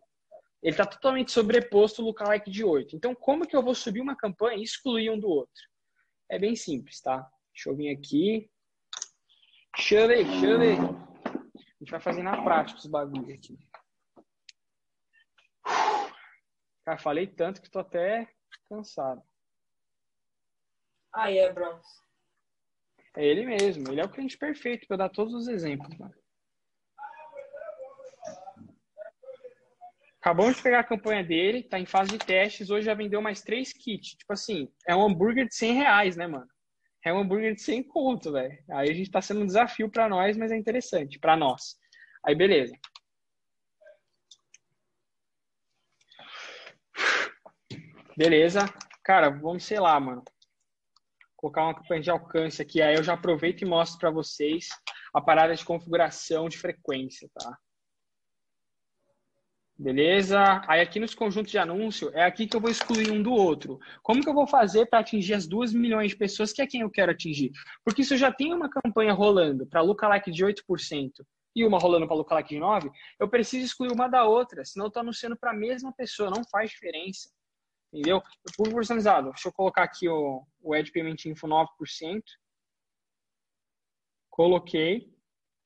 ele 0.66 0.72
está 0.72 0.84
totalmente 0.84 1.32
sobreposto 1.32 2.02
o 2.02 2.06
lookalike 2.06 2.50
de 2.50 2.64
8. 2.64 2.96
Então, 2.96 3.14
como 3.14 3.46
que 3.46 3.56
eu 3.56 3.62
vou 3.62 3.76
subir 3.76 4.02
uma 4.02 4.16
campanha 4.16 4.58
e 4.58 4.64
excluir 4.64 5.12
um 5.12 5.20
do 5.20 5.30
outro? 5.30 5.62
É 6.28 6.40
bem 6.40 6.56
simples, 6.56 7.00
tá? 7.00 7.30
Deixa 7.54 7.70
eu 7.70 7.76
vir 7.76 7.96
aqui. 7.96 8.50
Deixa 9.76 10.00
eu 10.00 10.08
ver, 10.08 10.26
deixa 10.26 10.46
eu 10.48 10.58
ver. 10.58 10.80
A 10.80 11.78
gente 11.80 11.92
vai 11.92 12.00
fazer 12.00 12.24
na 12.24 12.42
prática 12.42 12.80
os 12.80 12.88
bagulhos 12.88 13.30
aqui. 13.30 13.60
Cara, 16.84 16.98
falei 16.98 17.28
tanto 17.28 17.62
que 17.62 17.70
tô 17.70 17.78
até 17.78 18.28
cansado. 18.68 19.22
Ah, 21.14 21.32
é, 21.32 21.54
Bronx. 21.54 21.86
É 23.16 23.24
ele 23.24 23.46
mesmo. 23.46 23.92
Ele 23.92 24.02
é 24.02 24.04
o 24.04 24.10
cliente 24.10 24.36
perfeito 24.36 24.88
para 24.88 24.98
dar 24.98 25.10
todos 25.10 25.36
os 25.36 25.48
exemplos, 25.48 25.96
mano. 25.96 26.16
Acabamos 30.26 30.56
de 30.56 30.64
pegar 30.64 30.80
a 30.80 30.84
campanha 30.84 31.24
dele, 31.24 31.62
tá 31.62 31.80
em 31.80 31.86
fase 31.86 32.10
de 32.10 32.18
testes, 32.18 32.72
hoje 32.72 32.88
já 32.88 32.96
vendeu 32.96 33.22
mais 33.22 33.44
três 33.44 33.72
kits. 33.72 34.16
Tipo 34.16 34.34
assim, 34.34 34.68
é 34.88 34.96
um 34.96 35.06
hambúrguer 35.06 35.48
de 35.48 35.54
100 35.54 35.74
reais, 35.74 36.16
né, 36.18 36.26
mano? 36.26 36.48
É 37.06 37.14
um 37.14 37.20
hambúrguer 37.20 37.54
de 37.54 37.62
100 37.62 37.84
conto, 37.84 38.32
velho. 38.32 38.58
Aí 38.72 38.90
a 38.90 38.94
gente 38.96 39.12
tá 39.12 39.22
sendo 39.22 39.42
um 39.42 39.46
desafio 39.46 39.88
para 39.88 40.10
nós, 40.10 40.36
mas 40.36 40.52
é 40.52 40.58
interessante, 40.58 41.20
para 41.20 41.38
nós. 41.38 41.76
Aí, 42.26 42.34
beleza. 42.34 42.76
Beleza. 48.18 48.62
Cara, 49.04 49.30
vamos, 49.30 49.64
sei 49.64 49.80
lá, 49.80 50.00
mano. 50.00 50.24
Colocar 51.36 51.66
uma 51.66 51.76
campanha 51.76 52.02
de 52.02 52.10
alcance 52.10 52.64
aqui. 52.64 52.82
Aí 52.82 52.96
eu 52.96 53.04
já 53.04 53.14
aproveito 53.14 53.62
e 53.62 53.66
mostro 53.66 54.00
para 54.00 54.10
vocês 54.10 54.70
a 55.14 55.22
parada 55.22 55.54
de 55.54 55.64
configuração 55.64 56.50
de 56.50 56.58
frequência, 56.58 57.30
tá? 57.32 57.56
Beleza? 59.78 60.62
Aí 60.68 60.80
aqui 60.80 61.02
nos 61.02 61.14
conjuntos 61.14 61.52
de 61.52 61.58
anúncio, 61.58 62.10
é 62.14 62.24
aqui 62.24 62.48
que 62.48 62.56
eu 62.56 62.62
vou 62.62 62.72
excluir 62.72 63.12
um 63.12 63.22
do 63.22 63.34
outro. 63.34 63.78
Como 64.02 64.24
que 64.24 64.30
eu 64.30 64.34
vou 64.34 64.48
fazer 64.48 64.86
para 64.86 65.00
atingir 65.00 65.34
as 65.34 65.46
duas 65.46 65.74
milhões 65.74 66.12
de 66.12 66.18
pessoas, 66.18 66.54
que 66.54 66.62
é 66.62 66.68
quem 66.68 66.82
eu 66.82 66.90
quero 66.90 67.12
atingir? 67.12 67.52
Porque 67.84 68.02
se 68.04 68.14
eu 68.14 68.18
já 68.18 68.32
tenho 68.32 68.56
uma 68.56 68.70
campanha 68.70 69.12
rolando 69.12 69.66
para 69.68 69.82
lookalike 69.82 70.32
de 70.32 70.46
8% 70.46 71.12
e 71.54 71.66
uma 71.66 71.78
rolando 71.78 72.08
para 72.08 72.16
lookalike 72.16 72.56
de 72.56 72.62
9%, 72.62 72.90
eu 73.20 73.30
preciso 73.30 73.66
excluir 73.66 73.92
uma 73.92 74.08
da 74.08 74.24
outra, 74.24 74.64
senão 74.64 74.86
eu 74.86 74.88
estou 74.88 75.02
anunciando 75.02 75.38
para 75.38 75.52
a 75.52 75.56
mesma 75.56 75.92
pessoa, 75.92 76.30
não 76.30 76.44
faz 76.50 76.70
diferença. 76.70 77.30
Entendeu? 77.92 78.22
Público 78.56 78.78
personalizado. 78.78 79.32
Deixa 79.32 79.50
eu 79.50 79.54
colocar 79.54 79.84
aqui 79.84 80.08
o, 80.08 80.46
o 80.62 80.76
Ed 80.76 80.92
Payment 80.92 81.18
Info 81.26 81.48
9%. 81.48 81.68
Coloquei. 84.30 85.15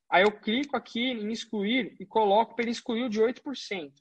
Aí 0.10 0.24
eu 0.24 0.32
clico 0.32 0.76
aqui 0.76 1.12
em 1.12 1.32
excluir 1.32 1.96
e 2.00 2.06
coloco 2.06 2.56
para 2.56 2.64
ele 2.64 2.72
excluir 2.72 3.04
o 3.04 3.10
de 3.10 3.22
8%. 3.22 3.92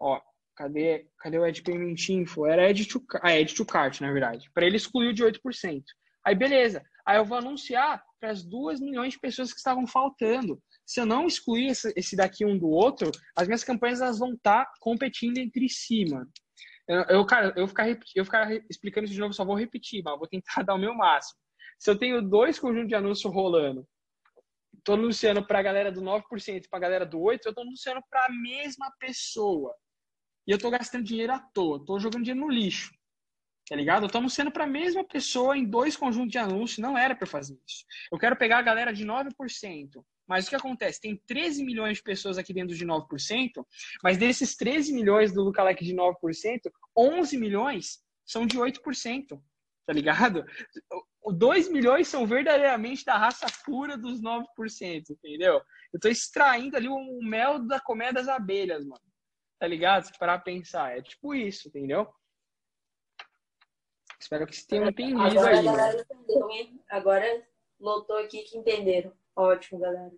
Ó, 0.00 0.20
cadê, 0.54 1.08
cadê 1.18 1.38
o 1.38 1.44
Ed 1.44 1.62
Payment 1.62 1.96
Info? 2.08 2.46
Era 2.46 2.70
Ed 2.70 2.86
to, 2.86 3.04
ah, 3.22 3.36
Ed 3.36 3.54
to 3.54 3.66
Cart, 3.66 4.00
na 4.00 4.12
verdade. 4.12 4.48
Para 4.54 4.66
ele 4.66 4.76
excluir 4.76 5.08
o 5.08 5.14
de 5.14 5.24
8%. 5.24 5.82
Aí 6.24 6.34
beleza. 6.34 6.84
Aí 7.04 7.16
eu 7.16 7.24
vou 7.24 7.38
anunciar 7.38 8.02
para 8.20 8.30
as 8.30 8.44
2 8.44 8.80
milhões 8.80 9.14
de 9.14 9.18
pessoas 9.18 9.52
que 9.52 9.58
estavam 9.58 9.86
faltando. 9.86 10.62
Se 10.86 11.00
eu 11.00 11.06
não 11.06 11.26
excluir 11.26 11.68
esse, 11.96 12.16
daqui 12.16 12.44
um 12.44 12.56
do 12.56 12.68
outro, 12.68 13.10
as 13.36 13.48
minhas 13.48 13.64
campanhas 13.64 14.00
elas 14.00 14.18
vão 14.18 14.34
estar 14.34 14.64
tá 14.64 14.72
competindo 14.80 15.38
entre 15.38 15.68
si, 15.68 16.04
mano. 16.04 16.30
Eu, 16.86 17.02
eu, 17.02 17.26
cara, 17.26 17.52
eu 17.56 17.66
ficar, 17.66 17.88
eu 18.14 18.24
ficar 18.24 18.50
explicando 18.70 19.04
isso 19.06 19.14
de 19.14 19.20
novo, 19.20 19.34
só 19.34 19.44
vou 19.44 19.56
repetir, 19.56 20.02
mas 20.04 20.18
vou 20.18 20.28
tentar 20.28 20.62
dar 20.64 20.74
o 20.74 20.78
meu 20.78 20.94
máximo. 20.94 21.38
Se 21.78 21.90
eu 21.90 21.98
tenho 21.98 22.20
dois 22.20 22.58
conjuntos 22.58 22.88
de 22.88 22.94
anúncio 22.94 23.30
rolando, 23.30 23.86
tô 24.84 24.94
anunciando 24.94 25.46
para 25.46 25.58
a 25.58 25.62
galera 25.62 25.92
do 25.92 26.00
9% 26.00 26.64
e 26.64 26.68
para 26.68 26.78
a 26.78 26.82
galera 26.82 27.06
do 27.06 27.18
8%, 27.18 27.40
eu 27.44 27.54
tô 27.54 27.60
anunciando 27.60 28.00
para 28.10 28.26
a 28.26 28.32
mesma 28.32 28.90
pessoa. 28.98 29.74
E 30.46 30.50
eu 30.50 30.58
tô 30.58 30.70
gastando 30.70 31.04
dinheiro 31.04 31.32
à 31.32 31.38
toa, 31.38 31.84
tô 31.84 31.98
jogando 31.98 32.24
dinheiro 32.24 32.46
no 32.46 32.52
lixo. 32.52 32.90
Tá 33.68 33.76
ligado? 33.76 34.06
Estamos 34.06 34.32
sendo 34.32 34.50
para 34.50 34.64
a 34.64 34.66
mesma 34.66 35.04
pessoa 35.04 35.56
em 35.56 35.64
dois 35.64 35.94
conjuntos 35.94 36.32
de 36.32 36.38
anúncios, 36.38 36.78
não 36.78 36.96
era 36.96 37.14
para 37.14 37.26
fazer 37.26 37.58
isso. 37.68 37.84
Eu 38.10 38.18
quero 38.18 38.34
pegar 38.34 38.58
a 38.58 38.62
galera 38.62 38.92
de 38.92 39.04
9%. 39.04 39.30
Mas 40.26 40.46
o 40.46 40.50
que 40.50 40.56
acontece? 40.56 41.00
Tem 41.00 41.20
13 41.26 41.64
milhões 41.64 41.98
de 41.98 42.02
pessoas 42.02 42.38
aqui 42.38 42.52
dentro 42.52 42.76
de 42.76 42.86
9%, 42.86 43.06
mas 44.02 44.18
desses 44.18 44.56
13 44.56 44.92
milhões 44.92 45.32
do 45.32 45.42
Lookalike 45.42 45.84
de 45.84 45.94
9%, 45.94 46.14
11 46.96 47.38
milhões 47.38 47.98
são 48.26 48.46
de 48.46 48.58
8%, 48.58 49.40
tá 49.86 49.92
ligado? 49.92 50.44
2 51.32 51.70
milhões 51.70 52.08
são 52.08 52.26
verdadeiramente 52.26 53.04
da 53.04 53.16
raça 53.16 53.46
pura 53.64 53.96
dos 53.96 54.20
9%, 54.20 55.10
entendeu? 55.10 55.60
Eu 55.92 56.00
tô 56.00 56.08
extraindo 56.08 56.76
ali 56.76 56.88
o 56.88 57.20
mel 57.22 57.58
da 57.66 57.80
colmeia 57.80 58.12
das 58.12 58.28
abelhas, 58.28 58.84
mano. 58.84 59.02
Tá 59.58 59.66
ligado? 59.66 60.10
Para 60.18 60.38
pensar, 60.38 60.96
é 60.96 61.02
tipo 61.02 61.34
isso, 61.34 61.68
entendeu? 61.68 62.08
Espero 64.20 64.46
que 64.46 64.54
você 64.54 64.66
tenha 64.66 64.88
entendido 64.88 65.20
Agora 65.20 65.50
aí. 65.50 65.58
a 65.58 65.62
galera 65.62 65.96
Né? 65.96 66.78
Agora 66.88 67.46
lotou 67.80 68.18
aqui 68.18 68.42
que 68.42 68.58
entenderam. 68.58 69.12
Ótimo, 69.34 69.80
galera. 69.80 70.12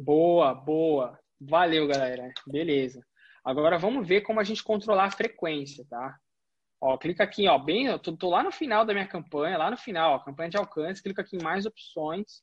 Boa, 0.00 0.54
boa. 0.54 1.18
Valeu, 1.40 1.86
galera. 1.86 2.32
Beleza. 2.46 3.04
Agora 3.44 3.78
vamos 3.78 4.06
ver 4.06 4.22
como 4.22 4.40
a 4.40 4.44
gente 4.44 4.62
controlar 4.62 5.06
a 5.06 5.10
frequência, 5.10 5.84
tá? 5.88 6.18
Ó, 6.82 6.98
clica 6.98 7.22
aqui, 7.22 7.46
ó, 7.46 7.56
bem, 7.56 7.86
eu 7.86 7.96
tô, 7.96 8.16
tô 8.16 8.28
lá 8.28 8.42
no 8.42 8.50
final 8.50 8.84
da 8.84 8.92
minha 8.92 9.06
campanha, 9.06 9.56
lá 9.56 9.70
no 9.70 9.76
final, 9.76 10.14
ó, 10.14 10.18
campanha 10.18 10.50
de 10.50 10.56
alcance, 10.56 11.00
clica 11.00 11.22
aqui 11.22 11.36
em 11.36 11.42
mais 11.42 11.64
opções. 11.64 12.42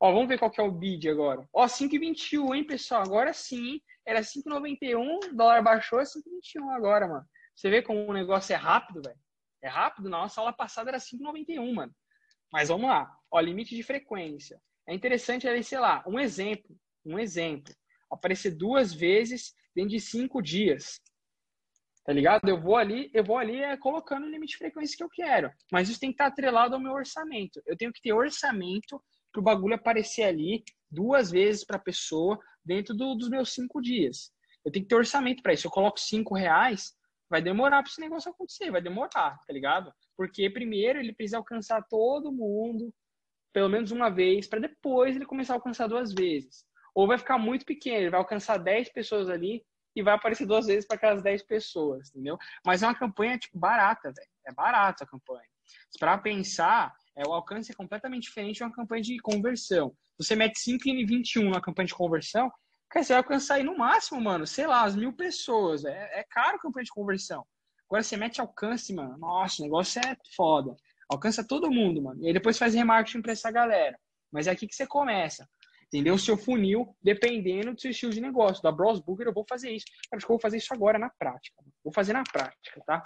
Ó, 0.00 0.10
vamos 0.12 0.28
ver 0.28 0.38
qual 0.38 0.50
que 0.50 0.58
é 0.58 0.64
o 0.64 0.70
bid 0.70 1.10
agora. 1.10 1.46
Ó, 1.52 1.66
5,21, 1.66 2.54
hein, 2.54 2.64
pessoal? 2.64 3.02
Agora 3.02 3.34
sim, 3.34 3.78
era 4.06 4.20
5,91, 4.22 5.34
dólar 5.34 5.62
baixou, 5.62 6.00
é 6.00 6.04
5,21 6.04 6.70
agora, 6.74 7.06
mano. 7.06 7.26
Você 7.54 7.68
vê 7.68 7.82
como 7.82 8.00
o 8.08 8.14
negócio 8.14 8.54
é 8.54 8.56
rápido, 8.56 9.02
velho? 9.02 9.18
É 9.62 9.68
rápido? 9.68 10.08
Na 10.08 10.20
nossa 10.22 10.40
aula 10.40 10.54
passada 10.54 10.88
era 10.88 10.98
5,91, 10.98 11.74
mano. 11.74 11.94
Mas 12.50 12.70
vamos 12.70 12.88
lá. 12.88 13.14
Ó, 13.30 13.38
limite 13.40 13.76
de 13.76 13.82
frequência. 13.82 14.58
É 14.88 14.94
interessante 14.94 15.46
ali, 15.46 15.62
sei 15.62 15.80
lá, 15.80 16.02
um 16.06 16.18
exemplo. 16.18 16.74
Um 17.04 17.18
exemplo. 17.18 17.74
Aparecer 18.10 18.52
duas 18.52 18.94
vezes 18.94 19.54
dentro 19.74 19.90
de 19.90 20.00
cinco 20.00 20.40
dias. 20.40 20.98
Tá 22.06 22.12
ligado? 22.12 22.48
Eu 22.48 22.60
vou 22.60 22.76
ali, 22.76 23.10
eu 23.12 23.24
vou 23.24 23.36
ali 23.36 23.60
é, 23.60 23.76
colocando 23.76 24.26
o 24.26 24.30
limite 24.30 24.52
de 24.52 24.58
frequência 24.58 24.96
que 24.96 25.02
eu 25.02 25.10
quero. 25.10 25.50
Mas 25.72 25.88
isso 25.88 25.98
tem 25.98 26.10
que 26.10 26.14
estar 26.14 26.26
atrelado 26.26 26.76
ao 26.76 26.80
meu 26.80 26.92
orçamento. 26.92 27.60
Eu 27.66 27.76
tenho 27.76 27.92
que 27.92 28.00
ter 28.00 28.12
orçamento 28.12 29.02
para 29.32 29.40
o 29.40 29.42
bagulho 29.42 29.74
aparecer 29.74 30.22
ali 30.22 30.62
duas 30.88 31.32
vezes 31.32 31.64
para 31.64 31.78
a 31.78 31.80
pessoa 31.80 32.38
dentro 32.64 32.94
do, 32.94 33.16
dos 33.16 33.28
meus 33.28 33.52
cinco 33.52 33.82
dias. 33.82 34.30
Eu 34.64 34.70
tenho 34.70 34.84
que 34.84 34.88
ter 34.88 34.94
orçamento 34.94 35.42
para 35.42 35.52
isso. 35.52 35.66
Eu 35.66 35.70
coloco 35.72 35.98
cinco 35.98 36.32
reais, 36.32 36.94
vai 37.28 37.42
demorar 37.42 37.82
para 37.82 37.90
esse 37.90 38.00
negócio 38.00 38.30
acontecer, 38.30 38.70
vai 38.70 38.80
demorar, 38.80 39.40
tá 39.44 39.52
ligado? 39.52 39.92
Porque 40.16 40.48
primeiro 40.48 41.00
ele 41.00 41.12
precisa 41.12 41.38
alcançar 41.38 41.82
todo 41.90 42.32
mundo, 42.32 42.94
pelo 43.52 43.68
menos 43.68 43.90
uma 43.90 44.10
vez, 44.10 44.46
para 44.46 44.60
depois 44.60 45.16
ele 45.16 45.26
começar 45.26 45.54
a 45.54 45.56
alcançar 45.56 45.88
duas 45.88 46.14
vezes. 46.14 46.64
Ou 46.94 47.08
vai 47.08 47.18
ficar 47.18 47.36
muito 47.36 47.66
pequeno, 47.66 47.96
ele 47.96 48.10
vai 48.10 48.20
alcançar 48.20 48.58
10 48.58 48.90
pessoas 48.90 49.28
ali 49.28 49.64
e 49.96 50.02
vai 50.02 50.14
aparecer 50.14 50.46
duas 50.46 50.66
vezes 50.66 50.86
para 50.86 50.96
aquelas 50.96 51.22
10 51.22 51.42
pessoas, 51.44 52.10
entendeu? 52.10 52.36
Mas 52.64 52.82
é 52.82 52.86
uma 52.86 52.94
campanha, 52.94 53.38
tipo, 53.38 53.58
barata, 53.58 54.12
velho. 54.14 54.28
É 54.46 54.52
barata 54.52 55.04
a 55.04 55.06
campanha. 55.06 55.48
Para 55.98 56.18
pensar, 56.18 56.94
é, 57.16 57.26
o 57.26 57.32
alcance 57.32 57.72
é 57.72 57.74
completamente 57.74 58.24
diferente 58.24 58.56
de 58.56 58.62
uma 58.62 58.72
campanha 58.72 59.02
de 59.02 59.18
conversão. 59.18 59.96
Você 60.18 60.36
mete 60.36 60.60
5 60.60 60.86
e 60.86 61.04
21 61.04 61.50
na 61.50 61.60
campanha 61.60 61.86
de 61.86 61.94
conversão, 61.94 62.52
cara, 62.90 63.02
você 63.02 63.14
vai 63.14 63.22
alcançar 63.22 63.54
aí 63.54 63.62
no 63.62 63.76
máximo, 63.76 64.20
mano, 64.20 64.46
sei 64.46 64.66
lá, 64.66 64.84
as 64.84 64.94
mil 64.94 65.12
pessoas. 65.14 65.84
É, 65.84 66.20
é 66.20 66.24
caro 66.28 66.56
a 66.56 66.60
campanha 66.60 66.84
de 66.84 66.92
conversão. 66.92 67.44
Agora 67.88 68.02
você 68.02 68.16
mete 68.16 68.40
alcance, 68.40 68.92
mano. 68.92 69.16
Nossa, 69.16 69.62
o 69.62 69.64
negócio 69.64 70.00
é 70.04 70.16
foda. 70.36 70.76
Alcança 71.08 71.46
todo 71.46 71.70
mundo, 71.70 72.02
mano. 72.02 72.22
E 72.22 72.26
aí 72.26 72.32
depois 72.32 72.58
faz 72.58 72.74
remarketing 72.74 73.22
para 73.22 73.32
essa 73.32 73.50
galera. 73.50 73.98
Mas 74.30 74.46
é 74.46 74.50
aqui 74.50 74.66
que 74.66 74.74
você 74.74 74.86
começa. 74.86 75.48
Entendeu? 75.88 76.14
O 76.14 76.18
seu 76.18 76.36
funil, 76.36 76.96
dependendo 77.02 77.74
do 77.74 77.80
seu 77.80 77.90
estilo 77.90 78.12
de 78.12 78.20
negócio. 78.20 78.62
Da 78.62 78.72
Bros 78.72 79.00
Burger, 79.00 79.28
eu 79.28 79.32
vou 79.32 79.44
fazer 79.48 79.70
isso. 79.70 79.86
Acho 80.12 80.26
que 80.26 80.32
eu 80.32 80.34
vou 80.34 80.40
fazer 80.40 80.56
isso 80.56 80.74
agora 80.74 80.98
na 80.98 81.10
prática. 81.10 81.62
Vou 81.82 81.92
fazer 81.92 82.12
na 82.12 82.24
prática, 82.24 82.80
tá? 82.84 83.02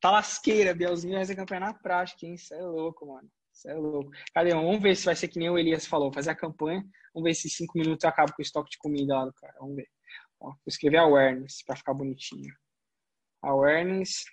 Tá 0.00 0.10
lasqueira, 0.10 0.74
Bielzinho 0.74 1.24
vai 1.24 1.36
campanha 1.36 1.60
na 1.60 1.74
prática, 1.74 2.26
hein? 2.26 2.34
Isso 2.34 2.52
é 2.54 2.62
louco, 2.62 3.06
mano. 3.06 3.30
Isso 3.52 3.68
é 3.68 3.74
louco. 3.74 4.10
Cadê? 4.34 4.50
Vamos 4.50 4.82
ver 4.82 4.96
se 4.96 5.04
vai 5.04 5.14
ser 5.14 5.28
que 5.28 5.38
nem 5.38 5.50
o 5.50 5.58
Elias 5.58 5.86
falou. 5.86 6.12
Fazer 6.12 6.30
a 6.30 6.34
campanha. 6.34 6.82
Vamos 7.14 7.28
ver 7.28 7.34
se 7.34 7.46
em 7.46 7.50
cinco 7.50 7.78
minutos 7.78 8.02
eu 8.02 8.10
acabo 8.10 8.32
com 8.32 8.40
o 8.40 8.42
estoque 8.42 8.70
de 8.70 8.78
comida 8.78 9.14
lá 9.14 9.26
do 9.26 9.32
cara. 9.34 9.54
Vamos 9.60 9.76
ver. 9.76 9.88
Ó, 10.40 10.48
vou 10.48 10.58
escrever 10.66 10.96
awareness 10.96 11.62
pra 11.64 11.76
ficar 11.76 11.94
bonitinho. 11.94 12.52
Awareness. 13.42 14.24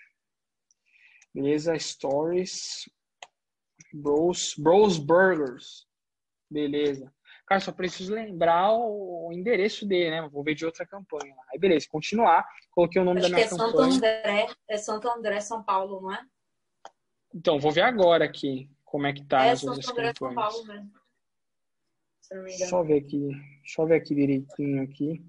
Beleza. 1.36 1.78
Stories. 1.78 2.90
Bros. 3.94 4.56
Bros 4.58 4.98
Burgers. 4.98 5.89
Beleza. 6.50 7.14
Cara, 7.46 7.62
só 7.62 7.72
preciso 7.72 8.14
lembrar 8.14 8.74
o 8.74 9.32
endereço 9.34 9.86
dele, 9.86 10.12
né? 10.12 10.30
Vou 10.30 10.44
ver 10.44 10.56
de 10.56 10.66
outra 10.66 10.86
campanha. 10.86 11.36
Aí, 11.52 11.60
beleza, 11.60 11.88
continuar. 11.90 12.48
Coloquei 12.72 13.02
o 13.02 13.06
nome 13.06 13.20
Acho 13.20 13.30
da 13.30 13.36
que 13.36 13.42
minha 13.42 13.46
é 13.46 13.50
Santo 13.50 13.72
campanha. 13.72 13.96
André. 13.96 14.48
É 14.68 14.78
Santo 14.78 15.10
André, 15.10 15.40
São 15.42 15.64
Paulo, 15.64 16.02
não 16.02 16.14
é? 16.14 16.22
Então, 17.34 17.60
vou 17.60 17.72
ver 17.72 17.82
agora 17.82 18.26
aqui 18.26 18.70
como 18.84 19.08
é 19.08 19.14
que 19.14 19.24
tá 19.26 19.46
é 19.46 19.52
as 19.52 19.64
outras 19.64 19.86
Santo 19.86 20.00
André, 20.00 20.14
São 20.18 20.30
campanhas. 20.30 20.54
Paulo 20.54 20.68
mesmo. 20.68 20.92
Eu 22.32 22.84
ver 22.84 22.98
aqui. 22.98 23.30
Deixa 23.62 23.82
eu 23.82 23.88
ver 23.88 23.96
aqui 23.96 24.16
direitinho 24.16 24.84
aqui. 24.84 25.26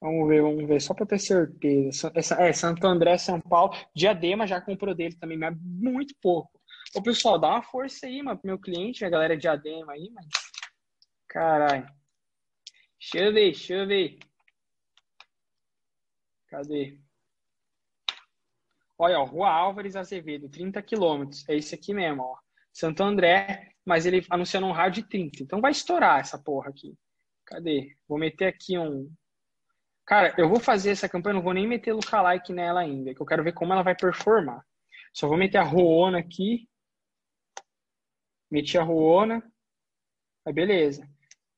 Vamos 0.00 0.28
ver, 0.28 0.42
vamos 0.42 0.66
ver, 0.66 0.80
só 0.80 0.92
para 0.92 1.06
ter 1.06 1.18
certeza. 1.18 2.12
É, 2.38 2.52
Santo 2.52 2.86
André, 2.86 3.16
São 3.16 3.40
Paulo. 3.40 3.72
Diadema 3.94 4.46
já 4.46 4.60
comprou 4.60 4.94
dele 4.94 5.16
também, 5.16 5.38
mas 5.38 5.56
muito 5.60 6.14
pouco. 6.20 6.60
Ô, 6.94 7.02
pessoal, 7.02 7.38
dá 7.38 7.48
uma 7.48 7.62
força 7.62 8.06
aí, 8.06 8.22
mano, 8.22 8.38
pro 8.38 8.46
meu 8.46 8.58
cliente, 8.58 9.04
a 9.04 9.10
galera 9.10 9.34
de 9.34 9.42
Diadema 9.42 9.92
aí, 9.92 10.10
mano. 10.10 10.28
Caralho. 11.26 11.86
Deixa 13.00 13.18
eu 13.18 13.32
ver, 13.32 13.52
deixa 13.52 13.74
eu 13.74 13.86
ver. 13.86 14.18
Cadê? 16.46 17.00
Olha, 18.96 19.18
ó, 19.18 19.24
Rua 19.24 19.50
Álvares 19.50 19.96
Azevedo, 19.96 20.48
30 20.48 20.80
quilômetros. 20.82 21.46
É 21.48 21.56
esse 21.56 21.74
aqui 21.74 21.92
mesmo, 21.92 22.22
ó. 22.22 22.38
Santo 22.72 23.02
André, 23.02 23.72
mas 23.84 24.06
ele 24.06 24.24
anunciando 24.30 24.66
um 24.68 24.72
raio 24.72 24.92
de 24.92 25.02
30. 25.02 25.42
Então 25.42 25.60
vai 25.60 25.72
estourar 25.72 26.20
essa 26.20 26.38
porra 26.38 26.70
aqui. 26.70 26.96
Cadê? 27.44 27.96
Vou 28.08 28.18
meter 28.18 28.46
aqui 28.46 28.78
um. 28.78 29.12
Cara, 30.06 30.32
eu 30.38 30.48
vou 30.48 30.60
fazer 30.60 30.90
essa 30.90 31.08
campanha, 31.08 31.34
não 31.34 31.42
vou 31.42 31.52
nem 31.52 31.66
meter 31.66 31.92
lookalike 31.92 32.52
nela 32.52 32.80
ainda, 32.80 33.14
que 33.14 33.20
eu 33.20 33.26
quero 33.26 33.42
ver 33.42 33.52
como 33.52 33.72
ela 33.72 33.82
vai 33.82 33.96
performar. 33.96 34.64
Só 35.12 35.26
vou 35.26 35.36
meter 35.36 35.58
a 35.58 35.62
Ruona 35.62 36.18
aqui. 36.18 36.68
Meti 38.54 38.78
a 38.78 38.84
Ruona. 38.84 39.42
Aí 40.46 40.52
beleza. 40.52 41.10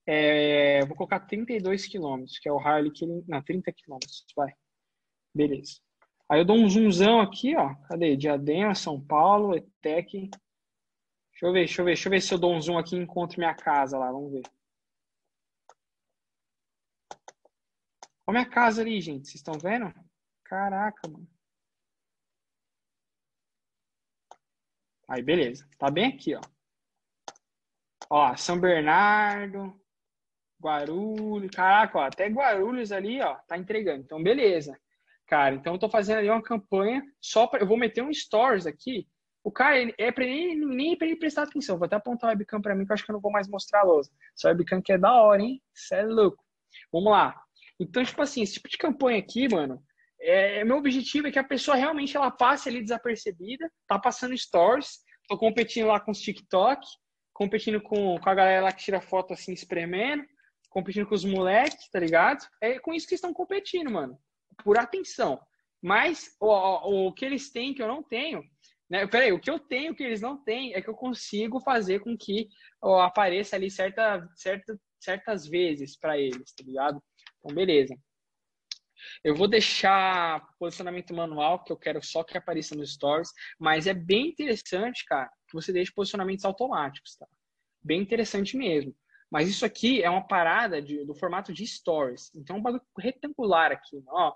É, 0.07 0.83
vou 0.87 0.97
colocar 0.97 1.21
32 1.21 1.87
quilômetros, 1.87 2.39
que 2.39 2.49
é 2.49 2.53
o 2.53 2.59
ali 2.59 2.91
que. 2.91 3.05
Não, 3.29 3.43
30 3.43 3.71
quilômetros. 3.71 4.25
Vai. 4.35 4.55
Beleza. 5.35 5.79
Aí 6.27 6.41
eu 6.41 6.45
dou 6.47 6.57
um 6.57 6.67
zoomzão 6.67 7.21
aqui, 7.21 7.55
ó. 7.55 7.75
Cadê? 7.87 8.17
Diadema, 8.17 8.75
São 8.75 8.99
Paulo, 8.99 9.55
ETEC. 9.55 10.31
Deixa 11.33 11.47
eu 11.47 11.53
ver, 11.53 11.67
deixa 11.67 11.83
eu 11.83 11.85
ver, 11.85 11.91
deixa 11.91 12.09
eu 12.09 12.11
ver 12.11 12.23
se 12.23 12.33
eu 12.33 12.39
dou 12.39 12.55
um 12.55 12.61
zoom 12.63 12.79
aqui 12.79 12.97
e 12.97 12.99
encontro 12.99 13.39
minha 13.39 13.55
casa 13.55 13.99
lá. 13.99 14.11
Vamos 14.11 14.33
ver. 14.33 14.43
Olha 18.27 18.39
minha 18.41 18.49
casa 18.49 18.81
ali, 18.81 19.03
gente. 19.03 19.27
Vocês 19.27 19.37
estão 19.37 19.55
vendo? 19.59 19.93
Caraca, 20.45 21.07
mano. 21.11 21.29
Aí, 25.07 25.23
beleza. 25.23 25.69
Tá 25.79 25.91
bem 25.91 26.07
aqui, 26.07 26.35
ó. 26.35 26.41
Ó, 28.11 28.37
São 28.37 28.59
Bernardo, 28.59 29.75
Guarulhos. 30.61 31.51
Caraca, 31.51 31.99
ó, 31.99 32.03
até 32.03 32.29
Guarulhos 32.29 32.93
ali, 32.93 33.21
ó, 33.21 33.35
tá 33.47 33.57
entregando. 33.57 34.03
Então, 34.03 34.23
beleza. 34.23 34.79
Cara, 35.27 35.55
então 35.55 35.75
eu 35.75 35.79
tô 35.79 35.89
fazendo 35.89 36.19
ali 36.19 36.31
uma 36.31 36.43
campanha 36.43 37.03
só 37.21 37.47
para 37.47 37.63
eu 37.63 37.67
vou 37.67 37.77
meter 37.77 38.03
um 38.03 38.13
stories 38.13 38.67
aqui. 38.67 39.09
O 39.43 39.51
cara, 39.51 39.79
ele, 39.79 39.95
é 39.99 40.11
para 40.11 40.25
ele 40.25 40.65
nem 40.67 40.97
para 40.97 41.07
ele 41.07 41.17
prestar 41.17 41.43
atenção. 41.45 41.79
Vou 41.79 41.87
até 41.87 41.97
apontar 41.97 42.31
a 42.31 42.33
webcam 42.33 42.61
para 42.61 42.75
mim 42.75 42.85
que 42.85 42.93
eu 42.93 42.95
acho 42.95 43.05
que 43.05 43.11
eu 43.11 43.15
não 43.15 43.21
vou 43.21 43.31
mais 43.31 43.49
mostrar 43.49 43.81
a 43.81 43.85
lousa. 43.85 44.11
Essa 44.37 44.49
webcam 44.49 44.83
que 44.83 44.93
é 44.93 44.99
da 44.99 45.13
hora, 45.15 45.43
hein? 45.43 45.63
Isso 45.75 45.95
é 45.95 46.03
louco. 46.03 46.45
Vamos 46.93 47.13
lá. 47.13 47.35
Então, 47.79 48.05
tipo 48.05 48.23
assim, 48.23 48.43
esse 48.43 48.55
tipo 48.55 48.69
de 48.69 48.79
campanha 48.79 49.19
aqui, 49.19 49.49
mano, 49.49 49.83
é, 50.21 50.65
meu 50.65 50.77
objetivo 50.77 51.29
é 51.29 51.31
que 51.31 51.39
a 51.39 51.45
pessoa 51.45 51.77
realmente 51.77 52.17
ela 52.17 52.31
passe 52.31 52.69
ali 52.69 52.83
desapercebida, 52.83 53.71
tá 53.87 53.99
passando 53.99 54.37
stories, 54.37 55.01
tô 55.29 55.37
competindo 55.37 55.89
lá 55.89 56.01
com 56.01 56.11
os 56.11 56.21
TikTok, 56.21 56.85
competindo 57.37 57.83
com, 57.83 58.19
com 58.19 58.31
a 58.31 58.35
galera 58.35 58.65
lá 58.65 58.73
que 58.73 58.83
tira 58.83 59.01
foto 59.01 59.35
assim, 59.35 59.53
espremendo, 59.53 60.25
competindo 60.71 61.07
com 61.07 61.15
os 61.15 61.25
moleques, 61.25 61.89
tá 61.91 62.01
ligado? 62.01 62.43
É 62.63 62.79
com 62.79 62.95
isso 62.95 63.07
que 63.07 63.15
estão 63.15 63.33
competindo, 63.33 63.91
mano. 63.91 64.19
Por 64.65 64.79
atenção. 64.79 65.39
Mas 65.83 66.35
o, 66.41 66.49
o, 66.49 67.07
o 67.09 67.13
que 67.13 67.27
eles 67.27 67.53
têm 67.53 67.75
que 67.75 67.83
eu 67.83 67.89
não 67.89 68.03
tenho, 68.03 68.43
né? 68.89 69.07
Peraí, 69.07 69.33
o 69.33 69.41
que 69.41 69.51
eu 69.51 69.59
tenho 69.59 69.95
que 69.95 70.03
eles 70.03 70.23
não 70.23 70.43
têm 70.43 70.75
é 70.75 70.81
que 70.81 70.89
eu 70.89 70.95
consigo 70.95 71.61
fazer 71.61 72.01
com 72.01 72.17
que 72.17 72.49
ó, 72.83 73.03
apareça 73.03 73.55
ali 73.55 73.71
certa, 73.71 74.27
certa, 74.35 74.79
certas 74.99 75.47
vezes 75.47 75.95
para 75.95 76.19
eles, 76.19 76.55
tá 76.55 76.65
ligado? 76.65 77.03
Então, 77.39 77.55
beleza. 77.55 77.95
Eu 79.23 79.35
vou 79.35 79.49
deixar 79.49 80.47
posicionamento 80.59 81.15
manual, 81.15 81.63
que 81.63 81.73
eu 81.73 81.77
quero 81.77 82.05
só 82.05 82.23
que 82.25 82.37
apareça 82.37 82.75
nos 82.75 82.95
stories, 82.95 83.31
mas 83.59 83.87
é 83.87 83.95
bem 83.95 84.29
interessante, 84.29 85.05
cara, 85.05 85.31
que 85.49 85.55
você 85.55 85.73
deixe 85.73 85.93
posicionamentos 85.93 86.45
automáticos, 86.45 87.17
tá? 87.17 87.27
Bem 87.83 88.01
interessante 88.01 88.57
mesmo. 88.57 88.95
Mas 89.31 89.49
isso 89.49 89.65
aqui 89.65 90.03
é 90.03 90.11
uma 90.11 90.27
parada 90.27 90.81
de, 90.81 91.05
do 91.05 91.15
formato 91.15 91.53
de 91.53 91.67
stories. 91.67 92.31
Então, 92.35 92.57
é 92.57 92.59
um 92.59 92.63
bagulho 92.63 92.83
retangular 92.99 93.73
aqui, 93.73 94.03
ó. 94.09 94.33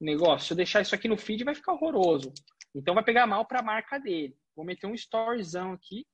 Negócio. 0.00 0.46
Se 0.46 0.52
eu 0.52 0.56
deixar 0.56 0.80
isso 0.82 0.94
aqui 0.94 1.08
no 1.08 1.16
feed, 1.16 1.44
vai 1.44 1.54
ficar 1.54 1.72
horroroso. 1.72 2.32
Então, 2.74 2.94
vai 2.94 3.04
pegar 3.04 3.26
mal 3.26 3.46
para 3.46 3.60
a 3.60 3.64
marca 3.64 3.98
dele. 3.98 4.36
Vou 4.54 4.64
meter 4.64 4.86
um 4.86 4.94
storyzão 4.94 5.72
aqui. 5.72 6.06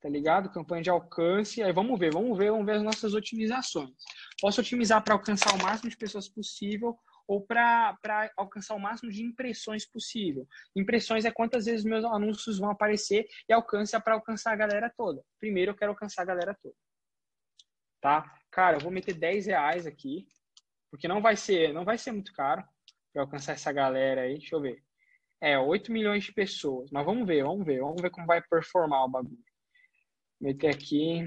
Tá 0.00 0.08
ligado? 0.08 0.52
Campanha 0.52 0.82
de 0.82 0.90
alcance. 0.90 1.62
Aí 1.62 1.72
vamos 1.72 1.98
ver, 1.98 2.12
vamos 2.12 2.36
ver, 2.36 2.50
vamos 2.50 2.66
ver 2.66 2.76
as 2.76 2.82
nossas 2.82 3.14
otimizações. 3.14 3.90
Posso 4.40 4.60
otimizar 4.60 5.02
para 5.02 5.14
alcançar 5.14 5.54
o 5.54 5.62
máximo 5.62 5.90
de 5.90 5.96
pessoas 5.96 6.28
possível 6.28 6.96
ou 7.26 7.44
para 7.44 7.96
alcançar 8.36 8.74
o 8.74 8.80
máximo 8.80 9.10
de 9.10 9.22
impressões 9.22 9.84
possível. 9.84 10.46
Impressões 10.74 11.24
é 11.24 11.30
quantas 11.30 11.64
vezes 11.64 11.84
meus 11.84 12.04
anúncios 12.04 12.58
vão 12.58 12.70
aparecer 12.70 13.26
e 13.48 13.52
alcance 13.52 13.96
é 13.96 14.00
para 14.00 14.14
alcançar 14.14 14.52
a 14.52 14.56
galera 14.56 14.92
toda. 14.96 15.22
Primeiro 15.40 15.72
eu 15.72 15.76
quero 15.76 15.92
alcançar 15.92 16.22
a 16.22 16.26
galera 16.26 16.56
toda. 16.62 16.74
Tá? 18.00 18.32
Cara, 18.50 18.76
eu 18.76 18.80
vou 18.80 18.92
meter 18.92 19.14
10 19.14 19.46
reais 19.46 19.86
aqui, 19.86 20.26
porque 20.90 21.08
não 21.08 21.20
vai 21.20 21.36
ser, 21.36 21.72
não 21.72 21.84
vai 21.84 21.98
ser 21.98 22.12
muito 22.12 22.32
caro 22.32 22.64
para 23.12 23.22
alcançar 23.22 23.52
essa 23.52 23.72
galera 23.72 24.22
aí. 24.22 24.38
Deixa 24.38 24.54
eu 24.54 24.60
ver. 24.60 24.82
É, 25.40 25.58
8 25.58 25.90
milhões 25.90 26.24
de 26.24 26.32
pessoas. 26.32 26.90
Mas 26.92 27.04
vamos 27.04 27.26
ver, 27.26 27.42
vamos 27.42 27.66
ver. 27.66 27.80
Vamos 27.80 28.00
ver 28.00 28.10
como 28.10 28.26
vai 28.26 28.40
performar 28.42 29.04
o 29.04 29.08
bagulho. 29.08 29.45
Meter 30.40 30.74
aqui. 30.74 31.26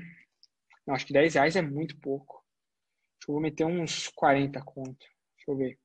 Não, 0.86 0.95
acho 0.95 1.05
que 1.05 1.14
10 1.14 1.36
reais 1.36 1.55
é 1.55 1.62
muito 1.62 1.99
pouco. 1.99 2.38
Acho 3.18 3.26
que 3.26 3.32
eu 3.32 3.34
vou 3.34 3.41
meter 3.41 3.66
uns 3.66 4.07
40 4.10 4.62
conto. 4.64 5.05
Deixa 5.36 5.51
eu 5.51 5.57
ver. 5.57 5.80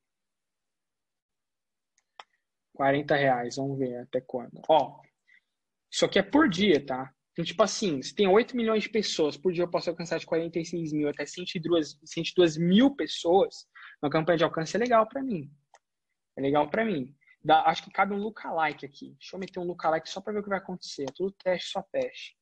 40 2.74 3.14
reais, 3.14 3.56
vamos 3.56 3.78
ver 3.78 3.96
até 3.98 4.20
quando. 4.20 4.60
Ó, 4.68 5.00
isso 5.90 6.04
aqui 6.04 6.18
é 6.18 6.22
por 6.22 6.48
dia, 6.48 6.84
tá? 6.84 7.14
Então, 7.32 7.44
tipo 7.44 7.62
assim, 7.62 8.02
se 8.02 8.14
tem 8.14 8.28
8 8.28 8.56
milhões 8.56 8.84
de 8.84 8.88
pessoas, 8.88 9.36
por 9.36 9.52
dia 9.52 9.64
eu 9.64 9.70
posso 9.70 9.90
alcançar 9.90 10.18
de 10.18 10.26
46 10.26 10.92
mil 10.92 11.08
até 11.08 11.26
102, 11.26 11.98
102 12.04 12.56
mil 12.56 12.94
pessoas, 12.94 13.66
uma 14.02 14.10
campanha 14.10 14.38
de 14.38 14.44
alcance 14.44 14.76
é 14.76 14.78
legal 14.78 15.08
para 15.08 15.22
mim. 15.22 15.50
É 16.36 16.40
legal 16.40 16.68
para 16.68 16.84
mim. 16.84 17.14
Dá, 17.42 17.62
acho 17.66 17.84
que 17.84 17.90
cabe 17.90 18.14
um 18.14 18.18
lookalike 18.18 18.86
aqui. 18.86 19.14
Deixa 19.18 19.36
eu 19.36 19.40
meter 19.40 19.58
um 19.58 19.64
lookalike 19.64 20.08
só 20.08 20.20
para 20.20 20.32
ver 20.32 20.38
o 20.40 20.42
que 20.42 20.48
vai 20.48 20.58
acontecer. 20.58 21.04
É 21.04 21.12
tudo 21.12 21.34
teste, 21.42 21.70
só 21.70 21.82
teste. 21.82 22.36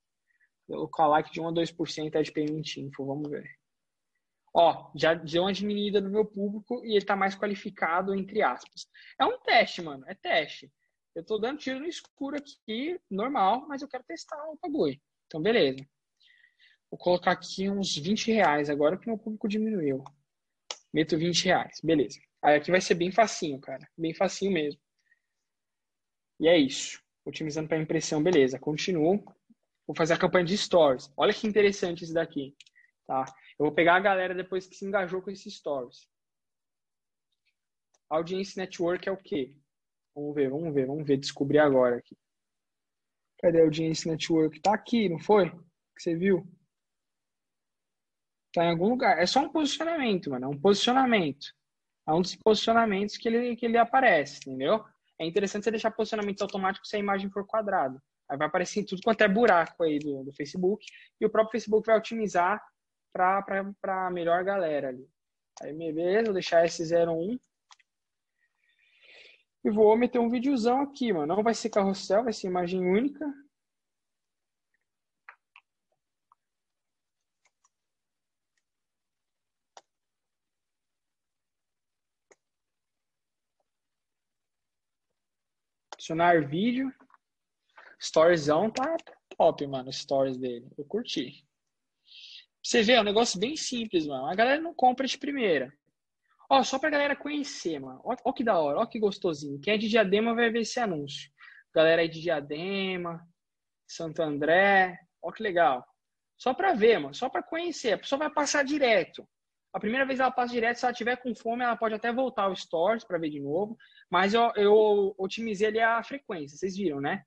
O 0.69 0.77
lookalike 0.77 1.33
de 1.33 1.41
1 1.41 1.49
a 1.49 1.53
2% 1.53 2.15
é 2.15 2.23
de 2.23 2.33
payment 2.33 2.77
info, 2.79 3.05
vamos 3.05 3.29
ver 3.31 3.63
ó, 4.55 4.91
já 4.95 5.15
deu 5.15 5.43
uma 5.43 5.53
diminuída 5.53 6.01
no 6.01 6.11
meu 6.11 6.25
público 6.25 6.85
e 6.85 6.97
ele 6.97 7.05
tá 7.05 7.17
mais 7.17 7.35
qualificado, 7.35 8.15
entre 8.15 8.43
aspas. 8.43 8.87
É 9.19 9.25
um 9.25 9.39
teste, 9.41 9.81
mano, 9.81 10.05
é 10.07 10.15
teste. 10.15 10.71
Eu 11.15 11.25
tô 11.25 11.39
dando 11.39 11.59
tiro 11.59 11.81
no 11.81 11.87
escuro 11.87 12.37
aqui, 12.37 12.99
normal, 13.11 13.67
mas 13.69 13.83
eu 13.83 13.89
quero 13.89 14.05
testar 14.05 14.37
o 14.49 14.59
bagulho. 14.61 14.99
Então, 15.27 15.41
beleza. 15.41 15.87
Vou 16.91 16.99
colocar 16.99 17.33
aqui 17.33 17.71
uns 17.71 17.97
20 17.97 18.31
reais 18.33 18.69
agora 18.69 18.99
que 18.99 19.07
meu 19.07 19.19
público 19.19 19.49
diminuiu. 19.49 20.05
Meto 20.93 21.17
20 21.17 21.47
reais, 21.47 21.81
beleza. 21.83 22.21
Aí 22.43 22.57
aqui 22.57 22.71
vai 22.71 22.81
ser 22.81 22.95
bem 22.95 23.11
facinho, 23.11 23.59
cara. 23.61 23.89
Bem 23.97 24.15
facinho 24.15 24.53
mesmo. 24.53 24.81
E 26.41 26.49
é 26.49 26.57
isso. 26.59 27.01
Otimizando 27.25 27.69
para 27.69 27.79
impressão, 27.79 28.23
beleza. 28.23 28.59
Continuo. 28.59 29.25
Vou 29.87 29.97
fazer 29.97 30.15
a 30.15 30.19
campanha 30.19 30.45
de 30.45 30.57
stories. 30.57 31.13
Olha 31.17 31.35
que 31.35 31.47
interessante 31.47 32.05
isso 32.05 32.15
daqui. 32.15 32.55
Tá? 33.07 33.25
Eu 33.59 33.67
vou 33.67 33.75
pegar 33.75 33.97
a 33.97 34.01
galera 34.01 34.35
depois 34.35 34.67
que 34.67 34.75
se 34.75 34.85
engajou 34.85 35.21
com 35.21 35.31
esses 35.31 35.55
stories. 35.55 36.09
Audience 38.09 38.57
Network 38.57 39.09
é 39.09 39.13
o 39.13 39.17
quê? 39.17 39.57
Vamos 40.15 40.35
ver, 40.35 40.51
vamos 40.51 40.75
ver, 40.75 40.87
vamos 40.87 41.07
ver, 41.07 41.17
descobrir 41.17 41.59
agora 41.59 41.97
aqui. 41.97 42.17
Cadê 43.39 43.61
a 43.61 43.65
Audience 43.65 44.07
Network? 44.07 44.61
Tá 44.61 44.75
aqui, 44.75 45.09
não 45.09 45.19
foi? 45.19 45.51
Que 45.51 46.03
você 46.03 46.15
viu? 46.15 46.47
Tá 48.53 48.65
em 48.65 48.71
algum 48.71 48.91
lugar. 48.91 49.19
É 49.19 49.27
só 49.27 49.41
um 49.41 49.49
posicionamento, 49.49 50.31
mano. 50.31 50.45
É 50.45 50.49
um 50.49 50.61
posicionamento. 50.61 51.47
É 52.07 52.13
um 52.13 52.21
dos 52.21 52.37
posicionamentos 52.37 53.17
que 53.17 53.29
ele, 53.29 53.57
que 53.57 53.65
ele 53.65 53.79
aparece, 53.79 54.41
entendeu? 54.41 54.85
É 55.19 55.27
interessante 55.27 55.65
você 55.65 55.71
deixar 55.71 55.91
posicionamentos 55.91 56.43
automáticos 56.43 56.89
se 56.89 56.97
a 56.97 56.99
imagem 56.99 57.31
for 57.31 57.47
quadrada. 57.47 58.03
Vai 58.37 58.47
aparecer 58.47 58.81
em 58.81 58.85
tudo 58.85 59.03
quanto 59.03 59.23
é 59.23 59.29
buraco 59.29 59.83
aí 59.83 59.99
do, 59.99 60.25
do 60.25 60.33
Facebook. 60.33 60.85
E 61.21 61.27
o 61.27 61.31
próprio 61.31 61.53
Facebook 61.53 61.87
vai 61.87 61.97
otimizar 61.99 62.63
para 63.13 63.45
a 63.83 64.11
melhor 64.11 64.43
galera 64.45 64.89
ali. 64.89 65.09
Aí, 65.61 65.73
beleza, 65.73 66.25
vou 66.25 66.35
deixar 66.35 66.65
esse 66.65 66.83
01. 66.95 67.39
E 69.65 69.71
vou 69.71 69.97
meter 69.97 70.19
um 70.19 70.31
videozão 70.31 70.81
aqui, 70.83 71.13
mano. 71.13 71.37
Não 71.37 71.43
vai 71.43 71.55
ser 71.55 71.71
carrossel, 71.71 72.25
vai 72.25 72.33
ser 72.33 72.49
imagem 72.49 72.81
única. 72.81 73.25
Adicionar 85.95 86.45
vídeo. 86.49 86.93
Storyzão 88.03 88.69
tá 88.69 88.97
top, 89.39 89.65
mano. 89.67 89.93
Stories 89.93 90.37
dele. 90.37 90.67
Eu 90.77 90.85
curti. 90.85 91.47
Você 92.61 92.83
vê, 92.83 92.95
é 92.95 93.01
um 93.01 93.05
negócio 93.05 93.39
bem 93.39 93.57
simples, 93.57 94.07
mano. 94.07 94.27
A 94.27 94.35
galera 94.35 94.61
não 94.61 94.75
compra 94.75 95.07
de 95.07 95.17
primeira. 95.17 95.73
Ó, 96.51 96.65
só 96.65 96.79
pra 96.81 96.91
galera 96.91 97.15
conhecer, 97.15 97.79
mano. 97.79 98.01
Ó, 98.05 98.17
ó 98.25 98.33
que 98.33 98.43
da 98.43 98.59
hora, 98.59 98.81
ó 98.81 98.87
que 98.87 98.99
gostosinho. 98.99 99.61
Quem 99.61 99.75
é 99.75 99.79
de 99.79 99.89
Diadema 99.89 100.35
vai 100.35 100.51
ver 100.51 100.63
esse 100.63 100.81
anúncio. 100.81 101.31
Galera 101.73 102.03
aí 102.03 102.09
de 102.09 102.21
Diadema, 102.21 103.25
Santo 103.87 104.21
André. 104.21 104.99
Ó 105.23 105.31
que 105.31 105.43
legal. 105.43 105.87
Só 106.37 106.53
pra 106.53 106.75
ver, 106.75 106.99
mano. 106.99 107.15
Só 107.15 107.29
pra 107.29 107.43
conhecer. 107.43 107.93
A 107.93 107.99
pessoa 107.99 108.19
vai 108.19 108.31
passar 108.31 108.65
direto. 108.65 109.27
A 109.73 109.79
primeira 109.79 110.05
vez 110.05 110.19
ela 110.19 110.31
passa 110.31 110.53
direto, 110.53 110.77
se 110.77 110.85
ela 110.85 110.93
tiver 110.93 111.17
com 111.17 111.35
fome, 111.35 111.65
ela 111.65 111.77
pode 111.77 111.95
até 111.95 112.13
voltar 112.13 112.43
ao 112.43 112.55
Stories 112.55 113.05
para 113.05 113.19
ver 113.19 113.31
de 113.31 113.41
novo. 113.41 113.77
Mas 114.11 114.35
eu, 114.35 114.53
eu 114.57 115.15
otimizei 115.17 115.69
ali 115.69 115.81
a 115.81 116.03
frequência, 116.03 116.59
vocês 116.59 116.77
viram, 116.77 117.01
né? 117.01 117.25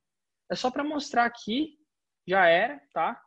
É 0.49 0.55
só 0.55 0.69
para 0.69 0.83
mostrar 0.83 1.25
aqui, 1.25 1.79
já 2.27 2.47
era, 2.47 2.79
tá? 2.93 3.21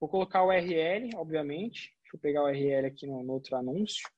Vou 0.00 0.08
colocar 0.08 0.42
o 0.42 0.48
URL, 0.48 1.10
obviamente. 1.16 1.94
Deixa 2.02 2.16
eu 2.16 2.20
pegar 2.20 2.42
o 2.42 2.46
URL 2.46 2.86
aqui 2.86 3.06
no, 3.06 3.22
no 3.22 3.34
outro 3.34 3.56
anúncio. 3.56 4.08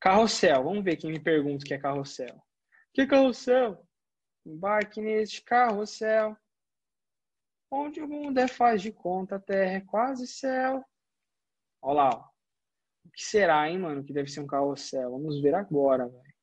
Carrossel. 0.00 0.64
Vamos 0.64 0.84
ver 0.84 0.96
quem 0.96 1.10
me 1.10 1.18
pergunta 1.18 1.64
o 1.64 1.66
que 1.66 1.74
é 1.74 1.78
carrossel. 1.78 2.42
Que 2.92 3.02
é 3.02 3.06
carrossel? 3.06 3.82
Embarque 4.44 5.00
neste 5.00 5.42
carrossel. 5.42 6.36
Onde 7.70 8.00
o 8.00 8.08
mundo 8.08 8.38
é 8.38 8.46
faz 8.46 8.82
de 8.82 8.92
conta, 8.92 9.36
a 9.36 9.40
terra 9.40 9.72
é 9.72 9.80
quase 9.80 10.26
céu. 10.26 10.84
Olha 11.82 11.94
lá. 11.94 12.30
O 13.04 13.10
que 13.10 13.22
será, 13.24 13.68
hein, 13.68 13.78
mano, 13.78 14.04
que 14.04 14.12
deve 14.12 14.30
ser 14.30 14.40
um 14.40 14.46
carrossel? 14.46 15.10
Vamos 15.10 15.40
ver 15.40 15.54
agora, 15.54 16.06
velho. 16.06 16.34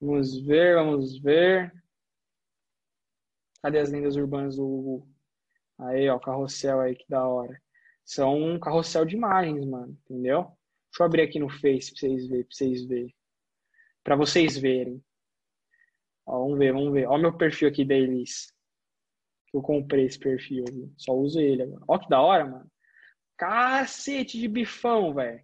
Vamos 0.00 0.40
ver, 0.46 0.74
vamos 0.76 1.18
ver. 1.20 1.72
Cadê 3.62 3.78
as 3.78 3.90
lendas 3.90 4.16
urbanas 4.16 4.56
do 4.56 4.66
Google? 4.66 5.08
Aí, 5.78 6.08
ó, 6.08 6.18
carrossel 6.18 6.80
aí, 6.80 6.96
que 6.96 7.04
da 7.08 7.26
hora. 7.26 7.60
São 8.04 8.36
um 8.36 8.58
carrossel 8.58 9.04
de 9.04 9.16
imagens, 9.16 9.64
mano, 9.66 9.96
entendeu? 10.04 10.44
Deixa 10.90 11.02
eu 11.02 11.06
abrir 11.06 11.22
aqui 11.22 11.38
no 11.38 11.48
Face 11.48 11.90
pra 11.92 12.00
vocês 12.00 12.26
verem, 12.26 12.44
pra 12.44 12.56
vocês 12.56 12.84
verem. 12.86 13.14
Pra 14.02 14.16
vocês 14.16 14.58
verem. 14.58 15.04
Ó, 16.26 16.40
vamos 16.40 16.58
ver, 16.58 16.72
vamos 16.72 16.92
ver. 16.92 17.06
Ó 17.08 17.18
meu 17.18 17.36
perfil 17.36 17.68
aqui 17.68 17.84
da 17.84 17.94
Elis. 17.94 18.52
Eu 19.52 19.62
comprei 19.62 20.04
esse 20.04 20.18
perfil. 20.18 20.64
Só 20.96 21.12
uso 21.12 21.40
ele 21.40 21.62
agora. 21.62 21.84
Ó 21.88 21.98
que 21.98 22.08
da 22.08 22.20
hora, 22.20 22.44
mano. 22.44 22.70
Cacete 23.36 24.38
de 24.38 24.48
bifão, 24.48 25.14
velho. 25.14 25.42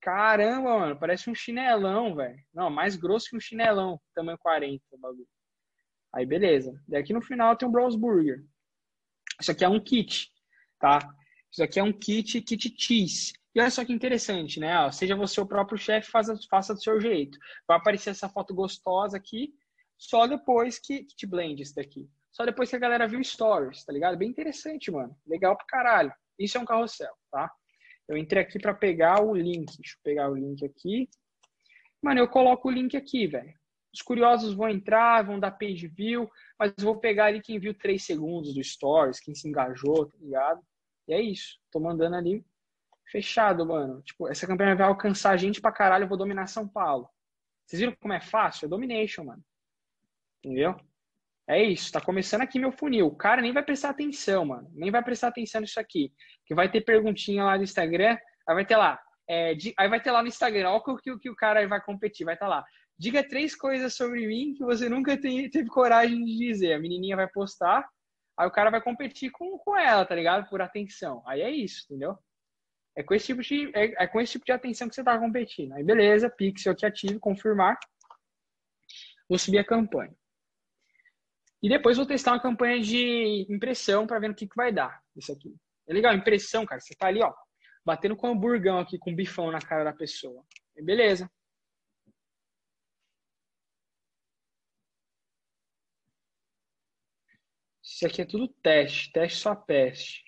Caramba, 0.00 0.78
mano. 0.78 0.98
Parece 0.98 1.30
um 1.30 1.34
chinelão, 1.34 2.14
velho. 2.14 2.38
Não, 2.52 2.70
mais 2.70 2.96
grosso 2.96 3.30
que 3.30 3.36
um 3.36 3.40
chinelão. 3.40 4.00
Tamanho 4.14 4.38
40, 4.38 4.82
o 4.92 4.98
bagulho. 4.98 5.28
Aí, 6.12 6.26
beleza. 6.26 6.80
E 6.88 6.96
aqui 6.96 7.12
no 7.12 7.22
final 7.22 7.56
tem 7.56 7.68
um 7.68 7.72
Browse 7.72 7.98
Burger. 7.98 8.44
Isso 9.40 9.50
aqui 9.50 9.64
é 9.64 9.68
um 9.68 9.80
kit, 9.80 10.30
tá? 10.78 10.98
Isso 11.50 11.62
aqui 11.62 11.80
é 11.80 11.82
um 11.82 11.92
kit, 11.92 12.40
kit 12.42 12.74
cheese. 12.76 13.32
E 13.54 13.60
olha 13.60 13.70
só 13.70 13.84
que 13.84 13.92
interessante, 13.92 14.60
né? 14.60 14.78
Ó, 14.78 14.90
seja 14.90 15.16
você 15.16 15.40
o 15.40 15.46
próprio 15.46 15.78
chefe, 15.78 16.10
faça, 16.10 16.38
faça 16.48 16.74
do 16.74 16.82
seu 16.82 17.00
jeito. 17.00 17.38
Vai 17.66 17.78
aparecer 17.78 18.10
essa 18.10 18.28
foto 18.28 18.54
gostosa 18.54 19.16
aqui, 19.16 19.52
só 19.98 20.26
depois 20.26 20.78
que, 20.78 21.04
que 21.04 21.16
te 21.16 21.26
blend 21.26 21.60
isso 21.60 21.74
daqui. 21.74 22.08
Só 22.30 22.44
depois 22.44 22.70
que 22.70 22.76
a 22.76 22.80
galera 22.80 23.08
viu 23.08 23.22
stories, 23.24 23.84
tá 23.84 23.92
ligado? 23.92 24.16
Bem 24.16 24.28
interessante, 24.28 24.90
mano. 24.90 25.16
Legal 25.26 25.56
pra 25.56 25.66
caralho. 25.66 26.12
Isso 26.38 26.56
é 26.56 26.60
um 26.60 26.64
carrossel, 26.64 27.12
tá? 27.30 27.50
Eu 28.08 28.16
entrei 28.16 28.42
aqui 28.42 28.58
para 28.58 28.72
pegar 28.72 29.22
o 29.22 29.34
link. 29.34 29.66
Deixa 29.76 29.96
eu 29.96 30.02
pegar 30.02 30.30
o 30.30 30.34
link 30.34 30.64
aqui. 30.64 31.08
Mano, 32.00 32.20
eu 32.20 32.28
coloco 32.28 32.68
o 32.68 32.70
link 32.70 32.96
aqui, 32.96 33.26
velho. 33.26 33.52
Os 33.92 34.02
curiosos 34.02 34.54
vão 34.54 34.68
entrar, 34.68 35.24
vão 35.24 35.40
dar 35.40 35.50
page 35.50 35.88
view, 35.88 36.30
mas 36.58 36.72
vou 36.78 36.98
pegar 36.98 37.26
ali 37.26 37.40
quem 37.40 37.58
viu 37.58 37.74
3 37.74 38.02
segundos 38.02 38.54
do 38.54 38.62
Stories, 38.62 39.20
quem 39.20 39.34
se 39.34 39.48
engajou, 39.48 40.06
tá 40.06 40.16
ligado? 40.20 40.60
E 41.08 41.12
é 41.12 41.20
isso. 41.20 41.58
Tô 41.72 41.80
mandando 41.80 42.16
ali 42.16 42.44
Fechado, 43.10 43.66
mano. 43.66 44.00
Tipo, 44.02 44.28
essa 44.28 44.46
campanha 44.46 44.76
vai 44.76 44.86
alcançar 44.86 45.36
gente 45.36 45.60
pra 45.60 45.72
caralho, 45.72 46.04
eu 46.04 46.08
vou 46.08 46.16
dominar 46.16 46.46
São 46.46 46.66
Paulo. 46.68 47.08
Vocês 47.66 47.80
viram 47.80 47.94
como 48.00 48.14
é 48.14 48.20
fácil? 48.20 48.66
É 48.66 48.68
domination, 48.68 49.24
mano. 49.24 49.44
Entendeu? 50.38 50.76
É 51.48 51.62
isso, 51.62 51.90
tá 51.90 52.00
começando 52.00 52.42
aqui 52.42 52.58
meu 52.58 52.70
funil. 52.70 53.08
O 53.08 53.16
cara 53.16 53.42
nem 53.42 53.52
vai 53.52 53.64
prestar 53.64 53.90
atenção, 53.90 54.44
mano. 54.44 54.70
Nem 54.72 54.92
vai 54.92 55.02
prestar 55.02 55.28
atenção 55.28 55.60
nisso 55.60 55.80
aqui. 55.80 56.12
Que 56.46 56.54
vai 56.54 56.70
ter 56.70 56.82
perguntinha 56.82 57.44
lá 57.44 57.56
no 57.56 57.64
Instagram, 57.64 58.16
aí 58.46 58.54
vai 58.54 58.64
ter 58.64 58.76
lá. 58.76 59.00
É, 59.28 59.56
aí 59.76 59.88
vai 59.88 60.00
ter 60.00 60.12
lá 60.12 60.22
no 60.22 60.28
Instagram, 60.28 60.70
olha 60.70 60.82
o 60.86 60.96
que, 60.96 61.18
que 61.18 61.30
o 61.30 61.36
cara 61.36 61.66
vai 61.66 61.80
competir, 61.80 62.24
vai 62.24 62.34
estar 62.34 62.46
tá 62.46 62.50
lá. 62.56 62.64
Diga 63.00 63.26
três 63.26 63.56
coisas 63.56 63.94
sobre 63.94 64.26
mim 64.26 64.52
que 64.52 64.62
você 64.62 64.86
nunca 64.86 65.18
teve 65.18 65.64
coragem 65.68 66.22
de 66.22 66.36
dizer. 66.36 66.74
A 66.74 66.78
menininha 66.78 67.16
vai 67.16 67.26
postar, 67.26 67.88
aí 68.36 68.46
o 68.46 68.50
cara 68.50 68.68
vai 68.68 68.82
competir 68.82 69.30
com, 69.30 69.56
com 69.56 69.74
ela, 69.74 70.04
tá 70.04 70.14
ligado? 70.14 70.46
Por 70.50 70.60
atenção. 70.60 71.22
Aí 71.26 71.40
é 71.40 71.50
isso, 71.50 71.86
entendeu? 71.86 72.18
É 72.94 73.02
com 73.02 73.14
esse 73.14 73.24
tipo 73.24 73.40
de, 73.40 73.72
é, 73.74 74.04
é 74.04 74.06
com 74.06 74.20
esse 74.20 74.32
tipo 74.32 74.44
de 74.44 74.52
atenção 74.52 74.86
que 74.86 74.94
você 74.94 75.02
tá 75.02 75.18
competindo. 75.18 75.72
Aí 75.72 75.82
beleza, 75.82 76.28
pixel 76.28 76.74
aqui 76.74 76.84
ativo, 76.84 77.18
confirmar. 77.18 77.78
Vou 79.26 79.38
subir 79.38 79.60
a 79.60 79.64
campanha. 79.64 80.14
E 81.62 81.70
depois 81.70 81.96
vou 81.96 82.04
testar 82.04 82.32
uma 82.32 82.42
campanha 82.42 82.82
de 82.82 83.46
impressão 83.48 84.06
para 84.06 84.18
ver 84.18 84.30
o 84.30 84.34
que, 84.34 84.46
que 84.46 84.56
vai 84.56 84.70
dar. 84.70 85.02
Isso 85.16 85.32
aqui. 85.32 85.56
É 85.88 85.94
legal, 85.94 86.12
impressão, 86.12 86.66
cara. 86.66 86.82
Você 86.82 86.94
tá 86.94 87.06
ali, 87.06 87.22
ó, 87.22 87.32
batendo 87.82 88.14
com 88.14 88.26
hamburgão 88.26 88.78
aqui, 88.78 88.98
com 88.98 89.16
bifão 89.16 89.50
na 89.50 89.58
cara 89.58 89.84
da 89.84 89.92
pessoa. 89.94 90.44
Beleza. 90.76 91.30
Isso 98.00 98.06
aqui 98.06 98.22
é 98.22 98.24
tudo 98.24 98.48
teste, 98.48 99.12
teste 99.12 99.38
só 99.40 99.54
teste. 99.54 100.24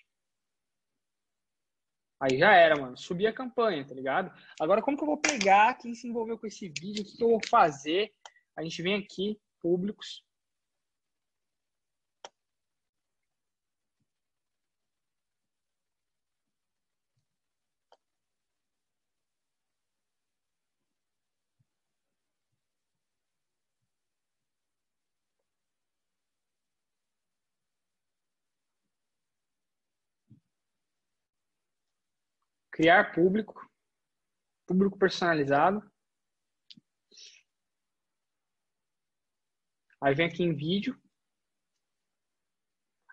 Aí 2.19 2.37
já 2.37 2.53
era, 2.53 2.79
mano. 2.79 2.95
Subi 2.95 3.25
a 3.25 3.33
campanha, 3.33 3.83
tá 3.83 3.95
ligado? 3.95 4.31
Agora, 4.59 4.79
como 4.79 4.95
que 4.95 5.01
eu 5.01 5.07
vou 5.07 5.17
pegar 5.17 5.73
quem 5.79 5.95
se 5.95 6.07
envolveu 6.07 6.37
com 6.37 6.45
esse 6.45 6.69
vídeo? 6.69 7.01
O 7.01 7.05
que, 7.05 7.17
que 7.17 7.23
eu 7.23 7.29
vou 7.29 7.41
fazer? 7.49 8.13
A 8.55 8.61
gente 8.61 8.79
vem 8.83 8.93
aqui, 8.93 9.41
públicos. 9.59 10.23
Criar 32.73 33.13
público, 33.13 33.69
público 34.67 34.97
personalizado. 34.97 35.81
Aí 40.01 40.13
vem 40.15 40.25
aqui 40.25 40.43
em 40.43 40.53
vídeo. 40.53 40.99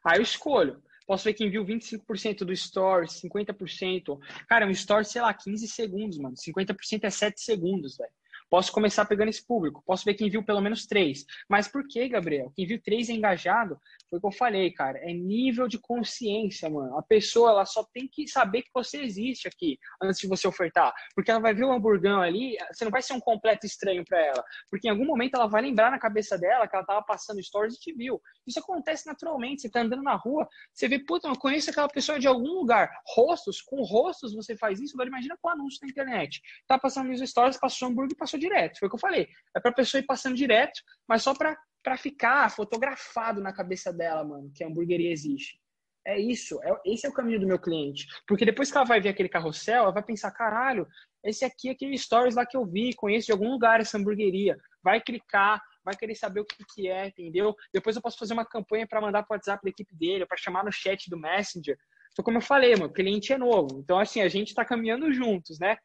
Aí 0.05 0.19
eu 0.19 0.23
escolho. 0.23 0.83
Posso 1.07 1.25
ver 1.25 1.35
quem 1.35 1.51
viu 1.51 1.65
25% 1.65 2.39
do 2.39 2.53
story, 2.53 3.07
50%. 3.07 4.19
Cara, 4.49 4.67
um 4.67 4.71
story, 4.71 5.05
sei 5.05 5.21
lá, 5.21 5.35
15 5.35 5.69
segundos, 5.69 6.19
mano. 6.19 6.37
50% 6.37 7.05
é 7.05 7.11
7 7.11 7.41
segundos, 7.41 7.99
velho. 7.99 8.13
Posso 8.51 8.73
começar 8.73 9.05
pegando 9.05 9.29
esse 9.29 9.47
público. 9.47 9.81
Posso 9.87 10.05
ver 10.05 10.15
quem 10.15 10.29
viu 10.29 10.43
pelo 10.43 10.61
menos 10.61 10.85
três. 10.85 11.25
Mas 11.49 11.69
por 11.69 11.87
que, 11.87 12.09
Gabriel? 12.09 12.53
Quem 12.57 12.67
viu 12.67 12.83
três 12.83 13.09
é 13.09 13.13
engajado? 13.13 13.81
Foi 14.09 14.19
o 14.19 14.21
que 14.21 14.27
eu 14.27 14.33
falei, 14.33 14.73
cara. 14.73 14.99
É 14.99 15.13
nível 15.13 15.69
de 15.69 15.79
consciência, 15.79 16.69
mano. 16.69 16.99
A 16.99 17.03
pessoa, 17.03 17.51
ela 17.51 17.65
só 17.65 17.87
tem 17.95 18.09
que 18.11 18.27
saber 18.27 18.63
que 18.63 18.71
você 18.75 19.03
existe 19.03 19.47
aqui 19.47 19.79
antes 20.03 20.19
de 20.19 20.27
você 20.27 20.49
ofertar. 20.49 20.93
Porque 21.15 21.31
ela 21.31 21.39
vai 21.39 21.55
ver 21.55 21.65
o 21.65 21.71
hamburgão 21.71 22.21
ali, 22.21 22.57
você 22.73 22.85
não 22.85 22.91
vai 22.91 23.03
ser 23.03 23.13
um 23.13 23.21
completo 23.21 23.67
estranho 23.67 24.05
para 24.05 24.19
ela. 24.19 24.45
Porque 24.69 24.89
em 24.89 24.91
algum 24.91 25.05
momento 25.05 25.37
ela 25.37 25.47
vai 25.47 25.63
lembrar 25.63 25.93
na 25.93 25.99
cabeça 25.99 26.37
dela 26.37 26.67
que 26.67 26.75
ela 26.75 26.85
tava 26.85 27.03
passando 27.05 27.41
stories 27.41 27.77
e 27.77 27.81
te 27.81 27.93
viu. 27.93 28.21
Isso 28.45 28.59
acontece 28.59 29.07
naturalmente. 29.07 29.63
Você 29.63 29.71
tá 29.71 29.83
andando 29.83 30.03
na 30.03 30.17
rua, 30.17 30.49
você 30.75 30.89
vê, 30.89 30.99
puta, 30.99 31.29
eu 31.29 31.39
conheço 31.39 31.71
aquela 31.71 31.89
pessoa 31.89 32.19
de 32.19 32.27
algum 32.27 32.55
lugar. 32.55 32.91
Rostos, 33.15 33.63
com 33.63 33.85
rostos 33.85 34.35
você 34.35 34.57
faz 34.57 34.81
isso. 34.81 34.97
Agora 34.97 35.09
imagina 35.09 35.39
com 35.41 35.49
anúncio 35.49 35.79
na 35.83 35.89
internet. 35.89 36.43
Tá 36.67 36.77
passando 36.77 37.11
nos 37.11 37.21
stories, 37.21 37.57
passou 37.57 37.89
hambúrguer 37.89 38.17
passou 38.17 38.40
direto. 38.41 38.79
Foi 38.79 38.89
o 38.89 38.91
que 38.91 38.97
eu 38.97 39.01
falei. 39.01 39.29
É 39.57 39.61
pra 39.61 39.73
pessoa 39.73 40.01
ir 40.01 40.07
passando 40.07 40.35
direto, 40.35 40.81
mas 41.09 41.23
só 41.23 41.35
pra, 41.35 41.57
pra 41.83 41.97
ficar 41.97 42.51
fotografado 42.51 43.41
na 43.41 43.53
cabeça 43.53 43.93
dela, 43.93 44.25
mano, 44.25 44.51
que 44.55 44.65
a 44.65 44.67
hamburgueria 44.67 45.13
existe. 45.13 45.61
É 46.07 46.19
isso, 46.19 46.59
é, 46.63 46.73
esse 46.87 47.07
é 47.07 47.11
o 47.11 47.13
caminho 47.13 47.41
do 47.41 47.47
meu 47.47 47.59
cliente. 47.59 48.07
Porque 48.27 48.45
depois 48.45 48.71
que 48.71 48.77
ela 48.77 48.87
vai 48.87 49.01
ver 49.01 49.11
aquele 49.11 49.29
carrossel, 49.29 49.83
ela 49.83 49.93
vai 49.93 50.03
pensar, 50.03 50.31
caralho, 50.31 50.87
esse 51.23 51.45
aqui 51.45 51.69
é 51.69 51.73
aquele 51.73 51.97
stories 51.97 52.35
lá 52.35 52.47
que 52.47 52.57
eu 52.57 52.65
vi, 52.65 52.95
conheço 52.95 53.27
de 53.27 53.33
algum 53.33 53.51
lugar 53.51 53.81
essa 53.81 53.99
hamburgueria. 53.99 54.57
Vai 54.83 55.01
clicar, 55.01 55.63
vai 55.85 55.95
querer 55.95 56.15
saber 56.15 56.41
o 56.41 56.45
que, 56.45 56.65
que 56.75 56.89
é, 56.89 57.09
entendeu? 57.09 57.55
Depois 57.73 57.97
eu 57.97 58.03
posso 58.03 58.19
fazer 58.19 58.33
uma 58.33 58.47
campanha 58.47 58.87
para 58.87 59.01
mandar 59.01 59.23
para 59.25 59.35
o 59.35 59.37
WhatsApp 59.37 59.63
da 59.63 59.71
equipe 59.71 59.95
dele, 59.95 60.27
para 60.27 60.39
chamar 60.39 60.65
no 60.65 60.73
chat 60.73 61.11
do 61.11 61.19
Messenger. 61.19 61.77
Então, 62.13 62.25
como 62.25 62.39
eu 62.39 62.43
falei, 62.43 62.75
meu 62.75 62.91
cliente 62.91 63.33
é 63.33 63.39
novo. 63.39 63.81
Então, 63.81 63.99
assim, 63.99 64.21
a 64.21 64.29
gente 64.29 64.49
está 64.49 64.65
caminhando 64.65 65.13
juntos, 65.13 65.59
né? 65.59 65.77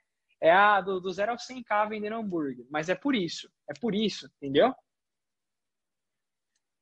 É 0.45 0.51
a 0.51 0.79
do, 0.79 0.99
do 0.99 1.11
0 1.11 1.31
ao 1.31 1.37
100k 1.37 1.89
vendendo 1.89 2.17
hambúrguer. 2.17 2.65
Mas 2.69 2.87
é 2.87 2.95
por 2.95 3.15
isso. 3.15 3.49
É 3.69 3.73
por 3.79 3.95
isso, 3.95 4.29
entendeu? 4.37 4.73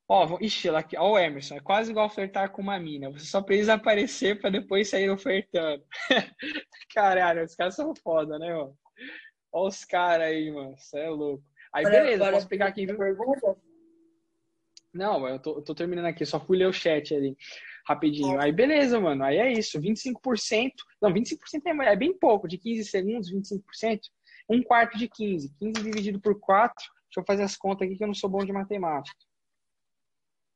Ó, 0.07 0.37
ixi, 0.41 0.69
lá 0.69 0.79
aqui, 0.79 0.97
ó, 0.97 1.13
o 1.13 1.17
Emerson, 1.17 1.55
é 1.55 1.59
quase 1.61 1.91
igual 1.91 2.09
flertar 2.09 2.51
com 2.51 2.61
uma 2.61 2.77
mina. 2.77 3.09
Você 3.09 3.25
só 3.25 3.41
precisa 3.41 3.75
aparecer 3.75 4.39
para 4.39 4.49
depois 4.49 4.89
sair 4.89 5.09
ofertando. 5.09 5.83
Caralho, 6.93 7.43
os 7.43 7.55
caras 7.55 7.75
são 7.75 7.95
foda, 7.95 8.37
né, 8.37 8.53
mano? 8.53 8.77
Ó 9.51 9.67
os 9.67 9.85
caras 9.85 10.27
aí, 10.27 10.51
mano. 10.51 10.77
Você 10.77 10.99
é 10.99 11.09
louco. 11.09 11.43
Aí, 11.73 11.85
beleza, 11.85 12.31
posso 12.31 12.47
pegar 12.47 12.67
aqui. 12.67 12.85
Pergunta? 12.85 13.57
Não, 14.93 15.27
eu 15.27 15.39
tô, 15.39 15.57
eu 15.57 15.63
tô 15.63 15.73
terminando 15.73 16.05
aqui, 16.05 16.25
só 16.25 16.39
fui 16.39 16.57
ler 16.57 16.67
o 16.67 16.73
chat 16.73 17.15
ali 17.15 17.35
rapidinho. 17.85 18.39
Aí 18.39 18.51
beleza, 18.51 18.99
mano. 18.99 19.23
Aí 19.23 19.37
é 19.37 19.51
isso, 19.51 19.79
25%. 19.79 20.71
Não, 21.01 21.11
25% 21.11 21.61
é, 21.65 21.91
é 21.91 21.95
bem 21.95 22.17
pouco, 22.17 22.47
de 22.47 22.57
15 22.57 22.85
segundos, 22.85 23.31
25%. 23.31 23.99
Um 24.49 24.61
quarto 24.61 24.97
de 24.97 25.07
15. 25.07 25.53
15 25.57 25.83
dividido 25.83 26.19
por 26.19 26.39
4. 26.39 26.75
Deixa 26.75 27.19
eu 27.19 27.25
fazer 27.25 27.43
as 27.43 27.55
contas 27.55 27.87
aqui 27.87 27.97
que 27.97 28.03
eu 28.03 28.07
não 28.07 28.13
sou 28.13 28.29
bom 28.29 28.43
de 28.43 28.51
matemática. 28.51 29.15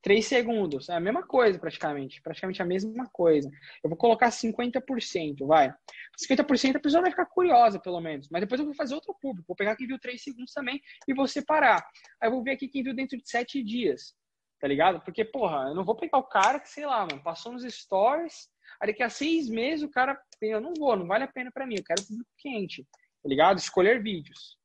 3 0.02 0.26
segundos. 0.26 0.90
É 0.90 0.94
a 0.94 1.00
mesma 1.00 1.22
coisa, 1.22 1.60
praticamente. 1.60 2.22
Praticamente 2.22 2.62
a 2.62 2.66
mesma 2.66 3.10
coisa. 3.12 3.50
Eu 3.84 3.90
vou 3.90 3.98
colocar 3.98 4.30
50%, 4.30 5.46
vai. 5.46 5.74
50% 6.18 6.76
a 6.76 6.80
pessoa 6.80 7.02
vai 7.02 7.12
ficar 7.12 7.26
curiosa, 7.26 7.80
pelo 7.80 8.00
menos. 8.00 8.28
Mas 8.30 8.42
depois 8.42 8.60
eu 8.60 8.66
vou 8.66 8.76
fazer 8.76 8.96
outro 8.96 9.16
público. 9.22 9.48
Vou 9.48 9.56
pegar 9.56 9.76
quem 9.76 9.88
viu 9.88 10.00
3 10.00 10.22
segundos 10.22 10.54
também 10.54 10.82
e 11.08 11.14
vou 11.14 11.28
separar. 11.28 11.86
Aí 12.22 12.28
eu 12.28 12.32
vou 12.32 12.44
ver 12.44 12.52
aqui 12.52 12.68
quem 12.68 12.84
viu 12.84 12.96
dentro 12.96 13.18
de 13.18 13.30
7 13.30 13.64
dias 13.64 14.16
tá 14.60 14.68
ligado? 14.68 15.02
Porque, 15.02 15.24
porra, 15.24 15.70
eu 15.70 15.76
não 15.76 15.86
vou 15.86 15.96
pegar 15.96 16.18
o 16.18 16.24
cara 16.24 16.60
que, 16.60 16.70
sei 16.70 16.86
lá, 16.86 17.06
mano, 17.06 17.22
passou 17.24 17.52
nos 17.52 17.64
stories, 17.64 18.50
aí 18.82 18.88
daqui 18.88 19.04
a 19.04 19.10
seis 19.10 19.50
meses 19.50 19.84
o 19.84 19.92
cara, 19.92 20.20
eu 20.42 20.62
não 20.62 20.74
vou, 20.74 20.96
não 20.96 21.08
vale 21.08 21.24
a 21.24 21.32
pena 21.32 21.52
para 21.52 21.66
mim, 21.66 21.76
eu 21.78 21.84
quero 21.84 22.06
público 22.06 22.30
quente, 22.38 22.84
tá 23.24 23.30
ligado? 23.30 23.58
Escolher 23.58 24.02
vídeos. 24.02 24.58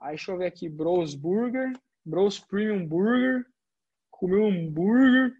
Aí 0.00 0.10
deixa 0.10 0.32
eu 0.32 0.38
ver 0.38 0.46
aqui, 0.46 0.68
Bros 0.68 1.14
Burger, 1.14 1.72
Bros 2.04 2.38
Premium 2.38 2.86
Burger, 2.86 3.46
comer 4.10 4.36
um 4.36 4.66
hambúrguer, 4.66 5.32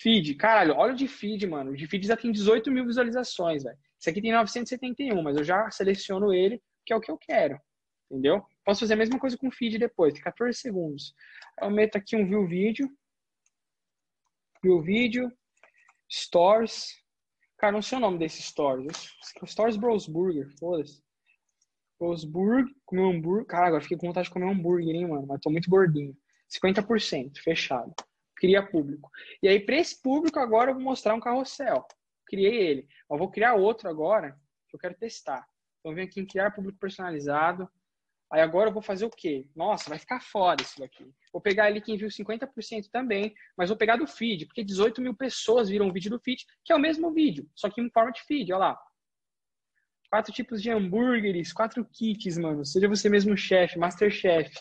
feed, 0.00 0.34
caralho, 0.34 0.74
olha 0.76 0.92
o 0.92 0.96
de 0.96 1.08
feed, 1.08 1.46
mano, 1.46 1.72
o 1.72 1.76
de 1.76 1.86
feed 1.86 2.06
já 2.06 2.16
tem 2.16 2.30
18 2.30 2.70
mil 2.70 2.86
visualizações, 2.86 3.62
velho. 3.62 3.78
Esse 3.98 4.10
aqui 4.10 4.20
tem 4.20 4.32
971, 4.32 5.22
mas 5.22 5.36
eu 5.36 5.44
já 5.44 5.70
seleciono 5.70 6.32
ele, 6.32 6.62
que 6.84 6.92
é 6.92 6.96
o 6.96 7.00
que 7.00 7.10
eu 7.10 7.18
quero, 7.18 7.58
entendeu? 8.10 8.44
Posso 8.64 8.80
fazer 8.80 8.94
a 8.94 8.96
mesma 8.96 9.18
coisa 9.18 9.36
com 9.36 9.48
o 9.48 9.52
feed 9.52 9.78
depois, 9.78 10.12
tem 10.12 10.22
14 10.22 10.58
segundos. 10.58 11.14
Eu 11.60 11.70
meto 11.70 11.96
aqui 11.96 12.16
um 12.16 12.26
view 12.26 12.46
vídeo. 12.46 12.90
View 14.62 14.82
vídeo. 14.82 15.32
Stores. 16.10 17.02
Cara, 17.58 17.72
não 17.72 17.82
sei 17.82 17.98
o 17.98 18.00
nome 18.00 18.18
desse 18.18 18.42
Stores. 18.42 19.10
Stores 19.44 19.76
Bros 19.76 20.06
Burger, 20.06 20.50
foda-se. 20.58 21.02
Bros 21.98 22.24
Burger, 22.24 22.66
comer 22.84 23.02
hambúrguer. 23.02 23.46
Cara, 23.46 23.68
agora 23.68 23.82
fiquei 23.82 23.96
com 23.96 24.06
vontade 24.08 24.26
de 24.26 24.32
comer 24.32 24.50
hambúrguer, 24.50 24.94
hein, 24.94 25.08
mano. 25.08 25.26
Mas 25.26 25.40
tô 25.40 25.50
muito 25.50 25.70
gordinho. 25.70 26.16
50%, 26.50 27.38
fechado. 27.38 27.94
Cria 28.36 28.62
público. 28.64 29.10
E 29.42 29.48
aí, 29.48 29.58
para 29.58 29.76
esse 29.76 30.00
público, 30.02 30.38
agora 30.38 30.70
eu 30.70 30.74
vou 30.74 30.82
mostrar 30.82 31.14
um 31.14 31.20
carrossel. 31.20 31.86
Criei 32.26 32.54
ele. 32.54 32.88
Eu 33.10 33.16
vou 33.16 33.30
criar 33.30 33.54
outro 33.54 33.88
agora, 33.88 34.38
que 34.68 34.76
eu 34.76 34.80
quero 34.80 34.94
testar. 34.94 35.46
Então, 35.80 35.94
vem 35.94 36.04
aqui 36.04 36.20
em 36.20 36.26
criar 36.26 36.50
público 36.50 36.78
personalizado. 36.78 37.68
Aí 38.32 38.40
agora 38.40 38.70
eu 38.70 38.72
vou 38.72 38.82
fazer 38.82 39.04
o 39.04 39.10
quê? 39.10 39.46
Nossa, 39.54 39.88
vai 39.88 39.98
ficar 39.98 40.20
foda 40.20 40.62
isso 40.62 40.80
daqui. 40.80 41.08
Vou 41.32 41.40
pegar 41.40 41.66
ali 41.66 41.80
quem 41.80 41.96
viu 41.96 42.08
50% 42.08 42.88
também, 42.90 43.34
mas 43.56 43.68
vou 43.68 43.78
pegar 43.78 43.96
do 43.96 44.06
feed, 44.06 44.46
porque 44.46 44.64
18 44.64 45.00
mil 45.00 45.14
pessoas 45.14 45.68
viram 45.68 45.88
o 45.88 45.92
vídeo 45.92 46.10
do 46.10 46.18
feed, 46.18 46.44
que 46.64 46.72
é 46.72 46.76
o 46.76 46.80
mesmo 46.80 47.12
vídeo, 47.12 47.48
só 47.54 47.70
que 47.70 47.80
em 47.80 47.90
forma 47.90 48.10
de 48.10 48.22
feed, 48.22 48.52
olha 48.52 48.58
lá. 48.58 48.80
Quatro 50.10 50.32
tipos 50.32 50.62
de 50.62 50.70
hambúrgueres, 50.70 51.52
quatro 51.52 51.84
kits, 51.84 52.38
mano. 52.38 52.64
Seja 52.64 52.88
você 52.88 53.08
mesmo 53.08 53.36
chefe, 53.36 53.78
master 53.78 54.10
chef. 54.10 54.52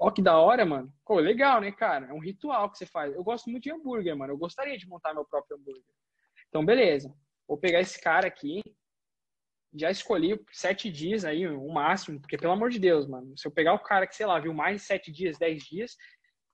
Ó, 0.00 0.10
que 0.10 0.22
da 0.22 0.38
hora, 0.38 0.64
mano. 0.64 0.92
Pô, 1.04 1.18
legal, 1.18 1.60
né, 1.60 1.72
cara? 1.72 2.06
É 2.06 2.12
um 2.12 2.20
ritual 2.20 2.70
que 2.70 2.78
você 2.78 2.86
faz. 2.86 3.12
Eu 3.14 3.24
gosto 3.24 3.50
muito 3.50 3.64
de 3.64 3.72
hambúrguer, 3.72 4.16
mano. 4.16 4.32
Eu 4.32 4.38
gostaria 4.38 4.76
de 4.76 4.86
montar 4.86 5.14
meu 5.14 5.24
próprio 5.24 5.56
hambúrguer. 5.56 5.82
Então, 6.48 6.64
beleza. 6.64 7.12
Vou 7.48 7.58
pegar 7.58 7.80
esse 7.80 8.00
cara 8.00 8.28
aqui, 8.28 8.62
já 9.74 9.90
escolhi 9.90 10.40
sete 10.52 10.90
dias 10.90 11.24
aí, 11.24 11.46
o 11.46 11.68
máximo, 11.72 12.20
porque 12.20 12.38
pelo 12.38 12.52
amor 12.52 12.70
de 12.70 12.78
Deus, 12.78 13.06
mano, 13.06 13.36
se 13.36 13.46
eu 13.46 13.52
pegar 13.52 13.74
o 13.74 13.82
cara 13.82 14.06
que, 14.06 14.16
sei 14.16 14.26
lá, 14.26 14.38
viu 14.40 14.54
mais 14.54 14.82
sete 14.82 15.12
dias, 15.12 15.38
dez 15.38 15.62
dias, 15.64 15.96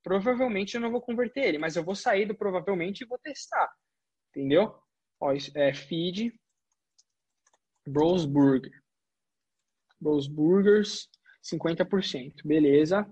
provavelmente 0.02 0.74
eu 0.74 0.80
não 0.80 0.90
vou 0.90 1.00
converter 1.00 1.44
ele, 1.44 1.58
mas 1.58 1.76
eu 1.76 1.84
vou 1.84 1.94
sair 1.94 2.26
do 2.26 2.34
provavelmente 2.34 3.02
e 3.02 3.06
vou 3.06 3.18
testar, 3.18 3.72
entendeu? 4.30 4.76
Ó, 5.20 5.32
é 5.54 5.72
feed 5.72 6.32
Bros 7.86 8.24
Burger. 8.24 8.82
Bros 10.00 10.26
Burgers, 10.26 11.08
50%, 11.42 12.42
beleza. 12.44 13.08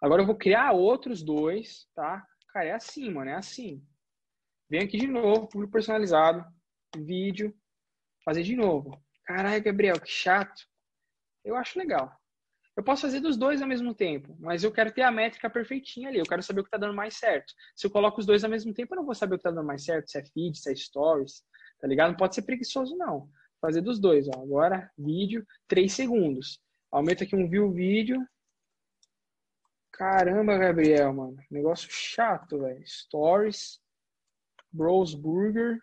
Agora 0.00 0.22
eu 0.22 0.26
vou 0.26 0.36
criar 0.36 0.72
outros 0.72 1.22
dois, 1.22 1.86
tá? 1.94 2.26
Cara, 2.48 2.66
é 2.66 2.72
assim, 2.72 3.10
mano, 3.10 3.30
é 3.30 3.34
assim. 3.34 3.84
Vem 4.68 4.82
aqui 4.82 4.98
de 4.98 5.06
novo, 5.06 5.48
público 5.48 5.72
personalizado, 5.72 6.44
vídeo, 6.96 7.54
fazer 8.24 8.42
de 8.42 8.56
novo. 8.56 9.02
Caralho, 9.24 9.62
Gabriel, 9.62 10.00
que 10.00 10.10
chato. 10.10 10.62
Eu 11.44 11.56
acho 11.56 11.78
legal. 11.78 12.20
Eu 12.76 12.84
posso 12.84 13.02
fazer 13.02 13.20
dos 13.20 13.36
dois 13.36 13.60
ao 13.60 13.68
mesmo 13.68 13.94
tempo, 13.94 14.36
mas 14.40 14.64
eu 14.64 14.72
quero 14.72 14.92
ter 14.92 15.02
a 15.02 15.10
métrica 15.10 15.50
perfeitinha 15.50 16.08
ali. 16.08 16.18
Eu 16.18 16.24
quero 16.24 16.42
saber 16.42 16.60
o 16.60 16.64
que 16.64 16.68
está 16.68 16.78
dando 16.78 16.94
mais 16.94 17.14
certo. 17.16 17.52
Se 17.76 17.86
eu 17.86 17.90
coloco 17.90 18.20
os 18.20 18.26
dois 18.26 18.42
ao 18.44 18.50
mesmo 18.50 18.72
tempo, 18.72 18.94
eu 18.94 18.96
não 18.96 19.04
vou 19.04 19.14
saber 19.14 19.34
o 19.34 19.38
que 19.38 19.40
está 19.40 19.50
dando 19.50 19.66
mais 19.66 19.84
certo, 19.84 20.10
se 20.10 20.18
é 20.18 20.24
feed, 20.24 20.56
se 20.56 20.70
é 20.70 20.74
stories, 20.74 21.42
tá 21.80 21.86
ligado? 21.86 22.10
Não 22.10 22.16
pode 22.16 22.34
ser 22.34 22.42
preguiçoso, 22.42 22.96
não. 22.96 23.28
Fazer 23.60 23.82
dos 23.82 23.98
dois, 23.98 24.28
ó. 24.28 24.40
Agora, 24.40 24.90
vídeo, 24.96 25.46
três 25.68 25.92
segundos. 25.92 26.60
Aumenta 26.90 27.24
aqui 27.24 27.36
um 27.36 27.48
view 27.48 27.70
vídeo. 27.70 28.26
Caramba, 29.92 30.56
Gabriel, 30.56 31.12
mano. 31.12 31.36
Negócio 31.50 31.88
chato, 31.90 32.60
velho. 32.60 32.82
Stories. 32.86 33.80
Bros 34.72 35.14
Burger. 35.14 35.78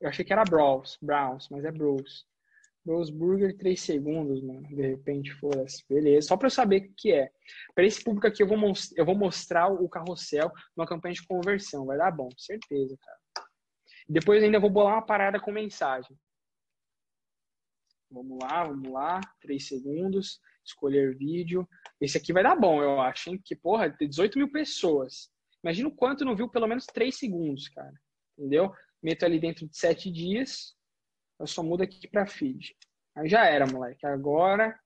Eu 0.00 0.08
achei 0.08 0.24
que 0.24 0.32
era 0.32 0.44
Bros, 0.44 0.98
Browns, 1.02 1.48
mas 1.50 1.64
é 1.64 1.72
Bros. 1.72 2.26
Bros 2.84 3.10
Burger 3.10 3.54
3 3.56 3.78
segundos, 3.78 4.42
mano. 4.42 4.66
De 4.68 4.80
repente 4.80 5.32
fosse. 5.34 5.84
Beleza. 5.88 6.28
Só 6.28 6.36
para 6.36 6.46
eu 6.46 6.50
saber 6.50 6.84
o 6.84 6.94
que 6.96 7.12
é. 7.12 7.30
Para 7.74 7.84
esse 7.84 8.02
público 8.02 8.26
aqui, 8.26 8.42
eu 8.42 8.46
vou, 8.46 8.56
eu 8.96 9.04
vou 9.04 9.14
mostrar 9.14 9.68
o 9.68 9.88
carrossel 9.88 10.50
numa 10.74 10.86
campanha 10.86 11.14
de 11.14 11.26
conversão. 11.26 11.84
Vai 11.84 11.98
dar 11.98 12.10
bom, 12.10 12.28
certeza, 12.38 12.96
cara. 12.96 13.46
Depois 14.08 14.42
ainda 14.42 14.58
vou 14.58 14.70
bolar 14.70 14.94
uma 14.94 15.04
parada 15.04 15.38
com 15.38 15.52
mensagem. 15.52 16.16
Vamos 18.10 18.38
lá, 18.42 18.64
vamos 18.64 18.90
lá. 18.90 19.20
3 19.42 19.68
segundos. 19.68 20.40
Escolher 20.64 21.14
vídeo. 21.16 21.68
Esse 22.00 22.16
aqui 22.16 22.32
vai 22.32 22.42
dar 22.42 22.56
bom, 22.56 22.82
eu 22.82 23.00
acho, 23.00 23.28
hein? 23.28 23.36
Porque, 23.36 23.56
porra, 23.56 23.90
tem 23.90 24.08
18 24.08 24.38
mil 24.38 24.50
pessoas. 24.50 25.30
Imagina 25.62 25.88
o 25.88 25.94
quanto 25.94 26.24
não 26.24 26.36
viu 26.36 26.48
pelo 26.48 26.66
menos 26.66 26.86
3 26.86 27.14
segundos, 27.14 27.68
cara. 27.68 27.92
Entendeu? 28.38 28.72
Meto 29.02 29.24
ali 29.24 29.38
dentro 29.38 29.66
de 29.68 29.76
sete 29.76 30.10
dias, 30.10 30.76
eu 31.38 31.46
só 31.46 31.62
mudo 31.62 31.82
aqui 31.82 32.08
para 32.08 32.26
feed. 32.26 32.76
Aí 33.16 33.28
já 33.28 33.44
era, 33.44 33.66
moleque. 33.66 34.06
Agora, 34.06 34.78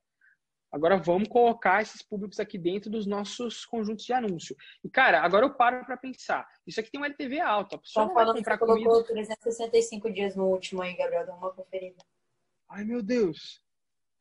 agora 0.71 0.97
vamos 0.97 1.29
colocar 1.29 1.83
esses 1.83 2.03
públicos 2.03 2.41
aqui 2.41 2.59
dentro 2.59 2.91
dos 2.91 3.07
nossos 3.07 3.65
conjuntos 3.65 4.05
de 4.05 4.13
anúncio. 4.13 4.57
E, 4.83 4.89
cara, 4.89 5.23
agora 5.23 5.47
eu 5.47 5.55
paro 5.55 5.85
para 5.85 5.97
pensar. 5.97 6.47
Isso 6.67 6.81
aqui 6.81 6.91
tem 6.91 7.01
um 7.01 7.05
LTV 7.05 7.41
alto. 7.41 7.77
A 7.77 7.79
pessoa 7.79 8.05
Estão 8.05 8.15
falando 8.15 8.37
comprar 8.37 8.59
que 8.59 8.65
você 8.65 8.85
colocou 8.85 9.05
365 9.05 10.13
dias 10.13 10.37
no 10.37 10.47
último 10.47 10.83
aí, 10.83 10.97
Gabriel. 10.97 11.27
Dá 11.27 11.35
uma 11.35 11.53
conferida. 11.53 12.03
Ai, 12.69 12.85
meu 12.85 13.03
Deus. 13.03 13.63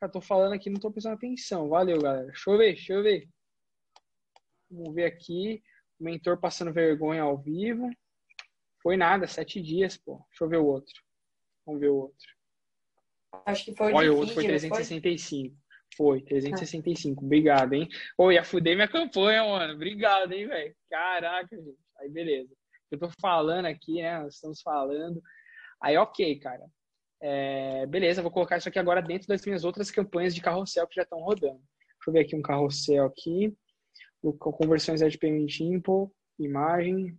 Eu 0.02 0.10
tô 0.10 0.20
falando 0.20 0.54
aqui, 0.54 0.70
não 0.70 0.80
tô 0.80 0.92
prestando 0.92 1.16
atenção. 1.16 1.70
Valeu, 1.70 2.02
galera. 2.02 2.26
Deixa 2.26 2.50
eu 2.50 2.58
ver, 2.58 2.74
deixa 2.74 2.94
eu 2.94 3.04
ver. 3.04 3.30
Vamos 4.70 4.96
ver 4.96 5.06
aqui. 5.06 5.62
O 6.00 6.04
mentor 6.04 6.40
passando 6.40 6.74
vergonha 6.74 7.22
ao 7.22 7.38
vivo. 7.38 7.90
Foi 8.82 8.98
nada, 8.98 9.28
sete 9.28 9.62
dias, 9.62 9.98
pô. 9.98 10.24
Deixa 10.30 10.44
eu 10.44 10.50
ver 10.50 10.58
o 10.58 10.66
outro. 10.66 10.94
Vamos 11.66 11.82
ver 11.82 11.90
o 11.90 11.96
outro. 11.96 12.28
Acho 13.46 13.66
que 13.66 13.76
foi 13.76 13.92
o 13.92 13.96
Olha, 13.96 14.14
o 14.14 14.18
outro 14.18 14.34
foi 14.34 14.44
365. 14.44 15.56
Foi? 15.96 16.20
foi, 16.20 16.22
365. 16.22 17.24
Obrigado, 17.24 17.74
hein? 17.74 17.88
Ô, 18.18 18.32
ia 18.32 18.44
fuder 18.44 18.76
minha 18.76 18.88
campanha, 18.88 19.44
mano. 19.44 19.74
Obrigado, 19.74 20.32
hein, 20.32 20.48
velho. 20.48 20.76
Caraca, 20.90 21.56
gente. 21.56 21.78
Aí, 22.00 22.10
beleza. 22.10 22.54
Eu 22.90 23.00
tô 23.00 23.10
falando 23.22 23.66
aqui, 23.66 24.02
né? 24.02 24.20
Nós 24.20 24.36
estamos 24.36 24.62
falando. 24.62 25.22
Aí, 25.82 25.98
ok, 25.98 26.40
cara. 26.40 26.66
É, 27.22 27.86
beleza, 27.86 28.22
vou 28.22 28.32
colocar 28.32 28.58
isso 28.58 28.68
aqui 28.68 28.80
agora 28.80 29.02
dentro 29.02 29.28
das 29.28 29.46
minhas 29.46 29.64
outras 29.64 29.92
campanhas 29.92 30.34
de 30.34 30.42
carrossel 30.42 30.88
que 30.88 30.96
já 30.96 31.04
estão 31.04 31.20
rodando. 31.20 31.60
Deixa 31.60 32.08
eu 32.08 32.14
ver 32.14 32.22
aqui 32.22 32.36
um 32.36 32.42
carrossel 32.42 33.06
aqui. 33.06 33.56
Conversões 34.40 35.00
de 35.00 35.18
Payment 35.18 35.48
imagem, 36.40 37.18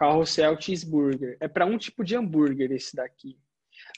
Carrossel 0.00 0.58
Cheeseburger. 0.58 1.36
É 1.40 1.46
para 1.46 1.66
um 1.66 1.76
tipo 1.76 2.02
de 2.02 2.16
hambúrguer 2.16 2.72
esse 2.72 2.96
daqui. 2.96 3.38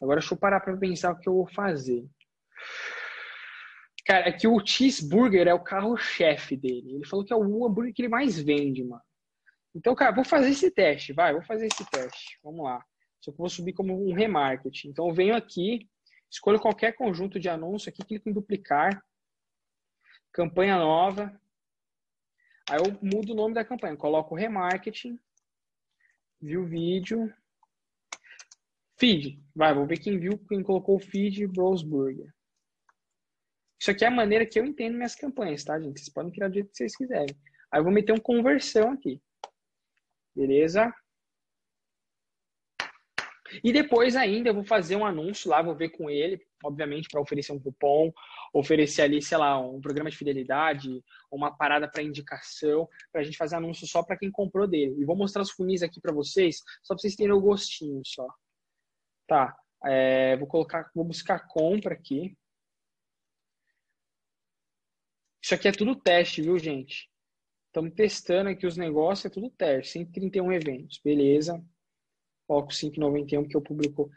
Agora 0.02 0.18
deixa 0.18 0.34
eu 0.34 0.38
parar 0.38 0.58
para 0.58 0.76
pensar 0.76 1.12
o 1.12 1.18
que 1.18 1.28
eu 1.28 1.34
vou 1.34 1.46
fazer. 1.46 2.04
Cara, 4.04 4.28
é 4.28 4.32
que 4.32 4.48
o 4.48 4.58
cheeseburger 4.66 5.46
é 5.46 5.54
o 5.54 5.62
carro-chefe 5.62 6.56
dele. 6.56 6.96
Ele 6.96 7.06
falou 7.06 7.24
que 7.24 7.32
é 7.32 7.36
o 7.36 7.64
hambúrguer 7.64 7.94
que 7.94 8.02
ele 8.02 8.08
mais 8.08 8.36
vende, 8.36 8.82
mano. 8.82 9.02
Então, 9.72 9.94
cara, 9.94 10.12
vou 10.12 10.24
fazer 10.24 10.50
esse 10.50 10.72
teste, 10.72 11.12
vai, 11.12 11.32
vou 11.32 11.42
fazer 11.42 11.66
esse 11.66 11.88
teste. 11.88 12.36
Vamos 12.42 12.64
lá. 12.64 12.84
Só 13.20 13.30
que 13.30 13.36
eu 13.36 13.38
vou 13.38 13.48
subir 13.48 13.72
como 13.72 13.94
um 14.04 14.12
remarketing. 14.12 14.88
Então, 14.88 15.08
eu 15.08 15.14
venho 15.14 15.36
aqui, 15.36 15.88
escolho 16.28 16.58
qualquer 16.58 16.96
conjunto 16.96 17.38
de 17.38 17.48
anúncio 17.48 17.88
aqui, 17.88 18.04
clico 18.04 18.28
em 18.28 18.32
duplicar. 18.32 19.00
Campanha 20.32 20.76
nova. 20.78 21.40
Aí 22.68 22.78
eu 22.78 22.98
mudo 23.00 23.32
o 23.32 23.36
nome 23.36 23.54
da 23.54 23.64
campanha, 23.64 23.96
coloco 23.96 24.34
remarketing 24.34 25.16
viu 26.42 26.62
o 26.62 26.66
vídeo. 26.66 27.32
Feed. 28.98 29.40
Vai, 29.54 29.72
vou 29.72 29.86
ver 29.86 29.98
quem 29.98 30.18
viu, 30.18 30.38
quem 30.48 30.62
colocou 30.62 30.96
o 30.96 31.00
feed 31.00 31.46
Bros 31.46 31.82
Burger. 31.82 32.32
Isso 33.80 33.90
aqui 33.90 34.04
é 34.04 34.08
a 34.08 34.12
maneira 34.12 34.46
que 34.46 34.58
eu 34.58 34.64
entendo 34.64 34.96
minhas 34.96 35.14
campanhas, 35.14 35.64
tá, 35.64 35.80
gente? 35.80 35.98
Vocês 35.98 36.08
podem 36.08 36.30
criar 36.30 36.48
do 36.48 36.54
jeito 36.54 36.70
que 36.70 36.76
vocês 36.76 36.96
quiserem. 36.96 37.36
Aí 37.70 37.80
eu 37.80 37.84
vou 37.84 37.92
meter 37.92 38.12
um 38.12 38.20
conversão 38.20 38.92
aqui. 38.92 39.20
Beleza? 40.34 40.92
E 43.62 43.72
depois 43.72 44.16
ainda 44.16 44.50
eu 44.50 44.54
vou 44.54 44.64
fazer 44.64 44.96
um 44.96 45.04
anúncio 45.04 45.50
lá, 45.50 45.60
vou 45.60 45.74
ver 45.74 45.90
com 45.90 46.08
ele, 46.08 46.40
obviamente, 46.64 47.08
para 47.08 47.20
oferecer 47.20 47.52
um 47.52 47.58
cupom, 47.58 48.12
oferecer 48.52 49.02
ali, 49.02 49.22
sei 49.22 49.38
lá, 49.38 49.58
um 49.58 49.80
programa 49.80 50.10
de 50.10 50.16
fidelidade, 50.16 51.02
uma 51.30 51.56
parada 51.56 51.88
para 51.88 52.02
indicação, 52.02 52.88
para 53.10 53.20
a 53.20 53.24
gente 53.24 53.36
fazer 53.36 53.56
anúncio 53.56 53.86
só 53.86 54.02
para 54.02 54.16
quem 54.16 54.30
comprou 54.30 54.66
dele. 54.66 54.96
E 54.98 55.04
vou 55.04 55.16
mostrar 55.16 55.42
os 55.42 55.50
funis 55.50 55.82
aqui 55.82 56.00
para 56.00 56.12
vocês, 56.12 56.58
só 56.82 56.94
para 56.94 57.00
vocês 57.00 57.16
terem 57.16 57.32
o 57.32 57.40
gostinho 57.40 58.02
só. 58.04 58.26
Tá, 59.26 59.56
é, 59.84 60.36
vou 60.36 60.46
colocar, 60.46 60.90
vou 60.94 61.04
buscar 61.04 61.46
compra 61.46 61.94
aqui. 61.94 62.36
Isso 65.42 65.54
aqui 65.54 65.68
é 65.68 65.72
tudo 65.72 65.96
teste, 65.96 66.42
viu, 66.42 66.58
gente? 66.58 67.10
Estamos 67.66 67.94
testando 67.94 68.50
aqui 68.50 68.66
os 68.66 68.76
negócios, 68.76 69.24
é 69.26 69.30
tudo 69.30 69.50
teste. 69.50 69.92
131 69.92 70.52
eventos, 70.52 71.00
beleza 71.02 71.62
coloco 72.52 72.72
5,91 72.72 73.42
porque 73.42 73.56
o 73.56 73.62
público. 73.62 74.10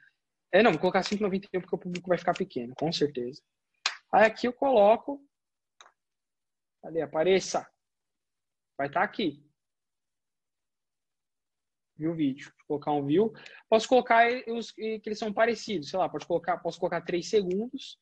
É, 0.55 0.63
não, 0.63 0.71
vou 0.71 0.79
colocar 0.79 1.01
5,91 1.01 1.59
porque 1.59 1.75
o 1.75 1.77
público 1.77 2.07
vai 2.07 2.17
ficar 2.17 2.33
pequeno, 2.33 2.73
com 2.75 2.89
certeza. 2.89 3.41
Aí 4.09 4.23
aqui 4.23 4.47
eu 4.47 4.53
coloco. 4.53 5.21
Cadê? 6.81 7.01
Apareça. 7.01 7.69
Vai 8.77 8.87
estar 8.87 9.01
tá 9.01 9.05
aqui. 9.05 9.45
Viu 11.97 12.13
o 12.13 12.15
vídeo. 12.15 12.53
Vou 12.59 12.79
colocar 12.79 12.93
um 12.93 13.05
view. 13.05 13.33
Posso 13.67 13.85
colocar 13.85 14.29
os 14.47 14.71
que 14.71 15.01
eles 15.05 15.19
são 15.19 15.33
parecidos. 15.33 15.89
Sei 15.89 15.99
lá, 15.99 16.07
pode 16.07 16.25
colocar, 16.25 16.57
posso 16.59 16.79
colocar 16.79 17.01
3 17.01 17.29
segundos 17.29 17.99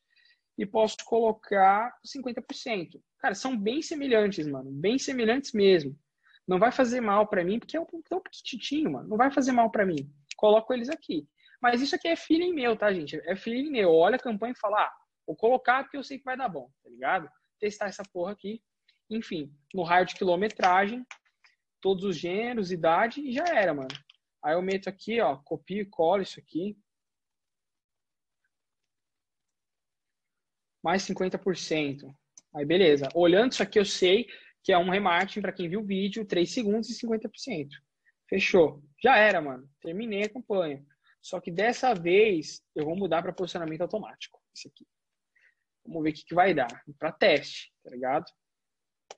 e 0.56 0.64
posso 0.64 0.98
colocar 1.06 1.92
50%. 2.06 3.02
Cara, 3.18 3.34
são 3.34 3.58
bem 3.58 3.82
semelhantes, 3.82 4.46
mano. 4.46 4.70
Bem 4.72 5.00
semelhantes 5.00 5.54
mesmo. 5.54 5.98
Não 6.48 6.60
vai 6.60 6.72
fazer 6.72 7.02
mal 7.02 7.26
para 7.26 7.44
mim, 7.44 7.58
porque 7.58 7.78
é 7.78 7.82
um, 7.82 7.88
é 8.12 8.16
um 8.16 8.22
petitinho, 8.22 8.92
mano. 8.92 9.10
Não 9.10 9.18
vai 9.18 9.32
fazer 9.32 9.52
mal 9.52 9.72
para 9.72 9.88
mim. 9.88 10.14
Coloco 10.38 10.72
eles 10.72 10.90
aqui. 10.90 11.28
Mas 11.64 11.82
isso 11.82 11.96
aqui 11.96 12.10
é 12.10 12.16
feeling 12.18 12.52
meu, 12.52 12.76
tá, 12.76 12.92
gente? 12.92 13.22
É 13.24 13.38
feeling 13.38 13.70
meu. 13.72 13.90
Olha 13.94 14.18
a 14.18 14.20
campanha 14.20 14.52
e 14.52 14.60
fala, 14.60 14.82
ah, 14.82 14.94
vou 15.26 15.34
colocar 15.34 15.82
porque 15.84 15.96
eu 15.96 16.04
sei 16.04 16.18
que 16.18 16.26
vai 16.26 16.36
dar 16.36 16.50
bom, 16.50 16.70
tá 16.84 16.90
ligado? 16.90 17.30
Testar 17.58 17.86
essa 17.86 18.04
porra 18.12 18.34
aqui. 18.34 18.62
Enfim, 19.10 19.50
no 19.74 19.82
raio 19.82 20.06
de 20.06 20.14
quilometragem, 20.14 21.06
todos 21.80 22.04
os 22.04 22.18
gêneros, 22.18 22.70
idade 22.70 23.22
e 23.22 23.32
já 23.32 23.46
era, 23.46 23.74
mano. 23.74 23.88
Aí 24.44 24.56
eu 24.56 24.62
meto 24.62 24.90
aqui, 24.90 25.22
ó, 25.22 25.38
copio 25.38 25.84
e 25.84 25.86
colo 25.86 26.22
isso 26.22 26.38
aqui. 26.38 26.78
Mais 30.84 31.04
50%. 31.04 32.14
Aí 32.54 32.66
beleza. 32.66 33.08
Olhando 33.16 33.54
isso 33.54 33.64
aqui, 33.64 33.80
eu 33.80 33.86
sei 33.86 34.28
que 34.62 34.74
é 34.74 34.78
um 34.78 34.90
remarketing 34.90 35.40
para 35.40 35.54
quem 35.54 35.70
viu 35.70 35.80
o 35.80 35.86
vídeo, 35.86 36.26
3 36.26 36.52
segundos 36.52 36.90
e 36.90 37.08
50%. 37.08 37.70
Fechou. 38.28 38.84
Já 39.02 39.16
era, 39.16 39.42
mano. 39.42 39.66
Terminei 39.80 40.24
a 40.24 40.30
campanha. 40.30 40.86
Só 41.24 41.40
que 41.40 41.50
dessa 41.50 41.96
vez 41.96 42.62
eu 42.76 42.84
vou 42.84 42.98
mudar 42.98 43.24
para 43.24 43.32
posicionamento 43.32 43.80
automático. 43.82 44.42
Esse 44.54 44.68
aqui. 44.68 44.86
Vamos 45.86 46.04
ver 46.04 46.10
o 46.10 46.14
que, 46.14 46.26
que 46.26 46.36
vai 46.36 46.54
dar. 46.54 46.84
Para 47.00 47.14
teste, 47.14 47.74
tá 47.82 47.92
ligado? 47.92 48.26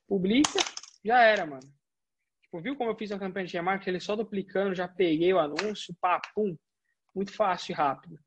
Publica, 0.07 0.60
já 1.03 1.23
era, 1.23 1.48
mano. 1.48 1.68
Tipo, 2.44 2.61
viu 2.61 2.76
como 2.76 2.91
eu 2.91 2.95
fiz 2.95 3.10
uma 3.10 3.19
campanha 3.19 3.48
de 3.48 3.53
remarketing? 3.53 3.90
Ele 3.90 3.99
só 3.99 4.15
duplicando, 4.15 4.76
já 4.76 4.88
peguei 4.88 5.34
o 5.34 5.40
anúncio, 5.40 5.95
pá, 5.99 6.22
pum. 6.36 6.56
Muito 7.15 7.34
fácil 7.34 7.72
e 7.72 7.76
rápido. 7.76 8.19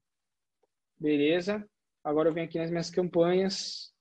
Beleza? 0.98 1.64
Agora 2.02 2.28
eu 2.28 2.34
venho 2.34 2.48
aqui 2.48 2.58
nas 2.58 2.70
minhas 2.70 2.90
campanhas. 2.90 3.94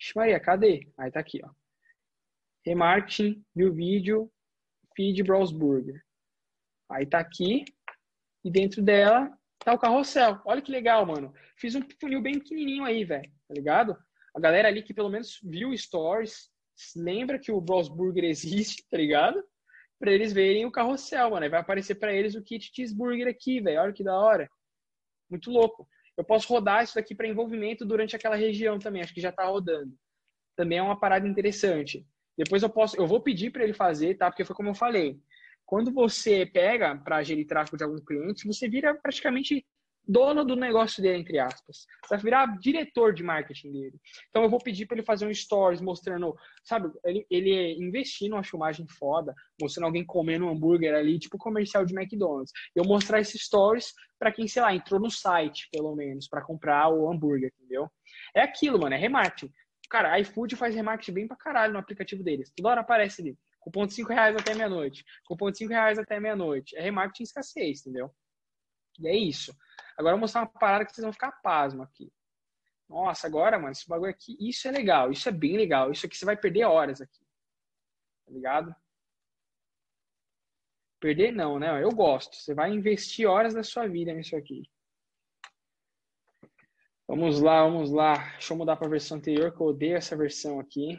Ixi, 0.00 0.16
Maria, 0.16 0.40
cadê? 0.40 0.90
Aí 0.96 1.10
tá 1.10 1.20
aqui, 1.20 1.40
ó. 1.44 1.50
Remarketing, 2.64 3.44
viu 3.54 3.74
vídeo, 3.74 4.32
feed 4.96 5.22
browse 5.24 5.54
burger. 5.54 6.02
Aí 6.90 7.04
tá 7.04 7.18
aqui. 7.18 7.64
E 8.44 8.50
dentro 8.50 8.82
dela 8.82 9.30
tá 9.58 9.72
o 9.74 9.78
carrossel. 9.78 10.40
Olha 10.44 10.62
que 10.62 10.72
legal, 10.72 11.04
mano. 11.04 11.32
Fiz 11.56 11.74
um 11.74 11.82
funil 12.00 12.22
bem 12.22 12.38
pequenininho 12.38 12.84
aí, 12.84 13.04
velho. 13.04 13.30
Tá 13.46 13.54
ligado? 13.54 13.96
A 14.34 14.40
galera 14.40 14.68
ali 14.68 14.82
que 14.82 14.94
pelo 14.94 15.10
menos 15.10 15.38
viu 15.42 15.76
stories, 15.76 16.50
lembra 16.96 17.38
que 17.38 17.52
o 17.52 17.60
Browse 17.60 17.90
Burger 17.90 18.24
existe, 18.24 18.84
tá 18.88 18.96
ligado? 18.96 19.42
Pra 19.98 20.12
eles 20.12 20.32
verem 20.32 20.64
o 20.64 20.72
carrossel, 20.72 21.30
mano. 21.30 21.44
Aí 21.44 21.50
vai 21.50 21.60
aparecer 21.60 21.96
para 21.96 22.14
eles 22.14 22.34
o 22.34 22.42
kit 22.42 22.70
cheeseburger 22.74 23.28
aqui, 23.28 23.60
velho. 23.60 23.80
Olha 23.80 23.92
que 23.92 24.04
da 24.04 24.18
hora. 24.18 24.48
Muito 25.28 25.50
louco. 25.50 25.86
Eu 26.16 26.24
posso 26.24 26.48
rodar 26.48 26.82
isso 26.82 26.94
daqui 26.94 27.14
para 27.14 27.28
envolvimento 27.28 27.84
durante 27.84 28.16
aquela 28.16 28.36
região 28.36 28.78
também. 28.78 29.02
Acho 29.02 29.14
que 29.14 29.20
já 29.20 29.30
tá 29.30 29.44
rodando. 29.44 29.94
Também 30.56 30.78
é 30.78 30.82
uma 30.82 30.98
parada 30.98 31.28
interessante. 31.28 32.06
Depois 32.36 32.62
eu 32.62 32.70
posso, 32.70 32.96
eu 32.96 33.06
vou 33.06 33.20
pedir 33.20 33.50
para 33.50 33.62
ele 33.62 33.74
fazer, 33.74 34.16
tá? 34.16 34.30
Porque 34.30 34.44
foi 34.44 34.56
como 34.56 34.70
eu 34.70 34.74
falei. 34.74 35.20
Quando 35.70 35.92
você 35.92 36.44
pega 36.44 36.96
para 36.96 37.22
gerir 37.22 37.46
tráfego 37.46 37.76
de 37.76 37.84
algum 37.84 38.04
cliente, 38.04 38.44
você 38.44 38.68
vira 38.68 38.92
praticamente 38.92 39.64
dono 40.04 40.44
do 40.44 40.56
negócio 40.56 41.00
dele, 41.00 41.20
entre 41.20 41.38
aspas. 41.38 41.86
Você 42.02 42.16
vai 42.16 42.18
virar 42.18 42.58
diretor 42.58 43.14
de 43.14 43.22
marketing 43.22 43.70
dele. 43.70 44.00
Então 44.28 44.42
eu 44.42 44.50
vou 44.50 44.58
pedir 44.58 44.86
para 44.86 44.96
ele 44.96 45.06
fazer 45.06 45.28
um 45.28 45.32
stories 45.32 45.80
mostrando, 45.80 46.34
sabe, 46.64 46.90
ele, 47.04 47.24
ele 47.30 47.74
investir 47.74 48.28
numa 48.28 48.42
filmagem 48.42 48.84
foda, 48.98 49.32
mostrando 49.62 49.86
alguém 49.86 50.04
comendo 50.04 50.46
um 50.46 50.50
hambúrguer 50.50 50.92
ali, 50.92 51.20
tipo 51.20 51.38
comercial 51.38 51.84
de 51.86 51.94
McDonald's. 51.96 52.50
Eu 52.74 52.82
mostrar 52.82 53.20
esses 53.20 53.40
stories 53.40 53.94
para 54.18 54.32
quem, 54.32 54.48
sei 54.48 54.62
lá, 54.62 54.74
entrou 54.74 54.98
no 54.98 55.08
site, 55.08 55.68
pelo 55.70 55.94
menos, 55.94 56.26
para 56.26 56.42
comprar 56.42 56.88
o 56.88 57.08
hambúrguer, 57.08 57.52
entendeu? 57.60 57.88
É 58.34 58.40
aquilo, 58.42 58.80
mano, 58.80 58.96
é 58.96 58.98
remarketing. 58.98 59.52
Cara, 59.88 60.18
iFood 60.18 60.56
faz 60.56 60.74
remarketing 60.74 61.12
bem 61.12 61.28
pra 61.28 61.36
caralho 61.36 61.72
no 61.72 61.78
aplicativo 61.78 62.24
deles. 62.24 62.52
Toda 62.56 62.70
hora 62.70 62.80
aparece 62.80 63.22
ali. 63.22 63.38
Cupom 63.60 63.86
de 63.86 63.94
5 63.94 64.12
reais 64.12 64.34
até 64.36 64.54
meia-noite. 64.54 65.04
Cupom 65.24 65.50
de 65.50 65.58
5 65.58 65.70
reais 65.70 65.98
até 65.98 66.18
meia-noite. 66.18 66.76
É 66.76 66.80
remarketing 66.80 67.22
escassez, 67.22 67.80
entendeu? 67.80 68.10
E 68.98 69.06
é 69.06 69.14
isso. 69.14 69.54
Agora 69.96 70.14
eu 70.14 70.16
vou 70.16 70.22
mostrar 70.22 70.42
uma 70.42 70.48
parada 70.48 70.84
que 70.84 70.92
vocês 70.92 71.04
vão 71.04 71.12
ficar 71.12 71.32
pasmo 71.42 71.82
aqui. 71.82 72.12
Nossa, 72.88 73.26
agora, 73.26 73.58
mano, 73.58 73.70
esse 73.70 73.86
bagulho 73.86 74.10
aqui, 74.10 74.36
isso 74.40 74.66
é 74.66 74.72
legal, 74.72 75.12
isso 75.12 75.28
é 75.28 75.32
bem 75.32 75.56
legal. 75.56 75.92
Isso 75.92 76.06
aqui 76.06 76.16
você 76.16 76.24
vai 76.24 76.36
perder 76.36 76.64
horas 76.64 77.00
aqui. 77.00 77.24
Tá 78.26 78.32
ligado? 78.32 78.74
Perder 80.98 81.32
não, 81.32 81.58
né? 81.58 81.82
Eu 81.82 81.90
gosto. 81.90 82.36
Você 82.36 82.54
vai 82.54 82.72
investir 82.72 83.28
horas 83.28 83.54
da 83.54 83.62
sua 83.62 83.86
vida 83.86 84.12
nisso 84.12 84.36
aqui. 84.36 84.62
Vamos 87.06 87.40
lá, 87.40 87.62
vamos 87.62 87.90
lá. 87.90 88.14
Deixa 88.32 88.52
eu 88.52 88.56
mudar 88.56 88.76
para 88.76 88.86
a 88.86 88.90
versão 88.90 89.18
anterior, 89.18 89.52
que 89.52 89.60
eu 89.60 89.66
odeio 89.66 89.96
essa 89.96 90.16
versão 90.16 90.60
aqui. 90.60 90.98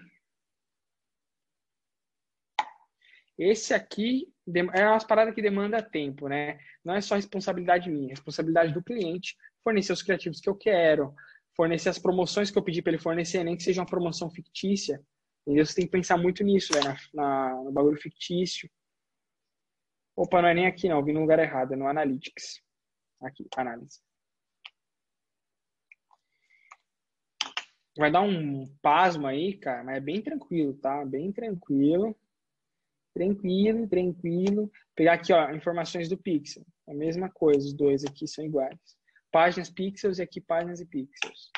Esse 3.37 3.73
aqui 3.73 4.31
é 4.73 4.87
umas 4.87 5.03
paradas 5.03 5.33
que 5.33 5.41
demanda 5.41 5.81
tempo, 5.81 6.27
né? 6.27 6.59
Não 6.83 6.93
é 6.93 7.01
só 7.01 7.15
responsabilidade 7.15 7.89
minha, 7.89 8.07
é 8.07 8.09
responsabilidade 8.09 8.73
do 8.73 8.83
cliente 8.83 9.35
fornecer 9.63 9.93
os 9.93 10.01
criativos 10.01 10.39
que 10.39 10.49
eu 10.49 10.55
quero, 10.55 11.13
fornecer 11.55 11.89
as 11.89 11.99
promoções 11.99 12.51
que 12.51 12.57
eu 12.57 12.63
pedi 12.63 12.81
para 12.81 12.93
ele 12.93 13.01
fornecer, 13.01 13.43
nem 13.43 13.55
que 13.55 13.63
seja 13.63 13.81
uma 13.81 13.87
promoção 13.87 14.29
fictícia. 14.29 15.01
Entendeu? 15.45 15.65
Você 15.65 15.75
tem 15.75 15.85
que 15.85 15.91
pensar 15.91 16.17
muito 16.17 16.43
nisso, 16.43 16.73
né? 16.73 16.81
Na, 16.81 16.97
na, 17.13 17.63
no 17.63 17.71
bagulho 17.71 17.99
fictício. 17.99 18.69
Opa, 20.15 20.41
não 20.41 20.49
é 20.49 20.53
nem 20.53 20.67
aqui, 20.67 20.87
não. 20.87 21.03
vim 21.03 21.13
no 21.13 21.21
lugar 21.21 21.39
errado, 21.39 21.73
é 21.73 21.75
no 21.75 21.87
Analytics. 21.87 22.61
Aqui, 23.21 23.47
análise. 23.55 23.99
Vai 27.97 28.11
dar 28.11 28.21
um 28.21 28.65
pasmo 28.81 29.27
aí, 29.27 29.57
cara, 29.57 29.83
mas 29.83 29.97
é 29.97 29.99
bem 29.99 30.21
tranquilo, 30.21 30.73
tá? 30.75 31.03
Bem 31.05 31.31
tranquilo. 31.31 32.15
Tranquilo, 33.13 33.87
tranquilo. 33.87 34.71
Pegar 34.95 35.13
aqui, 35.13 35.33
ó, 35.33 35.51
informações 35.51 36.07
do 36.07 36.17
Pixel. 36.17 36.65
A 36.87 36.93
mesma 36.93 37.29
coisa, 37.29 37.65
os 37.65 37.73
dois 37.73 38.03
aqui 38.05 38.27
são 38.27 38.43
iguais. 38.43 38.77
Páginas 39.31 39.69
Pixels 39.69 40.19
e 40.19 40.21
aqui 40.21 40.41
páginas 40.41 40.79
e 40.79 40.85
Pixels. 40.85 41.51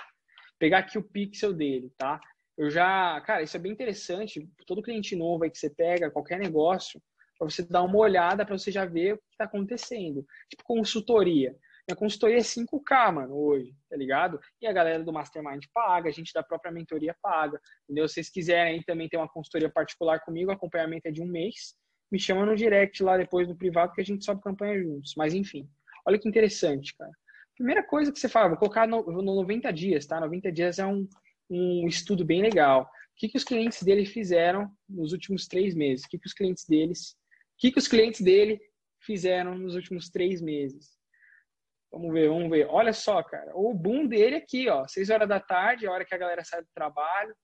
Pegar 0.60 0.80
aqui 0.80 0.98
o 0.98 1.04
Pixel 1.04 1.54
dele, 1.54 1.92
tá? 1.98 2.20
Eu 2.58 2.70
já, 2.70 3.20
cara, 3.22 3.42
isso 3.42 3.58
é 3.58 3.60
bem 3.60 3.72
interessante. 3.72 4.48
Todo 4.68 4.84
cliente 4.84 5.16
novo 5.16 5.44
aí 5.44 5.50
que 5.50 5.58
você 5.58 5.70
pega, 5.70 6.12
qualquer 6.12 6.40
negócio, 6.40 7.02
para 7.38 7.50
você 7.50 7.64
dar 7.64 7.84
uma 7.84 7.98
olhada, 7.98 8.46
para 8.46 8.58
você 8.58 8.72
já 8.72 8.86
ver 8.86 9.14
o 9.14 9.18
que 9.18 9.24
está 9.32 9.46
acontecendo. 9.46 10.26
Tipo 10.50 10.64
consultoria. 10.64 11.56
Minha 11.88 11.98
consultoria 11.98 12.38
é 12.38 12.42
5K, 12.42 13.12
mano, 13.12 13.36
hoje, 13.36 13.76
tá 13.90 13.98
ligado? 13.98 14.40
E 14.62 14.68
a 14.68 14.72
galera 14.72 15.04
do 15.04 15.12
Mastermind 15.12 15.66
paga, 15.74 16.08
a 16.08 16.12
gente 16.14 16.32
da 16.34 16.42
própria 16.42 16.72
mentoria 16.72 17.14
paga, 17.22 17.60
entendeu? 17.84 18.08
Se 18.08 18.16
vocês 18.16 18.30
quiserem 18.30 18.82
também 18.84 19.10
ter 19.10 19.18
uma 19.18 19.28
consultoria 19.28 19.70
particular 19.70 20.22
comigo, 20.22 20.50
acompanhamento 20.50 21.10
é 21.10 21.12
de 21.12 21.22
um 21.22 21.28
mês, 21.28 21.76
me 22.10 22.18
chama 22.18 22.46
no 22.46 22.56
direct 22.56 23.04
lá 23.04 23.18
depois 23.18 23.50
no 23.50 23.58
privado 23.58 23.92
que 23.92 24.00
a 24.00 24.06
gente 24.06 24.24
sobe 24.24 24.42
campanha 24.42 24.82
juntos. 24.82 25.14
Mas 25.18 25.34
enfim, 25.34 25.68
olha 26.06 26.18
que 26.18 26.30
interessante, 26.30 26.96
cara. 26.96 27.12
Primeira 27.56 27.84
coisa 27.84 28.12
que 28.12 28.20
você 28.20 28.30
fala, 28.30 28.50
vou 28.50 28.58
colocar 28.58 28.88
no, 28.88 29.04
no 29.04 29.36
90 29.36 29.72
dias, 29.74 30.06
tá? 30.06 30.22
90 30.22 30.52
dias 30.52 30.80
é 30.80 30.86
um, 30.86 31.08
um 31.50 31.88
estudo 31.88 32.24
bem 32.24 32.42
legal. 32.42 32.84
O 32.84 32.88
que, 33.18 33.28
que 33.28 33.38
os 33.38 33.44
clientes 33.44 33.84
dele 33.84 34.06
fizeram 34.06 34.72
nos 34.88 35.12
últimos 35.12 35.48
três 35.48 35.76
meses? 35.76 36.06
O 36.06 36.10
que, 36.10 36.18
que 36.18 36.28
os 36.28 36.34
clientes 36.34 36.66
deles, 36.66 37.12
o 37.12 37.16
que, 37.58 37.72
que 37.72 37.80
os 37.80 37.88
clientes 37.88 38.22
dele 38.22 38.60
fizeram 39.02 39.58
nos 39.58 39.76
últimos 39.76 40.10
três 40.10 40.42
meses? 40.42 41.03
Vamos 41.94 42.12
ver, 42.12 42.28
vamos 42.28 42.50
ver. 42.50 42.66
Olha 42.72 42.92
só, 42.92 43.22
cara. 43.22 43.52
O 43.54 43.72
boom 43.72 44.08
dele 44.08 44.38
aqui, 44.38 44.68
ó. 44.68 44.88
6 44.88 45.12
horas 45.12 45.30
da 45.30 45.40
tarde, 45.40 45.86
a 45.86 45.92
hora 45.92 46.04
que 46.04 46.16
a 46.16 46.18
galera 46.18 46.44
sai 46.44 46.64
do 46.64 46.68
trabalho. 46.74 47.36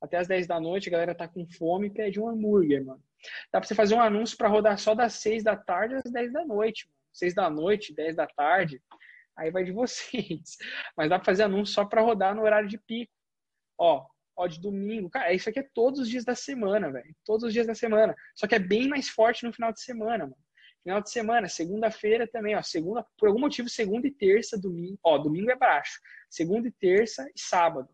Até 0.00 0.18
as 0.18 0.28
10 0.28 0.46
da 0.46 0.60
noite, 0.60 0.88
a 0.88 0.92
galera 0.92 1.16
tá 1.16 1.26
com 1.26 1.44
fome 1.48 1.88
e 1.88 1.90
pede 1.90 2.20
um 2.20 2.28
hambúrguer, 2.28 2.84
mano. 2.84 3.02
Dá 3.52 3.58
pra 3.58 3.66
você 3.66 3.74
fazer 3.74 3.96
um 3.96 4.00
anúncio 4.00 4.38
para 4.38 4.46
rodar 4.46 4.78
só 4.78 4.94
das 4.94 5.14
6 5.14 5.42
da 5.42 5.56
tarde 5.56 5.96
às 5.96 6.04
10 6.12 6.32
da 6.32 6.46
noite, 6.46 6.86
mano. 6.86 6.96
6 7.12 7.34
da 7.34 7.50
noite, 7.50 7.92
10 7.92 8.14
da 8.14 8.28
tarde. 8.28 8.80
Aí 9.36 9.50
vai 9.50 9.64
de 9.64 9.72
vocês. 9.74 10.56
Mas 10.96 11.10
dá 11.10 11.18
pra 11.18 11.26
fazer 11.26 11.42
anúncio 11.42 11.74
só 11.74 11.84
para 11.84 12.00
rodar 12.00 12.36
no 12.36 12.42
horário 12.42 12.68
de 12.68 12.78
pico. 12.78 13.12
Ó, 13.76 14.06
ó, 14.36 14.46
de 14.46 14.60
domingo. 14.60 15.10
Cara, 15.10 15.32
isso 15.32 15.48
aqui 15.48 15.58
é 15.58 15.68
todos 15.74 15.98
os 15.98 16.08
dias 16.08 16.24
da 16.24 16.36
semana, 16.36 16.92
velho. 16.92 17.12
Todos 17.24 17.42
os 17.42 17.52
dias 17.52 17.66
da 17.66 17.74
semana. 17.74 18.14
Só 18.36 18.46
que 18.46 18.54
é 18.54 18.60
bem 18.60 18.86
mais 18.86 19.08
forte 19.08 19.44
no 19.44 19.52
final 19.52 19.72
de 19.72 19.82
semana, 19.82 20.24
mano. 20.24 20.47
Final 20.88 21.02
de 21.02 21.10
semana, 21.10 21.48
segunda-feira 21.50 22.26
também, 22.26 22.56
ó. 22.56 22.62
Segunda, 22.62 23.04
por 23.18 23.28
algum 23.28 23.40
motivo, 23.40 23.68
segunda 23.68 24.06
e 24.06 24.10
terça, 24.10 24.58
domingo. 24.58 24.98
Ó, 25.04 25.18
domingo 25.18 25.50
é 25.50 25.54
baixo. 25.54 26.00
Segunda 26.30 26.66
e 26.66 26.72
terça 26.72 27.28
e 27.36 27.38
sábado. 27.38 27.90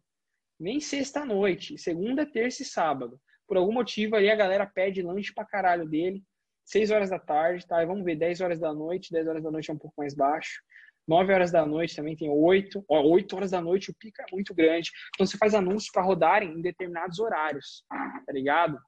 Nem 0.61 0.79
sexta 0.79 1.25
noite. 1.25 1.77
Segunda, 1.77 2.25
terça 2.25 2.63
e 2.63 2.65
sábado. 2.65 3.21
Por 3.49 3.57
algum 3.57 3.73
motivo 3.73 4.15
aí 4.15 4.31
a 4.31 4.37
galera 4.37 4.65
pede 4.65 5.03
lanche 5.03 5.35
pra 5.35 5.45
caralho 5.45 5.89
dele. 5.89 6.23
6 6.67 6.93
horas 6.93 7.11
da 7.11 7.19
tarde, 7.19 7.67
tá? 7.67 7.83
E 7.83 7.87
vamos 7.87 8.05
ver, 8.05 8.15
10 8.15 8.41
horas 8.41 8.61
da 8.61 8.73
noite. 8.73 9.11
10 9.11 9.27
horas 9.27 9.43
da 9.43 9.51
noite 9.51 9.73
é 9.73 9.75
um 9.75 9.79
pouco 9.79 9.95
mais 9.99 10.15
baixo. 10.15 10.63
9 11.09 11.35
horas 11.35 11.51
da 11.51 11.67
noite 11.67 11.97
também 11.97 12.15
tem 12.15 12.31
8. 12.31 12.85
Ó, 12.89 13.03
8 13.09 13.35
horas 13.35 13.51
da 13.51 13.61
noite 13.61 13.91
o 13.91 13.95
pico 13.99 14.23
é 14.23 14.27
muito 14.31 14.55
grande. 14.55 14.93
Então 15.13 15.27
você 15.27 15.37
faz 15.37 15.53
anúncios 15.53 15.91
para 15.91 16.05
rodarem 16.05 16.53
em 16.53 16.63
determinados 16.63 17.19
horários, 17.19 17.85
tá 17.89 18.33
ligado? 18.33 18.79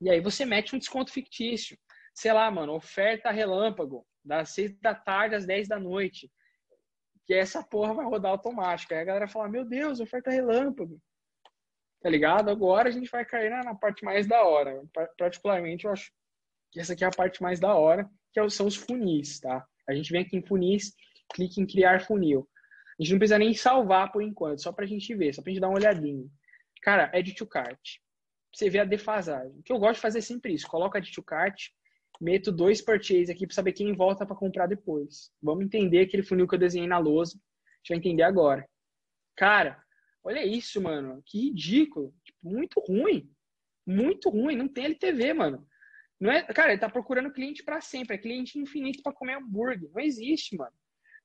E 0.00 0.08
aí 0.08 0.20
você 0.20 0.44
mete 0.44 0.76
um 0.76 0.78
desconto 0.78 1.12
fictício 1.12 1.76
sei 2.14 2.32
lá, 2.32 2.50
mano, 2.50 2.74
oferta 2.74 3.30
relâmpago, 3.30 4.06
das 4.24 4.50
6 4.50 4.78
da 4.80 4.94
tarde 4.94 5.34
às 5.34 5.46
10 5.46 5.68
da 5.68 5.78
noite. 5.78 6.30
Que 7.26 7.34
essa 7.34 7.62
porra 7.62 7.94
vai 7.94 8.04
rodar 8.04 8.32
automática. 8.32 8.94
Aí 8.94 9.02
a 9.02 9.04
galera 9.04 9.28
fala, 9.28 9.48
meu 9.48 9.64
Deus, 9.64 10.00
oferta 10.00 10.30
relâmpago. 10.30 11.00
Tá 12.02 12.08
ligado? 12.08 12.50
Agora 12.50 12.88
a 12.88 12.92
gente 12.92 13.10
vai 13.10 13.24
cair 13.24 13.50
na, 13.50 13.62
na 13.62 13.74
parte 13.74 14.04
mais 14.04 14.26
da 14.26 14.42
hora. 14.42 14.82
Particularmente, 15.18 15.84
eu 15.84 15.92
acho 15.92 16.10
que 16.72 16.80
essa 16.80 16.92
aqui 16.92 17.04
é 17.04 17.06
a 17.06 17.10
parte 17.10 17.42
mais 17.42 17.60
da 17.60 17.74
hora, 17.74 18.08
que 18.32 18.40
é 18.40 18.48
são 18.48 18.66
os 18.66 18.76
funis, 18.76 19.40
tá? 19.40 19.66
A 19.88 19.94
gente 19.94 20.10
vem 20.12 20.22
aqui 20.22 20.36
em 20.36 20.42
funis, 20.42 20.94
clica 21.34 21.60
em 21.60 21.66
criar 21.66 22.00
funil. 22.00 22.48
A 22.98 23.02
gente 23.02 23.12
não 23.12 23.18
precisa 23.18 23.38
nem 23.38 23.54
salvar 23.54 24.12
por 24.12 24.22
enquanto, 24.22 24.62
só 24.62 24.72
pra 24.72 24.86
gente 24.86 25.14
ver, 25.14 25.34
só 25.34 25.42
pra 25.42 25.50
gente 25.50 25.60
dar 25.60 25.68
uma 25.68 25.78
olhadinha. 25.78 26.26
Cara, 26.82 27.10
Add 27.14 27.34
to 27.34 27.46
Cart. 27.46 27.98
Você 28.54 28.68
vê 28.68 28.78
a 28.78 28.84
defasagem. 28.84 29.58
O 29.58 29.62
que 29.62 29.72
eu 29.72 29.78
gosto 29.78 29.96
de 29.96 30.00
fazer 30.00 30.18
é 30.18 30.22
sempre 30.22 30.54
isso. 30.54 30.66
Coloca 30.66 30.98
Add 30.98 31.12
to 31.12 31.22
Cart, 31.22 31.68
meto 32.20 32.52
dois 32.52 32.82
purchase 32.82 33.30
aqui 33.30 33.46
para 33.46 33.54
saber 33.54 33.72
quem 33.72 33.94
volta 33.94 34.26
para 34.26 34.36
comprar 34.36 34.66
depois. 34.66 35.32
Vamos 35.42 35.64
entender 35.64 36.00
aquele 36.00 36.22
funil 36.22 36.46
que 36.46 36.54
eu 36.54 36.58
desenhei 36.58 36.88
na 36.88 36.98
lousa. 36.98 37.40
Deixa 37.82 37.94
eu 37.94 37.96
entender 37.96 38.22
agora. 38.22 38.68
Cara, 39.36 39.82
olha 40.22 40.44
isso, 40.44 40.80
mano. 40.82 41.22
Que 41.24 41.46
ridículo. 41.46 42.14
Tipo, 42.24 42.38
muito 42.42 42.80
ruim. 42.80 43.30
Muito 43.86 44.28
ruim. 44.28 44.56
Não 44.56 44.68
tem 44.68 44.84
LTV, 44.84 45.32
mano. 45.32 45.66
Não 46.20 46.30
é, 46.30 46.42
cara, 46.42 46.72
ele 46.72 46.80
tá 46.80 46.90
procurando 46.90 47.32
cliente 47.32 47.62
para 47.62 47.80
sempre. 47.80 48.16
É 48.16 48.18
cliente 48.18 48.58
infinito 48.58 49.02
para 49.02 49.14
comer 49.14 49.38
hambúrguer. 49.38 49.90
Não 49.90 50.00
existe, 50.02 50.56
mano. 50.56 50.72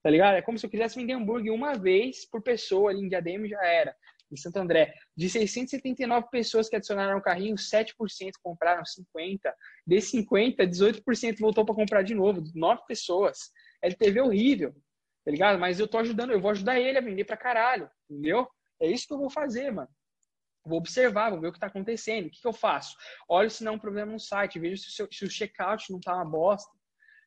Tá 0.02 0.08
ligado? 0.08 0.36
É 0.36 0.42
como 0.42 0.58
se 0.58 0.64
eu 0.64 0.70
quisesse 0.70 0.96
vender 0.96 1.12
hambúrguer 1.12 1.52
uma 1.52 1.74
vez 1.74 2.24
por 2.30 2.40
pessoa 2.40 2.90
ali 2.90 3.00
em 3.00 3.08
Diadema 3.08 3.46
já 3.46 3.62
era 3.62 3.94
em 4.30 4.36
Santo 4.36 4.58
André. 4.58 4.92
De 5.16 5.28
679 5.28 6.28
pessoas 6.30 6.68
que 6.68 6.76
adicionaram 6.76 7.18
o 7.18 7.22
carrinho, 7.22 7.54
7% 7.54 7.94
compraram 8.42 8.84
50. 8.84 9.54
De 9.86 10.00
50, 10.00 10.66
18% 10.66 11.38
voltou 11.38 11.64
para 11.64 11.74
comprar 11.74 12.02
de 12.02 12.14
novo, 12.14 12.42
9 12.54 12.82
pessoas. 12.86 13.50
LTV 13.82 14.20
horrível, 14.20 14.74
tá 15.24 15.30
ligado? 15.30 15.58
Mas 15.58 15.78
eu 15.78 15.86
tô 15.86 15.98
ajudando, 15.98 16.32
eu 16.32 16.40
vou 16.40 16.50
ajudar 16.50 16.80
ele 16.80 16.98
a 16.98 17.02
vender 17.02 17.24
pra 17.24 17.36
caralho, 17.36 17.90
entendeu? 18.08 18.48
É 18.80 18.88
isso 18.90 19.06
que 19.06 19.14
eu 19.14 19.18
vou 19.18 19.30
fazer, 19.30 19.70
mano. 19.70 19.88
Vou 20.64 20.78
observar, 20.78 21.30
vou 21.30 21.40
ver 21.40 21.48
o 21.48 21.52
que 21.52 21.58
está 21.58 21.68
acontecendo. 21.68 22.26
O 22.26 22.30
que, 22.30 22.40
que, 22.40 22.48
eu 22.48 22.52
faço? 22.52 22.96
Olho 23.28 23.48
se 23.48 23.62
não 23.62 23.72
é 23.72 23.74
um 23.76 23.78
problema 23.78 24.12
no 24.12 24.18
site, 24.18 24.58
vejo 24.58 24.82
se 24.82 25.02
o, 25.02 25.06
o 25.06 25.30
checkout 25.30 25.90
não 25.90 25.98
está 25.98 26.14
uma 26.14 26.24
bosta. 26.24 26.70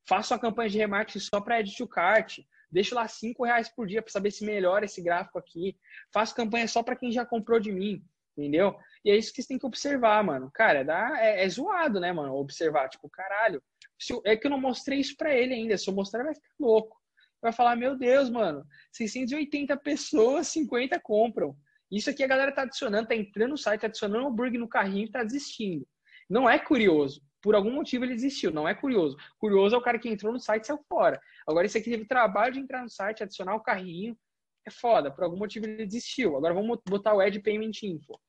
Faço 0.07 0.34
uma 0.34 0.39
campanha 0.39 0.69
de 0.69 0.77
remarketing 0.77 1.19
só 1.19 1.39
para 1.39 1.59
edit 1.59 1.77
to 1.77 1.88
cart. 1.88 2.39
Deixo 2.72 2.96
lá 2.96 3.08
cinco 3.08 3.46
reais 3.46 3.70
por 3.70 3.88
dia 3.88 4.02
para 4.02 4.12
saber 4.12 4.32
se 4.32 4.46
melhora 4.46 4.86
esse 4.86 5.02
gráfico 5.02 5.40
aqui. 5.40 5.78
Faço 6.14 6.36
campanha 6.36 6.68
só 6.68 6.84
para 6.84 6.96
quem 6.96 7.12
já 7.12 7.26
comprou 7.26 7.60
de 7.60 7.72
mim, 7.72 8.04
entendeu? 8.38 8.76
E 9.04 9.12
é 9.12 9.18
isso 9.18 9.34
que 9.34 9.41
você 9.41 9.48
tem 9.48 9.60
que 9.60 9.66
observar, 9.66 10.24
mano. 10.24 10.52
Cara, 10.54 10.84
dá, 10.84 11.18
é, 11.20 11.44
é 11.44 11.50
zoado, 11.50 12.00
né, 12.00 12.12
mano? 12.12 12.36
Observar, 12.36 12.90
tipo, 12.90 13.10
caralho. 13.10 13.62
Eu, 14.10 14.22
é 14.26 14.36
que 14.36 14.46
eu 14.46 14.52
não 14.52 14.60
mostrei 14.60 15.00
isso 15.00 15.16
para 15.18 15.34
ele 15.34 15.54
ainda. 15.54 15.78
Se 15.78 15.90
eu 15.90 15.94
mostrar, 15.94 16.24
vai 16.24 16.36
ficar 16.36 16.54
louco. 16.60 17.00
Vai 17.41 17.54
falar, 17.54 17.76
meu 17.76 17.98
Deus, 17.98 18.30
mano, 18.30 18.66
680 18.91 19.76
pessoas, 19.78 20.48
50 20.50 21.00
compram. 21.00 21.56
Isso 21.90 22.10
aqui 22.10 22.24
a 22.24 22.28
galera 22.28 22.52
tá 22.52 22.64
adicionando, 22.64 23.08
tá 23.08 23.16
entrando 23.16 23.52
no 23.52 23.58
site, 23.58 23.82
tá 23.82 23.88
adicionando 23.88 24.28
o 24.28 24.32
burger 24.32 24.60
no 24.60 24.68
carrinho 24.68 25.06
e 25.06 25.12
tá 25.12 25.24
desistindo. 25.24 25.88
Não 26.30 26.50
é 26.50 26.60
curioso. 26.60 27.22
Por 27.41 27.56
algum 27.56 27.72
motivo 27.72 28.06
ele 28.06 28.16
desistiu, 28.16 28.52
não 28.52 28.68
é 28.68 28.74
curioso. 28.74 29.18
Curioso 29.38 29.76
é 29.76 29.78
o 29.78 29.82
cara 29.82 29.98
que 29.98 30.10
entrou 30.10 30.34
no 30.34 30.40
site 30.40 30.64
e 30.64 30.68
saiu 30.68 30.80
fora. 30.90 31.22
Agora, 31.48 31.66
esse 31.66 31.78
aqui 31.78 31.90
teve 31.90 32.06
trabalho 32.06 32.53
de 32.53 32.60
entrar 32.60 32.84
no 32.84 32.90
site, 32.90 33.24
adicionar 33.24 33.56
o 33.56 33.61
carrinho. 33.61 34.18
É 34.66 34.72
foda, 34.72 35.10
por 35.10 35.24
algum 35.24 35.38
motivo 35.38 35.66
ele 35.66 35.86
desistiu. 35.86 36.36
Agora 36.36 36.53
vamos 36.53 36.80
botar 36.88 37.14
o 37.14 37.22
Ed 37.22 37.40
Payment 37.40 37.84
Info. 37.84 38.20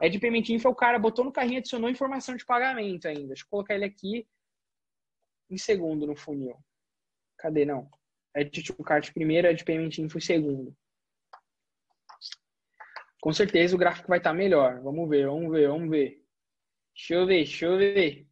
Ed 0.00 0.18
Payment 0.18 0.48
Info, 0.48 0.68
o 0.68 0.74
cara 0.74 0.98
botou 0.98 1.24
no 1.24 1.32
carrinho 1.32 1.58
adicionou 1.58 1.90
informação 1.90 2.34
de 2.36 2.44
pagamento 2.44 3.06
ainda. 3.06 3.28
Deixa 3.28 3.44
eu 3.44 3.48
colocar 3.48 3.74
ele 3.74 3.84
aqui 3.84 4.26
em 5.50 5.58
segundo 5.58 6.06
no 6.06 6.16
funil. 6.16 6.56
Cadê? 7.36 7.64
Não. 7.64 7.88
Ed 8.34 8.62
to 8.62 8.82
Cart 8.82 9.12
primeiro, 9.12 9.46
Ed 9.46 9.62
Payment 9.64 9.98
Info 9.98 10.20
segundo 10.20 10.74
com 13.24 13.32
certeza 13.32 13.74
o 13.74 13.78
gráfico 13.78 14.06
vai 14.06 14.18
estar 14.18 14.34
melhor. 14.34 14.82
Vamos 14.82 15.08
ver, 15.08 15.26
vamos 15.26 15.50
ver, 15.50 15.66
vamos 15.66 15.88
ver. 15.88 16.22
Deixa 16.94 17.14
eu 17.14 17.26
ver, 17.26 17.36
deixa 17.36 17.64
eu 17.64 17.78
ver. 17.78 18.28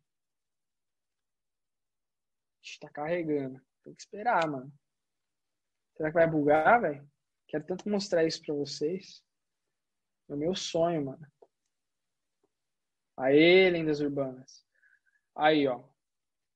Está 2.63 2.89
carregando. 2.89 3.61
Tem 3.83 3.95
que 3.95 4.03
esperar, 4.03 4.49
mano. 4.49 4.73
Será 5.97 6.11
que 6.11 6.15
vai 6.15 6.31
bugar, 6.31 6.81
velho? 6.81 7.11
Quero 7.49 7.67
tanto 7.67 7.89
mostrar 7.89 8.25
isso 8.25 8.41
pra 8.43 8.55
vocês. 8.55 9.23
É 10.29 10.35
o 10.35 10.37
meu 10.37 10.55
sonho, 10.55 11.05
mano. 11.05 11.27
Aê, 13.17 13.69
lendas 13.69 14.01
urbanas. 14.01 14.65
Aí, 15.35 15.67
ó. 15.67 15.83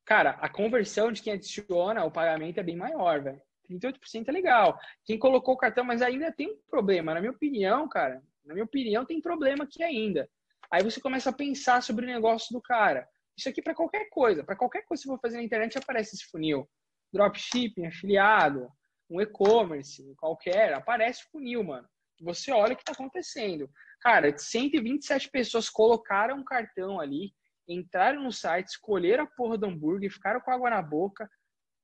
Cara, 0.05 0.31
a 0.41 0.49
conversão 0.49 1.11
de 1.11 1.21
quem 1.21 1.33
adiciona 1.33 2.05
o 2.05 2.11
pagamento 2.11 2.59
é 2.59 2.63
bem 2.63 2.77
maior, 2.77 3.23
velho. 3.23 3.43
38% 3.69 4.29
é 4.29 4.33
legal. 4.33 4.79
Quem 5.05 5.19
colocou 5.19 5.55
o 5.55 5.59
cartão, 5.59 5.85
mas 5.85 6.01
ainda 6.01 6.33
tem 6.33 6.49
um 6.49 6.59
problema. 6.71 7.13
Na 7.13 7.21
minha 7.21 7.33
opinião, 7.33 7.89
cara, 7.89 8.23
na 8.45 8.55
minha 8.55 8.65
opinião, 8.65 9.05
tem 9.05 9.21
problema 9.21 9.65
aqui 9.65 9.83
ainda. 9.83 10.31
Aí 10.71 10.83
você 10.83 11.01
começa 11.01 11.31
a 11.31 11.33
pensar 11.33 11.83
sobre 11.83 12.05
o 12.05 12.09
negócio 12.09 12.53
do 12.53 12.63
cara. 12.63 13.09
Isso 13.37 13.49
aqui 13.49 13.61
para 13.61 13.75
qualquer 13.75 14.09
coisa. 14.09 14.43
Para 14.43 14.57
qualquer 14.57 14.83
coisa 14.87 15.03
que 15.03 15.09
você 15.09 15.15
for 15.15 15.21
fazer 15.21 15.37
na 15.37 15.43
internet, 15.43 15.77
aparece 15.77 16.17
esse 16.17 16.25
funil. 16.27 16.69
Dropshipping, 17.13 17.87
afiliado, 17.87 18.69
um 19.11 19.21
e-commerce, 19.21 20.03
qualquer. 20.17 20.73
Aparece 20.73 21.25
funil, 21.31 21.63
mano. 21.63 21.89
Você 22.21 22.51
olha 22.51 22.73
o 22.73 22.77
que 22.77 22.83
está 22.83 22.93
acontecendo. 22.93 23.71
Cara, 24.01 24.37
127 24.37 25.31
pessoas 25.31 25.69
colocaram 25.69 26.37
um 26.37 26.45
cartão 26.45 26.99
ali, 26.99 27.35
entraram 27.69 28.23
no 28.23 28.33
site, 28.33 28.69
escolheram 28.69 29.25
a 29.25 29.27
porra 29.27 29.59
do 29.59 29.67
hambúrguer, 29.67 30.11
ficaram 30.11 30.41
com 30.41 30.51
água 30.51 30.71
na 30.71 30.81
boca, 30.81 31.31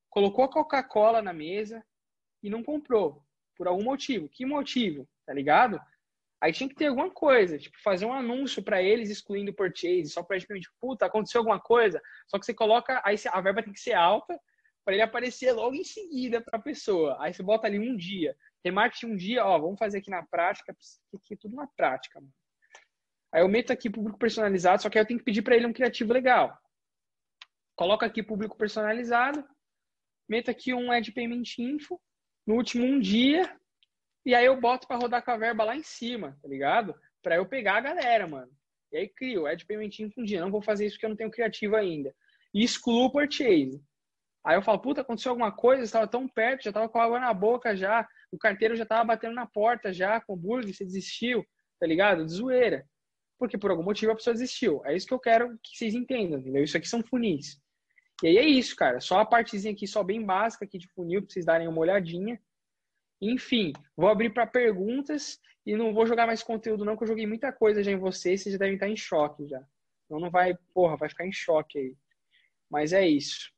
colocou 0.09 0.45
a 0.45 0.51
Coca-Cola 0.51 1.21
na 1.21 1.33
mesa 1.33 1.85
e 2.43 2.49
não 2.49 2.63
comprou. 2.63 3.23
Por 3.57 3.69
algum 3.69 3.85
motivo. 3.85 4.29
Que 4.29 4.47
motivo? 4.47 5.07
Tá 5.27 5.35
ligado? 5.35 5.81
Aí 6.43 6.53
tinha 6.53 6.69
que 6.69 6.75
ter 6.75 6.89
alguma 6.89 7.09
coisa, 7.09 7.57
tipo, 7.57 7.81
fazer 7.81 8.05
um 8.05 8.13
anúncio 8.13 8.65
para 8.65 8.83
eles 8.83 9.09
excluindo 9.11 9.53
o 9.53 9.55
purchase, 9.55 10.09
só 10.09 10.25
para 10.25 10.41
tipo, 10.41 10.59
puta, 10.81 11.07
aconteceu 11.07 11.39
alguma 11.39 11.61
coisa. 11.61 12.03
Só 12.27 12.37
que 12.37 12.45
você 12.45 12.53
coloca, 12.53 13.01
aí 13.05 13.15
a 13.31 13.41
verba 13.41 13.63
tem 13.63 13.73
que 13.73 13.79
ser 13.79 13.93
alta 13.93 14.37
para 14.85 14.95
ele 14.95 15.05
aparecer 15.05 15.53
logo 15.53 15.77
em 15.77 15.85
seguida 15.85 16.41
para 16.41 16.59
a 16.59 16.63
pessoa. 16.63 17.17
Aí 17.21 17.33
você 17.33 17.45
bota 17.45 17.69
ali 17.69 17.79
um 17.79 17.97
dia. 17.97 18.37
Remarketing 18.65 19.07
um 19.13 19.17
dia, 19.17 19.47
ó, 19.47 19.57
vamos 19.57 19.79
fazer 19.79 19.99
aqui 19.99 20.11
na 20.11 20.27
prática, 20.27 20.77
aqui 21.15 21.37
tudo 21.37 21.55
na 21.55 21.69
prática, 21.77 22.21
mano. 22.21 22.33
Aí 23.33 23.41
eu 23.41 23.49
meto 23.49 23.73
aqui 23.73 23.89
público 23.89 24.19
personalizado, 24.19 24.83
só 24.83 24.91
que 24.91 24.99
aí 24.99 25.03
eu 25.03 25.07
tenho 25.07 25.21
que 25.21 25.25
pedir 25.25 25.43
para 25.43 25.55
ele 25.55 25.67
um 25.67 25.73
criativo 25.73 26.13
legal. 26.13 26.59
Coloca 27.77 28.05
aqui 28.05 28.21
público 28.21 28.59
personalizado, 28.59 29.45
meto 30.29 30.51
aqui 30.51 30.75
um 30.75 30.91
Ad 30.91 31.11
Payment 31.13 31.45
Info, 31.57 32.01
no 32.45 32.57
último 32.57 32.85
um 32.85 32.99
dia, 32.99 33.57
e 34.25 34.35
aí 34.35 34.45
eu 34.45 34.61
boto 34.61 34.87
para 34.87 34.97
rodar 34.97 35.25
com 35.25 35.31
a 35.31 35.37
verba 35.37 35.65
lá 35.65 35.77
em 35.77 35.83
cima, 35.83 36.39
tá 36.41 36.49
ligado? 36.49 36.95
Para 37.23 37.37
eu 37.37 37.47
pegar 37.47 37.77
a 37.77 37.81
galera, 37.81 38.27
mano. 38.27 38.51
E 38.93 38.97
aí 38.99 39.09
crio, 39.09 39.47
é 39.47 39.57
de 39.57 39.65
payment 39.65 39.91
um 40.17 40.25
dia. 40.25 40.41
Não 40.41 40.51
vou 40.51 40.63
fazer 40.63 40.87
isso 40.87 40.97
porque 40.97 41.07
eu 41.07 41.11
não 41.11 41.17
tenho 41.17 41.31
criativo 41.31 41.77
ainda. 41.77 42.15
E 42.55 42.63
excluo 42.63 43.07
o 43.07 43.11
purchase. 43.11 43.83
Aí 44.45 44.57
eu 44.57 44.63
falo, 44.63 44.81
puta, 44.81 45.01
aconteceu 45.01 45.31
alguma 45.31 45.53
coisa, 45.53 45.85
estava 45.85 46.07
tão 46.07 46.29
perto, 46.29 46.65
já 46.65 46.71
estava 46.71 46.89
com 46.89 47.01
água 47.01 47.21
na 47.21 47.33
boca 47.33 47.77
já, 47.77 48.07
o 48.31 48.37
carteiro 48.37 48.75
já 48.75 48.83
estava 48.83 49.05
batendo 49.05 49.35
na 49.35 49.47
porta 49.47 49.93
já, 49.93 50.21
com 50.21 50.33
o 50.33 50.37
burger, 50.37 50.75
você 50.75 50.85
desistiu, 50.85 51.45
tá 51.79 51.87
ligado? 51.87 52.27
De 52.27 52.33
zoeira. 52.33 52.85
Porque 53.39 53.57
por 53.57 53.71
algum 53.71 53.85
motivo 53.85 54.13
a 54.13 54.17
pessoa 54.17 54.35
desistiu. 54.35 54.83
É 54.85 54.97
isso 54.97 55.07
que 55.07 55.15
eu 55.15 55.21
quero 55.21 55.57
que 55.63 55.77
vocês 55.77 55.95
entendam, 55.95 56.41
entendeu? 56.41 56.65
Isso 56.65 56.77
aqui 56.77 56.89
são 56.89 57.03
funis. 57.03 57.61
E 58.23 58.29
aí 58.29 58.37
é 58.37 58.45
isso, 58.45 58.75
cara. 58.75 59.01
Só 59.01 59.21
a 59.21 59.27
partezinha 59.27 59.73
aqui, 59.73 59.87
só 59.87 60.03
bem 60.03 60.25
básica 60.25 60.65
aqui 60.65 60.79
de 60.79 60.89
funil, 60.89 61.23
pra 61.23 61.33
vocês 61.33 61.45
darem 61.45 61.69
uma 61.69 61.81
olhadinha. 61.81 62.41
Enfim, 63.23 63.73
vou 63.97 64.09
abrir 64.09 64.31
para 64.31 64.49
perguntas 64.49 65.41
e 65.65 65.77
não 65.77 65.95
vou 65.95 66.05
jogar 66.05 66.27
mais 66.27 66.43
conteúdo 66.43 66.85
não, 66.85 66.97
que 66.97 67.05
eu 67.05 67.07
joguei 67.09 67.25
muita 67.25 67.53
coisa 67.53 67.81
já 67.81 67.93
em 67.93 67.97
vocês, 67.97 68.43
vocês 68.43 68.55
já 68.55 68.59
devem 68.59 68.75
estar 68.75 68.89
em 68.89 68.97
choque 68.97 69.47
já. 69.47 69.63
Então 70.05 70.19
não 70.19 70.29
vai, 70.29 70.59
porra, 70.75 70.97
vai 70.97 71.09
ficar 71.09 71.25
em 71.25 71.33
choque 71.33 71.79
aí. 71.79 71.97
Mas 72.69 72.93
é 72.93 73.07
isso. 73.07 73.53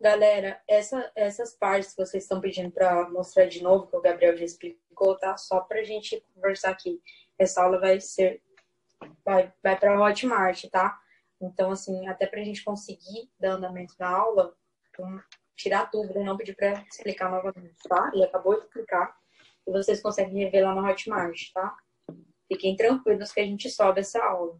Galera, 0.00 0.62
essa, 0.66 1.12
essas 1.14 1.54
partes 1.54 1.90
que 1.90 2.06
vocês 2.06 2.22
estão 2.22 2.40
pedindo 2.40 2.70
para 2.70 3.06
mostrar 3.10 3.44
de 3.44 3.62
novo, 3.62 3.86
que 3.86 3.96
o 3.96 4.00
Gabriel 4.00 4.34
já 4.36 4.46
explicou, 4.46 5.18
tá? 5.18 5.36
Só 5.36 5.60
para 5.60 5.80
a 5.80 5.84
gente 5.84 6.24
conversar 6.34 6.70
aqui. 6.70 7.02
Essa 7.38 7.62
aula 7.62 7.78
vai 7.78 8.00
ser. 8.00 8.40
Vai, 9.22 9.52
vai 9.62 9.78
para 9.78 10.00
Hotmart, 10.00 10.64
tá? 10.70 10.98
Então, 11.38 11.70
assim, 11.70 12.06
até 12.08 12.26
para 12.26 12.40
a 12.40 12.44
gente 12.44 12.64
conseguir 12.64 13.30
dar 13.38 13.52
andamento 13.52 13.94
na 13.98 14.08
aula, 14.08 14.56
tirar 15.58 15.90
dúvida, 15.90 16.22
não 16.22 16.36
pedir 16.36 16.54
para 16.54 16.84
explicar 16.88 17.30
novamente, 17.30 17.76
tá? 17.86 18.10
Ele 18.14 18.24
acabou 18.24 18.54
de 18.54 18.64
explicar 18.64 19.14
e 19.66 19.72
vocês 19.72 20.00
conseguem 20.00 20.44
rever 20.44 20.64
lá 20.64 20.74
no 20.74 20.88
Hotmart, 20.88 21.52
tá? 21.52 21.76
Fiquem 22.46 22.76
tranquilos 22.76 23.32
que 23.32 23.40
a 23.40 23.44
gente 23.44 23.68
sobe 23.68 24.00
essa 24.00 24.24
aula. 24.24 24.58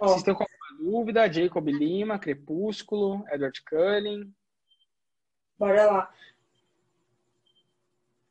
Ó, 0.00 0.08
Vocês 0.08 0.22
têm 0.22 0.32
alguma 0.32 0.48
dúvida? 0.78 1.30
Jacob 1.30 1.68
Lima, 1.68 2.18
Crepúsculo, 2.18 3.24
Edward 3.28 3.62
Cullen. 3.64 4.34
Bora 5.58 5.90
lá. 5.90 6.14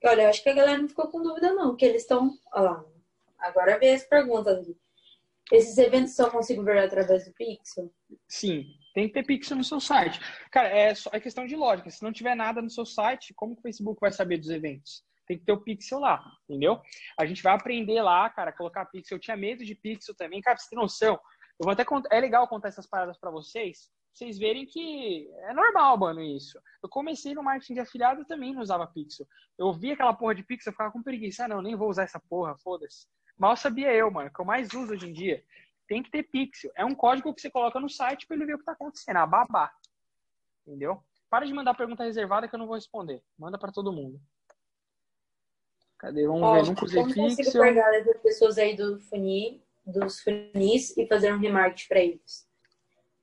Olha, 0.04 0.24
eu 0.24 0.30
acho 0.30 0.42
que 0.42 0.50
a 0.50 0.56
galera 0.56 0.82
não 0.82 0.88
ficou 0.88 1.10
com 1.10 1.22
dúvida, 1.22 1.54
não, 1.54 1.76
que 1.76 1.86
eles 1.86 2.02
estão. 2.04 2.36
Olha 2.54 2.72
lá. 2.72 2.86
Agora 3.38 3.78
vê 3.78 3.92
as 3.92 4.04
perguntas 4.04 4.58
aqui. 4.58 4.76
Esses 5.52 5.78
eventos 5.78 6.16
só 6.16 6.30
consigo 6.30 6.64
ver 6.64 6.80
através 6.80 7.26
do 7.26 7.34
Pixel? 7.34 7.92
Sim, 8.28 8.66
tem 8.94 9.08
que 9.08 9.14
ter 9.14 9.26
pixel 9.26 9.58
no 9.58 9.64
seu 9.64 9.80
site. 9.80 10.20
Cara, 10.52 10.68
é, 10.70 10.94
só, 10.96 11.10
é 11.14 11.20
questão 11.20 11.46
de 11.46 11.56
lógica. 11.56 11.90
Se 11.90 12.04
não 12.04 12.12
tiver 12.12 12.36
nada 12.36 12.62
no 12.62 12.70
seu 12.70 12.86
site, 12.86 13.34
como 13.34 13.56
que 13.56 13.60
o 13.60 13.64
Facebook 13.64 14.00
vai 14.00 14.12
saber 14.12 14.38
dos 14.38 14.50
eventos? 14.50 15.04
Tem 15.28 15.38
que 15.38 15.46
ter 15.46 15.52
o 15.52 15.62
pixel 15.62 16.00
lá, 16.00 16.24
entendeu? 16.50 16.82
A 17.20 17.26
gente 17.26 17.44
vai 17.44 17.54
aprender 17.54 18.02
lá, 18.02 18.30
cara, 18.30 18.52
colocar 18.52 18.86
pixel. 18.86 19.18
Eu 19.18 19.22
tinha 19.22 19.38
medo 19.38 19.64
de 19.64 19.76
pixel 19.76 20.16
também. 20.16 20.42
Cara, 20.42 20.58
você 20.58 20.70
tem 20.70 20.80
noção? 20.80 21.14
Eu 21.60 21.66
vou 21.66 21.72
até 21.72 21.86
é 22.12 22.20
legal 22.20 22.48
contar 22.48 22.70
essas 22.70 22.88
paradas 22.88 23.18
para 23.20 23.30
vocês, 23.30 23.92
vocês 24.14 24.38
verem 24.38 24.66
que 24.66 25.30
é 25.44 25.54
normal, 25.54 25.98
mano, 25.98 26.22
isso. 26.22 26.60
Eu 26.82 26.90
comecei 26.90 27.34
no 27.34 27.44
marketing 27.44 27.76
de 27.76 27.80
afiliado 27.82 28.26
também 28.26 28.54
não 28.54 28.62
usava 28.62 28.88
pixel. 28.88 29.26
Eu 29.58 29.72
vi 29.74 29.92
aquela 29.92 30.14
porra 30.14 30.36
de 30.36 30.44
pixel, 30.44 30.72
eu 30.72 30.74
ficava 30.74 30.92
com 30.92 31.04
preguiça. 31.04 31.46
Ah, 31.46 31.48
não, 31.48 31.62
nem 31.62 31.76
vou 31.76 31.90
usar 31.90 32.04
essa 32.04 32.20
porra, 32.20 32.58
foda-se. 32.58 33.08
Mal 33.38 33.56
sabia 33.56 33.94
eu, 33.94 34.10
mano, 34.12 34.32
que 34.34 34.42
eu 34.42 34.46
mais 34.46 34.74
uso 34.74 34.94
hoje 34.94 35.08
em 35.08 35.14
dia 35.14 35.44
tem 35.90 36.04
que 36.04 36.12
ter 36.12 36.24
pixel. 36.24 36.72
É 36.76 36.86
um 36.86 36.94
código 36.94 37.34
que 37.34 37.42
você 37.42 37.50
coloca 37.50 37.80
no 37.80 37.90
site 37.90 38.28
para 38.28 38.38
ele 38.38 38.46
ver 38.46 38.54
o 38.54 38.58
que 38.58 38.62
está 38.62 38.74
acontecendo. 38.74 39.18
A 39.18 39.26
babá. 39.26 39.72
Entendeu? 40.66 41.04
Para 41.30 41.46
de 41.46 41.54
mandar 41.54 41.74
pergunta 41.74 42.04
reservada 42.04 42.48
que 42.48 42.54
eu 42.56 42.60
não 42.60 42.68
vou 42.68 42.76
responder. 42.76 43.22
Manda 43.38 43.58
para 43.58 43.72
todo 43.72 43.92
mundo. 43.92 44.22
Cadê? 45.98 46.28
Vamos 46.28 46.44
Ó, 46.44 46.54
ver. 46.54 46.66
Nunca 46.68 46.86
usei 46.86 47.02
como 47.02 47.14
pixel. 47.14 47.36
consigo 47.36 47.60
pegar 47.60 47.90
as 47.90 48.22
pessoas 48.22 48.58
aí 48.58 48.76
do 48.76 49.00
dos 49.86 50.22
funis 50.22 50.96
e 50.96 51.08
fazer 51.08 51.34
um 51.34 51.40
remarketing 51.40 51.88
para 51.88 52.00
eles? 52.00 52.48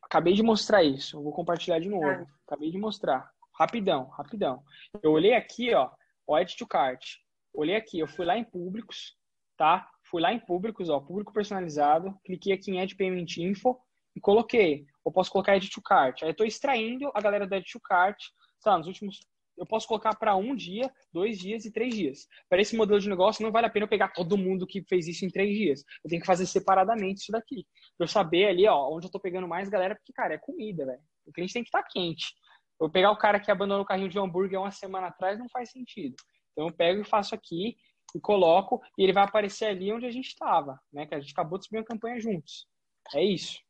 Acabei 0.03 0.35
de 0.35 0.43
mostrar 0.43 0.83
isso. 0.83 1.17
Eu 1.17 1.23
vou 1.23 1.33
compartilhar 1.33 1.79
de 1.79 1.89
novo. 1.89 2.05
Ah. 2.05 2.27
Acabei 2.47 2.71
de 2.71 2.79
mostrar. 2.79 3.33
Rapidão, 3.53 4.09
rapidão. 4.09 4.63
Eu 5.03 5.13
olhei 5.13 5.35
aqui, 5.35 5.73
ó, 5.73 5.91
o 6.27 6.35
Add 6.35 6.57
to 6.57 6.67
Cart. 6.67 7.17
Olhei 7.55 7.77
aqui, 7.77 7.99
eu 7.99 8.07
fui 8.07 8.27
lá 8.27 8.37
em 8.37 8.45
públicos, 8.45 9.17
tá? 9.57 9.89
Fui 10.11 10.23
lá 10.23 10.33
em 10.33 10.39
públicos, 10.39 10.89
ó, 10.89 11.01
público 11.01 11.33
personalizado, 11.33 12.17
cliquei 12.25 12.53
aqui 12.53 12.71
em 12.71 12.81
Add 12.81 12.95
Payment 12.97 13.27
Info 13.39 13.77
e 14.15 14.21
coloquei. 14.21 14.87
Ou 15.05 15.13
posso 15.13 15.31
colocar 15.31 15.57
Edit 15.57 15.73
to 15.73 15.83
Cart. 15.83 16.23
Aí 16.23 16.29
eu 16.29 16.33
estou 16.33 16.47
extraindo 16.47 17.11
a 17.15 17.21
galera 17.21 17.47
do 17.47 17.55
Edit 17.55 17.73
to 17.73 17.81
Cart, 17.81 18.17
tá, 18.63 18.77
nos 18.79 18.87
últimos 18.87 19.21
eu 19.57 19.67
posso 19.67 19.89
colocar 19.89 20.15
para 20.15 20.37
um 20.37 20.55
dia, 20.55 20.93
dois 21.13 21.39
dias 21.39 21.65
e 21.65 21.73
três 21.73 21.95
dias. 21.95 22.29
Para 22.49 22.61
esse 22.61 22.77
modelo 22.77 23.01
de 23.01 23.09
negócio, 23.09 23.43
não 23.43 23.51
vale 23.51 23.67
a 23.67 23.71
pena 23.71 23.85
eu 23.85 23.89
pegar 23.89 24.09
todo 24.09 24.37
mundo 24.37 24.67
que 24.67 24.83
fez 24.83 25.09
isso 25.09 25.25
em 25.25 25.31
três 25.31 25.57
dias. 25.57 25.85
Eu 26.05 26.11
tenho 26.11 26.21
que 26.21 26.27
fazer 26.27 26.47
separadamente 26.47 27.23
isso 27.23 27.33
daqui. 27.33 27.67
Para 27.97 28.05
eu 28.05 28.09
saber 28.09 28.47
ali, 28.47 28.67
ó, 28.67 28.91
onde 28.95 29.07
eu 29.07 29.11
tô 29.11 29.19
pegando 29.19 29.49
mais 29.49 29.69
galera, 29.69 29.95
porque, 29.95 30.13
cara, 30.13 30.35
é 30.35 30.39
comida, 30.39 30.85
velho. 30.85 31.01
O 31.25 31.33
cliente 31.33 31.55
tem 31.55 31.63
que 31.63 31.69
estar 31.69 31.83
tá 31.83 31.89
quente. 31.91 32.35
Eu 32.79 32.91
pegar 32.91 33.11
o 33.11 33.17
cara 33.17 33.41
que 33.41 33.51
abandonou 33.51 33.83
o 33.83 33.87
carrinho 33.87 34.11
de 34.11 34.19
hambúrguer 34.19 34.61
uma 34.61 34.71
semana 34.71 35.07
atrás 35.07 35.39
não 35.39 35.49
faz 35.49 35.71
sentido. 35.71 36.15
Então 36.53 36.69
eu 36.69 36.75
pego 36.75 37.01
e 37.01 37.05
faço 37.05 37.35
aqui 37.35 37.77
e 38.15 38.21
coloco 38.21 38.83
e 38.97 39.03
ele 39.03 39.13
vai 39.13 39.25
aparecer 39.25 39.67
ali 39.67 39.93
onde 39.93 40.07
a 40.07 40.11
gente 40.11 40.29
estava, 40.29 40.81
né? 40.93 41.07
Que 41.07 41.15
a 41.15 41.21
gente 41.21 41.33
acabou 41.33 41.59
de 41.59 41.65
subir 41.65 41.79
uma 41.79 41.85
campanha 41.85 42.21
juntos. 42.21 42.69
É 43.15 43.23
isso. 43.23 43.61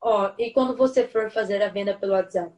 Ó, 0.00 0.32
e 0.38 0.52
quando 0.52 0.76
você 0.76 1.06
for 1.08 1.30
fazer 1.30 1.62
a 1.62 1.68
venda 1.68 1.98
pelo 1.98 2.12
WhatsApp? 2.12 2.56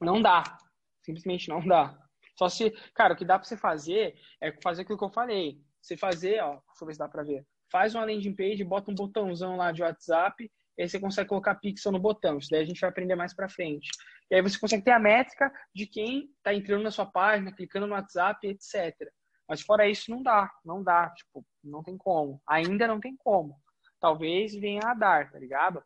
Não 0.00 0.20
dá. 0.20 0.58
Simplesmente 1.00 1.48
não 1.48 1.66
dá. 1.66 1.98
Só 2.36 2.48
se, 2.48 2.70
cara, 2.94 3.14
o 3.14 3.16
que 3.16 3.24
dá 3.24 3.38
para 3.38 3.48
você 3.48 3.56
fazer 3.56 4.18
é 4.40 4.52
fazer 4.62 4.82
aquilo 4.82 4.98
que 4.98 5.04
eu 5.04 5.10
falei. 5.10 5.60
Você 5.80 5.96
fazer, 5.96 6.42
ó, 6.42 6.52
deixa 6.52 6.82
eu 6.82 6.86
ver 6.86 6.92
se 6.92 6.98
dá 6.98 7.08
para 7.08 7.22
ver. 7.22 7.46
Faz 7.70 7.94
uma 7.94 8.04
landing 8.04 8.34
page, 8.34 8.64
bota 8.64 8.90
um 8.90 8.94
botãozão 8.94 9.56
lá 9.56 9.72
de 9.72 9.82
WhatsApp, 9.82 10.50
e 10.76 10.82
aí 10.82 10.88
você 10.88 10.98
consegue 10.98 11.28
colocar 11.28 11.54
pixel 11.56 11.92
no 11.92 11.98
botão. 11.98 12.38
Isso 12.38 12.48
daí 12.50 12.62
a 12.62 12.64
gente 12.64 12.80
vai 12.80 12.90
aprender 12.90 13.14
mais 13.14 13.34
para 13.34 13.48
frente. 13.48 13.88
E 14.30 14.34
aí 14.34 14.42
você 14.42 14.58
consegue 14.58 14.82
ter 14.82 14.92
a 14.92 14.98
métrica 14.98 15.52
de 15.74 15.86
quem 15.86 16.30
está 16.36 16.54
entrando 16.54 16.82
na 16.82 16.90
sua 16.90 17.06
página, 17.06 17.52
clicando 17.52 17.86
no 17.86 17.92
WhatsApp, 17.92 18.46
etc. 18.46 18.94
Mas 19.48 19.60
fora 19.60 19.88
isso, 19.88 20.10
não 20.10 20.22
dá. 20.22 20.50
Não 20.64 20.82
dá. 20.82 21.10
Tipo, 21.10 21.44
não 21.62 21.82
tem 21.82 21.96
como. 21.96 22.40
Ainda 22.48 22.86
não 22.86 22.98
tem 22.98 23.14
como. 23.16 23.56
Talvez 24.00 24.54
venha 24.54 24.82
a 24.84 24.94
dar, 24.94 25.30
tá 25.30 25.38
ligado? 25.38 25.82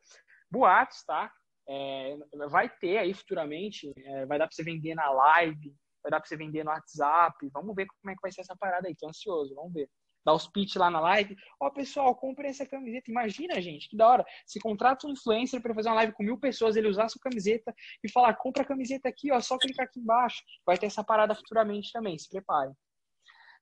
Boatos, 0.51 1.03
tá? 1.05 1.31
É, 1.69 2.17
vai 2.49 2.69
ter 2.69 2.99
aí 2.99 3.13
futuramente, 3.13 3.93
é, 3.97 4.25
vai 4.25 4.39
dar 4.39 4.47
para 4.47 4.55
você 4.55 4.63
vender 4.63 4.95
na 4.95 5.11
live, 5.11 5.75
vai 6.01 6.13
dar 6.13 6.21
para 6.21 6.29
você 6.29 6.37
vender 6.37 6.65
no 6.65 6.71
WhatsApp. 6.71 7.37
Vamos 7.53 7.75
ver 7.75 7.87
como 7.87 8.13
é 8.13 8.15
que 8.15 8.23
vai 8.23 8.31
ser 8.31 8.43
essa 8.43 8.57
parada 8.57 8.87
aí. 8.87 8.95
Tô 8.95 9.09
ansioso, 9.09 9.55
vamos 9.55 9.73
ver. 9.73 9.91
Dar 10.27 10.35
os 10.35 10.48
pitch 10.48 10.74
lá 10.74 10.90
na 10.90 10.98
live. 10.98 11.36
Ó, 11.61 11.69
oh, 11.69 11.70
pessoal, 11.70 12.12
compre 12.16 12.48
essa 12.48 12.66
camiseta. 12.66 13.09
Imagina, 13.09 13.61
gente, 13.61 13.89
que 13.89 13.97
da 13.97 14.09
hora. 14.09 14.27
Se 14.44 14.59
contrata 14.59 15.07
um 15.07 15.12
influencer 15.12 15.62
para 15.62 15.73
fazer 15.73 15.89
uma 15.89 15.94
live 15.94 16.12
com 16.15 16.24
mil 16.24 16.36
pessoas, 16.36 16.74
ele 16.74 16.89
usar 16.89 17.05
a 17.05 17.09
sua 17.09 17.20
camiseta 17.23 17.73
e 18.03 18.11
falar: 18.11 18.35
compra 18.35 18.65
a 18.65 18.66
camiseta 18.66 19.09
aqui, 19.09 19.31
ó, 19.31 19.40
só 19.40 19.57
clicar 19.57 19.86
aqui 19.86 20.01
embaixo. 20.01 20.43
Vai 20.66 20.77
ter 20.77 20.86
essa 20.86 21.05
parada 21.05 21.32
futuramente 21.32 21.93
também, 21.93 22.19
se 22.19 22.28
prepare. 22.28 22.73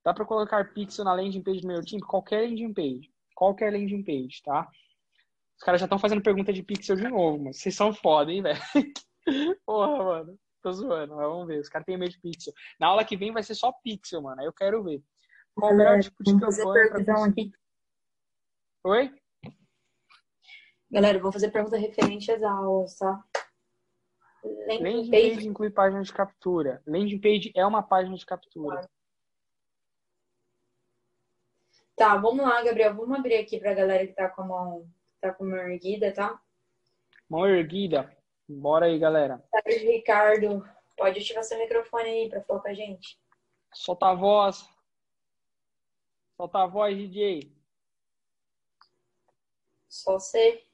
Dá 0.03 0.15
para 0.15 0.24
colocar 0.24 0.73
pixel 0.73 1.05
na 1.05 1.12
landing 1.12 1.43
page 1.43 1.61
do 1.61 1.69
meu 1.69 1.85
time? 1.85 2.01
Qualquer 2.01 2.49
landing 2.49 2.73
page. 2.73 3.11
Qualquer 3.35 3.70
landing 3.70 4.03
page, 4.03 4.43
tá? 4.43 4.66
Os 5.59 5.62
caras 5.62 5.81
já 5.81 5.85
estão 5.85 5.99
fazendo 5.99 6.23
pergunta 6.23 6.51
de 6.51 6.62
pixel 6.62 6.97
de 6.97 7.09
novo, 7.09 7.45
mas 7.45 7.59
vocês 7.59 7.74
são 7.74 7.93
foda, 7.93 8.32
hein, 8.32 8.41
velho? 8.41 8.61
Porra, 9.66 10.03
mano. 10.03 10.39
Tô 10.62 10.73
zoando, 10.73 11.15
mas 11.15 11.27
vamos 11.27 11.47
ver. 11.47 11.61
Os 11.61 11.69
caras 11.69 11.85
têm 11.85 11.99
medo 11.99 12.12
de 12.12 12.20
pixel. 12.20 12.55
Na 12.81 12.86
aula 12.86 13.05
que 13.05 13.19
vem 13.19 13.32
vai 13.32 13.43
ser 13.43 13.55
só 13.55 13.70
pixel, 13.70 14.23
mano. 14.23 14.41
Aí 14.41 14.47
eu 14.47 14.53
quero 14.53 14.82
ver. 14.82 15.03
Qual 15.55 15.73
o 15.73 16.01
tipo 16.01 16.25
de 16.25 16.41
campanha 16.41 17.05
pra 17.05 17.25
aqui. 17.25 17.53
Oi? 18.85 19.15
Galera, 20.91 21.19
vou 21.19 21.33
fazer 21.33 21.51
pergunta 21.51 21.77
referente 21.77 22.31
às 22.31 22.43
aulas, 22.43 22.97
tá? 22.97 23.25
Landing, 24.45 24.83
Landing 24.83 25.11
page... 25.11 25.35
page 25.35 25.49
inclui 25.49 25.71
página 25.71 26.03
de 26.03 26.13
captura. 26.13 26.83
Landing 26.87 27.21
page 27.21 27.53
é 27.55 27.65
uma 27.65 27.83
página 27.83 28.17
de 28.17 28.27
captura. 28.27 28.89
Tá, 31.97 32.17
vamos 32.17 32.45
lá, 32.45 32.63
Gabriel. 32.63 32.95
Vamos 32.95 33.19
abrir 33.19 33.37
aqui 33.37 33.59
pra 33.59 33.73
galera 33.73 34.07
que 34.07 34.13
tá 34.13 34.29
com 34.29 34.43
a 34.43 34.47
mão 34.47 34.91
Tá 35.25 35.33
com 35.33 35.45
a 35.45 35.47
mão 35.47 35.57
erguida, 35.57 36.13
tá? 36.13 36.39
Mão 37.31 37.47
erguida. 37.49 38.15
Bora 38.47 38.85
aí, 38.85 38.99
galera. 38.99 39.43
Sérgio 39.51 39.91
Ricardo, 39.91 40.69
pode 40.99 41.19
ativar 41.19 41.43
seu 41.43 41.59
microfone 41.59 42.05
aí 42.05 42.29
pra 42.29 42.43
falar 42.43 42.61
com 42.61 42.69
a 42.69 42.75
gente. 42.75 43.19
Solta 43.73 44.09
a 44.09 44.15
voz. 44.15 44.69
Solta 46.36 46.62
a 46.62 46.66
voz, 46.66 46.97
DJ. 46.97 47.52
Só 49.89 50.19
você. 50.19 50.65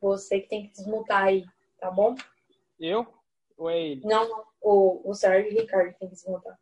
Você 0.00 0.40
que 0.40 0.48
tem 0.48 0.66
que 0.66 0.72
desmutar 0.72 1.24
aí, 1.24 1.44
tá 1.78 1.90
bom? 1.90 2.14
Eu? 2.78 3.06
Ou 3.56 3.70
é 3.70 3.80
ele? 3.80 4.06
Não, 4.06 4.28
não. 4.28 4.44
O, 4.60 5.10
o 5.10 5.14
Sérgio 5.14 5.52
Ricardo 5.52 5.96
tem 5.98 6.08
que 6.08 6.14
desmutar. 6.14 6.58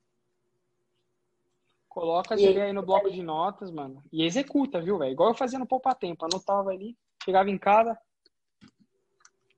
Coloca 1.88 2.38
e 2.38 2.44
ele 2.44 2.60
aí 2.60 2.72
no 2.72 2.84
bloco 2.84 3.10
de 3.10 3.22
notas, 3.22 3.70
mano. 3.70 4.02
E 4.12 4.24
executa, 4.24 4.80
viu, 4.80 4.98
velho? 4.98 5.12
Igual 5.12 5.30
eu 5.30 5.34
fazia 5.34 5.58
no 5.58 5.66
Poupa 5.66 5.94
Tempo. 5.94 6.24
Anotava 6.24 6.70
ali, 6.70 6.96
chegava 7.24 7.50
em 7.50 7.58
casa. 7.58 7.98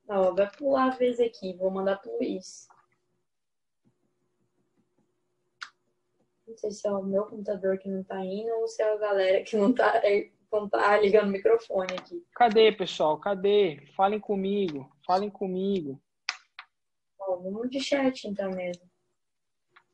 Ó, 0.09 0.33
vai 0.35 0.51
pular 0.51 0.93
a 0.93 0.97
vez 0.97 1.19
aqui. 1.19 1.55
Vou 1.55 1.71
mandar 1.71 1.97
pro 1.97 2.17
Luiz. 2.17 2.69
Não 6.53 6.59
sei 6.59 6.71
se 6.71 6.87
é 6.87 6.93
o 6.93 7.03
meu 7.03 7.25
computador 7.25 7.79
que 7.79 7.89
não 7.89 8.05
tá 8.05 8.23
indo 8.23 8.53
ou 8.61 8.69
se 8.69 8.83
é 8.83 8.93
a 8.93 8.97
galera 8.97 9.43
que 9.43 9.57
não 9.57 9.73
tá, 9.73 10.03
não 10.53 10.69
tá 10.69 10.99
ligando 10.99 11.29
o 11.29 11.33
microfone 11.33 11.95
aqui. 11.99 12.23
Cadê, 12.35 12.71
pessoal? 12.73 13.19
Cadê? 13.19 13.87
Falem 13.97 14.21
comigo. 14.21 14.95
Falem 15.07 15.31
comigo. 15.31 15.99
Ó, 17.19 17.37
vamos 17.37 17.71
de 17.71 17.81
chat 17.81 18.29
então 18.29 18.51
mesmo. 18.51 18.83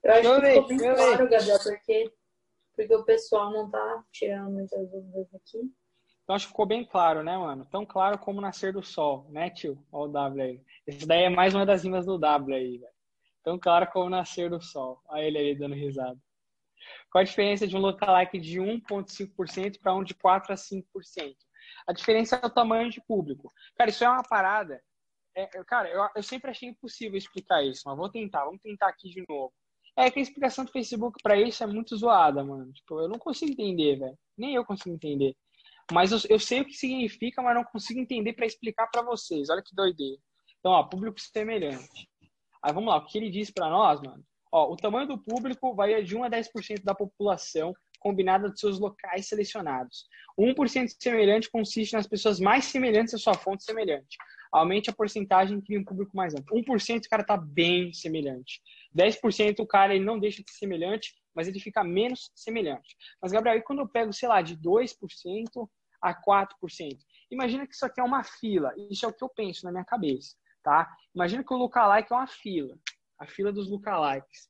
Eu 0.03 0.13
acho 0.15 0.29
eu 0.29 0.41
que 0.41 0.47
ficou 0.49 0.67
bem 0.67 0.79
claro, 0.79 1.29
Gabriel, 1.29 1.59
porque 1.63 2.13
porque 2.75 2.95
o 2.95 3.05
pessoal 3.05 3.53
não 3.53 3.71
tá 3.71 4.05
tirando 4.13 4.51
muitas 4.51 4.91
dúvidas 4.91 5.27
aqui. 5.35 5.73
Então 6.23 6.37
acho 6.37 6.47
que 6.47 6.53
ficou 6.53 6.67
bem 6.67 6.85
claro, 6.85 7.23
né, 7.23 7.37
mano? 7.37 7.65
Tão 7.67 7.87
claro 7.87 8.19
como 8.19 8.41
nascer 8.41 8.73
do 8.73 8.83
sol, 8.83 9.27
né, 9.31 9.51
tio? 9.51 9.85
Olha 9.91 10.09
o 10.09 10.13
W 10.13 10.43
aí. 10.43 10.63
Esse 10.87 11.07
daí 11.07 11.25
é 11.25 11.31
mais 11.31 11.55
uma 11.55 11.67
das 11.67 11.85
rimas 11.85 12.05
do 12.05 12.19
W 12.19 12.57
aí, 12.57 12.79
velho. 12.79 12.93
Tão 13.43 13.59
claro 13.59 13.89
como 13.93 14.11
nascer 14.11 14.51
do 14.51 14.61
sol. 14.61 15.01
Olha 15.07 15.23
ele 15.23 15.39
aí 15.39 15.55
dando 15.57 15.75
risada. 15.75 16.19
Qual 17.11 17.21
a 17.21 17.25
diferença 17.25 17.67
de 17.67 17.77
um 17.77 17.81
lookalike 17.81 18.39
de 18.39 18.59
1,5% 18.59 19.79
para 19.81 19.95
um 19.95 20.05
de 20.05 20.15
4 20.15 20.53
a 20.53 20.57
5%? 20.57 20.85
A 21.87 21.93
diferença 21.93 22.37
é 22.37 22.47
o 22.47 22.51
tamanho 22.51 22.91
de 22.91 23.01
público. 23.01 23.53
Cara, 23.77 23.91
isso 23.91 24.05
é 24.05 24.09
uma 24.09 24.23
parada. 24.23 24.83
É, 25.35 25.47
cara, 25.65 25.89
eu, 25.89 26.09
eu 26.17 26.23
sempre 26.23 26.51
achei 26.51 26.69
impossível 26.69 27.17
explicar 27.17 27.63
isso, 27.63 27.83
mas 27.87 27.97
vou 27.97 28.11
tentar. 28.11 28.45
Vamos 28.45 28.61
tentar 28.61 28.89
aqui 28.89 29.09
de 29.09 29.25
novo. 29.29 29.53
É 29.97 30.11
que 30.11 30.19
a 30.19 30.23
explicação 30.23 30.65
do 30.65 30.73
Facebook 30.73 31.21
para 31.23 31.37
isso 31.37 31.63
é 31.63 31.67
muito 31.67 31.97
zoada, 31.97 32.45
mano. 32.45 32.73
Tipo, 32.73 33.01
eu 33.01 33.09
não 33.09 33.19
consigo 33.19 33.53
entender, 33.53 33.97
velho. 33.99 34.19
Nem 34.37 34.55
eu 34.55 34.65
consigo 34.65 34.95
entender. 34.95 35.37
Mas 35.93 36.13
eu, 36.13 36.19
eu, 36.29 36.39
sei 36.39 36.61
o 36.61 36.65
que 36.65 36.75
significa, 36.75 37.43
mas 37.43 37.55
não 37.55 37.65
consigo 37.65 37.99
entender 37.99 38.35
para 38.35 38.47
explicar 38.47 38.87
para 38.89 39.03
vocês. 39.03 39.49
Olha 39.49 39.63
que 39.63 39.75
doideira. 39.75 40.21
Então, 40.59 40.73
ó, 40.73 40.83
público 40.85 41.21
semelhante. 41.21 42.09
Aí 42.63 42.73
vamos 42.73 42.91
lá, 42.91 42.99
o 42.99 43.07
que 43.07 43.17
ele 43.17 43.31
diz 43.31 43.51
para 43.51 43.71
nós, 43.71 44.01
mano? 44.01 44.25
Ó, 44.53 44.73
o 44.73 44.77
tamanho 44.77 45.09
do 45.09 45.19
público 45.19 45.75
varia 45.75 46.03
de 46.03 46.17
1 46.17 46.25
a 46.25 46.31
10% 46.31 46.83
da 46.83 46.95
população 46.95 47.75
combinada 48.01 48.51
de 48.51 48.59
seus 48.59 48.79
locais 48.79 49.29
selecionados. 49.29 50.07
1% 50.39 50.89
semelhante 51.01 51.51
consiste 51.51 51.95
nas 51.95 52.07
pessoas 52.07 52.39
mais 52.39 52.67
semelhantes 52.67 53.15
à 53.15 53.19
sua 53.19 53.35
fonte 53.35 53.65
semelhante 53.65 54.17
aumente 54.53 54.91
a 54.91 54.93
porcentagem 54.93 55.59
e 55.59 55.63
cria 55.63 55.81
um 55.81 55.85
público 55.85 56.17
mais 56.17 56.35
amplo. 56.35 56.57
1% 56.57 57.05
o 57.05 57.09
cara 57.09 57.25
tá 57.25 57.37
bem 57.37 57.93
semelhante. 57.93 58.61
10% 58.97 59.61
o 59.61 59.67
cara 59.67 59.95
ele 59.95 60.05
não 60.05 60.19
deixa 60.19 60.43
de 60.43 60.51
ser 60.51 60.59
semelhante, 60.59 61.15
mas 61.35 61.47
ele 61.49 61.61
fica 61.61 61.85
menos 61.85 62.31
semelhante. 62.35 62.97
Mas, 63.21 63.33
Gabriel, 63.33 63.59
e 63.59 63.63
quando 63.63 63.81
eu 63.81 63.89
pego, 63.89 64.13
sei 64.13 64.29
lá, 64.29 64.43
de 64.43 64.57
2% 64.57 65.69
a 66.01 66.15
4%? 66.15 66.47
Imagina 67.31 67.67
que 67.67 67.75
isso 67.75 67.85
aqui 67.85 68.01
é 68.01 68.05
uma 68.05 68.25
fila. 68.25 68.73
Isso 68.91 69.05
é 69.05 69.09
o 69.09 69.13
que 69.13 69.23
eu 69.23 69.29
penso 69.29 69.65
na 69.65 69.71
minha 69.71 69.85
cabeça, 69.85 70.35
tá? 70.63 70.89
Imagina 71.15 71.45
que 71.45 71.53
o 71.53 71.57
lookalike 71.57 72.13
é 72.13 72.17
uma 72.17 72.27
fila. 72.27 72.77
A 73.19 73.27
fila 73.27 73.53
dos 73.53 73.69
lookalikes. 73.69 74.49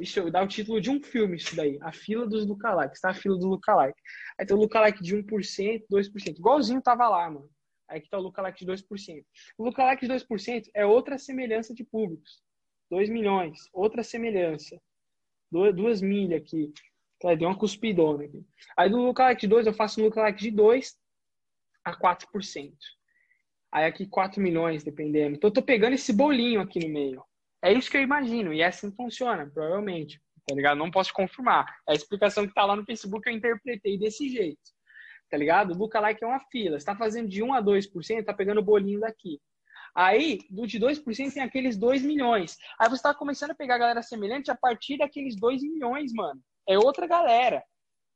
Isso 0.00 0.30
dá 0.30 0.42
o 0.42 0.48
título 0.48 0.80
de 0.80 0.90
um 0.90 1.00
filme, 1.02 1.36
isso 1.36 1.54
daí. 1.54 1.78
A 1.80 1.92
fila 1.92 2.26
dos 2.26 2.46
lookalikes, 2.46 3.00
tá? 3.00 3.10
A 3.10 3.14
fila 3.14 3.38
do 3.38 3.46
lookalike. 3.46 4.00
Aí 4.38 4.46
tem 4.46 4.56
o 4.56 4.60
lookalike 4.60 5.02
de 5.02 5.16
1%, 5.16 5.84
2%. 5.90 6.38
Igualzinho 6.38 6.82
tava 6.82 7.08
lá, 7.08 7.30
mano. 7.30 7.48
Aí 7.88 8.00
que 8.00 8.06
está 8.06 8.18
o 8.18 8.22
lookalike 8.22 8.64
de 8.64 8.72
2%. 8.72 9.24
O 9.58 9.64
lookalike 9.64 10.06
de 10.06 10.12
2% 10.12 10.70
é 10.74 10.84
outra 10.86 11.18
semelhança 11.18 11.74
de 11.74 11.84
públicos. 11.84 12.42
2 12.90 13.08
milhões, 13.08 13.68
outra 13.72 14.02
semelhança. 14.02 14.80
2 15.50 16.00
milhas 16.00 16.42
aqui. 16.42 16.72
Deu 17.38 17.48
uma 17.48 17.58
cuspidona 17.58 18.24
aqui. 18.24 18.44
Aí 18.76 18.90
do 18.90 18.98
lookalike 18.98 19.42
de 19.42 19.48
2, 19.48 19.66
eu 19.66 19.74
faço 19.74 20.00
um 20.00 20.04
lookalike 20.04 20.40
de 20.40 20.50
2 20.50 20.98
a 21.84 21.96
4%. 21.96 22.72
Aí 23.70 23.84
aqui 23.84 24.06
4 24.06 24.42
milhões, 24.42 24.82
dependendo. 24.82 25.36
Então 25.36 25.48
eu 25.48 25.54
tô 25.54 25.62
pegando 25.62 25.94
esse 25.94 26.12
bolinho 26.12 26.60
aqui 26.60 26.80
no 26.80 26.92
meio. 26.92 27.22
É 27.64 27.72
isso 27.72 27.90
que 27.90 27.96
eu 27.96 28.02
imagino. 28.02 28.52
E 28.52 28.60
é 28.60 28.66
assim 28.66 28.92
funciona, 28.94 29.50
provavelmente. 29.52 30.20
Tá 30.46 30.54
ligado? 30.54 30.76
Não 30.76 30.90
posso 30.90 31.12
confirmar. 31.12 31.64
É 31.88 31.92
a 31.92 31.94
explicação 31.94 32.46
que 32.46 32.52
tá 32.52 32.64
lá 32.64 32.76
no 32.76 32.84
Facebook 32.84 33.28
eu 33.28 33.34
interpretei 33.34 33.98
desse 33.98 34.28
jeito 34.28 34.74
tá 35.34 35.38
ligado? 35.38 35.72
O 35.72 35.76
lookalike 35.76 36.22
é 36.22 36.26
uma 36.26 36.38
fila. 36.50 36.78
Você 36.78 36.86
tá 36.86 36.94
fazendo 36.94 37.28
de 37.28 37.42
1 37.42 37.54
a 37.54 37.60
2%, 37.60 38.24
tá 38.24 38.32
pegando 38.32 38.60
o 38.60 38.64
bolinho 38.64 39.00
daqui. 39.00 39.40
Aí, 39.92 40.38
do 40.48 40.64
de 40.64 40.78
2% 40.78 41.34
tem 41.34 41.42
aqueles 41.42 41.76
2 41.76 42.02
milhões. 42.02 42.56
Aí 42.78 42.88
você 42.88 43.02
tá 43.02 43.12
começando 43.12 43.50
a 43.50 43.54
pegar 43.54 43.74
a 43.74 43.78
galera 43.78 44.02
semelhante 44.02 44.50
a 44.50 44.54
partir 44.54 44.98
daqueles 44.98 45.34
2 45.36 45.62
milhões, 45.62 46.12
mano. 46.12 46.40
É 46.68 46.78
outra 46.78 47.06
galera. 47.06 47.64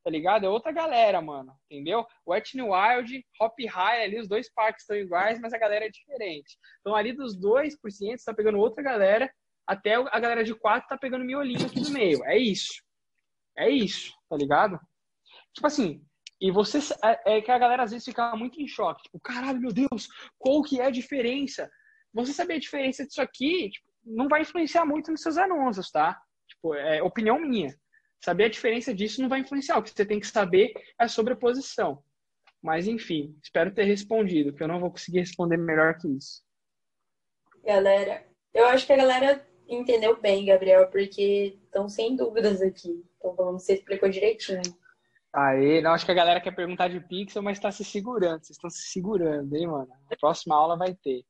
Tá 0.09 0.11
ligado? 0.11 0.47
É 0.47 0.49
outra 0.49 0.73
galera, 0.73 1.21
mano, 1.21 1.53
entendeu? 1.71 2.07
O 2.25 2.33
Wet 2.33 2.57
n 2.57 2.63
Wild, 2.63 3.27
Hop 3.39 3.53
High, 3.61 4.05
ali, 4.05 4.19
os 4.19 4.27
dois 4.27 4.51
parques 4.51 4.83
estão 4.83 4.97
iguais, 4.97 5.39
mas 5.39 5.53
a 5.53 5.59
galera 5.59 5.85
é 5.85 5.91
diferente. 5.91 6.57
Então, 6.81 6.97
ali 6.97 7.13
dos 7.13 7.39
2%, 7.39 7.77
tá 8.25 8.33
pegando 8.33 8.57
outra 8.57 8.83
galera, 8.83 9.31
até 9.67 9.97
a 9.97 10.19
galera 10.19 10.43
de 10.43 10.55
4 10.55 10.89
tá 10.89 10.97
pegando 10.97 11.27
miolinho 11.27 11.67
aqui 11.67 11.79
no 11.83 11.91
meio. 11.91 12.25
É 12.25 12.39
isso. 12.39 12.83
É 13.55 13.69
isso, 13.69 14.15
tá 14.31 14.37
ligado? 14.39 14.81
Tipo 15.53 15.67
assim, 15.67 16.03
e 16.41 16.51
você 16.51 16.79
é, 17.05 17.37
é 17.37 17.43
que 17.43 17.51
a 17.51 17.59
galera 17.59 17.83
às 17.83 17.91
vezes 17.91 18.07
fica 18.07 18.35
muito 18.35 18.63
em 18.63 18.67
choque, 18.67 19.03
tipo, 19.03 19.21
caralho, 19.21 19.61
meu 19.61 19.75
Deus, 19.75 20.09
qual 20.39 20.63
que 20.63 20.81
é 20.81 20.87
a 20.87 20.91
diferença? 20.91 21.71
Você 22.15 22.33
saber 22.33 22.55
a 22.55 22.61
diferença 22.61 23.07
disso 23.07 23.21
aqui, 23.21 23.69
tipo, 23.69 23.87
não 24.03 24.27
vai 24.27 24.41
influenciar 24.41 24.87
muito 24.87 25.11
nos 25.11 25.21
seus 25.21 25.37
anúncios, 25.37 25.91
tá? 25.91 26.19
Tipo, 26.49 26.75
é 26.75 27.03
opinião 27.03 27.39
minha. 27.39 27.77
Saber 28.21 28.45
a 28.45 28.49
diferença 28.49 28.95
disso 28.95 29.23
não 29.23 29.29
vai 29.29 29.41
influenciar. 29.41 29.79
O 29.79 29.83
que 29.83 29.91
você 29.91 30.05
tem 30.05 30.21
que 30.21 30.27
saber 30.27 30.73
é 30.99 31.07
sobre 31.07 31.33
a 31.33 31.37
posição. 31.37 32.03
Mas, 32.61 32.89
enfim, 32.89 33.37
espero 33.43 33.73
ter 33.73 33.85
respondido, 33.85 34.53
que 34.53 34.63
eu 34.63 34.69
não 34.69 34.81
vou 34.81 34.91
conseguir 34.91 35.21
responder 35.21 35.57
melhor 35.57 35.97
que 35.97 36.09
isso. 36.09 36.43
Galera, 37.65 38.27
eu 38.53 38.67
acho 38.67 38.87
que 38.87 38.93
a 38.93 38.97
galera 38.97 39.47
entendeu 39.69 40.21
bem, 40.21 40.47
Gabriel, 40.47 40.89
porque 40.89 41.59
estão 41.65 41.89
sem 41.89 42.17
dúvidas 42.17 42.61
aqui. 42.61 43.05
Então, 43.19 43.37
falando, 43.37 43.61
você 43.61 43.75
explicou 43.75 44.09
direitinho. 44.09 44.63
Aê, 45.33 45.81
não, 45.81 45.93
acho 45.93 46.05
que 46.05 46.11
a 46.11 46.15
galera 46.15 46.41
quer 46.41 46.55
perguntar 46.55 46.89
de 46.89 47.01
pixel, 47.01 47.43
mas 47.43 47.59
está 47.59 47.71
se 47.71 47.85
segurando. 47.85 48.45
Vocês 48.45 48.57
estão 48.57 48.71
se 48.71 48.89
segurando, 48.89 49.55
hein, 49.55 49.67
mano? 49.67 49.89
A 50.11 50.17
próxima 50.17 50.57
aula 50.57 50.77
vai 50.77 50.95
ter. 50.95 51.23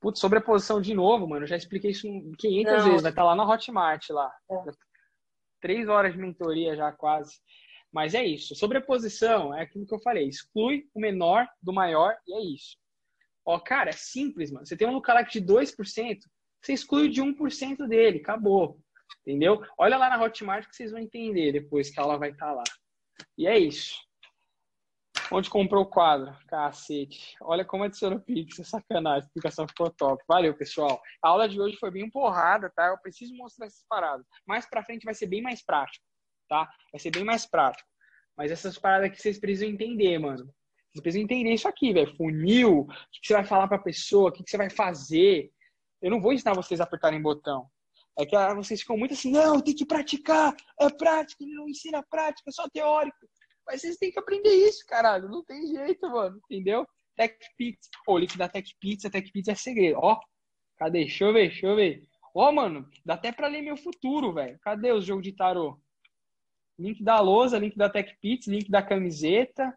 Putz, 0.00 0.18
sobre 0.18 0.38
a 0.38 0.42
posição 0.42 0.80
de 0.80 0.94
novo, 0.94 1.28
mano, 1.28 1.44
eu 1.44 1.48
já 1.48 1.56
expliquei 1.56 1.90
isso 1.90 2.08
500 2.38 2.72
não. 2.72 2.84
vezes. 2.84 3.02
Vai 3.02 3.12
estar 3.12 3.22
tá 3.22 3.28
lá 3.28 3.34
na 3.34 3.48
Hotmart, 3.48 4.08
lá. 4.10 4.32
É. 4.50 4.56
Três 5.60 5.88
horas 5.88 6.12
de 6.12 6.18
mentoria 6.18 6.76
já, 6.76 6.92
quase. 6.92 7.36
Mas 7.92 8.14
é 8.14 8.24
isso. 8.24 8.54
Sobre 8.54 8.78
a 8.78 8.82
posição, 8.82 9.54
é 9.54 9.62
aquilo 9.62 9.86
que 9.86 9.94
eu 9.94 10.00
falei. 10.00 10.28
Exclui 10.28 10.86
o 10.94 11.00
menor 11.00 11.48
do 11.62 11.72
maior 11.72 12.16
e 12.26 12.34
é 12.34 12.40
isso. 12.54 12.76
Ó, 13.44 13.58
cara, 13.58 13.90
é 13.90 13.92
simples, 13.92 14.50
mano. 14.50 14.66
Você 14.66 14.76
tem 14.76 14.88
um 14.88 14.92
lookalike 14.92 15.40
de 15.40 15.46
2%, 15.46 16.18
você 16.60 16.72
exclui 16.72 17.08
de 17.08 17.22
1% 17.22 17.86
dele. 17.86 18.18
Acabou. 18.18 18.78
Entendeu? 19.20 19.62
Olha 19.78 19.96
lá 19.96 20.10
na 20.10 20.22
Hotmart 20.22 20.68
que 20.68 20.74
vocês 20.74 20.90
vão 20.90 21.00
entender 21.00 21.52
depois 21.52 21.90
que 21.90 21.98
a 21.98 22.02
aula 22.02 22.18
vai 22.18 22.30
estar 22.30 22.46
tá 22.46 22.52
lá. 22.52 22.64
E 23.38 23.46
é 23.46 23.58
isso. 23.58 24.05
Onde 25.32 25.50
comprou 25.50 25.82
o 25.82 25.86
quadro? 25.86 26.36
Cacete. 26.46 27.36
Olha 27.40 27.64
como 27.64 27.82
adiciona 27.82 28.16
o 28.16 28.20
Pix. 28.20 28.56
Sacanagem. 28.68 29.22
A 29.22 29.26
explicação 29.26 29.66
ficou 29.66 29.90
top. 29.90 30.22
Valeu, 30.28 30.54
pessoal. 30.56 31.00
A 31.22 31.28
aula 31.28 31.48
de 31.48 31.60
hoje 31.60 31.76
foi 31.78 31.90
bem 31.90 32.08
porrada, 32.08 32.70
tá? 32.74 32.86
Eu 32.86 32.98
preciso 32.98 33.34
mostrar 33.34 33.66
essas 33.66 33.84
paradas. 33.88 34.24
Mais 34.46 34.68
pra 34.68 34.84
frente 34.84 35.04
vai 35.04 35.14
ser 35.14 35.26
bem 35.26 35.42
mais 35.42 35.64
prático, 35.64 36.04
tá? 36.48 36.68
Vai 36.92 37.00
ser 37.00 37.10
bem 37.10 37.24
mais 37.24 37.44
prático. 37.44 37.88
Mas 38.36 38.52
essas 38.52 38.78
paradas 38.78 39.08
aqui 39.08 39.20
vocês 39.20 39.38
precisam 39.38 39.68
entender, 39.68 40.18
mano. 40.18 40.44
Vocês 40.92 41.02
precisam 41.02 41.24
entender 41.24 41.54
isso 41.54 41.66
aqui, 41.66 41.92
velho. 41.92 42.14
Funil, 42.16 42.80
o 42.80 42.86
que 42.86 43.26
você 43.26 43.34
vai 43.34 43.44
falar 43.44 43.66
pra 43.66 43.78
pessoa, 43.78 44.28
o 44.28 44.32
que 44.32 44.44
você 44.46 44.56
vai 44.56 44.70
fazer. 44.70 45.50
Eu 46.00 46.10
não 46.10 46.20
vou 46.20 46.32
ensinar 46.32 46.54
vocês 46.54 46.80
a 46.80 46.84
apertarem 46.84 47.20
botão. 47.20 47.68
É 48.18 48.24
que 48.24 48.34
ah, 48.34 48.54
vocês 48.54 48.80
ficam 48.80 48.96
muito 48.96 49.12
assim, 49.12 49.30
não, 49.30 49.60
tem 49.60 49.74
que 49.74 49.84
praticar, 49.84 50.54
é 50.80 50.88
prática, 50.88 51.44
não 51.46 51.68
ensina 51.68 52.02
prática, 52.08 52.48
é 52.48 52.52
só 52.52 52.66
teórico. 52.72 53.18
Mas 53.66 53.80
vocês 53.80 53.96
têm 53.96 54.12
que 54.12 54.18
aprender 54.18 54.54
isso, 54.54 54.86
caralho, 54.86 55.28
não 55.28 55.44
tem 55.44 55.66
jeito, 55.66 56.08
mano, 56.08 56.40
entendeu? 56.44 56.86
TechPix, 57.16 57.88
pô, 58.04 58.14
o 58.14 58.18
link 58.18 58.36
da 58.36 58.48
TechPix, 58.48 59.04
a 59.04 59.10
TechPix 59.10 59.48
é 59.48 59.54
segredo, 59.54 59.98
ó. 60.00 60.20
Cadê? 60.76 61.00
Deixa 61.00 61.24
eu 61.24 61.32
ver, 61.32 61.48
deixa 61.48 61.66
eu 61.66 61.74
ver. 61.74 62.06
Ó, 62.34 62.52
mano, 62.52 62.88
dá 63.04 63.14
até 63.14 63.32
pra 63.32 63.48
ler 63.48 63.62
meu 63.62 63.76
futuro, 63.76 64.32
velho. 64.32 64.58
Cadê 64.60 64.92
o 64.92 65.00
jogo 65.00 65.22
de 65.22 65.32
tarô? 65.32 65.80
Link 66.78 67.02
da 67.02 67.18
lousa, 67.20 67.58
link 67.58 67.76
da 67.76 67.88
TechPix, 67.88 68.46
link 68.46 68.70
da 68.70 68.82
camiseta. 68.82 69.76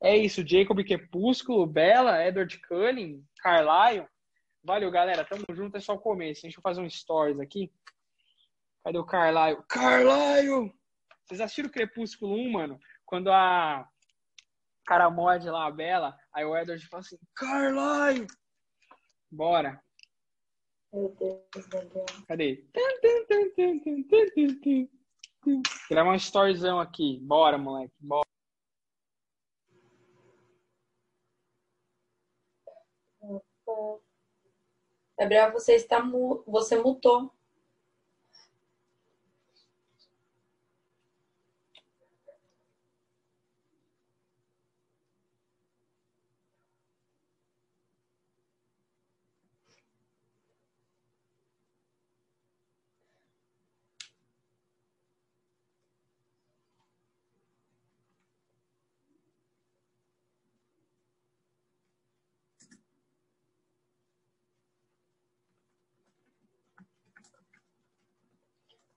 É 0.00 0.16
isso, 0.16 0.46
Jacob 0.46 0.78
Crepúsculo, 0.84 1.66
Bela, 1.66 2.24
Edward 2.24 2.56
Cullen, 2.60 3.24
Carlyle. 3.40 4.06
Valeu, 4.62 4.90
galera. 4.90 5.24
Tamo 5.24 5.44
junto, 5.50 5.76
é 5.76 5.80
só 5.80 5.94
o 5.94 5.98
começo. 5.98 6.42
Deixa 6.42 6.58
eu 6.58 6.62
fazer 6.62 6.80
um 6.80 6.88
stories 6.88 7.40
aqui. 7.40 7.72
Cadê 8.84 8.98
o 8.98 9.04
Carlyle? 9.04 9.60
Carlyle! 9.68 10.72
Vocês 11.32 11.40
assistiram 11.40 11.70
o 11.70 11.72
Crepúsculo 11.72 12.34
1, 12.34 12.52
mano? 12.52 12.78
Quando 13.06 13.32
a 13.32 13.88
cara 14.84 15.08
morde 15.08 15.48
lá 15.48 15.66
a 15.66 15.70
Bela, 15.70 16.14
aí 16.30 16.44
o 16.44 16.54
Edward 16.54 16.86
fala 16.88 17.00
assim, 17.00 17.16
Carlyle! 17.34 18.26
Bora. 19.30 19.82
Meu 20.92 21.08
Deus, 21.18 21.68
meu 21.72 21.88
Deus. 21.88 22.24
Cadê? 22.28 22.68
Gravar 25.88 26.10
um 26.12 26.16
storyzão 26.16 26.78
aqui. 26.78 27.18
Bora, 27.22 27.56
moleque. 27.56 27.94
Bora. 27.98 28.28
Gabriel, 35.18 35.50
você 35.52 35.76
está 35.76 35.98
você 36.46 36.76
mutou. 36.76 37.32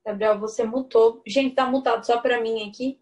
Gabriel, 0.05 0.39
você 0.39 0.63
mutou. 0.63 1.23
Gente, 1.25 1.55
tá 1.55 1.65
mutado 1.65 2.05
só 2.05 2.21
pra 2.21 2.39
mim 2.39 2.69
aqui. 2.69 3.01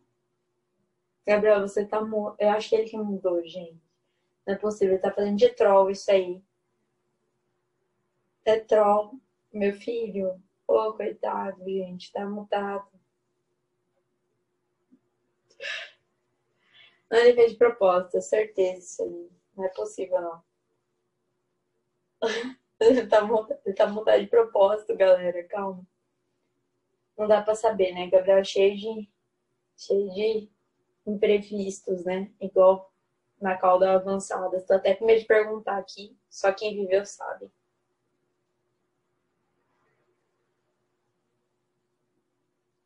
Gabriel, 1.28 1.60
você 1.62 1.86
tá. 1.86 2.00
Eu 2.40 2.50
acho 2.52 2.70
que 2.70 2.76
ele 2.76 2.90
que 2.90 2.98
mudou, 2.98 3.44
gente. 3.44 3.82
Não 4.48 4.54
é 4.54 4.58
possível. 4.58 4.94
Ele 4.94 5.02
tá 5.02 5.12
fazendo 5.12 5.38
de 5.38 5.50
troll 5.50 5.90
isso 5.90 6.10
aí. 6.10 6.42
É 8.46 8.58
troll. 8.60 9.20
Meu 9.52 9.74
filho. 9.74 10.42
Pô, 10.66 10.90
oh, 10.90 10.94
coitado, 10.94 11.62
gente. 11.66 12.12
Tá 12.12 12.26
mutado. 12.26 12.88
Não, 17.12 17.20
ele 17.20 17.34
fez 17.34 17.52
de 17.52 17.58
propósito. 17.58 18.22
Certeza 18.22 18.80
isso 18.80 19.04
aí. 19.04 19.30
Não 19.58 19.66
é 19.66 19.70
possível, 19.70 20.22
não. 20.22 20.44
ele, 22.80 23.08
tá 23.08 23.22
mudado, 23.22 23.60
ele 23.66 23.76
tá 23.76 23.88
mudado 23.88 24.22
de 24.22 24.28
propósito, 24.28 24.96
galera. 24.96 25.44
Calma 25.44 25.86
não 27.18 27.28
dá 27.28 27.42
para 27.42 27.56
saber, 27.56 27.94
né? 27.94 28.08
Gabriel 28.10 28.40
é 28.40 28.44
cheio 28.44 28.76
de, 28.78 29.10
cheio 29.78 30.10
de 30.14 30.50
imprevistos, 31.06 32.04
né? 32.06 32.32
Igual 32.40 32.92
na 33.42 33.58
cauda 33.58 33.94
avançada. 33.94 34.58
Estou 34.58 34.76
até 34.78 34.96
com 34.96 35.06
medo 35.06 35.20
de 35.22 35.26
perguntar 35.26 35.78
aqui, 35.78 36.18
só 36.30 36.52
quem 36.54 36.76
viveu 36.76 37.06
sabe. 37.06 37.52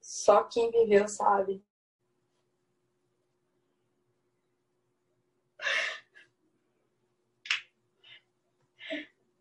Só 0.01 0.43
quem 0.43 0.71
viveu 0.71 1.07
sabe. 1.07 1.63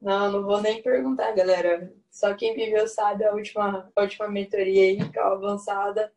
Não, 0.00 0.30
não 0.30 0.44
vou 0.44 0.60
nem 0.60 0.80
perguntar, 0.82 1.32
galera. 1.32 1.92
Só 2.16 2.34
quem 2.34 2.54
viveu 2.54 2.88
sabe 2.88 3.26
a 3.26 3.34
última, 3.34 3.92
a 3.94 4.00
última 4.00 4.26
mentoria 4.26 4.84
aí, 4.84 5.12
cal 5.12 5.34
avançada. 5.34 6.10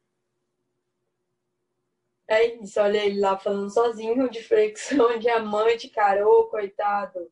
É 2.25 2.55
isso, 2.55 2.79
olha 2.79 3.05
ele 3.05 3.19
lá 3.19 3.37
falando 3.37 3.69
sozinho 3.69 4.29
de 4.29 4.41
flexão, 4.41 5.19
diamante, 5.19 5.89
cara, 5.89 6.25
ô 6.25 6.45
coitado. 6.45 7.29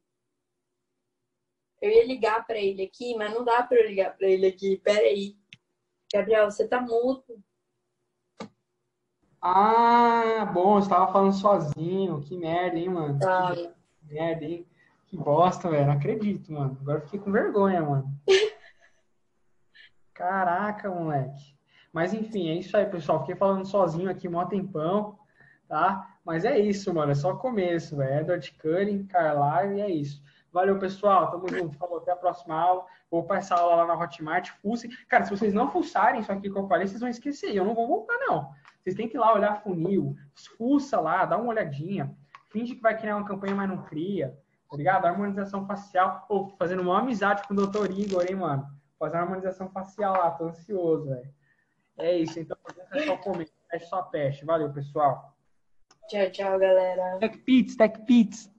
Eu 1.81 1.89
ia 1.91 2.05
ligar 2.05 2.45
para 2.45 2.57
ele 2.57 2.83
aqui, 2.83 3.15
mas 3.15 3.33
não 3.33 3.45
dá 3.45 3.63
para 3.63 3.77
eu 3.77 3.87
ligar 3.87 4.17
para 4.17 4.27
ele 4.27 4.47
aqui. 4.47 4.75
Pera 4.75 4.99
aí. 4.99 5.37
Gabriel, 6.13 6.51
você 6.51 6.67
tá 6.67 6.81
mudo. 6.81 7.23
Ah, 9.41 10.43
bom, 10.53 10.73
você 10.73 10.89
tava 10.89 11.09
falando 11.13 11.31
sozinho. 11.31 12.21
Que 12.21 12.35
merda, 12.35 12.77
hein, 12.77 12.89
mano? 12.89 13.17
Tá. 13.17 13.55
Que 13.55 14.13
merda, 14.13 14.43
hein? 14.43 14.67
Que 15.05 15.15
bosta, 15.15 15.69
velho. 15.69 15.85
Não 15.85 15.93
acredito, 15.93 16.51
mano. 16.51 16.77
Agora 16.81 16.99
fiquei 16.99 17.19
com 17.19 17.31
vergonha, 17.31 17.81
mano. 17.81 18.11
Caraca, 20.17 20.89
moleque. 20.89 21.55
Mas 21.93 22.11
enfim, 22.11 22.49
é 22.49 22.55
isso 22.55 22.75
aí, 22.75 22.87
pessoal. 22.87 23.19
Fiquei 23.19 23.35
falando 23.35 23.67
sozinho 23.67 24.09
aqui 24.09 24.27
mó 24.27 24.43
tempão, 24.45 25.19
tá? 25.67 26.17
Mas 26.25 26.43
é 26.43 26.57
isso, 26.57 26.91
mano. 26.91 27.11
É 27.11 27.15
só 27.15 27.35
começo, 27.35 27.95
velho. 27.95 28.21
Edward 28.21 28.51
Cullen, 28.59 29.05
Carlyle, 29.05 29.77
e 29.77 29.81
é 29.81 29.89
isso. 29.89 30.21
Valeu, 30.51 30.79
pessoal. 30.79 31.29
Tamo 31.29 31.47
junto. 31.47 31.77
Falou, 31.77 31.99
até 31.99 32.11
a 32.11 32.15
próxima 32.15 32.59
aula. 32.59 32.85
Vou 33.11 33.23
passar 33.23 33.59
aula 33.59 33.83
lá 33.83 33.85
na 33.85 34.03
Hotmart. 34.03 34.49
Fussem. 34.61 34.89
Cara, 35.07 35.23
se 35.23 35.29
vocês 35.29 35.53
não 35.53 35.69
fuçarem 35.69 36.19
isso 36.19 36.31
aqui 36.31 36.49
que 36.49 36.57
eu 36.57 36.67
falei, 36.67 36.87
vocês 36.87 36.99
vão 36.99 37.09
esquecer. 37.09 37.55
Eu 37.55 37.63
não 37.63 37.75
vou 37.75 37.87
voltar, 37.87 38.17
não. 38.17 38.51
Vocês 38.87 38.95
têm 38.95 39.07
que 39.07 39.17
ir 39.17 39.19
lá 39.19 39.33
olhar 39.33 39.61
funil, 39.61 40.15
fuça 40.57 40.99
lá, 40.99 41.25
dá 41.25 41.37
uma 41.37 41.49
olhadinha, 41.49 42.15
finge 42.49 42.73
que 42.73 42.81
vai 42.81 42.97
criar 42.97 43.17
uma 43.17 43.27
campanha, 43.27 43.53
mas 43.53 43.67
não 43.67 43.83
cria, 43.83 44.39
tá 44.71 44.77
ligado? 44.77 45.05
Harmonização 45.05 45.67
facial, 45.67 46.25
ou 46.29 46.47
fazendo 46.57 46.83
uma 46.83 46.99
amizade 46.99 47.45
com 47.45 47.53
o 47.53 47.67
Dr. 47.67 47.91
Igor, 47.91 48.25
hein, 48.25 48.37
mano? 48.37 48.76
Fazer 48.99 49.15
uma 49.17 49.23
harmonização 49.23 49.69
facial 49.71 50.13
lá, 50.13 50.31
tô 50.31 50.45
ansioso, 50.45 51.09
velho. 51.09 51.33
É 51.97 52.17
isso, 52.17 52.39
então, 52.39 52.57
é 52.93 53.05
só 53.05 53.17
comer, 53.17 53.49
é 53.71 53.79
só 53.79 54.03
peste. 54.03 54.45
Valeu, 54.45 54.71
pessoal. 54.71 55.35
Tchau, 56.07 56.31
tchau, 56.31 56.59
galera. 56.59 57.17
Tech 57.19 57.37
Pits, 57.39 57.75
Tech 57.75 57.99
Pits. 58.05 58.51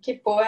Que 0.00 0.14
porra 0.14 0.46